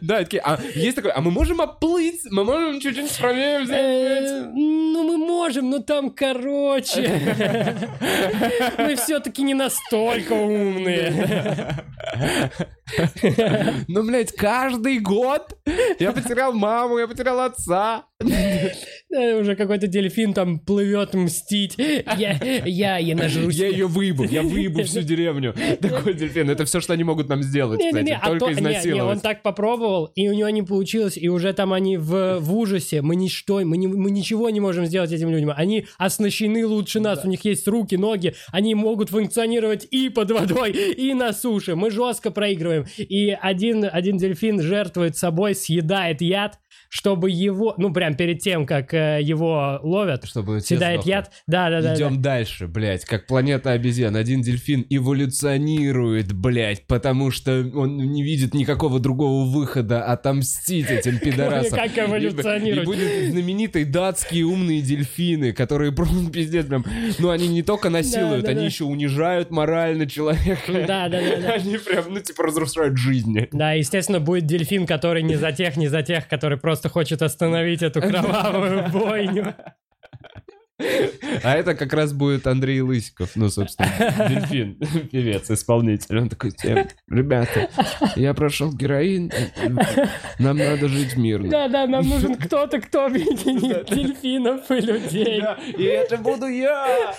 Да, 0.00 0.18
такие, 0.18 0.40
а 0.44 0.58
есть 0.74 0.96
такой, 0.96 1.10
а 1.12 1.20
мы 1.20 1.30
можем 1.30 1.60
оплыть? 1.60 2.20
Мы 2.30 2.44
можем 2.44 2.80
чуть-чуть 2.80 3.10
правее 3.18 3.60
взять? 3.60 3.78
Э, 3.78 4.50
Ну, 4.54 5.02
мы 5.08 5.16
можем, 5.18 5.70
но 5.70 5.78
там 5.80 6.10
короче. 6.10 7.10
Мы 8.78 8.96
все-таки 8.96 9.42
не 9.42 9.54
настолько 9.54 10.32
умные. 10.32 11.74
Ну, 13.88 14.04
блядь, 14.04 14.32
каждый 14.32 14.98
год 14.98 15.56
я 15.98 16.12
потерял 16.12 16.52
маму, 16.52 16.98
я 16.98 17.06
потерял 17.06 17.40
отца. 17.40 18.04
Уже 18.20 19.56
какой-то 19.56 19.86
дельфин 19.86 20.34
там 20.34 20.58
плывет 20.58 21.14
мстить. 21.14 21.76
Я, 22.18 22.38
я, 22.64 22.98
я 22.98 23.16
нажрусь. 23.16 23.56
Я 23.56 23.68
ее 23.68 23.86
выебу, 23.86 24.24
я 24.24 24.42
выебу 24.42 24.82
всю 24.84 25.00
деревню. 25.00 25.54
Такой 25.80 26.14
дельфин, 26.14 26.50
это 26.50 26.64
все, 26.64 26.80
что 26.80 26.92
они 26.92 27.04
могут 27.04 27.28
нам 27.28 27.42
сделать, 27.42 27.80
кстати, 27.80 28.18
а 28.20 28.28
только 28.38 28.46
не, 28.46 28.52
он 28.52 28.58
изнасиловать. 28.58 29.22
так 29.22 29.42
попробовал, 29.42 30.06
и 30.14 30.28
у 30.28 30.32
него 30.34 30.48
не 30.50 30.62
получилось, 30.62 31.16
и 31.16 31.28
уже 31.28 31.52
там 31.52 31.72
они 31.72 31.96
в, 31.96 32.40
ужасе. 32.52 33.00
Мы 33.00 33.16
ничто, 33.16 33.60
мы 33.60 33.76
ничего 33.76 34.50
не 34.50 34.60
можем 34.60 34.86
сделать 34.86 35.12
этим 35.12 35.30
людям. 35.30 35.52
Они 35.56 35.86
оснащены 35.96 36.66
лучше 36.66 37.00
нас, 37.00 37.24
у 37.24 37.28
них 37.28 37.44
есть 37.44 37.66
руки, 37.68 37.96
ноги, 37.96 38.34
они 38.52 38.74
могут 38.74 39.10
функционировать 39.10 39.86
и 39.90 40.08
под 40.08 40.30
водой, 40.30 40.72
и 40.72 41.14
на 41.14 41.32
суше. 41.32 41.74
Мы 41.74 41.90
жестко 41.90 42.30
проигрываем. 42.30 42.79
И 42.96 43.30
один, 43.30 43.84
один 43.90 44.16
дельфин 44.16 44.60
жертвует 44.60 45.16
собой, 45.16 45.54
съедает 45.54 46.20
яд, 46.20 46.58
чтобы 46.90 47.30
его, 47.30 47.74
ну 47.78 47.92
прям 47.92 48.14
перед 48.14 48.40
тем, 48.40 48.66
как 48.66 48.92
э, 48.92 49.20
его 49.22 49.78
ловят, 49.82 50.26
Чтобы 50.26 50.60
съедает 50.60 51.04
яд. 51.04 51.30
Да, 51.46 51.70
да, 51.70 51.80
да. 51.80 51.94
Идем 51.94 52.20
дальше, 52.20 52.66
блядь, 52.66 53.04
как 53.04 53.26
планета 53.26 53.70
обезьян. 53.70 54.16
Один 54.16 54.42
дельфин 54.42 54.84
эволюционирует, 54.90 56.32
блядь, 56.32 56.86
потому 56.86 57.30
что 57.30 57.52
он 57.74 57.96
не 57.96 58.22
видит 58.22 58.54
никакого 58.54 58.98
другого 58.98 59.48
выхода 59.48 60.04
отомстить 60.04 60.90
этим 60.90 61.18
пидорасам. 61.20 61.78
Как 61.78 61.96
И, 61.96 62.00
эволюционировать? 62.00 62.82
и 62.82 62.86
будут 62.86 63.30
знаменитые 63.30 63.84
датские 63.84 64.44
умные 64.46 64.82
дельфины, 64.82 65.52
которые 65.52 65.92
просто 66.00 66.30
пиздец 66.30 66.66
прям... 66.66 66.84
Ну, 67.20 67.30
они 67.30 67.46
не 67.48 67.62
только 67.62 67.88
насилуют, 67.88 68.44
да, 68.44 68.50
они 68.50 68.60
да. 68.60 68.66
еще 68.66 68.84
унижают 68.84 69.50
морально 69.50 70.08
человека. 70.08 70.72
Да, 70.86 71.08
да, 71.08 71.20
да, 71.20 71.36
да. 71.40 71.52
Они 71.52 71.76
прям, 71.78 72.04
ну, 72.08 72.18
типа, 72.18 72.42
разрушают 72.42 72.98
жизни. 72.98 73.48
Да, 73.52 73.72
естественно, 73.72 74.18
будет 74.18 74.46
дельфин, 74.46 74.86
который 74.86 75.22
не 75.22 75.36
за 75.36 75.52
тех, 75.52 75.76
не 75.76 75.86
за 75.86 76.02
тех, 76.02 76.26
который 76.26 76.58
просто 76.58 76.79
хочет 76.88 77.22
остановить 77.22 77.82
эту 77.82 78.00
кровавую 78.00 78.88
бойню. 78.92 79.54
А 81.42 81.56
это 81.56 81.74
как 81.74 81.92
раз 81.92 82.12
будет 82.12 82.46
Андрей 82.46 82.80
Лысиков, 82.80 83.30
ну, 83.34 83.48
собственно, 83.48 83.88
дельфин, 84.28 84.74
певец, 85.12 85.50
исполнитель. 85.50 86.18
Он 86.18 86.28
такой, 86.28 86.52
«Всем, 86.56 86.86
ребята, 87.08 87.70
я 88.16 88.34
прошел 88.34 88.72
героин, 88.72 89.30
нам 90.38 90.56
надо 90.56 90.88
жить 90.88 91.16
мирно. 91.16 91.48
Да-да, 91.48 91.86
нам 91.86 92.08
нужен 92.08 92.34
кто-то, 92.34 92.80
кто 92.80 93.06
объединит 93.06 93.86
дельфинов 93.90 94.70
и 94.70 94.80
людей. 94.80 95.42
И 95.76 95.84
это 95.84 96.16
буду 96.18 96.46
я! 96.46 97.14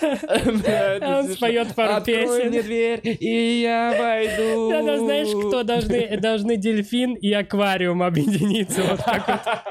Он 1.02 1.28
споет 1.28 1.74
пару 1.74 1.94
Открой 1.94 2.26
песен. 2.26 2.48
мне 2.48 2.62
дверь, 2.62 3.00
и 3.04 3.60
я 3.62 3.94
войду. 3.98 4.70
Да-да, 4.70 4.98
знаешь, 4.98 5.28
кто 5.28 5.62
должны, 5.62 6.16
должны 6.18 6.56
дельфин 6.56 7.14
и 7.14 7.32
аквариум 7.32 8.02
объединиться. 8.02 8.82
Вот 8.82 9.04
так 9.04 9.64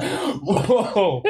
вот. 0.00 1.24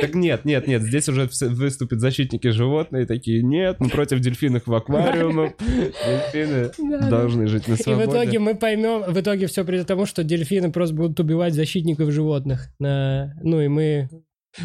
Так 0.00 0.14
нет, 0.14 0.44
нет, 0.44 0.66
нет, 0.66 0.82
здесь 0.82 1.08
уже 1.08 1.28
выступят 1.40 2.00
защитники 2.00 2.48
животных, 2.48 3.02
и 3.02 3.06
такие, 3.06 3.42
нет, 3.42 3.76
мы 3.80 3.88
против 3.88 4.20
дельфинов 4.20 4.66
в 4.66 4.74
аквариумах. 4.74 5.52
Дельфины 5.58 6.70
должны 7.08 7.46
жить 7.46 7.68
на 7.68 7.74
И 7.74 7.76
в 7.76 7.80
свободе. 7.80 8.10
итоге 8.10 8.38
мы 8.38 8.54
поймем, 8.54 9.12
в 9.12 9.18
итоге 9.20 9.46
все 9.46 9.64
придет 9.64 9.84
к 9.84 9.88
тому, 9.88 10.06
что 10.06 10.24
дельфины 10.24 10.70
просто 10.72 10.94
будут 10.94 11.18
убивать 11.20 11.54
защитников 11.54 12.10
животных. 12.10 12.68
Ну 12.78 13.60
и 13.60 13.68
мы... 13.68 14.08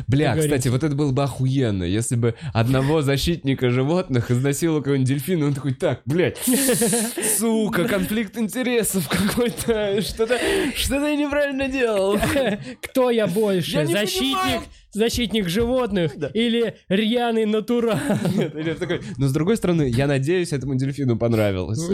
Бля, 0.07 0.35
кстати, 0.35 0.67
вот 0.67 0.83
это 0.83 0.95
было 0.95 1.11
бы 1.11 1.21
охуенно, 1.21 1.83
если 1.83 2.15
бы 2.15 2.33
одного 2.53 3.03
защитника 3.03 3.69
животных 3.69 4.31
изнасиловал 4.31 4.81
какой-нибудь 4.81 5.07
дельфин, 5.07 5.41
и 5.41 5.43
он 5.43 5.53
такой, 5.53 5.75
так, 5.75 6.01
блядь, 6.05 6.39
сука, 7.37 7.87
конфликт 7.87 8.35
интересов 8.35 9.07
какой-то, 9.07 10.01
что-то, 10.01 10.39
что-то 10.75 11.05
я 11.05 11.15
неправильно 11.15 11.67
делал. 11.67 12.17
Кто 12.81 13.11
я 13.11 13.27
больше? 13.27 13.77
Я 13.77 13.85
защитник. 13.85 14.63
Защитник 14.95 15.47
животных 15.47 16.13
или 16.33 16.75
рьяный 16.89 17.45
натурал? 17.45 17.97
Нет, 18.35 18.55
или 18.55 18.73
такой, 18.73 19.01
но 19.17 19.27
с 19.27 19.33
другой 19.33 19.57
стороны, 19.57 19.89
я 19.89 20.07
надеюсь, 20.07 20.53
этому 20.53 20.75
дельфину 20.75 21.17
понравилось. 21.17 21.79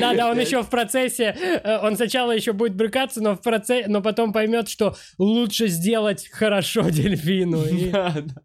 Да-да, 0.00 0.30
он 0.30 0.38
еще 0.38 0.62
в 0.62 0.68
процессе, 0.68 1.36
э, 1.62 1.78
он 1.82 1.96
сначала 1.96 2.32
еще 2.32 2.52
будет 2.52 2.74
брыкаться, 2.74 3.22
но 3.22 3.36
в 3.36 3.42
процессе, 3.42 3.88
но 3.88 4.02
потом 4.02 4.32
поймет, 4.32 4.68
что 4.68 4.96
лучше 5.18 5.68
сделать 5.68 6.28
хорошо 6.32 6.82
дельфину. 6.90 7.62
Да, 7.92 8.14
да. 8.16 8.42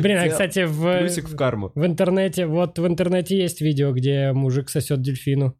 Блин, 0.00 0.18
а 0.18 0.28
кстати, 0.28 0.64
в, 0.64 0.98
Плюсик 1.00 1.28
в 1.28 1.36
карму. 1.36 1.72
в 1.74 1.84
интернете, 1.84 2.46
вот 2.46 2.78
в 2.78 2.86
интернете 2.86 3.36
есть 3.38 3.60
видео, 3.60 3.92
где 3.92 4.32
мужик 4.32 4.70
сосет 4.70 5.02
дельфину. 5.02 5.56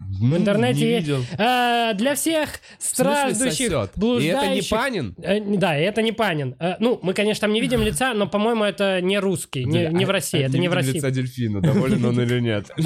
В 0.00 0.36
интернете 0.36 0.98
видел. 0.98 1.24
А, 1.38 1.92
для 1.94 2.14
всех 2.14 2.48
страждущих, 2.78 3.52
сосет? 3.52 3.90
И 3.96 4.00
блуждающих... 4.00 4.42
это 4.42 4.54
не 4.54 4.62
Панин? 4.62 5.14
Э, 5.22 5.38
не- 5.38 5.58
Да, 5.58 5.78
и 5.78 5.82
это 5.82 6.02
не 6.02 6.12
Панин. 6.12 6.56
Э, 6.58 6.74
Ну, 6.80 6.98
мы, 7.02 7.12
конечно, 7.14 7.42
там 7.42 7.52
не 7.52 7.60
видим 7.60 7.82
лица, 7.82 8.14
но, 8.14 8.26
по-моему, 8.26 8.64
это 8.64 9.00
не 9.00 9.18
русский, 9.18 9.64
не, 9.64 9.86
не 9.88 10.04
в 10.04 10.10
а- 10.10 10.12
России, 10.14 10.42
а 10.42 10.46
это 10.46 10.58
не 10.58 10.68
в 10.68 10.72
России. 10.72 10.92
лица 10.94 11.10
дельфина, 11.10 11.60
доволен 11.60 12.04
он 12.04 12.20
или 12.20 12.40
нет. 12.40 12.66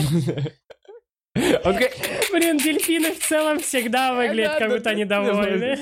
Такой, 1.34 1.90
Блин, 2.32 2.58
дельфины 2.58 3.12
в 3.12 3.18
целом 3.18 3.58
всегда 3.58 4.14
выглядят, 4.14 4.56
как 4.58 4.70
будто 4.70 4.90
они 4.90 5.04
довольны. 5.04 5.76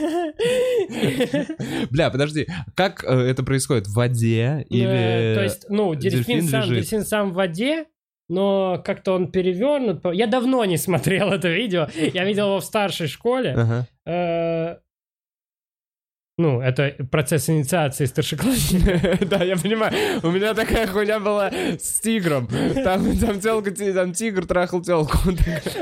Бля, 1.91 2.11
подожди, 2.11 2.47
как 2.75 3.05
э, 3.05 3.09
это 3.09 3.43
происходит? 3.43 3.87
В 3.87 3.95
воде 3.95 4.33
Э, 4.43 4.63
или... 4.71 5.35
То 5.35 5.43
есть, 5.43 5.67
ну, 5.69 5.95
дельфин 5.95 7.05
сам 7.05 7.33
в 7.33 7.35
воде, 7.35 7.85
но 8.29 8.83
как-то 8.85 9.13
он 9.13 9.31
перевернут. 9.31 10.05
Я 10.13 10.27
давно 10.27 10.65
не 10.65 10.77
смотрел 10.77 11.33
это 11.33 11.49
видео. 11.49 11.89
Я 11.95 12.25
видел 12.25 12.49
его 12.49 12.61
в 12.61 12.65
старшей 12.65 13.09
школе. 13.09 13.55
Ага. 14.05 14.81
Ну, 16.39 16.63
это 16.63 16.97
процесс 17.11 17.51
инициации 17.51 18.07
старшеклассника. 18.07 19.19
Да, 19.33 19.45
я 19.45 19.57
понимаю. 19.57 19.93
У 20.23 20.31
меня 20.31 20.55
такая 20.55 20.87
хуйня 20.87 21.21
была 21.21 21.51
с 21.51 22.01
тигром. 22.01 22.49
Там, 22.75 23.17
там 23.19 23.39
телка, 23.41 23.71
там 23.71 24.13
тигр 24.13 24.47
трахал 24.47 24.81
телку. 24.83 25.19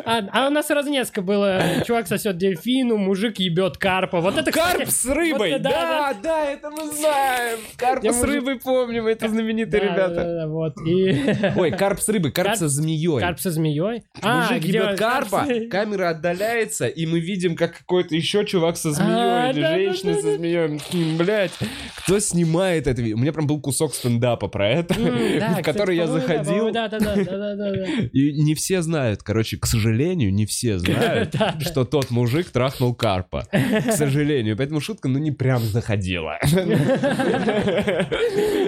А, 0.05 0.22
а 0.32 0.48
у 0.48 0.51
нас 0.51 0.66
сразу 0.66 0.90
несколько 0.90 1.22
было. 1.22 1.62
Чувак 1.86 2.09
сосет 2.09 2.36
дельфину, 2.36 2.97
мужик 2.97 3.39
ебет 3.39 3.77
карпа. 3.77 4.20
Вот 4.20 4.36
это, 4.36 4.51
Карп 4.51 4.89
с 4.89 5.06
рыбой! 5.06 5.59
да, 5.60 6.14
Да, 6.20 6.44
это 6.44 6.70
мы 6.70 6.90
знаем. 6.90 7.59
Карп 7.77 8.05
с 8.05 8.22
рыбой 8.22 8.59
помним, 8.59 9.06
это 9.06 9.28
знаменитые 9.28 9.82
ребята. 9.85 10.47
вот. 10.48 10.74
Ой, 11.56 11.70
карп 11.70 12.01
с 12.01 12.09
рыбой, 12.09 12.32
карп 12.32 12.56
со 12.56 12.68
змеей. 12.68 13.20
карп 13.20 13.39
со 13.39 13.51
змеей. 13.51 14.02
А, 14.22 14.43
Мужик 14.43 14.64
ебет 14.64 14.98
карпа, 14.98 15.47
камера 15.70 16.10
отдаляется, 16.10 16.89
и 16.89 17.06
мы 17.06 17.20
видим, 17.20 17.55
как 17.55 17.78
какой-то 17.78 18.16
еще 18.16 18.44
чувак 18.44 18.77
со 18.77 18.90
змеей 18.90 19.14
А, 19.14 19.51
или 19.51 19.60
женщина 19.60 20.14
со 20.14 20.22
да. 20.22 20.40
Змеей. 20.41 21.17
Блять, 21.17 21.53
кто 21.97 22.19
снимает 22.19 22.87
это 22.87 23.01
видео? 23.03 23.17
У 23.17 23.21
меня 23.21 23.33
прям 23.33 23.47
был 23.47 23.61
кусок 23.61 23.95
стендапа 23.95 24.49
про 24.49 24.69
это, 24.69 24.95
в 25.59 25.62
который 25.62 25.97
я 25.97 26.07
заходил. 26.07 26.73
Да, 26.73 26.89
да, 26.89 26.99
да, 26.99 27.15
да, 27.15 27.55
да. 27.55 27.71
И 28.12 28.43
не 28.43 28.55
все 28.55 28.83
знают, 28.83 29.23
короче, 29.23 29.57
к 29.59 29.67
сожалению, 29.67 30.33
не 30.33 30.47
все 30.47 30.79
знают, 30.81 31.35
что 31.61 31.85
тот 31.85 32.11
мужик 32.11 32.51
трахнул 32.51 32.95
карпа. 32.95 33.45
К 33.51 33.93
сожалению. 33.93 34.57
Поэтому 34.57 34.81
шутка, 34.81 35.09
ну, 35.09 35.19
не 35.19 35.31
прям 35.31 35.62
заходила. 35.62 36.39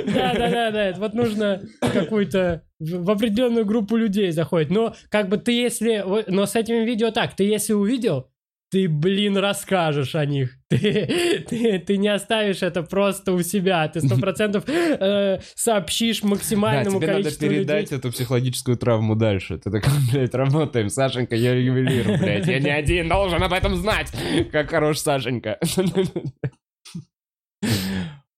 Да, 0.04 0.34
да, 0.34 0.50
да, 0.50 0.70
да. 0.70 0.84
Это 0.84 1.00
вот 1.00 1.14
нужно 1.14 1.62
какую-то 1.80 2.62
в 2.78 3.10
определенную 3.10 3.64
группу 3.64 3.96
людей 3.96 4.30
заходит. 4.32 4.70
Но 4.70 4.94
как 5.08 5.28
бы 5.28 5.36
ты 5.36 5.52
если... 5.52 6.04
Но 6.26 6.46
с 6.46 6.56
этими 6.56 6.84
видео 6.84 7.10
так, 7.10 7.36
ты 7.36 7.44
если 7.44 7.72
увидел, 7.72 8.31
ты, 8.72 8.88
блин, 8.88 9.36
расскажешь 9.36 10.14
о 10.14 10.24
них. 10.24 10.58
Ты, 10.72 11.44
ты, 11.46 11.78
ты 11.80 11.98
не 11.98 12.08
оставишь 12.08 12.62
это 12.62 12.82
просто 12.82 13.32
у 13.34 13.42
себя. 13.42 13.86
Ты 13.88 14.00
сто 14.00 14.16
процентов 14.20 14.64
э, 14.66 15.40
сообщишь 15.54 16.22
Да, 16.22 16.28
максимальному 16.28 16.96
тебе 16.96 17.08
надо 17.08 17.18
количеству 17.20 17.46
передать 17.46 17.82
людей. 17.82 17.98
эту 17.98 18.10
психологическую 18.10 18.78
травму 18.78 19.14
дальше. 19.14 19.58
Ты 19.58 19.70
такой, 19.70 19.92
блядь, 20.12 20.32
работаем, 20.34 20.88
Сашенька, 20.88 21.36
я 21.36 21.52
ювелир, 21.52 22.18
блядь. 22.18 22.46
Я 22.46 22.58
не 22.58 22.70
один 22.70 23.10
должен 23.10 23.42
об 23.42 23.52
этом 23.52 23.76
знать. 23.76 24.10
Как 24.50 24.70
хорош 24.70 25.00
Сашенька. 25.00 25.58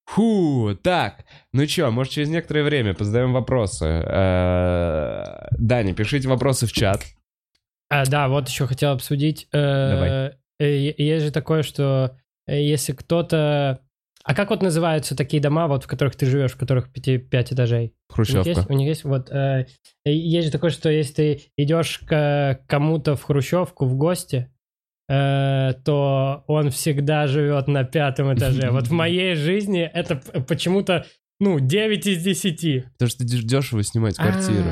Фу, 0.07 0.77
так, 0.83 1.25
ну 1.53 1.67
чё, 1.67 1.93
может 1.93 2.13
через 2.13 2.29
некоторое 2.29 2.65
время 2.65 2.95
позадаем 2.95 3.33
вопросы. 3.33 3.87
Э, 3.87 5.47
Даня, 5.59 5.95
пишите 5.95 6.29
вопросы 6.29 6.67
в 6.67 6.73
чат. 6.73 7.05
А, 7.95 8.05
да, 8.07 8.29
вот 8.29 8.49
еще 8.49 8.67
хотел 8.67 8.91
обсудить. 8.91 9.47
э, 9.53 9.91
Давай. 9.91 10.33
э, 10.59 10.93
Есть 10.99 11.27
же 11.27 11.31
такое, 11.31 11.63
что 11.63 12.17
э, 12.49 12.61
если 12.61 12.93
кто-то... 12.93 13.81
А 14.25 14.35
как 14.35 14.51
вот 14.51 14.63
называются 14.63 15.15
такие 15.15 15.41
дома, 15.41 15.69
вот 15.69 15.85
в 15.85 15.87
которых 15.87 16.17
ты 16.17 16.27
живешь, 16.27 16.53
в 16.53 16.57
которых 16.57 16.91
пяти, 16.91 17.19
пять 17.19 17.53
этажей? 17.53 17.83
У 17.83 17.87
них 17.87 17.95
Хрущевка. 18.11 18.49
есть, 18.49 18.71
у 18.71 18.73
них 18.73 18.89
есть 18.89 19.05
вот... 19.05 19.31
э, 19.31 19.67
есть 20.05 20.47
же 20.47 20.53
такое, 20.53 20.71
что 20.71 20.89
если 20.91 21.15
ты 21.15 21.41
идешь 21.57 22.01
к 22.01 22.61
кому-то 22.67 23.15
в 23.15 23.23
хрущевку 23.23 23.85
в 23.85 23.95
гости, 23.95 24.51
э, 25.09 25.75
то 25.85 26.43
он 26.49 26.71
всегда 26.71 27.29
живет 27.29 27.69
на 27.69 27.85
пятом 27.85 28.35
этаже. 28.35 28.71
Вот 28.73 28.89
в 28.89 28.93
моей 29.05 29.37
жизни 29.37 29.83
это 29.83 30.17
почему-то, 30.49 31.07
ну, 31.39 31.61
9 31.61 32.07
из 32.09 32.25
10. 32.25 32.85
Потому 32.95 33.09
что 33.09 33.23
деш- 33.25 33.45
дешево 33.45 33.85
снимать 33.85 34.17
квартиру. 34.17 34.65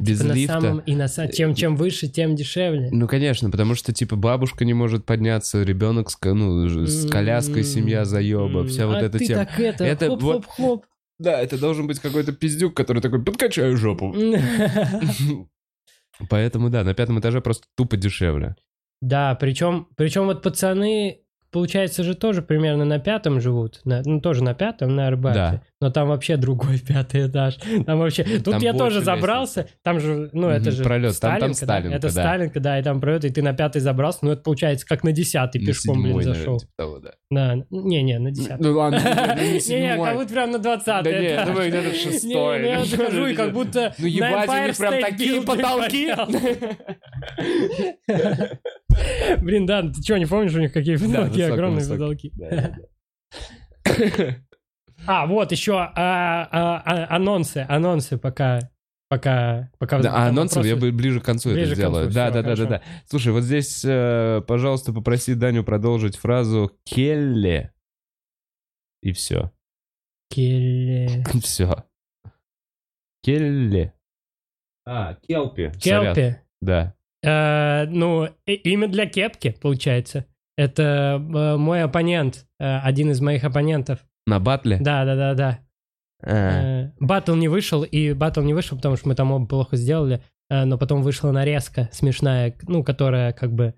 Без 0.00 0.18
типа 0.18 0.28
на 0.28 0.34
лифта. 0.34 0.60
самом- 0.60 0.78
и 0.80 0.94
на 0.94 1.04
са- 1.04 1.32
чем, 1.32 1.54
чем 1.54 1.76
выше, 1.76 2.08
тем 2.08 2.34
дешевле. 2.34 2.88
Ну, 2.90 3.06
конечно, 3.06 3.50
потому 3.50 3.74
что, 3.74 3.92
типа, 3.92 4.16
бабушка 4.16 4.64
не 4.64 4.74
может 4.74 5.04
подняться, 5.06 5.62
ребенок 5.62 6.10
с, 6.10 6.18
ну, 6.22 6.66
с 6.86 7.08
коляской, 7.10 7.64
семья 7.64 8.04
заеба, 8.04 8.64
вся 8.66 8.86
вот 8.86 8.96
а 8.96 9.02
эта 9.02 9.18
ты 9.18 9.26
тема. 9.26 9.44
так 9.44 9.58
это, 9.60 9.84
Это 9.84 10.08
вот- 10.08 10.20
хоп-хоп-хоп. 10.22 10.86
Да, 11.18 11.38
это 11.40 11.58
должен 11.58 11.86
быть 11.86 11.98
какой-то 12.00 12.32
пиздюк, 12.32 12.74
который 12.74 13.02
такой, 13.02 13.22
подкачаю 13.22 13.76
жопу. 13.76 14.14
Поэтому, 16.28 16.70
да, 16.70 16.84
на 16.84 16.94
пятом 16.94 17.18
этаже 17.20 17.40
просто 17.40 17.66
тупо 17.76 17.96
дешевле. 17.96 18.56
Да, 19.00 19.34
причем, 19.34 19.88
причем 19.96 20.26
вот 20.26 20.42
пацаны, 20.42 21.20
получается 21.52 22.04
же 22.04 22.14
тоже 22.14 22.42
примерно 22.42 22.84
на 22.84 22.98
пятом 22.98 23.40
живут, 23.40 23.80
на- 23.84 24.02
ну 24.04 24.20
тоже 24.20 24.44
на 24.44 24.54
пятом, 24.54 24.94
на 24.94 25.06
Арбате, 25.08 25.34
Да. 25.38 25.62
но 25.80 25.90
там 25.90 26.08
вообще 26.08 26.36
другой 26.36 26.78
пятый 26.86 27.26
этаж, 27.28 27.56
там 27.86 27.98
вообще, 27.98 28.24
тут 28.24 28.44
Там 28.54 28.62
я 28.62 28.72
тоже 28.72 29.00
забрался, 29.00 29.66
там 29.82 30.00
же, 30.00 30.30
ну 30.32 30.48
это 30.48 30.68
Мгм, 30.68 30.72
же 30.72 30.84
пролет, 30.84 31.20
там- 31.20 31.40
там 31.40 31.54
Сталинка, 31.54 31.66
да? 31.66 31.74
Сталинка, 31.74 31.96
это 31.96 32.14
да. 32.14 32.22
Сталинка, 32.22 32.60
да, 32.60 32.78
и 32.78 32.82
там 32.82 33.00
пролет, 33.00 33.24
и 33.24 33.30
ты 33.30 33.42
на 33.42 33.52
пятый 33.52 33.80
забрался, 33.80 34.18
ну 34.22 34.32
это 34.32 34.42
получается 34.42 34.86
как 34.86 35.02
на 35.04 35.12
десятый 35.12 35.60
На 35.60 35.66
пешком, 35.66 36.02
блин, 36.02 36.06
седьмой, 36.20 36.24
зашел, 36.24 36.44
наверное, 36.44 36.58
типа 36.60 36.72
того, 36.76 36.98
да. 36.98 37.10
да, 37.30 37.54
не-не, 37.70 38.18
на 38.18 38.30
десятый. 38.30 38.66
Ну 38.66 38.78
ладно, 38.78 39.00
ну, 39.36 39.42
не 39.42 39.60
Не-не, 39.68 40.04
как 40.04 40.16
будто 40.16 40.32
прям 40.32 40.50
на 40.52 40.58
Да 40.58 40.76
двадцатый 40.76 41.18
не, 41.18 41.24
я 41.24 41.34
этаж. 41.36 41.48
думаю, 41.48 41.68
где-то 41.68 41.88
Не, 41.88 41.94
шестой. 41.94 42.58
ну 42.60 42.66
я 42.66 42.84
захожу, 42.84 43.26
и 43.26 43.34
как 43.34 43.52
будто 43.52 43.94
Ну, 43.98 44.06
ебать, 44.06 44.48
у 44.48 44.66
них 44.66 44.76
прям 44.76 45.00
такие 45.00 45.42
потолки. 45.42 46.10
Блин, 49.40 49.66
да, 49.66 49.82
ты 49.82 50.02
что, 50.02 50.18
не 50.18 50.26
помнишь, 50.26 50.54
у 50.54 50.60
них 50.60 50.72
какие 50.72 50.96
потолки, 50.96 51.42
огромные 51.42 51.86
потолки. 51.86 52.32
А, 55.06 55.26
вот 55.26 55.50
еще 55.50 55.78
а, 55.78 55.92
а, 55.96 56.82
а, 56.84 57.16
анонсы, 57.16 57.64
анонсы 57.68 58.18
пока, 58.18 58.60
пока, 59.08 59.70
пока. 59.78 59.98
Да, 60.00 60.14
а 60.14 60.28
анонсов 60.28 60.64
я 60.66 60.76
бы 60.76 60.92
ближе 60.92 61.20
к 61.20 61.24
концу 61.24 61.50
Ближе 61.52 61.72
это 61.72 61.74
сделаю. 61.74 62.04
концу, 62.04 62.14
Да, 62.14 62.30
да, 62.30 62.42
да, 62.42 62.54
да, 62.54 62.66
да. 62.66 62.82
Слушай, 63.08 63.32
вот 63.32 63.42
здесь, 63.42 63.82
э, 63.82 64.42
пожалуйста, 64.46 64.92
попроси 64.92 65.34
Даню 65.34 65.64
продолжить 65.64 66.16
фразу 66.16 66.78
Келли. 66.84 67.72
И 69.02 69.12
все. 69.12 69.50
Келли. 70.28 71.24
Все. 71.42 71.84
Келли. 73.22 73.92
А, 74.86 75.14
Келпи. 75.14 75.72
сорян. 75.80 76.14
Келпи. 76.14 76.36
Да. 76.60 76.94
Э, 77.22 77.86
ну, 77.86 78.28
имя 78.46 78.88
для 78.88 79.06
кепки, 79.06 79.54
получается. 79.60 80.24
Это 80.56 81.16
э, 81.20 81.56
мой 81.56 81.82
оппонент, 81.82 82.46
э, 82.58 82.78
один 82.78 83.10
из 83.10 83.20
моих 83.20 83.44
оппонентов. 83.44 83.98
На 84.26 84.38
батле? 84.40 84.78
Да, 84.80 85.04
да, 85.04 85.16
да, 85.16 85.34
да. 85.34 85.58
А, 86.22 86.82
Э, 86.82 86.90
Батл 87.00 87.34
не 87.34 87.48
вышел, 87.48 87.82
и 87.82 88.12
батл 88.12 88.42
не 88.42 88.52
вышел, 88.54 88.76
потому 88.76 88.96
что 88.96 89.08
мы 89.08 89.14
там 89.14 89.32
оба 89.32 89.46
плохо 89.46 89.76
сделали, 89.76 90.22
но 90.50 90.76
потом 90.76 91.02
вышла 91.02 91.30
нарезка 91.30 91.88
смешная, 91.92 92.54
ну, 92.68 92.82
которая 92.84 93.32
как 93.32 93.52
бы, 93.54 93.74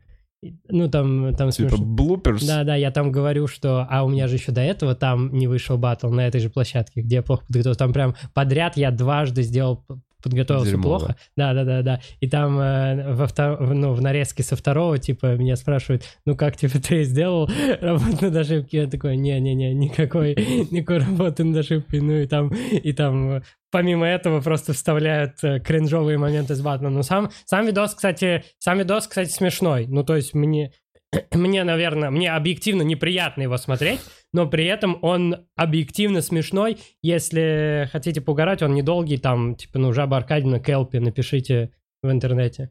ну, 0.68 0.88
там, 0.90 1.34
там 1.36 1.50
Типа 1.50 1.68
смешно. 1.70 1.84
блуперс? 1.84 2.44
Да, 2.44 2.64
да, 2.64 2.74
я 2.74 2.90
там 2.90 3.12
говорю, 3.12 3.46
что, 3.46 3.86
а 3.88 4.02
у 4.04 4.08
меня 4.08 4.26
же 4.26 4.36
еще 4.36 4.50
до 4.50 4.60
этого 4.62 4.94
там 4.96 5.32
не 5.32 5.46
вышел 5.46 5.78
батл 5.78 6.08
на 6.08 6.26
этой 6.26 6.40
же 6.40 6.50
площадке, 6.50 7.02
где 7.02 7.16
я 7.16 7.22
плохо 7.22 7.44
подготовился. 7.46 7.78
Там 7.78 7.92
прям 7.92 8.14
подряд 8.34 8.76
я 8.76 8.90
дважды 8.90 9.42
сделал, 9.42 9.84
подготовился 10.22 10.70
Дерьмово. 10.72 10.98
плохо. 10.98 11.16
Да, 11.36 11.52
да, 11.54 11.64
да, 11.64 11.82
да. 11.82 12.00
И 12.20 12.28
там 12.28 12.58
э, 12.58 13.14
во 13.14 13.26
втор- 13.26 13.56
в- 13.62 13.74
ну, 13.74 13.92
в 13.92 14.00
нарезке 14.00 14.42
со 14.42 14.56
второго, 14.56 14.98
типа, 14.98 15.36
меня 15.36 15.56
спрашивают, 15.56 16.04
ну 16.24 16.36
как, 16.36 16.56
типа, 16.56 16.78
ты 16.80 17.04
сделал 17.04 17.50
работу 17.80 18.26
над 18.26 18.36
ошибкой? 18.36 18.80
Я 18.80 18.86
такой, 18.86 19.16
не-не-не, 19.16 19.74
никакой, 19.74 20.34
никакой 20.70 20.98
работы 20.98 21.44
над 21.44 21.58
ошибкой. 21.58 22.00
Ну 22.00 22.12
и 22.14 22.26
там, 22.26 22.48
и 22.48 22.92
там 22.92 23.30
э, 23.36 23.42
помимо 23.70 24.06
этого 24.06 24.40
просто 24.40 24.72
вставляют 24.72 25.42
э, 25.42 25.60
кринжовые 25.60 26.18
моменты 26.18 26.54
с 26.54 26.60
батлом. 26.60 26.94
Но 26.94 27.02
сам, 27.02 27.30
сам 27.44 27.66
видос, 27.66 27.94
кстати, 27.94 28.44
сам 28.58 28.78
видос, 28.78 29.06
кстати, 29.06 29.30
смешной. 29.30 29.86
Ну, 29.88 30.04
то 30.04 30.14
есть 30.16 30.34
мне, 30.34 30.72
мне, 31.32 31.64
наверное, 31.64 32.10
мне 32.10 32.30
объективно 32.32 32.82
неприятно 32.82 33.42
его 33.42 33.56
смотреть, 33.56 34.00
но 34.32 34.46
при 34.46 34.64
этом 34.66 34.98
он 35.02 35.46
объективно 35.56 36.22
смешной. 36.22 36.78
Если 37.02 37.88
хотите 37.92 38.20
поугарать, 38.20 38.62
он 38.62 38.74
недолгий, 38.74 39.18
там, 39.18 39.54
типа, 39.54 39.78
ну, 39.78 39.92
Жаба 39.92 40.16
Аркадьевна, 40.16 40.58
Келпи, 40.58 40.98
напишите 40.98 41.72
в 42.02 42.10
интернете. 42.10 42.70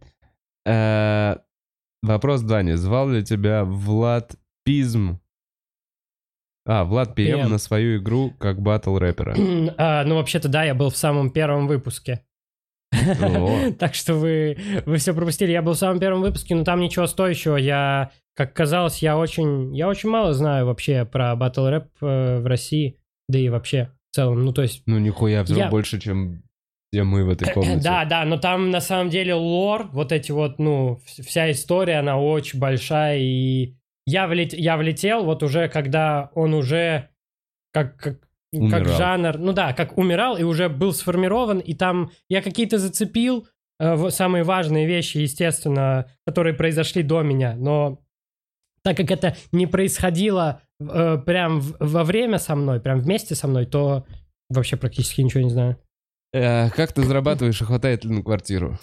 Э, 0.65 1.37
Вопрос 2.03 2.41
Дани. 2.41 2.73
Звал 2.73 3.09
ли 3.09 3.23
тебя 3.23 3.63
Влад 3.63 4.35
Пизм? 4.65 5.19
А, 6.65 6.83
Влад 6.83 7.15
ПМ 7.15 7.21
PM. 7.21 7.47
на 7.47 7.57
свою 7.57 7.97
игру 7.99 8.31
как 8.39 8.61
батл 8.61 8.97
рэпера. 8.97 9.35
А, 9.77 10.03
ну, 10.03 10.15
вообще-то, 10.15 10.47
да, 10.47 10.63
я 10.63 10.73
был 10.75 10.89
в 10.89 10.97
самом 10.97 11.31
первом 11.31 11.67
выпуске. 11.67 12.23
Так 13.79 13.95
что 13.95 14.15
вы, 14.15 14.57
вы 14.85 14.97
все 14.97 15.13
пропустили. 15.13 15.51
Я 15.51 15.61
был 15.61 15.73
в 15.73 15.77
самом 15.77 15.99
первом 15.99 16.21
выпуске, 16.21 16.55
но 16.55 16.63
там 16.63 16.79
ничего 16.79 17.07
стоящего. 17.07 17.55
Я, 17.55 18.11
как 18.35 18.53
казалось, 18.53 19.01
я 19.01 19.17
очень, 19.17 19.75
я 19.75 19.87
очень 19.87 20.09
мало 20.09 20.33
знаю 20.33 20.65
вообще 20.65 21.05
про 21.05 21.35
батл 21.35 21.67
рэп 21.67 21.87
э, 22.01 22.39
в 22.39 22.45
России, 22.45 22.97
да 23.27 23.37
и 23.39 23.49
вообще 23.49 23.91
в 24.11 24.15
целом. 24.15 24.43
Ну, 24.43 24.53
то 24.53 24.61
есть 24.61 24.83
Ну, 24.85 24.97
нихуя, 24.99 25.43
взял 25.43 25.57
Я- 25.57 25.69
больше, 25.69 25.99
чем 25.99 26.43
все 26.91 27.03
мы 27.03 27.23
в 27.23 27.29
этой 27.29 27.51
комнате. 27.53 27.81
Да, 27.83 28.05
да, 28.05 28.25
но 28.25 28.37
там 28.37 28.69
на 28.69 28.81
самом 28.81 29.09
деле 29.09 29.33
лор, 29.33 29.89
вот 29.93 30.11
эти 30.11 30.31
вот, 30.31 30.59
ну, 30.59 30.99
вс- 31.05 31.23
вся 31.23 31.49
история, 31.51 31.99
она 31.99 32.19
очень 32.19 32.59
большая, 32.59 33.19
и 33.19 33.75
я, 34.05 34.27
влет- 34.27 34.53
я 34.57 34.75
влетел 34.77 35.23
вот 35.23 35.43
уже, 35.43 35.69
когда 35.69 36.29
он 36.35 36.53
уже 36.53 37.09
как, 37.73 37.95
как, 37.97 38.19
как 38.69 38.87
жанр, 38.87 39.37
ну 39.37 39.53
да, 39.53 39.71
как 39.73 39.97
умирал 39.97 40.35
и 40.37 40.43
уже 40.43 40.67
был 40.67 40.91
сформирован, 40.93 41.59
и 41.59 41.73
там 41.73 42.11
я 42.27 42.41
какие-то 42.41 42.77
зацепил, 42.77 43.47
э, 43.79 44.09
самые 44.09 44.43
важные 44.43 44.85
вещи, 44.85 45.19
естественно, 45.19 46.07
которые 46.25 46.53
произошли 46.53 47.03
до 47.03 47.21
меня, 47.21 47.55
но 47.55 48.01
так 48.83 48.97
как 48.97 49.11
это 49.11 49.35
не 49.51 49.67
происходило 49.67 50.61
э, 50.79 51.17
прям 51.25 51.59
в- 51.61 51.75
во 51.79 52.03
время 52.03 52.37
со 52.39 52.55
мной, 52.55 52.79
прям 52.79 52.99
вместе 53.01 53.35
со 53.35 53.47
мной, 53.47 53.65
то 53.65 54.05
вообще 54.49 54.77
практически 54.77 55.21
ничего 55.21 55.43
не 55.43 55.49
знаю. 55.49 55.77
Э, 56.33 56.69
Как 56.69 56.93
ты 56.93 57.03
зарабатываешь 57.03 57.59
и 57.61 57.65
хватает 57.65 58.05
ли 58.05 58.11
на 58.15 58.23
квартиру? 58.23 58.79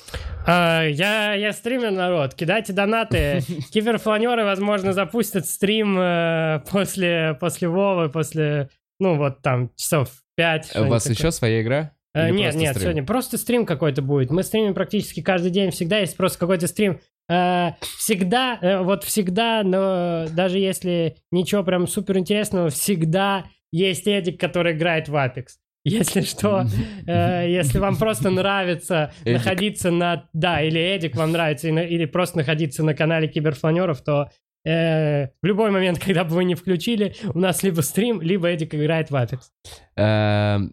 А, 0.46 0.82
я, 0.84 1.32
я 1.34 1.52
стример, 1.52 1.90
народ. 1.92 2.34
Кидайте 2.34 2.72
донаты. 2.74 3.40
Киберфланеры, 3.72 4.44
возможно, 4.44 4.92
запустят 4.92 5.46
стрим 5.46 5.98
э, 5.98 6.60
после, 6.70 7.36
после 7.40 7.68
Вовы, 7.68 8.10
после, 8.10 8.68
ну, 9.00 9.16
вот 9.16 9.40
там, 9.42 9.70
часов 9.76 10.10
5. 10.36 10.76
У 10.76 10.84
вас 10.88 11.08
еще 11.08 11.30
своя 11.32 11.62
игра? 11.62 11.92
Или 12.14 12.30
нет, 12.30 12.55
нет, 12.55 12.70
стрим? 12.70 12.82
сегодня 12.82 13.05
просто 13.05 13.39
стрим 13.39 13.66
какой-то 13.66 14.02
будет. 14.02 14.30
Мы 14.30 14.43
стримим 14.43 14.74
практически 14.74 15.20
каждый 15.22 15.51
день. 15.51 15.70
Всегда 15.70 15.98
есть 15.98 16.16
просто 16.16 16.39
какой-то 16.39 16.66
стрим. 16.66 17.01
Э, 17.28 17.72
всегда, 17.98 18.59
э, 18.60 18.80
вот 18.80 19.05
всегда, 19.05 19.62
но 19.62 20.26
даже 20.30 20.59
если 20.59 21.16
ничего 21.30 21.62
прям 21.62 21.86
супер 21.86 22.16
интересного, 22.18 22.70
всегда 22.70 23.44
есть 23.70 24.06
Эдик, 24.06 24.40
который 24.40 24.72
играет 24.72 25.09
в 25.09 25.14
Apex. 25.14 25.47
Если 25.85 26.22
что, 26.22 26.66
Э, 27.06 27.47
если 27.48 27.78
вам 27.78 27.97
просто 27.97 28.30
нравится 28.30 29.12
Эдик. 29.24 29.39
находиться 29.39 29.90
на... 29.90 30.28
Да, 30.32 30.60
или 30.62 30.78
Эдик 30.80 31.16
вам 31.16 31.32
нравится, 31.32 31.68
или 31.68 32.05
просто 32.05 32.39
находиться 32.39 32.82
на 32.82 32.94
канале 32.94 33.28
Киберфланеров, 33.28 34.02
то 34.02 34.30
э, 34.66 35.28
в 35.40 35.47
любой 35.47 35.70
момент, 35.70 35.98
когда 36.05 36.24
бы 36.24 36.35
вы 36.35 36.44
не 36.44 36.56
включили, 36.56 37.14
у 37.32 37.39
нас 37.39 37.62
либо 37.62 37.80
стрим, 37.80 38.20
либо 38.20 38.48
Эдик 38.48 38.74
играет 38.74 39.10
в 39.10 39.14
Apex. 39.14 40.70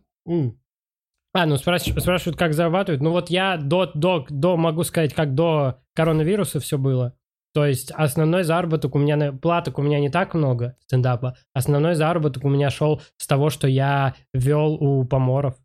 А, 1.35 1.45
ну 1.45 1.55
спраш- 1.55 1.99
спрашивают, 1.99 2.39
как 2.39 2.53
зарабатывают. 2.53 3.01
Ну 3.01 3.11
вот 3.11 3.29
я 3.29 3.57
до, 3.57 3.91
до, 3.93 4.25
до, 4.29 4.55
могу 4.55 4.83
сказать, 4.83 5.13
как 5.13 5.35
до 5.35 5.79
коронавируса 5.93 6.61
все 6.61 6.77
было. 6.77 7.13
То 7.53 7.65
есть 7.65 7.91
основной 7.91 8.43
заработок 8.43 8.95
у 8.95 8.99
меня, 8.99 9.33
платок 9.33 9.77
у 9.77 9.81
меня 9.81 9.99
не 9.99 10.09
так 10.09 10.33
много 10.33 10.77
стендапа. 10.85 11.35
Основной 11.53 11.95
заработок 11.95 12.45
у 12.45 12.49
меня 12.49 12.69
шел 12.69 13.01
с 13.17 13.27
того, 13.27 13.49
что 13.49 13.67
я 13.67 14.13
вел 14.33 14.75
у 14.75 15.03
поморов. 15.03 15.55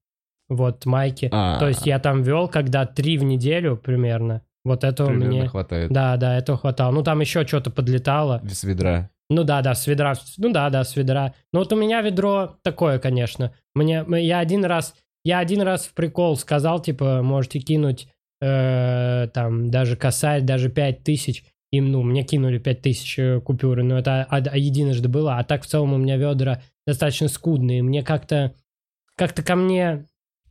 Вот, 0.48 0.86
майки. 0.86 1.28
А. 1.32 1.60
То 1.60 1.68
есть 1.68 1.86
я 1.86 2.00
там 2.00 2.22
вел, 2.22 2.48
когда 2.48 2.84
три 2.84 3.16
в 3.16 3.22
неделю 3.22 3.76
примерно. 3.76 4.42
Вот 4.64 4.82
этого 4.82 5.08
примерно 5.08 5.28
мне... 5.28 5.48
хватает. 5.48 5.92
Да, 5.92 6.16
да, 6.16 6.36
этого 6.36 6.58
хватало. 6.58 6.90
Ну, 6.90 7.04
там 7.04 7.20
еще 7.20 7.46
что-то 7.46 7.70
подлетало. 7.70 8.42
С 8.44 8.64
ведра. 8.64 9.08
Ну 9.28 9.44
да, 9.44 9.62
да, 9.62 9.76
с 9.76 9.86
ведра. 9.86 10.14
Ну 10.38 10.52
да, 10.52 10.68
да, 10.70 10.82
с 10.82 10.96
ведра. 10.96 11.34
Но 11.52 11.60
вот 11.60 11.72
у 11.72 11.76
меня 11.76 12.00
ведро 12.02 12.56
такое, 12.62 12.98
конечно. 12.98 13.54
Мне, 13.74 14.04
я 14.08 14.40
один 14.40 14.64
раз, 14.64 14.94
я 15.24 15.38
один 15.38 15.62
раз 15.62 15.86
в 15.86 15.94
прикол 15.94 16.36
сказал, 16.36 16.80
типа, 16.80 17.22
можете 17.22 17.60
кинуть 17.60 18.08
э, 18.40 19.28
там 19.32 19.70
даже 19.70 19.96
косарь, 19.96 20.42
даже 20.42 20.70
пять 20.70 21.02
тысяч. 21.02 21.44
Им, 21.72 21.92
ну, 21.92 22.02
мне 22.02 22.24
кинули 22.24 22.58
пять 22.58 22.82
тысяч 22.82 23.18
э, 23.18 23.40
купюры, 23.40 23.82
но 23.84 23.98
это 23.98 24.26
од- 24.30 24.48
а 24.48 24.56
единожды 24.56 25.08
было. 25.08 25.38
А 25.38 25.44
так 25.44 25.62
в 25.62 25.66
целом 25.66 25.92
у 25.92 25.98
меня 25.98 26.16
ведра 26.16 26.62
достаточно 26.86 27.28
скудные. 27.28 27.82
Мне 27.82 28.02
как-то, 28.02 28.54
как-то 29.16 29.42
ко 29.42 29.54
мне, 29.54 30.06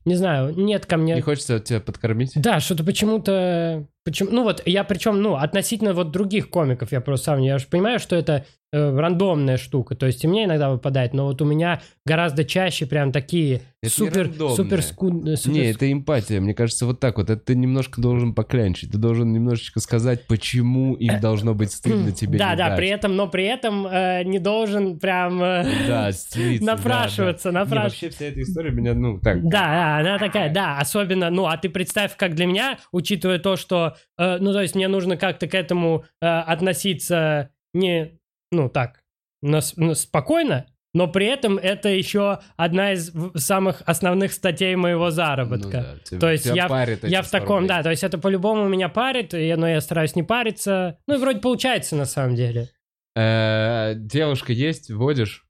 не 0.05 0.15
знаю, 0.15 0.55
нет 0.57 0.85
ко 0.85 0.97
мне... 0.97 1.15
Не 1.15 1.21
хочется 1.21 1.59
тебя 1.59 1.81
подкормить? 1.81 2.31
Да, 2.35 2.59
что-то 2.59 2.83
почему-то... 2.85 3.85
Почему, 4.09 4.31
ну 4.31 4.43
вот, 4.43 4.63
я 4.65 4.83
причем, 4.83 5.21
ну, 5.21 5.35
относительно 5.35 5.93
вот 5.93 6.09
других 6.09 6.49
комиков, 6.49 6.91
я 6.91 6.99
просто 6.99 7.25
сам, 7.25 7.41
я 7.41 7.59
же 7.59 7.67
понимаю, 7.67 7.99
что 7.99 8.15
это 8.15 8.43
э, 8.71 8.97
рандомная 8.97 9.57
штука, 9.57 9.95
то 9.95 10.07
есть 10.07 10.23
и 10.23 10.27
мне 10.27 10.45
иногда 10.45 10.71
выпадает, 10.71 11.13
но 11.13 11.25
вот 11.25 11.43
у 11.43 11.45
меня 11.45 11.79
гораздо 12.05 12.43
чаще 12.43 12.87
прям 12.87 13.11
такие 13.11 13.61
Это 13.83 13.93
супер, 13.93 14.31
супер 14.55 14.81
скудные... 14.81 15.37
супер 15.37 15.53
Не, 15.53 15.69
это 15.69 15.91
эмпатия. 15.91 16.41
Мне 16.41 16.55
кажется, 16.55 16.87
вот 16.87 16.99
так 16.99 17.17
вот. 17.17 17.29
Это 17.29 17.39
ты 17.39 17.55
немножко 17.55 18.01
должен 18.01 18.33
поклянчить. 18.33 18.91
Ты 18.91 18.97
должен 18.97 19.31
немножечко 19.31 19.79
сказать, 19.79 20.25
почему 20.25 20.95
им 20.95 21.19
должно 21.21 21.53
быть 21.53 21.71
стыдно 21.71 22.11
тебе 22.11 22.39
Да, 22.39 22.55
да, 22.55 22.69
дать. 22.69 22.77
при 22.77 22.89
этом, 22.89 23.15
но 23.15 23.27
при 23.27 23.45
этом 23.45 23.85
э, 23.85 24.23
не 24.23 24.39
должен 24.39 24.99
прям 24.99 25.41
э, 25.41 25.65
Да, 25.87 26.09
напрашиваться, 26.61 27.51
да. 27.51 27.59
Напрашиваться. 27.59 28.05
вообще 28.05 28.09
вся 28.09 28.25
эта 28.25 28.41
история 28.41 28.71
меня, 28.71 28.95
ну, 28.95 29.19
так... 29.19 29.43
Да, 29.43 29.49
да, 29.49 29.97
она 29.99 30.17
такая, 30.17 30.51
да, 30.51 30.79
особенно, 30.79 31.29
ну, 31.29 31.45
а 31.45 31.55
ты 31.57 31.69
представь, 31.69 32.15
как 32.17 32.33
для 32.33 32.47
меня, 32.47 32.79
учитывая 32.91 33.37
то, 33.37 33.55
что, 33.55 33.95
э, 34.17 34.37
ну, 34.39 34.53
то 34.53 34.61
есть 34.61 34.75
мне 34.75 34.87
нужно 34.87 35.17
как-то 35.17 35.47
к 35.47 35.53
этому 35.55 36.05
э, 36.21 36.25
относиться 36.27 37.49
не, 37.73 38.19
ну, 38.51 38.69
так, 38.69 39.01
нас- 39.41 39.73
ну, 39.77 39.93
спокойно, 39.95 40.65
но 40.93 41.07
при 41.07 41.27
этом 41.27 41.57
это 41.59 41.89
еще 41.89 42.39
одна 42.57 42.93
из 42.93 43.11
в- 43.13 43.37
самых 43.37 43.83
основных 43.85 44.33
статей 44.33 44.75
моего 44.75 45.05
Ну 45.05 45.11
заработка. 45.11 45.69
да, 45.71 45.95
тебя- 46.03 46.19
То 46.19 46.31
есть 46.31 46.43
тебя 46.45 46.55
я, 46.55 46.67
парит 46.67 47.03
я 47.03 47.21
в 47.21 47.27
100 47.27 47.39
таком, 47.39 47.55
рублей. 47.57 47.67
да, 47.69 47.83
то 47.83 47.89
есть 47.91 48.03
это 48.03 48.17
по-любому 48.17 48.67
меня 48.67 48.89
парит, 48.89 49.33
но 49.33 49.67
я 49.67 49.81
стараюсь 49.81 50.15
не 50.15 50.23
париться. 50.23 50.97
Ну 51.07 51.15
и 51.15 51.17
вроде 51.19 51.39
получается 51.41 51.95
на 51.95 52.05
самом 52.05 52.35
деле. 52.35 52.69
Э, 53.15 53.93
Девушка 53.95 54.51
есть? 54.53 54.89
Водишь? 54.89 55.45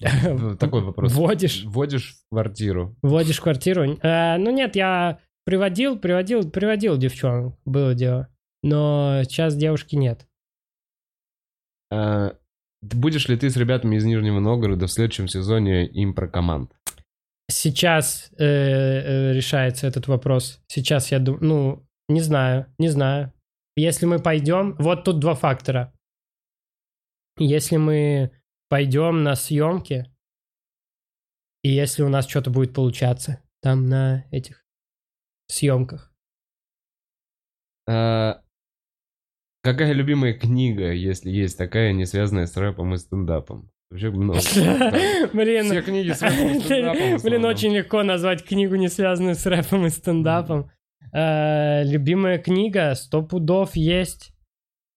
Такой 0.58 0.82
вопрос. 0.82 1.12
Водишь? 1.12 1.62
Водишь 1.64 2.16
в 2.26 2.28
квартиру? 2.34 2.96
Вводишь 3.02 3.40
квартиру. 3.40 3.98
Э, 4.02 4.36
ну 4.36 4.50
нет, 4.50 4.74
я 4.74 5.18
приводил, 5.44 5.98
приводил, 5.98 6.50
приводил 6.50 6.96
девчонок, 6.96 7.56
было 7.64 7.94
дело. 7.94 8.28
Но 8.62 9.22
сейчас 9.24 9.56
девушки 9.56 9.96
нет. 9.96 10.26
Э, 11.90 12.32
Будешь 12.82 13.28
ли 13.28 13.36
ты 13.36 13.48
с 13.48 13.56
ребятами 13.56 13.94
из 13.94 14.04
Нижнего 14.04 14.40
Новгорода 14.40 14.88
в 14.88 14.92
следующем 14.92 15.28
сезоне 15.28 15.86
импрокоманд? 15.86 16.72
Сейчас 17.48 18.30
э, 18.38 18.44
э, 18.44 19.32
решается 19.32 19.86
этот 19.86 20.08
вопрос. 20.08 20.60
Сейчас 20.66 21.12
я 21.12 21.20
думаю, 21.20 21.44
ну, 21.44 21.86
не 22.08 22.20
знаю, 22.20 22.66
не 22.78 22.88
знаю. 22.88 23.32
Если 23.76 24.06
мы 24.06 24.18
пойдем, 24.18 24.74
вот 24.78 25.04
тут 25.04 25.20
два 25.20 25.34
фактора. 25.34 25.92
Если 27.38 27.76
мы 27.76 28.32
пойдем 28.68 29.22
на 29.22 29.36
съемки, 29.36 30.08
И 31.62 31.70
если 31.70 32.02
у 32.02 32.08
нас 32.08 32.28
что-то 32.28 32.50
будет 32.50 32.74
получаться 32.74 33.40
там 33.60 33.86
на 33.86 34.24
этих 34.32 34.61
съемках. 35.52 36.12
А, 37.88 38.40
какая 39.62 39.92
любимая 39.92 40.34
книга, 40.34 40.92
если 40.92 41.30
есть 41.30 41.58
такая, 41.58 41.92
не 41.92 42.06
связанная 42.06 42.46
с 42.46 42.56
рэпом 42.56 42.94
и 42.94 42.98
стендапом? 42.98 43.70
Вообще 43.90 44.10
много. 44.10 44.38
Блин, 45.32 45.64
Все 45.66 45.82
книги 45.82 46.12
стендапом. 46.12 47.22
Блин, 47.22 47.44
очень 47.44 47.74
легко 47.74 48.02
назвать 48.02 48.42
книгу, 48.44 48.76
не 48.76 48.88
связанную 48.88 49.34
с 49.34 49.44
рэпом 49.44 49.86
и 49.86 49.90
стендапом. 49.90 50.70
Э, 51.12 51.84
Любимая 51.84 52.38
книга, 52.38 52.94
сто 52.94 53.22
пудов 53.22 53.76
есть. 53.76 54.32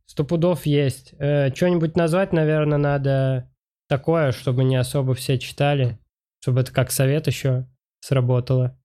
Сто 0.06 0.24
пудов 0.24 0.66
есть. 0.66 1.14
Э, 1.20 1.54
Что-нибудь 1.54 1.98
назвать, 1.98 2.32
наверное, 2.32 2.78
надо 2.78 3.52
такое, 3.90 4.32
чтобы 4.32 4.64
не 4.64 4.78
особо 4.78 5.14
все 5.14 5.38
читали. 5.38 6.00
Чтобы 6.42 6.62
это 6.62 6.72
как 6.72 6.92
совет 6.92 7.28
еще 7.28 7.68
сработало. 8.00 8.80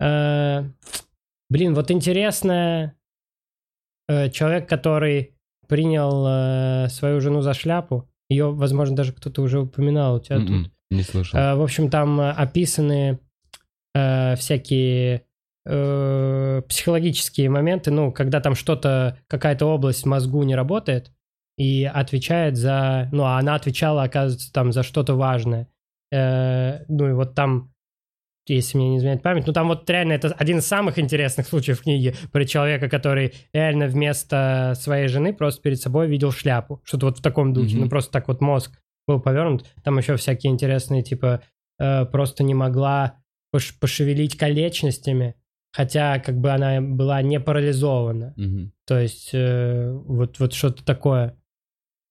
Э, 0.00 0.64
Блин, 1.50 1.74
вот 1.74 1.90
интересно, 1.90 2.94
э, 4.08 4.28
человек, 4.30 4.68
который 4.68 5.34
принял 5.66 6.24
э, 6.26 6.88
свою 6.88 7.20
жену 7.20 7.40
за 7.40 7.54
шляпу, 7.54 8.08
ее, 8.28 8.52
возможно, 8.52 8.94
даже 8.96 9.12
кто-то 9.12 9.42
уже 9.42 9.60
упоминал 9.60 10.16
у 10.16 10.20
тебя 10.20 10.38
тут. 10.38 10.50
М-м, 10.50 10.72
Не 10.90 11.02
слышал. 11.02 11.38
Э, 11.38 11.54
В 11.54 11.62
общем, 11.62 11.88
там 11.90 12.20
описаны 12.20 13.18
э, 13.94 14.36
всякие 14.36 15.22
э, 15.66 16.62
психологические 16.68 17.48
моменты, 17.50 17.90
ну, 17.90 18.12
когда 18.12 18.40
там 18.40 18.54
что-то, 18.54 19.18
какая-то 19.26 19.66
область 19.66 20.02
в 20.04 20.06
мозгу 20.06 20.42
не 20.42 20.54
работает 20.54 21.10
и 21.56 21.84
отвечает 21.84 22.56
за, 22.56 23.08
ну, 23.12 23.24
а 23.24 23.38
она 23.38 23.54
отвечала, 23.54 24.02
оказывается, 24.02 24.52
там 24.52 24.72
за 24.72 24.82
что-то 24.82 25.14
важное. 25.14 25.68
Э, 26.12 26.84
ну, 26.88 27.08
и 27.08 27.12
вот 27.12 27.34
там, 27.34 27.72
если 28.54 28.76
мне 28.78 28.90
не 28.90 28.96
изменяет 28.98 29.22
память, 29.22 29.46
ну, 29.46 29.52
там 29.52 29.68
вот 29.68 29.88
реально 29.90 30.12
это 30.14 30.28
один 30.38 30.58
из 30.58 30.66
самых 30.66 30.98
интересных 30.98 31.46
случаев 31.46 31.78
в 31.80 31.82
книге 31.82 32.14
про 32.32 32.44
человека, 32.44 32.88
который 32.88 33.34
реально 33.52 33.86
вместо 33.86 34.74
своей 34.76 35.08
жены 35.08 35.32
просто 35.32 35.62
перед 35.62 35.80
собой 35.80 36.08
видел 36.08 36.32
шляпу. 36.32 36.80
Что-то 36.84 37.06
вот 37.06 37.18
в 37.18 37.22
таком 37.22 37.52
духе, 37.52 37.74
Мгм. 37.74 37.84
ну, 37.84 37.88
просто 37.90 38.12
так 38.12 38.28
вот 38.28 38.40
мозг 38.40 38.78
был 39.06 39.20
повернут. 39.20 39.64
Там 39.84 39.98
еще 39.98 40.16
всякие 40.16 40.52
интересные, 40.52 41.02
типа, 41.02 41.42
э, 41.78 42.04
просто 42.06 42.44
не 42.44 42.54
могла 42.54 43.14
пош- 43.54 43.74
пошевелить 43.80 44.36
конечностями, 44.36 45.34
хотя 45.72 46.18
как 46.18 46.38
бы 46.38 46.50
она 46.50 46.80
была 46.80 47.22
не 47.22 47.40
парализована. 47.40 48.34
Мгм. 48.36 48.72
То 48.86 48.98
есть 48.98 49.30
э, 49.32 49.92
вот, 49.92 50.38
вот 50.38 50.52
что-то 50.52 50.84
такое. 50.84 51.36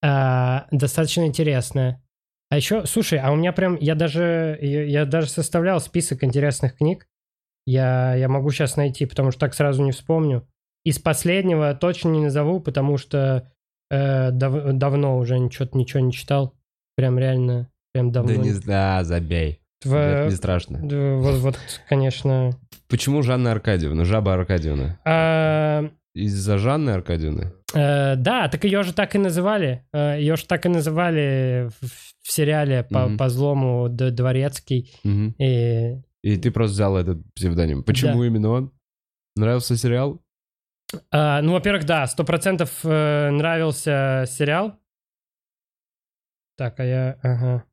А, 0.04 0.68
достаточно 0.72 1.26
интересное. 1.26 2.02
А 2.50 2.56
еще, 2.56 2.86
слушай, 2.86 3.20
а 3.20 3.32
у 3.32 3.36
меня 3.36 3.52
прям, 3.52 3.78
я 3.80 3.96
даже, 3.96 4.58
я, 4.62 5.06
даже 5.06 5.28
составлял 5.30 5.80
список 5.82 6.24
интересных 6.24 6.78
книг. 6.78 7.08
Я, 7.66 8.16
я 8.16 8.30
могу 8.30 8.52
сейчас 8.52 8.78
найти, 8.78 9.06
потому 9.06 9.32
что 9.32 9.42
так 9.42 9.54
сразу 9.54 9.84
не 9.84 9.92
вспомню. 9.92 10.48
Из 10.86 11.00
последнего 11.00 11.74
точно 11.76 12.10
не 12.10 12.22
назову, 12.22 12.62
потому 12.62 12.98
что 12.98 13.52
э, 13.92 14.32
дав- 14.32 14.72
давно 14.74 15.18
уже 15.18 15.38
ничего, 15.38 15.68
ничего 15.74 16.00
не 16.00 16.14
читал. 16.14 16.54
Прям 16.96 17.20
реально, 17.20 17.70
прям 17.94 18.12
давно. 18.14 18.34
Да 18.34 18.38
не 18.38 18.54
да, 18.54 19.04
забей. 19.04 19.60
В- 19.84 19.94
Это 19.94 20.30
не 20.30 20.36
страшно. 20.36 20.80
вот, 21.20 21.36
вот, 21.40 21.60
конечно. 21.90 22.52
Почему 22.88 23.22
Жанна 23.22 23.52
Аркадьевна? 23.52 24.06
Жаба 24.06 24.34
Аркадьевна. 24.34 24.98
А, 25.04 25.90
Из-за 26.26 26.58
Жанны 26.58 26.92
Аркадьевны? 26.92 27.54
Э, 27.76 28.16
да, 28.16 28.48
так 28.50 28.64
ее 28.64 28.84
же 28.84 28.94
так 28.94 29.16
и 29.16 29.20
называли. 29.20 29.86
Э, 29.94 30.18
ее 30.20 30.36
же 30.36 30.46
так 30.46 30.66
и 30.66 30.70
называли 30.70 31.70
в, 31.82 31.86
в 32.24 32.32
сериале 32.32 32.84
по, 32.84 33.08
Мгм. 33.08 33.18
по 33.18 33.30
злому 33.30 33.88
Д- 33.90 34.12
Дворецкий. 34.12 34.92
Мгм. 35.04 35.36
И, 35.40 36.02
И 36.24 36.38
ты 36.38 36.52
просто 36.52 36.74
взял 36.74 36.98
этот 36.98 37.18
псевдоним. 37.36 37.84
Почему 37.84 38.24
именно 38.24 38.50
он? 38.50 38.72
Нравился 39.36 39.78
сериал? 39.78 40.22
а, 41.12 41.42
ну, 41.42 41.52
во-первых, 41.54 41.86
да, 41.86 42.08
сто 42.08 42.24
процентов 42.24 42.80
э, 42.84 43.30
нравился 43.30 44.26
сериал. 44.28 44.74
Так, 46.58 46.80
а 46.80 46.84
я... 46.86 47.20
Ага. 47.22 47.64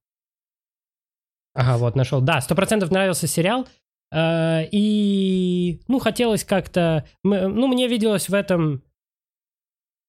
Ага, 1.55 1.77
вот, 1.79 1.97
нашел. 1.97 2.21
Да, 2.21 2.41
сто 2.41 2.55
процентов 2.55 2.91
нравился 2.91 3.27
сериал. 3.27 3.67
Э, 4.13 4.65
и, 4.71 5.81
ну, 5.89 5.99
хотелось 5.99 6.45
как-то... 6.45 7.07
Ну, 7.23 7.67
мне 7.67 7.89
виделось 7.89 8.29
в 8.29 8.35
этом 8.35 8.83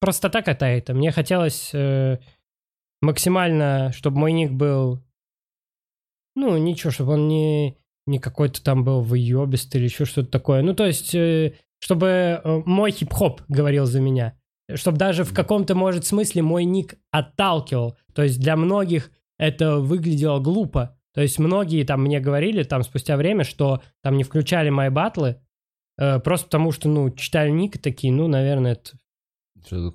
простота 0.00 0.42
какая-то. 0.42 0.94
Мне 0.94 1.12
хотелось 1.12 1.70
э, 1.72 2.18
максимально, 3.02 3.92
чтобы 3.92 4.18
мой 4.18 4.32
ник 4.32 4.52
был... 4.52 5.02
Ну, 6.34 6.56
ничего, 6.58 6.90
чтобы 6.90 7.14
он 7.14 7.28
не, 7.28 7.78
не 8.06 8.18
какой-то 8.18 8.62
там 8.62 8.84
был 8.84 9.00
выебистый 9.00 9.80
или 9.80 9.88
еще 9.88 10.04
что-то 10.04 10.30
такое. 10.30 10.62
Ну, 10.62 10.74
то 10.74 10.86
есть, 10.86 11.14
э, 11.14 11.54
чтобы 11.78 12.06
э, 12.42 12.62
мой 12.66 12.90
хип-хоп 12.92 13.42
говорил 13.48 13.86
за 13.86 14.00
меня. 14.00 14.38
Чтобы 14.74 14.98
даже 14.98 15.24
в 15.24 15.32
каком-то, 15.32 15.74
может, 15.74 16.06
смысле 16.06 16.42
мой 16.42 16.64
ник 16.64 16.94
отталкивал. 17.10 17.96
То 18.14 18.22
есть 18.22 18.40
для 18.40 18.56
многих 18.56 19.10
это 19.38 19.78
выглядело 19.78 20.40
глупо. 20.40 20.98
То 21.16 21.22
есть 21.22 21.38
многие 21.38 21.82
там 21.82 22.02
мне 22.02 22.20
говорили 22.20 22.62
там 22.62 22.82
спустя 22.82 23.16
время, 23.16 23.42
что 23.42 23.82
там 24.02 24.18
не 24.18 24.22
включали 24.22 24.68
мои 24.68 24.90
батлы, 24.90 25.40
э, 25.96 26.20
просто 26.20 26.44
потому 26.48 26.72
что, 26.72 26.90
ну, 26.90 27.08
читали 27.08 27.48
ник 27.48 27.76
и 27.76 27.78
такие, 27.78 28.12
ну, 28.12 28.28
наверное, 28.28 28.72
это? 28.72 28.92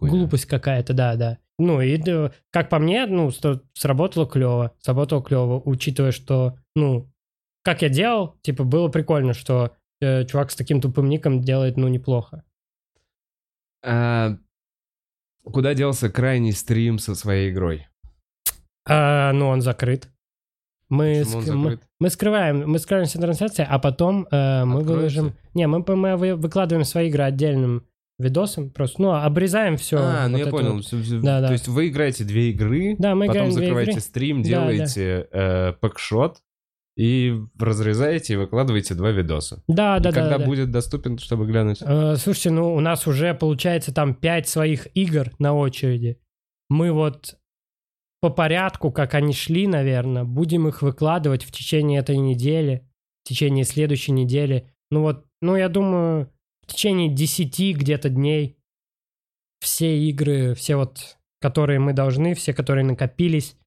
Глупость 0.02 0.48
какая-то, 0.48 0.94
да, 0.94 1.16
да. 1.16 1.38
Ну, 1.60 1.80
и 1.80 2.02
как 2.50 2.70
по 2.70 2.80
мне, 2.80 3.06
ну, 3.06 3.30
сработало 3.76 4.26
клево. 4.26 4.76
Сработало 4.80 5.22
клево, 5.22 5.62
учитывая, 5.64 6.12
что, 6.12 6.58
ну, 6.76 7.08
как 7.64 7.84
я 7.84 7.90
делал, 7.90 8.40
типа, 8.42 8.64
было 8.64 8.88
прикольно, 8.88 9.34
что 9.34 9.76
э, 10.02 10.26
чувак 10.26 10.50
с 10.50 10.56
таким 10.56 10.82
тупым 10.82 11.08
ником 11.08 11.42
делает, 11.42 11.78
ну, 11.78 11.88
неплохо. 11.88 12.44
А, 13.86 14.38
Куда 15.44 15.76
делся 15.76 16.10
крайний 16.10 16.52
стрим 16.52 16.98
со 16.98 17.14
своей 17.14 17.52
игрой? 17.52 17.88
А, 18.88 19.32
ну, 19.34 19.50
он 19.50 19.62
закрыт. 19.62 20.10
Мы, 20.92 21.22
ск- 21.22 21.52
мы, 21.54 21.80
мы 22.00 22.10
скрываем, 22.10 22.70
мы 22.70 22.78
скрываем 22.78 23.08
все 23.08 23.18
трансляции, 23.18 23.66
а 23.68 23.80
потом 23.80 24.28
э, 24.30 24.66
мы 24.66 24.82
Откроете? 24.82 24.94
выложим... 24.94 25.34
Не, 25.54 25.66
мы, 25.68 25.84
мы 25.96 26.18
вы- 26.18 26.36
выкладываем 26.36 26.84
свои 26.86 27.08
игры 27.08 27.24
отдельным 27.24 27.86
видосом, 28.20 28.70
просто, 28.70 29.02
ну, 29.02 29.12
обрезаем 29.14 29.78
все. 29.78 29.98
а, 30.00 30.28
ну 30.28 30.38
я 30.38 30.48
понял. 30.48 30.82
Всё- 30.82 30.98
Да, 31.22 31.40
да. 31.42 31.48
То 31.48 31.54
есть 31.54 31.68
вы 31.70 31.88
играете 31.88 32.24
две 32.26 32.52
игры, 32.52 32.96
Да, 33.00 33.16
мы 33.16 33.28
потом 33.28 33.52
закрываете 33.52 33.92
игры. 33.92 34.02
стрим, 34.02 34.44
Да, 34.44 34.50
делаете 34.50 35.28
э, 35.32 35.74
пэкшот 35.80 36.40
и 36.98 37.40
разрезаете 37.58 38.34
и 38.34 38.36
выкладываете 38.36 38.94
два 38.94 39.12
видоса. 39.12 39.64
Да, 39.70 39.98
да, 40.00 40.10
и 40.10 40.14
да. 40.14 40.22
когда 40.22 40.38
да. 40.40 40.46
будет 40.46 40.72
доступен, 40.72 41.18
чтобы 41.20 41.46
глянуть? 41.48 41.80
Э, 41.82 42.16
Слушайте, 42.18 42.52
ну 42.52 42.76
у 42.76 42.80
нас 42.82 43.08
уже 43.08 43.34
получается 43.34 43.94
там 43.94 44.14
5 44.14 44.48
своих 44.50 44.88
игр 44.94 45.32
на 45.40 45.56
очереди. 45.56 46.20
Мы 46.70 46.92
вот 46.92 47.38
по 48.22 48.30
порядку, 48.30 48.92
как 48.92 49.16
они 49.16 49.34
шли, 49.34 49.68
наверное, 49.68 50.24
будем 50.24 50.68
их 50.68 50.84
выкладывать 50.84 51.44
в 51.44 51.52
течение 51.52 52.00
этой 52.00 52.18
недели, 52.18 52.88
в 53.24 53.30
течение 53.30 53.66
следующей 53.66 54.12
недели. 54.12 54.72
Ну 54.92 55.02
вот, 55.02 55.26
ну 55.42 55.56
я 55.56 55.70
думаю, 55.70 56.32
в 56.62 56.68
течение 56.68 57.10
10 57.10 57.78
где-то 57.78 58.10
дней 58.10 58.58
все 59.60 59.98
игры, 59.98 60.54
все 60.54 60.76
вот, 60.76 61.18
которые 61.40 61.80
мы 61.80 61.94
должны, 61.94 62.36
все, 62.36 62.54
которые 62.54 62.86
накопились, 62.86 63.58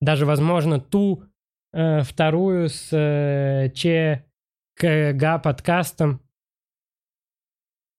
даже, 0.00 0.26
возможно, 0.26 0.80
ту 0.80 1.24
э, 1.72 2.02
вторую 2.02 2.68
с 2.68 2.88
э, 2.92 3.70
ЧКГ 3.74 5.42
подкастом, 5.42 6.20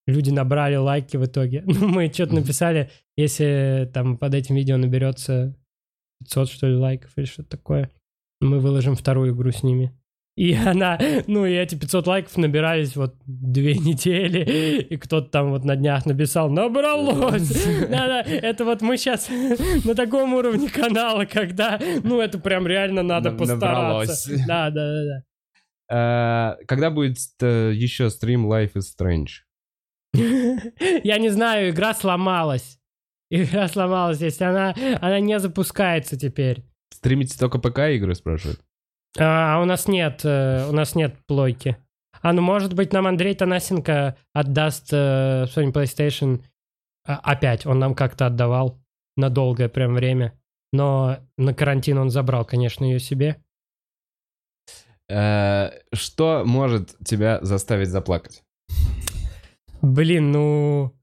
люди 0.08 0.30
набрали 0.30 0.76
лайки 0.76 1.18
в 1.18 1.26
итоге. 1.26 1.64
Ну, 1.66 1.90
мы 1.90 2.12
что-то 2.12 2.36
написали, 2.36 2.90
если 3.18 3.90
там 3.94 4.18
под 4.18 4.34
этим 4.34 4.56
видео 4.56 4.78
наберется 4.78 5.58
500, 6.26 6.50
что 6.50 6.68
ли, 6.68 6.76
лайков 6.76 7.12
или 7.16 7.26
что-то 7.26 7.50
такое, 7.50 7.90
мы 8.42 8.60
выложим 8.60 8.96
вторую 8.96 9.34
игру 9.34 9.52
с 9.52 9.64
ними. 9.64 9.92
И 10.38 10.54
она, 10.54 11.00
ну 11.28 11.46
и 11.46 11.54
эти 11.54 11.76
500 11.76 12.08
лайков 12.08 12.36
набирались 12.38 12.98
вот 12.98 13.16
две 13.26 13.74
недели, 13.78 14.82
и 14.82 14.98
кто-то 14.98 15.30
там 15.30 15.52
вот 15.52 15.64
на 15.64 15.78
днях 15.78 16.06
написал, 16.06 16.50
набралось. 16.50 17.66
Да-да, 17.90 18.22
это 18.22 18.66
вот 18.66 18.82
мы 18.82 18.98
сейчас 18.98 19.30
на 19.86 19.96
таком 19.96 20.34
уровне 20.34 20.68
канала, 20.70 21.24
когда, 21.24 21.80
ну 22.04 22.20
это 22.20 22.38
прям 22.38 22.68
реально 22.68 23.02
надо 23.02 23.32
На- 23.32 23.38
постараться. 23.38 23.66
набралось. 23.66 24.26
Да, 24.46 24.70
да, 24.72 24.92
да, 24.92 25.04
да. 25.06 25.24
А, 25.88 26.58
Когда 26.68 26.90
будет 26.90 27.18
э, 27.42 27.72
еще 27.74 28.10
стрим 28.10 28.52
Life 28.52 28.74
is 28.74 28.84
Strange? 29.00 29.46
Я 31.04 31.18
не 31.18 31.30
знаю, 31.30 31.70
игра 31.70 31.94
сломалась. 31.94 32.80
Игра 33.36 33.68
сломалась, 33.68 34.22
если 34.22 34.46
она, 34.46 34.74
она 35.02 35.20
не 35.20 35.40
запускается 35.40 36.18
теперь. 36.18 36.64
Стримите 36.94 37.38
только 37.38 37.60
ПК 37.60 37.80
игры, 37.80 38.16
спрашивают? 38.16 38.62
А, 39.18 39.56
а 39.56 39.62
у 39.62 39.66
нас 39.66 39.88
нет, 39.88 40.22
э, 40.24 40.68
у 40.70 40.72
нас 40.72 40.96
нет 40.96 41.16
плойки. 41.28 41.78
А 42.22 42.34
ну 42.34 42.42
может 42.42 42.74
быть 42.74 42.94
нам 42.94 43.08
Андрей 43.08 43.36
Танасенко 43.36 44.16
отдаст 44.34 44.90
э, 44.92 45.46
Sony 45.54 45.72
PlayStation 45.72 46.44
а, 47.06 47.18
опять. 47.18 47.66
Он 47.66 47.80
нам 47.80 47.94
как-то 47.94 48.28
отдавал 48.28 48.80
на 49.18 49.30
долгое 49.30 49.70
прям 49.70 49.94
время. 49.94 50.34
Но 50.72 51.20
на 51.38 51.54
карантин 51.54 51.98
он 51.98 52.10
забрал, 52.10 52.46
конечно, 52.46 52.84
ее 52.86 53.00
себе. 53.00 53.38
Э, 55.10 55.72
Что 55.94 56.44
может 56.46 56.98
тебя 57.06 57.40
заставить 57.42 57.90
заплакать? 57.90 58.44
Блин, 59.82 60.32
ну, 60.32 60.96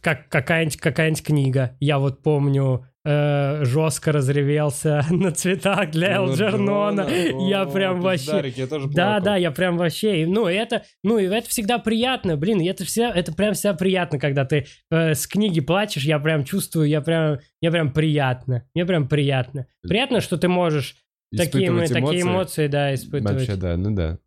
как 0.00 0.28
какая-нибудь 0.28 0.78
какая 0.78 1.14
книга. 1.14 1.76
Я 1.80 1.98
вот 1.98 2.22
помню, 2.22 2.86
э, 3.04 3.64
жестко 3.64 4.12
разревелся 4.12 5.04
на 5.10 5.32
цветах 5.32 5.90
для 5.90 6.20
Ну, 6.20 6.28
Элджернона. 6.28 7.08
Я 7.48 7.64
прям 7.66 8.00
вообще... 8.00 8.52
Я 8.56 8.66
Да, 8.66 9.20
да, 9.20 9.36
я 9.36 9.50
прям 9.50 9.76
вообще, 9.78 10.26
ну, 10.26 10.46
это, 10.46 10.82
ну, 11.02 11.18
и 11.18 11.24
это 11.24 11.48
всегда 11.48 11.78
приятно, 11.78 12.36
блин, 12.36 12.60
это 12.60 12.84
всегда, 12.84 13.12
это 13.12 13.32
прям 13.32 13.54
всегда 13.54 13.74
приятно, 13.74 14.18
когда 14.18 14.44
ты 14.44 14.66
э, 14.90 15.14
с 15.14 15.26
книги 15.26 15.60
плачешь, 15.60 16.04
я 16.04 16.18
прям 16.18 16.44
чувствую, 16.44 16.88
я 16.88 17.00
прям, 17.00 17.38
мне 17.62 17.70
прям 17.70 17.92
приятно, 17.92 18.64
мне 18.74 18.84
прям 18.84 19.08
приятно. 19.08 19.66
Приятно, 19.82 20.20
что 20.20 20.36
ты 20.36 20.48
можешь 20.48 20.96
такие, 21.36 21.70
мо- 21.70 21.86
такие 21.86 22.22
эмоции, 22.22 22.66
да, 22.66 22.94
испытывать. 22.94 23.34
Вообще, 23.36 23.56
да, 23.56 23.76
ну 23.76 23.94
да. 23.94 24.18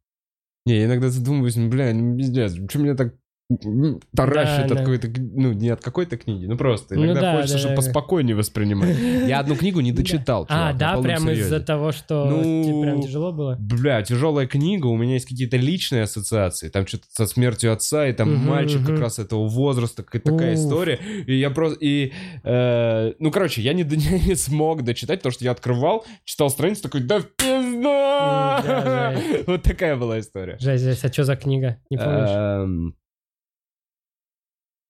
Не, 0.66 0.78
я 0.78 0.86
иногда 0.86 1.10
задумываюсь, 1.10 1.56
ну, 1.56 1.70
бля, 1.70 1.94
ну, 1.94 2.18
пиздец, 2.18 2.54
что 2.54 2.80
меня 2.80 2.96
так 2.96 3.16
таращит 4.16 4.58
Да, 4.58 4.64
от 4.64 4.70
да. 4.70 4.76
какой-то, 4.76 5.08
ну, 5.18 5.54
не 5.54 5.70
от 5.70 5.82
какой-то 5.82 6.18
книги, 6.18 6.46
ну 6.46 6.56
просто. 6.56 6.96
Ну 6.96 7.06
Иногда 7.06 7.22
да, 7.22 7.36
хочется, 7.38 7.56
да, 7.56 7.60
чтобы 7.60 7.76
да. 7.76 7.82
поспокойнее 7.82 8.36
воспринимать. 8.36 8.96
Я 9.28 9.40
одну 9.40 9.56
книгу 9.56 9.80
не 9.80 9.92
дочитал, 10.00 10.46
А, 10.50 10.74
да, 10.74 11.02
прям 11.02 11.28
из-за 11.32 11.60
того, 11.60 11.92
что 11.92 12.26
Ну, 12.26 12.64
тебе 12.64 12.82
прям 12.82 13.02
тяжело 13.02 13.32
было? 13.32 13.58
Бля, 13.60 14.04
тяжелая 14.04 14.46
книга, 14.46 14.86
у 14.86 14.96
меня 14.96 15.14
есть 15.14 15.28
какие-то 15.28 15.58
личные 15.58 16.04
ассоциации. 16.04 16.70
Там 16.70 16.86
что-то 16.86 17.06
со 17.10 17.26
смертью 17.26 17.74
отца, 17.74 18.08
и 18.08 18.14
там 18.14 18.36
мальчик 18.36 18.86
как 18.86 19.00
раз 19.00 19.18
этого 19.18 19.48
возраста, 19.48 20.04
какая 20.04 20.22
такая 20.22 20.54
история. 20.54 21.00
И 21.26 21.36
я 21.36 21.50
просто... 21.50 21.80
И, 21.82 22.14
э, 22.44 23.14
ну, 23.18 23.32
короче, 23.32 23.62
я 23.62 23.74
не, 23.74 23.84
не 24.28 24.36
смог 24.36 24.84
дочитать, 24.84 25.20
потому 25.20 25.32
что 25.34 25.44
я 25.44 25.52
открывал, 25.52 26.06
читал 26.24 26.52
страницу, 26.52 26.84
такой, 26.84 27.02
да 27.02 27.22
пизда! 27.22 29.16
Вот 29.48 29.64
такая 29.64 29.96
была 29.96 30.20
история. 30.20 30.58
Жесть, 30.60 30.84
жесть, 30.84 31.04
а 31.04 31.12
что 31.12 31.24
за 31.24 31.36
книга? 31.36 31.78
Не 31.90 31.98
помнишь? 31.98 32.94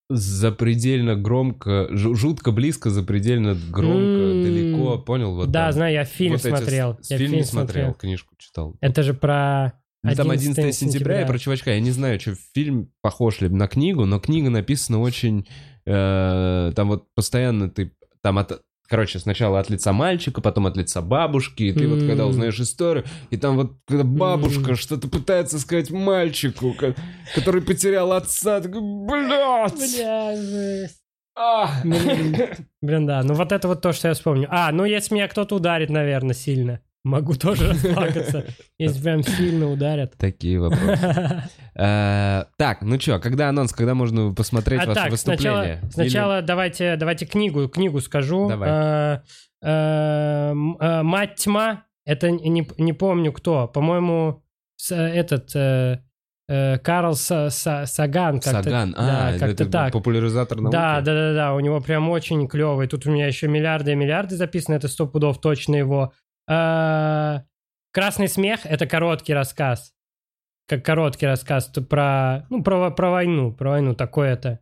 Запредельно 0.10 1.16
громко, 1.16 1.88
жу- 1.92 2.16
жутко 2.16 2.52
близко, 2.52 2.90
запредельно 2.90 3.56
громко, 3.72 3.98
М. 4.00 4.44
далеко, 4.44 4.98
понял? 4.98 5.36
Вот 5.36 5.52
да, 5.52 5.66
там. 5.66 5.74
знаю, 5.74 5.94
я 5.94 6.04
фильм 6.04 6.34
Вот 6.34 6.46
эти 6.46 6.56
смотрел. 6.56 6.98
с 7.02 7.12
я 7.12 7.18
фильм 7.20 7.34
не 7.34 7.44
смотрел, 7.44 7.86
смотрел. 7.86 7.94
книжку 7.94 8.34
читал. 8.40 8.76
Это 8.82 9.04
же 9.04 9.14
про 9.14 9.74
Ну, 10.02 10.16
там 10.16 10.32
11 10.32 10.58
11 10.58 10.76
сентября, 10.80 11.22
и 11.22 11.28
про 11.28 11.38
чувачка. 11.38 11.72
Я 11.72 11.80
не 11.80 11.92
знаю, 11.92 12.20
что 12.20 12.34
фильм 12.56 12.90
похож 13.02 13.42
ли 13.42 13.50
на 13.50 13.68
книгу, 13.68 14.06
но 14.06 14.20
книга 14.20 14.50
написана 14.50 15.00
очень... 15.00 15.48
э, 15.86 16.72
там 16.76 16.88
вот 16.88 17.06
постоянно 17.14 17.70
ты... 17.70 17.92
Там 18.22 18.40
от... 18.40 18.62
Короче, 18.90 19.20
сначала 19.20 19.60
от 19.60 19.70
лица 19.70 19.94
мальчика, 19.94 20.42
потом 20.42 20.66
от 20.66 20.76
лица 20.76 21.02
бабушки, 21.02 21.62
и 21.64 21.72
ты 21.74 21.88
вот 21.88 22.00
когда 22.00 22.26
узнаешь 22.26 22.60
историю, 22.60 23.06
и 23.30 23.38
там 23.38 23.56
вот 23.56 23.74
когда 23.88 24.04
бабушка 24.04 24.72
М. 24.72 24.76
что-то 24.76 25.08
пытается 25.08 25.60
сказать 25.60 25.92
мальчику, 25.92 26.74
ко- 26.74 26.96
который 27.36 27.62
потерял 27.62 28.12
отца, 28.12 28.60
такой, 28.62 28.82
блядь! 28.82 29.74
Бля, 29.96 30.36
жесть. 30.36 31.02
а!» 31.36 31.70
Блин. 31.84 32.36
Блин, 32.82 33.06
да. 33.06 33.22
Ну 33.24 33.36
вот 33.36 33.52
это 33.52 33.68
вот 33.68 33.82
то, 33.82 33.94
что 33.94 34.08
я 34.08 34.16
вспомню. 34.16 34.48
А, 34.50 34.72
ну 34.72 34.86
если 34.86 35.14
меня 35.14 35.28
кто-то 35.28 35.56
ударит, 35.56 35.90
наверное, 35.92 36.34
сильно. 36.34 36.80
Могу 37.06 37.34
тоже 37.36 37.70
расплакаться, 37.72 38.46
если 38.78 39.02
прям 39.02 39.24
сильно 39.24 39.72
ударят. 39.72 40.18
Такие 40.18 40.60
вопросы. 40.60 41.44
Э, 41.82 42.44
Так, 42.58 42.82
ну 42.82 42.98
чё, 42.98 43.20
когда 43.22 43.48
анонс, 43.48 43.72
когда 43.72 43.94
можно 43.94 44.34
посмотреть 44.34 44.82
А 44.84 44.88
ваше 44.88 45.10
выступление? 45.12 45.82
сначала 45.94 46.42
давайте, 46.42 46.98
давайте 46.98 47.26
книгу, 47.26 47.70
книгу 47.70 48.02
скажу. 48.02 48.50
Э, 48.52 49.20
э, 49.62 50.54
Мать 50.54 51.36
тьма. 51.36 51.84
Это 52.06 52.32
не, 52.32 52.94
помню 52.94 53.32
кто. 53.32 53.68
По-моему, 53.68 54.44
этот 54.90 55.54
Карл 55.54 57.14
Са- 57.14 57.48
Са- 57.50 57.86
Саган. 57.86 58.40
Как-то- 58.42 58.64
Саган, 58.64 58.92
да, 58.92 59.28
а, 59.30 59.32
как-то 59.40 59.64
это 59.64 59.66
так. 59.68 59.94
популяризатор 59.94 60.60
науки? 60.60 60.74
Да, 60.74 61.00
да, 61.02 61.14
да, 61.14 61.34
да, 61.34 61.54
у 61.54 61.60
него 61.60 61.80
прям 61.80 62.10
очень 62.10 62.48
клевый. 62.48 62.88
Тут 62.88 63.06
у 63.06 63.12
меня 63.12 63.28
еще 63.28 63.48
миллиарды 63.48 63.92
и 63.92 63.96
миллиарды 63.96 64.36
записаны, 64.36 64.76
это 64.76 64.88
сто 64.88 65.06
пудов 65.08 65.40
точно 65.40 65.76
его. 65.76 66.12
Э, 66.50 67.40
Красный 67.92 68.28
смех 68.28 68.62
это 68.66 68.86
короткий 68.86 69.34
рассказ. 69.34 69.94
Как 70.68 70.86
короткий 70.86 71.26
рассказ 71.26 71.68
про, 71.90 72.46
ну, 72.50 72.62
про, 72.64 72.92
про 72.92 73.10
войну, 73.10 73.52
про 73.52 73.72
войну, 73.72 73.96
такой 73.96 74.30
это. 74.30 74.60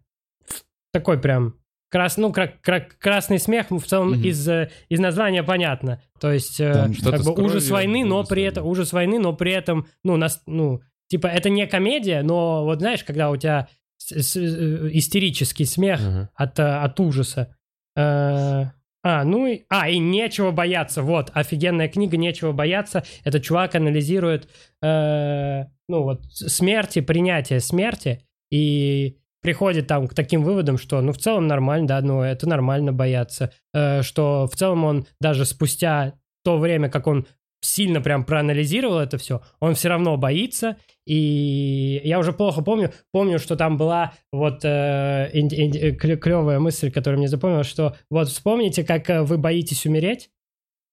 Такой 0.94 1.20
прям. 1.20 1.56
Крас, 1.90 2.16
ну, 2.18 2.32
кра- 2.32 2.54
кра- 2.62 2.88
красный 3.00 3.40
смех 3.40 3.68
в 3.70 3.82
целом 3.82 4.12
Мгм. 4.12 4.24
из, 4.24 4.48
э, 4.48 4.70
из 4.88 5.00
названия 5.00 5.44
понятно. 5.44 6.02
То 6.22 6.32
есть, 6.32 6.60
э, 6.62 6.72
Там 6.74 6.94
как 6.96 7.20
бы 7.24 7.34
кровью, 7.36 7.46
ужас 7.46 7.70
войны, 7.70 8.06
но 8.06 8.24
при 8.24 8.44
этом 8.44 8.66
ужас 8.66 8.94
войны, 8.94 9.20
но 9.20 9.34
при 9.34 9.52
этом, 9.52 9.88
ну, 10.04 10.16
нас, 10.16 10.42
ну, 10.46 10.82
типа, 11.10 11.28
это 11.28 11.50
не 11.50 11.68
комедия, 11.68 12.22
но 12.24 12.64
вот 12.64 12.80
знаешь, 12.80 13.04
когда 13.04 13.30
у 13.30 13.36
тебя 13.38 13.68
с- 13.98 14.16
с- 14.22 14.38
истерический 14.38 15.66
смех 15.66 16.00
Ага. 16.02 16.30
от, 16.36 16.60
от 16.60 17.00
ужаса. 17.02 17.56
Э, 17.98 18.66
А, 19.10 19.24
ну 19.24 19.48
и... 19.48 19.64
А, 19.70 19.88
и 19.88 20.00
нечего 20.00 20.52
бояться. 20.52 21.02
Вот, 21.02 21.32
офигенная 21.34 21.88
книга 21.88 22.18
«Нечего 22.18 22.52
бояться». 22.52 23.04
Этот 23.24 23.42
чувак 23.42 23.74
анализирует, 23.76 24.50
э, 24.82 25.64
ну 25.88 26.04
вот, 26.04 26.26
смерти, 26.26 27.00
принятие 27.00 27.62
смерти, 27.62 28.26
и 28.52 29.16
приходит 29.42 29.88
там 29.88 30.10
к 30.10 30.14
таким 30.14 30.44
выводам, 30.44 30.78
что, 30.78 31.00
ну, 31.00 31.14
в 31.14 31.20
целом 31.20 31.48
нормально, 31.48 31.88
да, 31.88 32.02
ну, 32.02 32.22
это 32.22 32.50
нормально 32.50 32.92
бояться. 32.92 33.54
Э, 33.74 34.02
что 34.02 34.46
в 34.52 34.58
целом 34.58 34.84
он 34.84 35.08
даже 35.22 35.46
спустя 35.46 36.16
то 36.44 36.58
время, 36.58 36.90
как 36.90 37.08
он 37.08 37.28
сильно 37.62 38.02
прям 38.02 38.24
проанализировал 38.24 39.00
это 39.00 39.18
все, 39.18 39.42
он 39.60 39.74
все 39.76 39.90
равно 39.90 40.16
боится, 40.18 40.78
и 41.06 42.02
я 42.04 42.20
уже 42.20 42.34
плохо 42.34 42.62
помню, 42.62 42.92
помню, 43.12 43.40
что 43.40 43.56
там 43.56 43.78
была 43.78 44.14
вот 44.32 44.60
э, 44.64 45.30
инди- 45.34 45.56
инди- 45.56 45.98
клё- 45.98 46.18
клевая 46.18 46.60
мысль, 46.60 46.92
которая 46.92 47.18
мне 47.18 47.28
запомнилась, 47.28 47.68
что 47.68 47.96
вот 48.10 48.30
вспомните, 48.30 48.84
как 48.84 49.10
э, 49.10 49.24
вы 49.24 49.38
боитесь 49.38 49.86
умереть, 49.86 50.30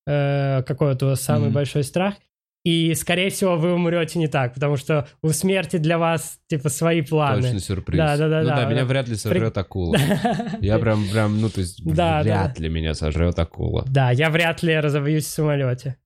э, 0.07 0.62
какой 0.66 0.97
вас 0.97 1.20
самый 1.20 1.47
Мгм. 1.47 1.55
большой 1.55 1.85
страх, 1.85 2.15
и, 2.66 2.95
скорее 2.95 3.28
всего, 3.28 3.57
вы 3.57 3.74
умрете 3.74 4.19
не 4.19 4.27
так, 4.27 4.55
потому 4.55 4.77
что 4.78 5.07
у 5.23 5.28
смерти 5.28 5.77
для 5.77 5.99
вас, 5.99 6.39
типа, 6.49 6.70
свои 6.70 7.03
планы. 7.03 7.43
Точно 7.43 7.59
сюрприз. 7.61 7.99
Да, 7.99 8.16
да, 8.16 8.28
да, 8.31 8.41
Ну 8.43 8.49
да. 8.49 8.57
да, 8.57 8.65
меня 8.65 8.86
вряд 8.86 9.07
ли 9.07 9.16
сожрет 9.16 9.59
акула. 9.59 9.97
Я 10.62 10.78
прям, 10.78 11.07
прям, 11.11 11.43
ну 11.43 11.51
то 11.51 11.61
есть 11.61 11.85
Да, 11.85 12.23
вряд 12.23 12.55
да. 12.57 12.62
ли 12.62 12.70
меня 12.70 12.95
сожрет 12.95 13.39
акула. 13.39 13.85
Да, 13.86 14.12
я 14.12 14.31
вряд 14.31 14.62
ли 14.62 14.81
разобьюсь 14.81 15.27
в 15.27 15.28
самолете. 15.28 15.99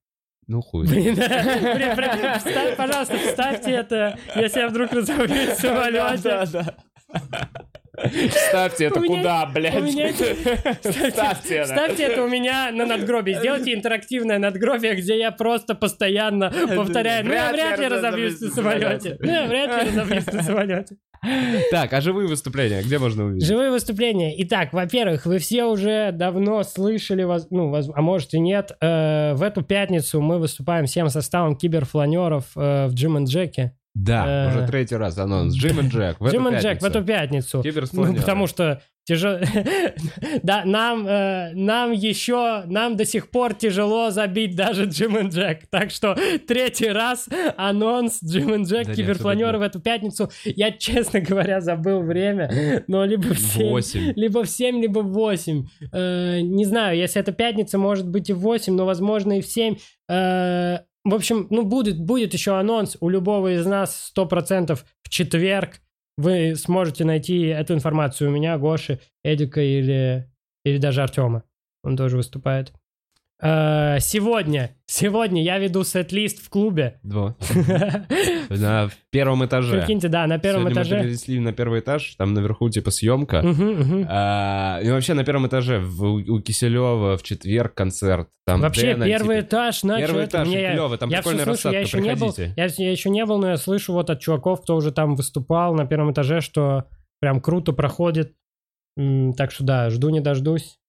Ну 0.49 0.61
хуй. 0.61 0.87
Блин, 0.87 1.15
пожалуйста, 2.75 3.17
вставьте 3.19 3.69
это, 3.69 4.17
если 4.35 4.61
я 4.61 4.67
вдруг 4.69 4.91
разобьюсь 4.91 5.51
в 5.51 5.61
самолете. 5.61 6.73
Ставьте 8.49 8.85
это 8.85 9.01
куда, 9.01 9.45
блядь? 9.45 9.91
Ставьте 9.91 11.55
это. 11.55 11.65
Ставьте 11.67 12.03
это 12.03 12.23
у 12.23 12.27
меня 12.27 12.71
на 12.71 12.85
надгробие. 12.85 13.37
Сделайте 13.37 13.73
интерактивное 13.73 14.39
надгробие, 14.39 14.95
где 14.95 15.17
я 15.17 15.31
просто 15.31 15.75
постоянно 15.75 16.51
повторяю. 16.75 17.25
Ну, 17.25 17.33
я 17.33 17.51
вряд 17.51 17.79
ли 17.79 17.87
разобьюсь 17.87 18.39
на 18.39 18.49
самолете. 18.49 19.17
Ну, 19.19 19.31
я 19.31 19.45
вряд 19.47 19.83
ли 19.83 19.89
разобьюсь 19.89 20.25
на 20.27 20.43
самолете. 20.43 20.95
Так, 21.71 21.91
а 21.91 21.99
живые 21.99 22.29
выступления, 22.29 22.81
где 22.81 22.97
можно 22.97 23.25
увидеть? 23.25 23.45
Живые 23.45 23.71
выступления. 23.71 24.33
Итак, 24.43 24.71
во-первых, 24.71 25.25
вы 25.25 25.39
все 25.39 25.65
уже 25.65 26.11
давно 26.13 26.63
слышали, 26.63 27.27
ну, 27.49 27.75
а 27.75 28.01
может 28.01 28.33
и 28.33 28.39
нет, 28.39 28.71
э, 28.79 29.33
в 29.33 29.43
эту 29.43 29.61
пятницу 29.61 30.21
мы 30.21 30.39
выступаем 30.39 30.85
всем 30.85 31.09
составом 31.09 31.57
киберфланеров 31.57 32.45
э, 32.55 32.87
в 32.87 32.93
Джим 32.93 33.17
и 33.17 33.25
Джеке. 33.25 33.73
Да, 33.95 34.25
Э, 34.27 34.49
уже 34.49 34.67
третий 34.67 34.95
раз 34.95 35.17
анонс. 35.17 35.55
Джим 35.55 35.79
и 35.79 35.89
Джек. 35.89 36.19
в 36.19 36.25
эту 36.25 36.35
Джим 36.37 36.47
и 36.47 36.51
Джек 36.51 36.61
в 36.61 36.63
пятницу. 36.63 36.87
эту 36.87 37.03
пятницу. 37.03 37.63
Ну, 37.93 38.15
потому 38.15 38.47
что 38.47 38.81
тяжело... 39.03 39.39
да, 40.43 40.63
нам, 40.63 41.07
э, 41.07 41.51
нам 41.55 41.91
еще, 41.91 42.63
нам 42.67 42.95
до 42.95 43.05
сих 43.05 43.31
пор 43.31 43.55
тяжело 43.55 44.11
забить 44.11 44.55
даже 44.55 44.85
Джим 44.85 45.17
и 45.17 45.29
Джек. 45.29 45.61
Так 45.71 45.89
что 45.89 46.15
третий 46.47 46.89
раз 46.89 47.27
анонс 47.57 48.19
Джим 48.23 48.53
и 48.61 48.65
Джек 48.65 48.85
Да 48.87 48.93
это- 49.55 49.57
в 49.59 49.61
эту 49.63 49.79
пятницу. 49.79 50.29
Я, 50.45 50.71
честно 50.71 51.19
говоря, 51.21 51.59
забыл 51.59 52.01
время, 52.03 52.83
но 52.87 53.03
либо 53.05 53.33
в 53.33 53.39
7, 53.39 53.69
Восемь. 53.69 54.13
либо 54.15 54.43
в 54.43 54.49
7, 54.49 54.79
либо 54.81 54.99
в 54.99 55.11
8. 55.11 55.65
Э, 55.91 56.39
не 56.41 56.65
знаю, 56.65 56.95
если 56.97 57.19
это 57.19 57.31
пятница, 57.31 57.77
может 57.79 58.07
быть 58.07 58.29
и 58.29 58.33
в 58.33 58.39
8, 58.39 58.73
но 58.75 58.85
возможно 58.85 59.39
и 59.39 59.41
в 59.41 59.47
7. 59.47 59.77
Э, 60.07 60.79
в 61.05 61.13
общем, 61.13 61.47
ну 61.49 61.65
будет, 61.65 61.99
будет 61.99 62.33
еще 62.33 62.57
анонс 62.57 62.97
у 62.99 63.09
любого 63.09 63.55
из 63.55 63.65
нас 63.65 64.11
100% 64.15 64.79
в 65.03 65.09
четверг. 65.09 65.81
Вы 66.17 66.55
сможете 66.55 67.05
найти 67.05 67.43
эту 67.45 67.73
информацию 67.73 68.29
у 68.29 68.33
меня, 68.33 68.57
Гоши, 68.57 68.99
Эдика 69.23 69.61
или, 69.61 70.29
или 70.65 70.77
даже 70.77 71.01
Артема. 71.01 71.43
Он 71.83 71.95
тоже 71.95 72.17
выступает. 72.17 72.73
Э, 73.41 73.99
Сегодня, 74.01 74.75
сегодня 74.85 75.41
я 75.43 75.59
веду 75.59 75.83
сет-лист 75.83 76.43
в 76.43 76.49
клубе. 76.49 76.99
Два. 77.03 77.35
На 78.49 78.89
первом 79.11 79.45
этаже. 79.45 79.79
Прикиньте, 79.79 80.09
да, 80.09 80.27
на 80.27 80.39
первом 80.39 80.61
Сегодня 80.63 80.79
мы 80.79 80.81
этаже. 80.83 81.03
перенесли 81.03 81.39
на 81.39 81.53
первый 81.53 81.79
этаж, 81.79 82.15
там 82.15 82.33
наверху 82.33 82.69
типа 82.69 82.91
съемка. 82.91 83.43
А, 84.09 84.79
И 84.81 84.89
вообще 84.89 85.13
на 85.13 85.23
первом 85.23 85.47
этаже 85.47 85.79
у 85.81 86.39
Киселева 86.41 87.17
в 87.17 87.23
четверг 87.23 87.73
концерт. 87.73 88.29
Вообще, 88.45 88.95
первый 88.95 89.37
типа, 89.37 89.47
этаж 89.47 89.83
начал... 89.83 90.07
Первый 90.07 90.25
этаж, 90.25 90.47
клево, 90.47 90.97
там 90.97 91.09
прикольная 91.09 91.45
рассадка, 91.45 91.97
приходите. 91.97 92.53
я, 92.55 92.65
еще 92.65 93.09
не 93.09 93.25
был, 93.25 93.37
но 93.37 93.49
я 93.49 93.57
слышу 93.57 93.93
вот 93.93 94.09
от 94.09 94.19
чуваков, 94.19 94.61
кто 94.61 94.75
уже 94.75 94.91
там 94.91 95.15
выступал 95.15 95.75
на 95.75 95.85
первом 95.85 96.11
этаже, 96.11 96.41
что 96.41 96.85
прям 97.19 97.41
круто 97.41 97.73
проходит. 97.73 98.33
Так 99.37 99.51
что 99.51 99.63
да, 99.63 99.89
жду 99.89 100.09
не 100.09 100.19
дождусь 100.19 100.79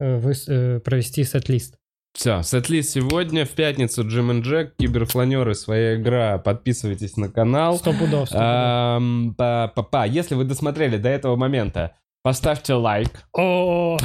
э, 0.00 0.20
э, 0.48 0.80
провести 0.80 1.24
сет-лист. 1.24 1.78
Все, 2.14 2.42
сет-лист 2.42 2.90
сегодня, 2.90 3.44
в 3.44 3.50
пятницу 3.50 4.06
Джим 4.06 4.30
и 4.30 4.40
Джек, 4.40 4.76
киберфланеры, 4.78 5.54
своя 5.56 5.96
игра. 5.96 6.38
Подписывайтесь 6.38 7.16
на 7.16 7.28
канал. 7.28 7.76
Сто 7.76 7.92
пудов, 7.92 8.28
сто 8.28 8.36
пудов. 8.38 8.40
Ам, 8.40 9.34
па- 9.36 9.72
па- 9.74 9.82
па. 9.82 10.04
Если 10.04 10.36
вы 10.36 10.44
досмотрели 10.44 10.96
до 10.96 11.08
этого 11.08 11.34
момента, 11.34 11.96
поставьте 12.22 12.74
лайк. 12.74 13.10
О, 13.36 13.98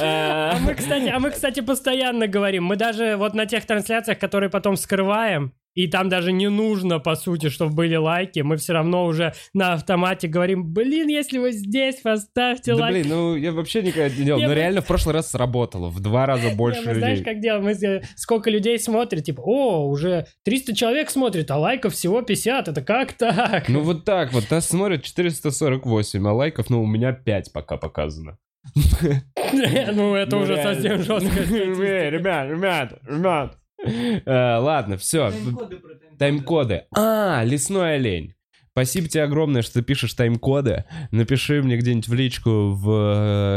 а 0.00 0.58
мы, 0.60 0.74
кстати, 0.74 1.08
а 1.08 1.20
мы, 1.20 1.30
кстати, 1.30 1.60
постоянно 1.60 2.26
говорим. 2.26 2.64
Мы 2.64 2.74
даже 2.74 3.14
вот 3.16 3.32
на 3.32 3.46
тех 3.46 3.64
трансляциях, 3.64 4.18
которые 4.18 4.50
потом 4.50 4.76
скрываем, 4.76 5.52
и 5.78 5.86
там 5.86 6.08
даже 6.08 6.32
не 6.32 6.48
нужно, 6.48 6.98
по 6.98 7.14
сути, 7.14 7.48
чтобы 7.50 7.72
были 7.72 7.94
лайки, 7.94 8.40
мы 8.40 8.56
все 8.56 8.72
равно 8.72 9.04
уже 9.06 9.32
на 9.54 9.74
автомате 9.74 10.26
говорим, 10.26 10.72
блин, 10.72 11.06
если 11.08 11.38
вы 11.38 11.52
здесь, 11.52 12.00
поставьте 12.00 12.74
Да 12.74 12.80
лайк. 12.82 12.94
блин, 12.94 13.06
ну 13.08 13.36
я 13.36 13.52
вообще 13.52 13.82
никогда 13.82 14.08
не 14.08 14.24
делал. 14.24 14.40
Но 14.40 14.52
реально 14.52 14.80
в 14.80 14.86
прошлый 14.86 15.14
раз 15.14 15.30
сработало. 15.30 15.88
В 15.88 16.00
два 16.00 16.26
раза 16.26 16.50
больше 16.56 16.80
Не, 16.80 16.86
мы 16.88 16.94
знаешь, 16.96 17.18
людей. 17.20 17.32
как 17.32 17.40
делаем? 17.40 17.64
Мы, 17.64 18.02
сколько 18.16 18.50
людей 18.50 18.76
смотрит, 18.78 19.24
типа, 19.24 19.40
о, 19.40 19.86
уже 19.88 20.26
300 20.44 20.74
человек 20.74 21.10
смотрит, 21.10 21.48
а 21.52 21.58
лайков 21.58 21.94
всего 21.94 22.22
50, 22.22 22.66
это 22.68 22.82
как 22.82 23.12
так? 23.12 23.68
Ну 23.68 23.82
вот 23.82 24.04
так 24.04 24.32
вот. 24.32 24.50
Нас 24.50 24.66
смотрит 24.68 25.04
448, 25.04 26.26
а 26.26 26.32
лайков, 26.32 26.70
ну, 26.70 26.82
у 26.82 26.86
меня 26.86 27.12
5 27.12 27.52
пока 27.52 27.76
показано. 27.76 28.36
Ну, 29.52 30.14
это 30.14 30.36
Ну, 30.36 30.42
уже 30.42 30.56
совсем 30.62 31.02
жестко. 31.02 31.30
Э, 31.54 32.10
Ребят, 32.10 32.50
ребят, 32.50 32.98
ребят. 33.08 33.58
Э, 33.84 34.58
Ладно, 34.58 34.96
все. 34.96 35.32
Тайм-коды. 36.18 36.86
А, 36.96 37.42
лесной 37.44 37.96
олень. 37.96 38.34
Спасибо 38.72 39.08
тебе 39.08 39.24
огромное, 39.24 39.62
что 39.62 39.74
ты 39.74 39.82
пишешь 39.82 40.14
тайм-коды. 40.14 40.84
Напиши 41.10 41.62
мне 41.62 41.76
где-нибудь 41.76 42.08
в 42.08 42.14
личку, 42.14 42.50
в, 42.72 42.90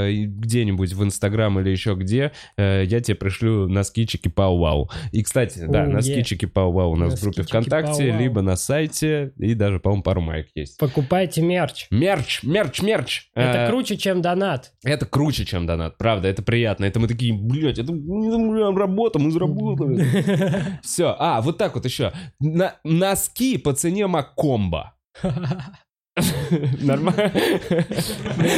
э, 0.07 0.23
где-нибудь 0.25 0.93
в 0.93 1.03
Инстаграм 1.03 1.59
или 1.59 1.69
еще 1.69 1.93
где. 1.95 2.31
Э, 2.57 2.83
Я 2.85 2.99
тебе 3.01 3.15
пришлю 3.15 3.67
носки 3.67 4.07
чики 4.07 4.27
пау 4.29 4.57
вау 4.57 4.89
И, 5.11 5.21
кстати, 5.23 5.59
да, 5.67 5.83
О, 5.83 5.87
носки 5.87 6.11
е. 6.13 6.23
чики 6.23 6.45
пау 6.45 6.71
вау 6.71 6.91
у 6.91 6.95
нас 6.95 7.09
в 7.11 7.13
Носки 7.13 7.25
группе 7.25 7.43
ВКонтакте, 7.43 8.03
пау-вау. 8.07 8.19
либо 8.19 8.41
на 8.41 8.55
сайте, 8.55 9.33
и 9.37 9.53
даже, 9.53 9.79
по-моему, 9.79 10.03
пару 10.03 10.21
маек 10.21 10.47
есть. 10.55 10.77
Покупайте 10.77 11.41
мерч. 11.41 11.87
Мерч, 11.91 12.43
мерч, 12.43 12.81
мерч. 12.81 13.27
Это 13.35 13.59
Э, 13.65 13.67
круче, 13.69 13.97
чем 13.97 14.21
донат. 14.21 14.73
Это 14.83 15.05
круче, 15.05 15.45
чем 15.45 15.65
донат, 15.65 15.97
правда, 15.97 16.27
это 16.27 16.41
приятно. 16.41 16.85
Это 16.85 16.99
мы 16.99 17.07
такие, 17.07 17.33
блядь, 17.33 17.77
это 17.79 17.91
бля, 17.93 18.71
работа, 18.71 19.19
мы 19.19 19.31
заработали. 19.31 20.05
Все, 20.83 21.15
а, 21.19 21.41
вот 21.41 21.57
так 21.57 21.75
вот 21.75 21.85
еще. 21.85 22.11
На- 22.39 22.75
носки 22.83 23.57
по 23.57 23.73
цене 23.73 24.07
Маккомба. 24.07 24.93
Нормально? 26.81 27.31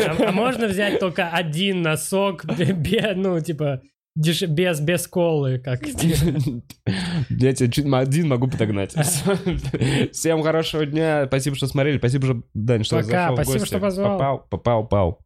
А, 0.08 0.30
а 0.30 0.32
можно 0.32 0.68
взять 0.68 1.00
только 1.00 1.30
один 1.30 1.82
носок, 1.82 2.46
ну, 3.16 3.40
типа, 3.40 3.82
без, 4.16 4.80
без 4.80 5.08
колы, 5.08 5.60
как 5.60 5.86
Я 7.30 7.54
тебе 7.54 7.96
один 7.98 8.28
могу 8.28 8.48
подогнать. 8.48 8.94
Всем 10.12 10.44
хорошего 10.44 10.86
дня. 10.86 11.26
Спасибо, 11.28 11.56
что 11.56 11.68
смотрели. 11.68 11.98
Спасибо, 11.98 12.26
что, 12.26 12.44
Дань, 12.54 12.84
что 12.84 13.02
Пока, 13.02 13.34
спасибо, 13.34 13.66
что 13.66 13.80
позвал. 13.80 14.18
Попал, 14.18 14.48
попал, 14.50 14.88
пау. 14.88 15.20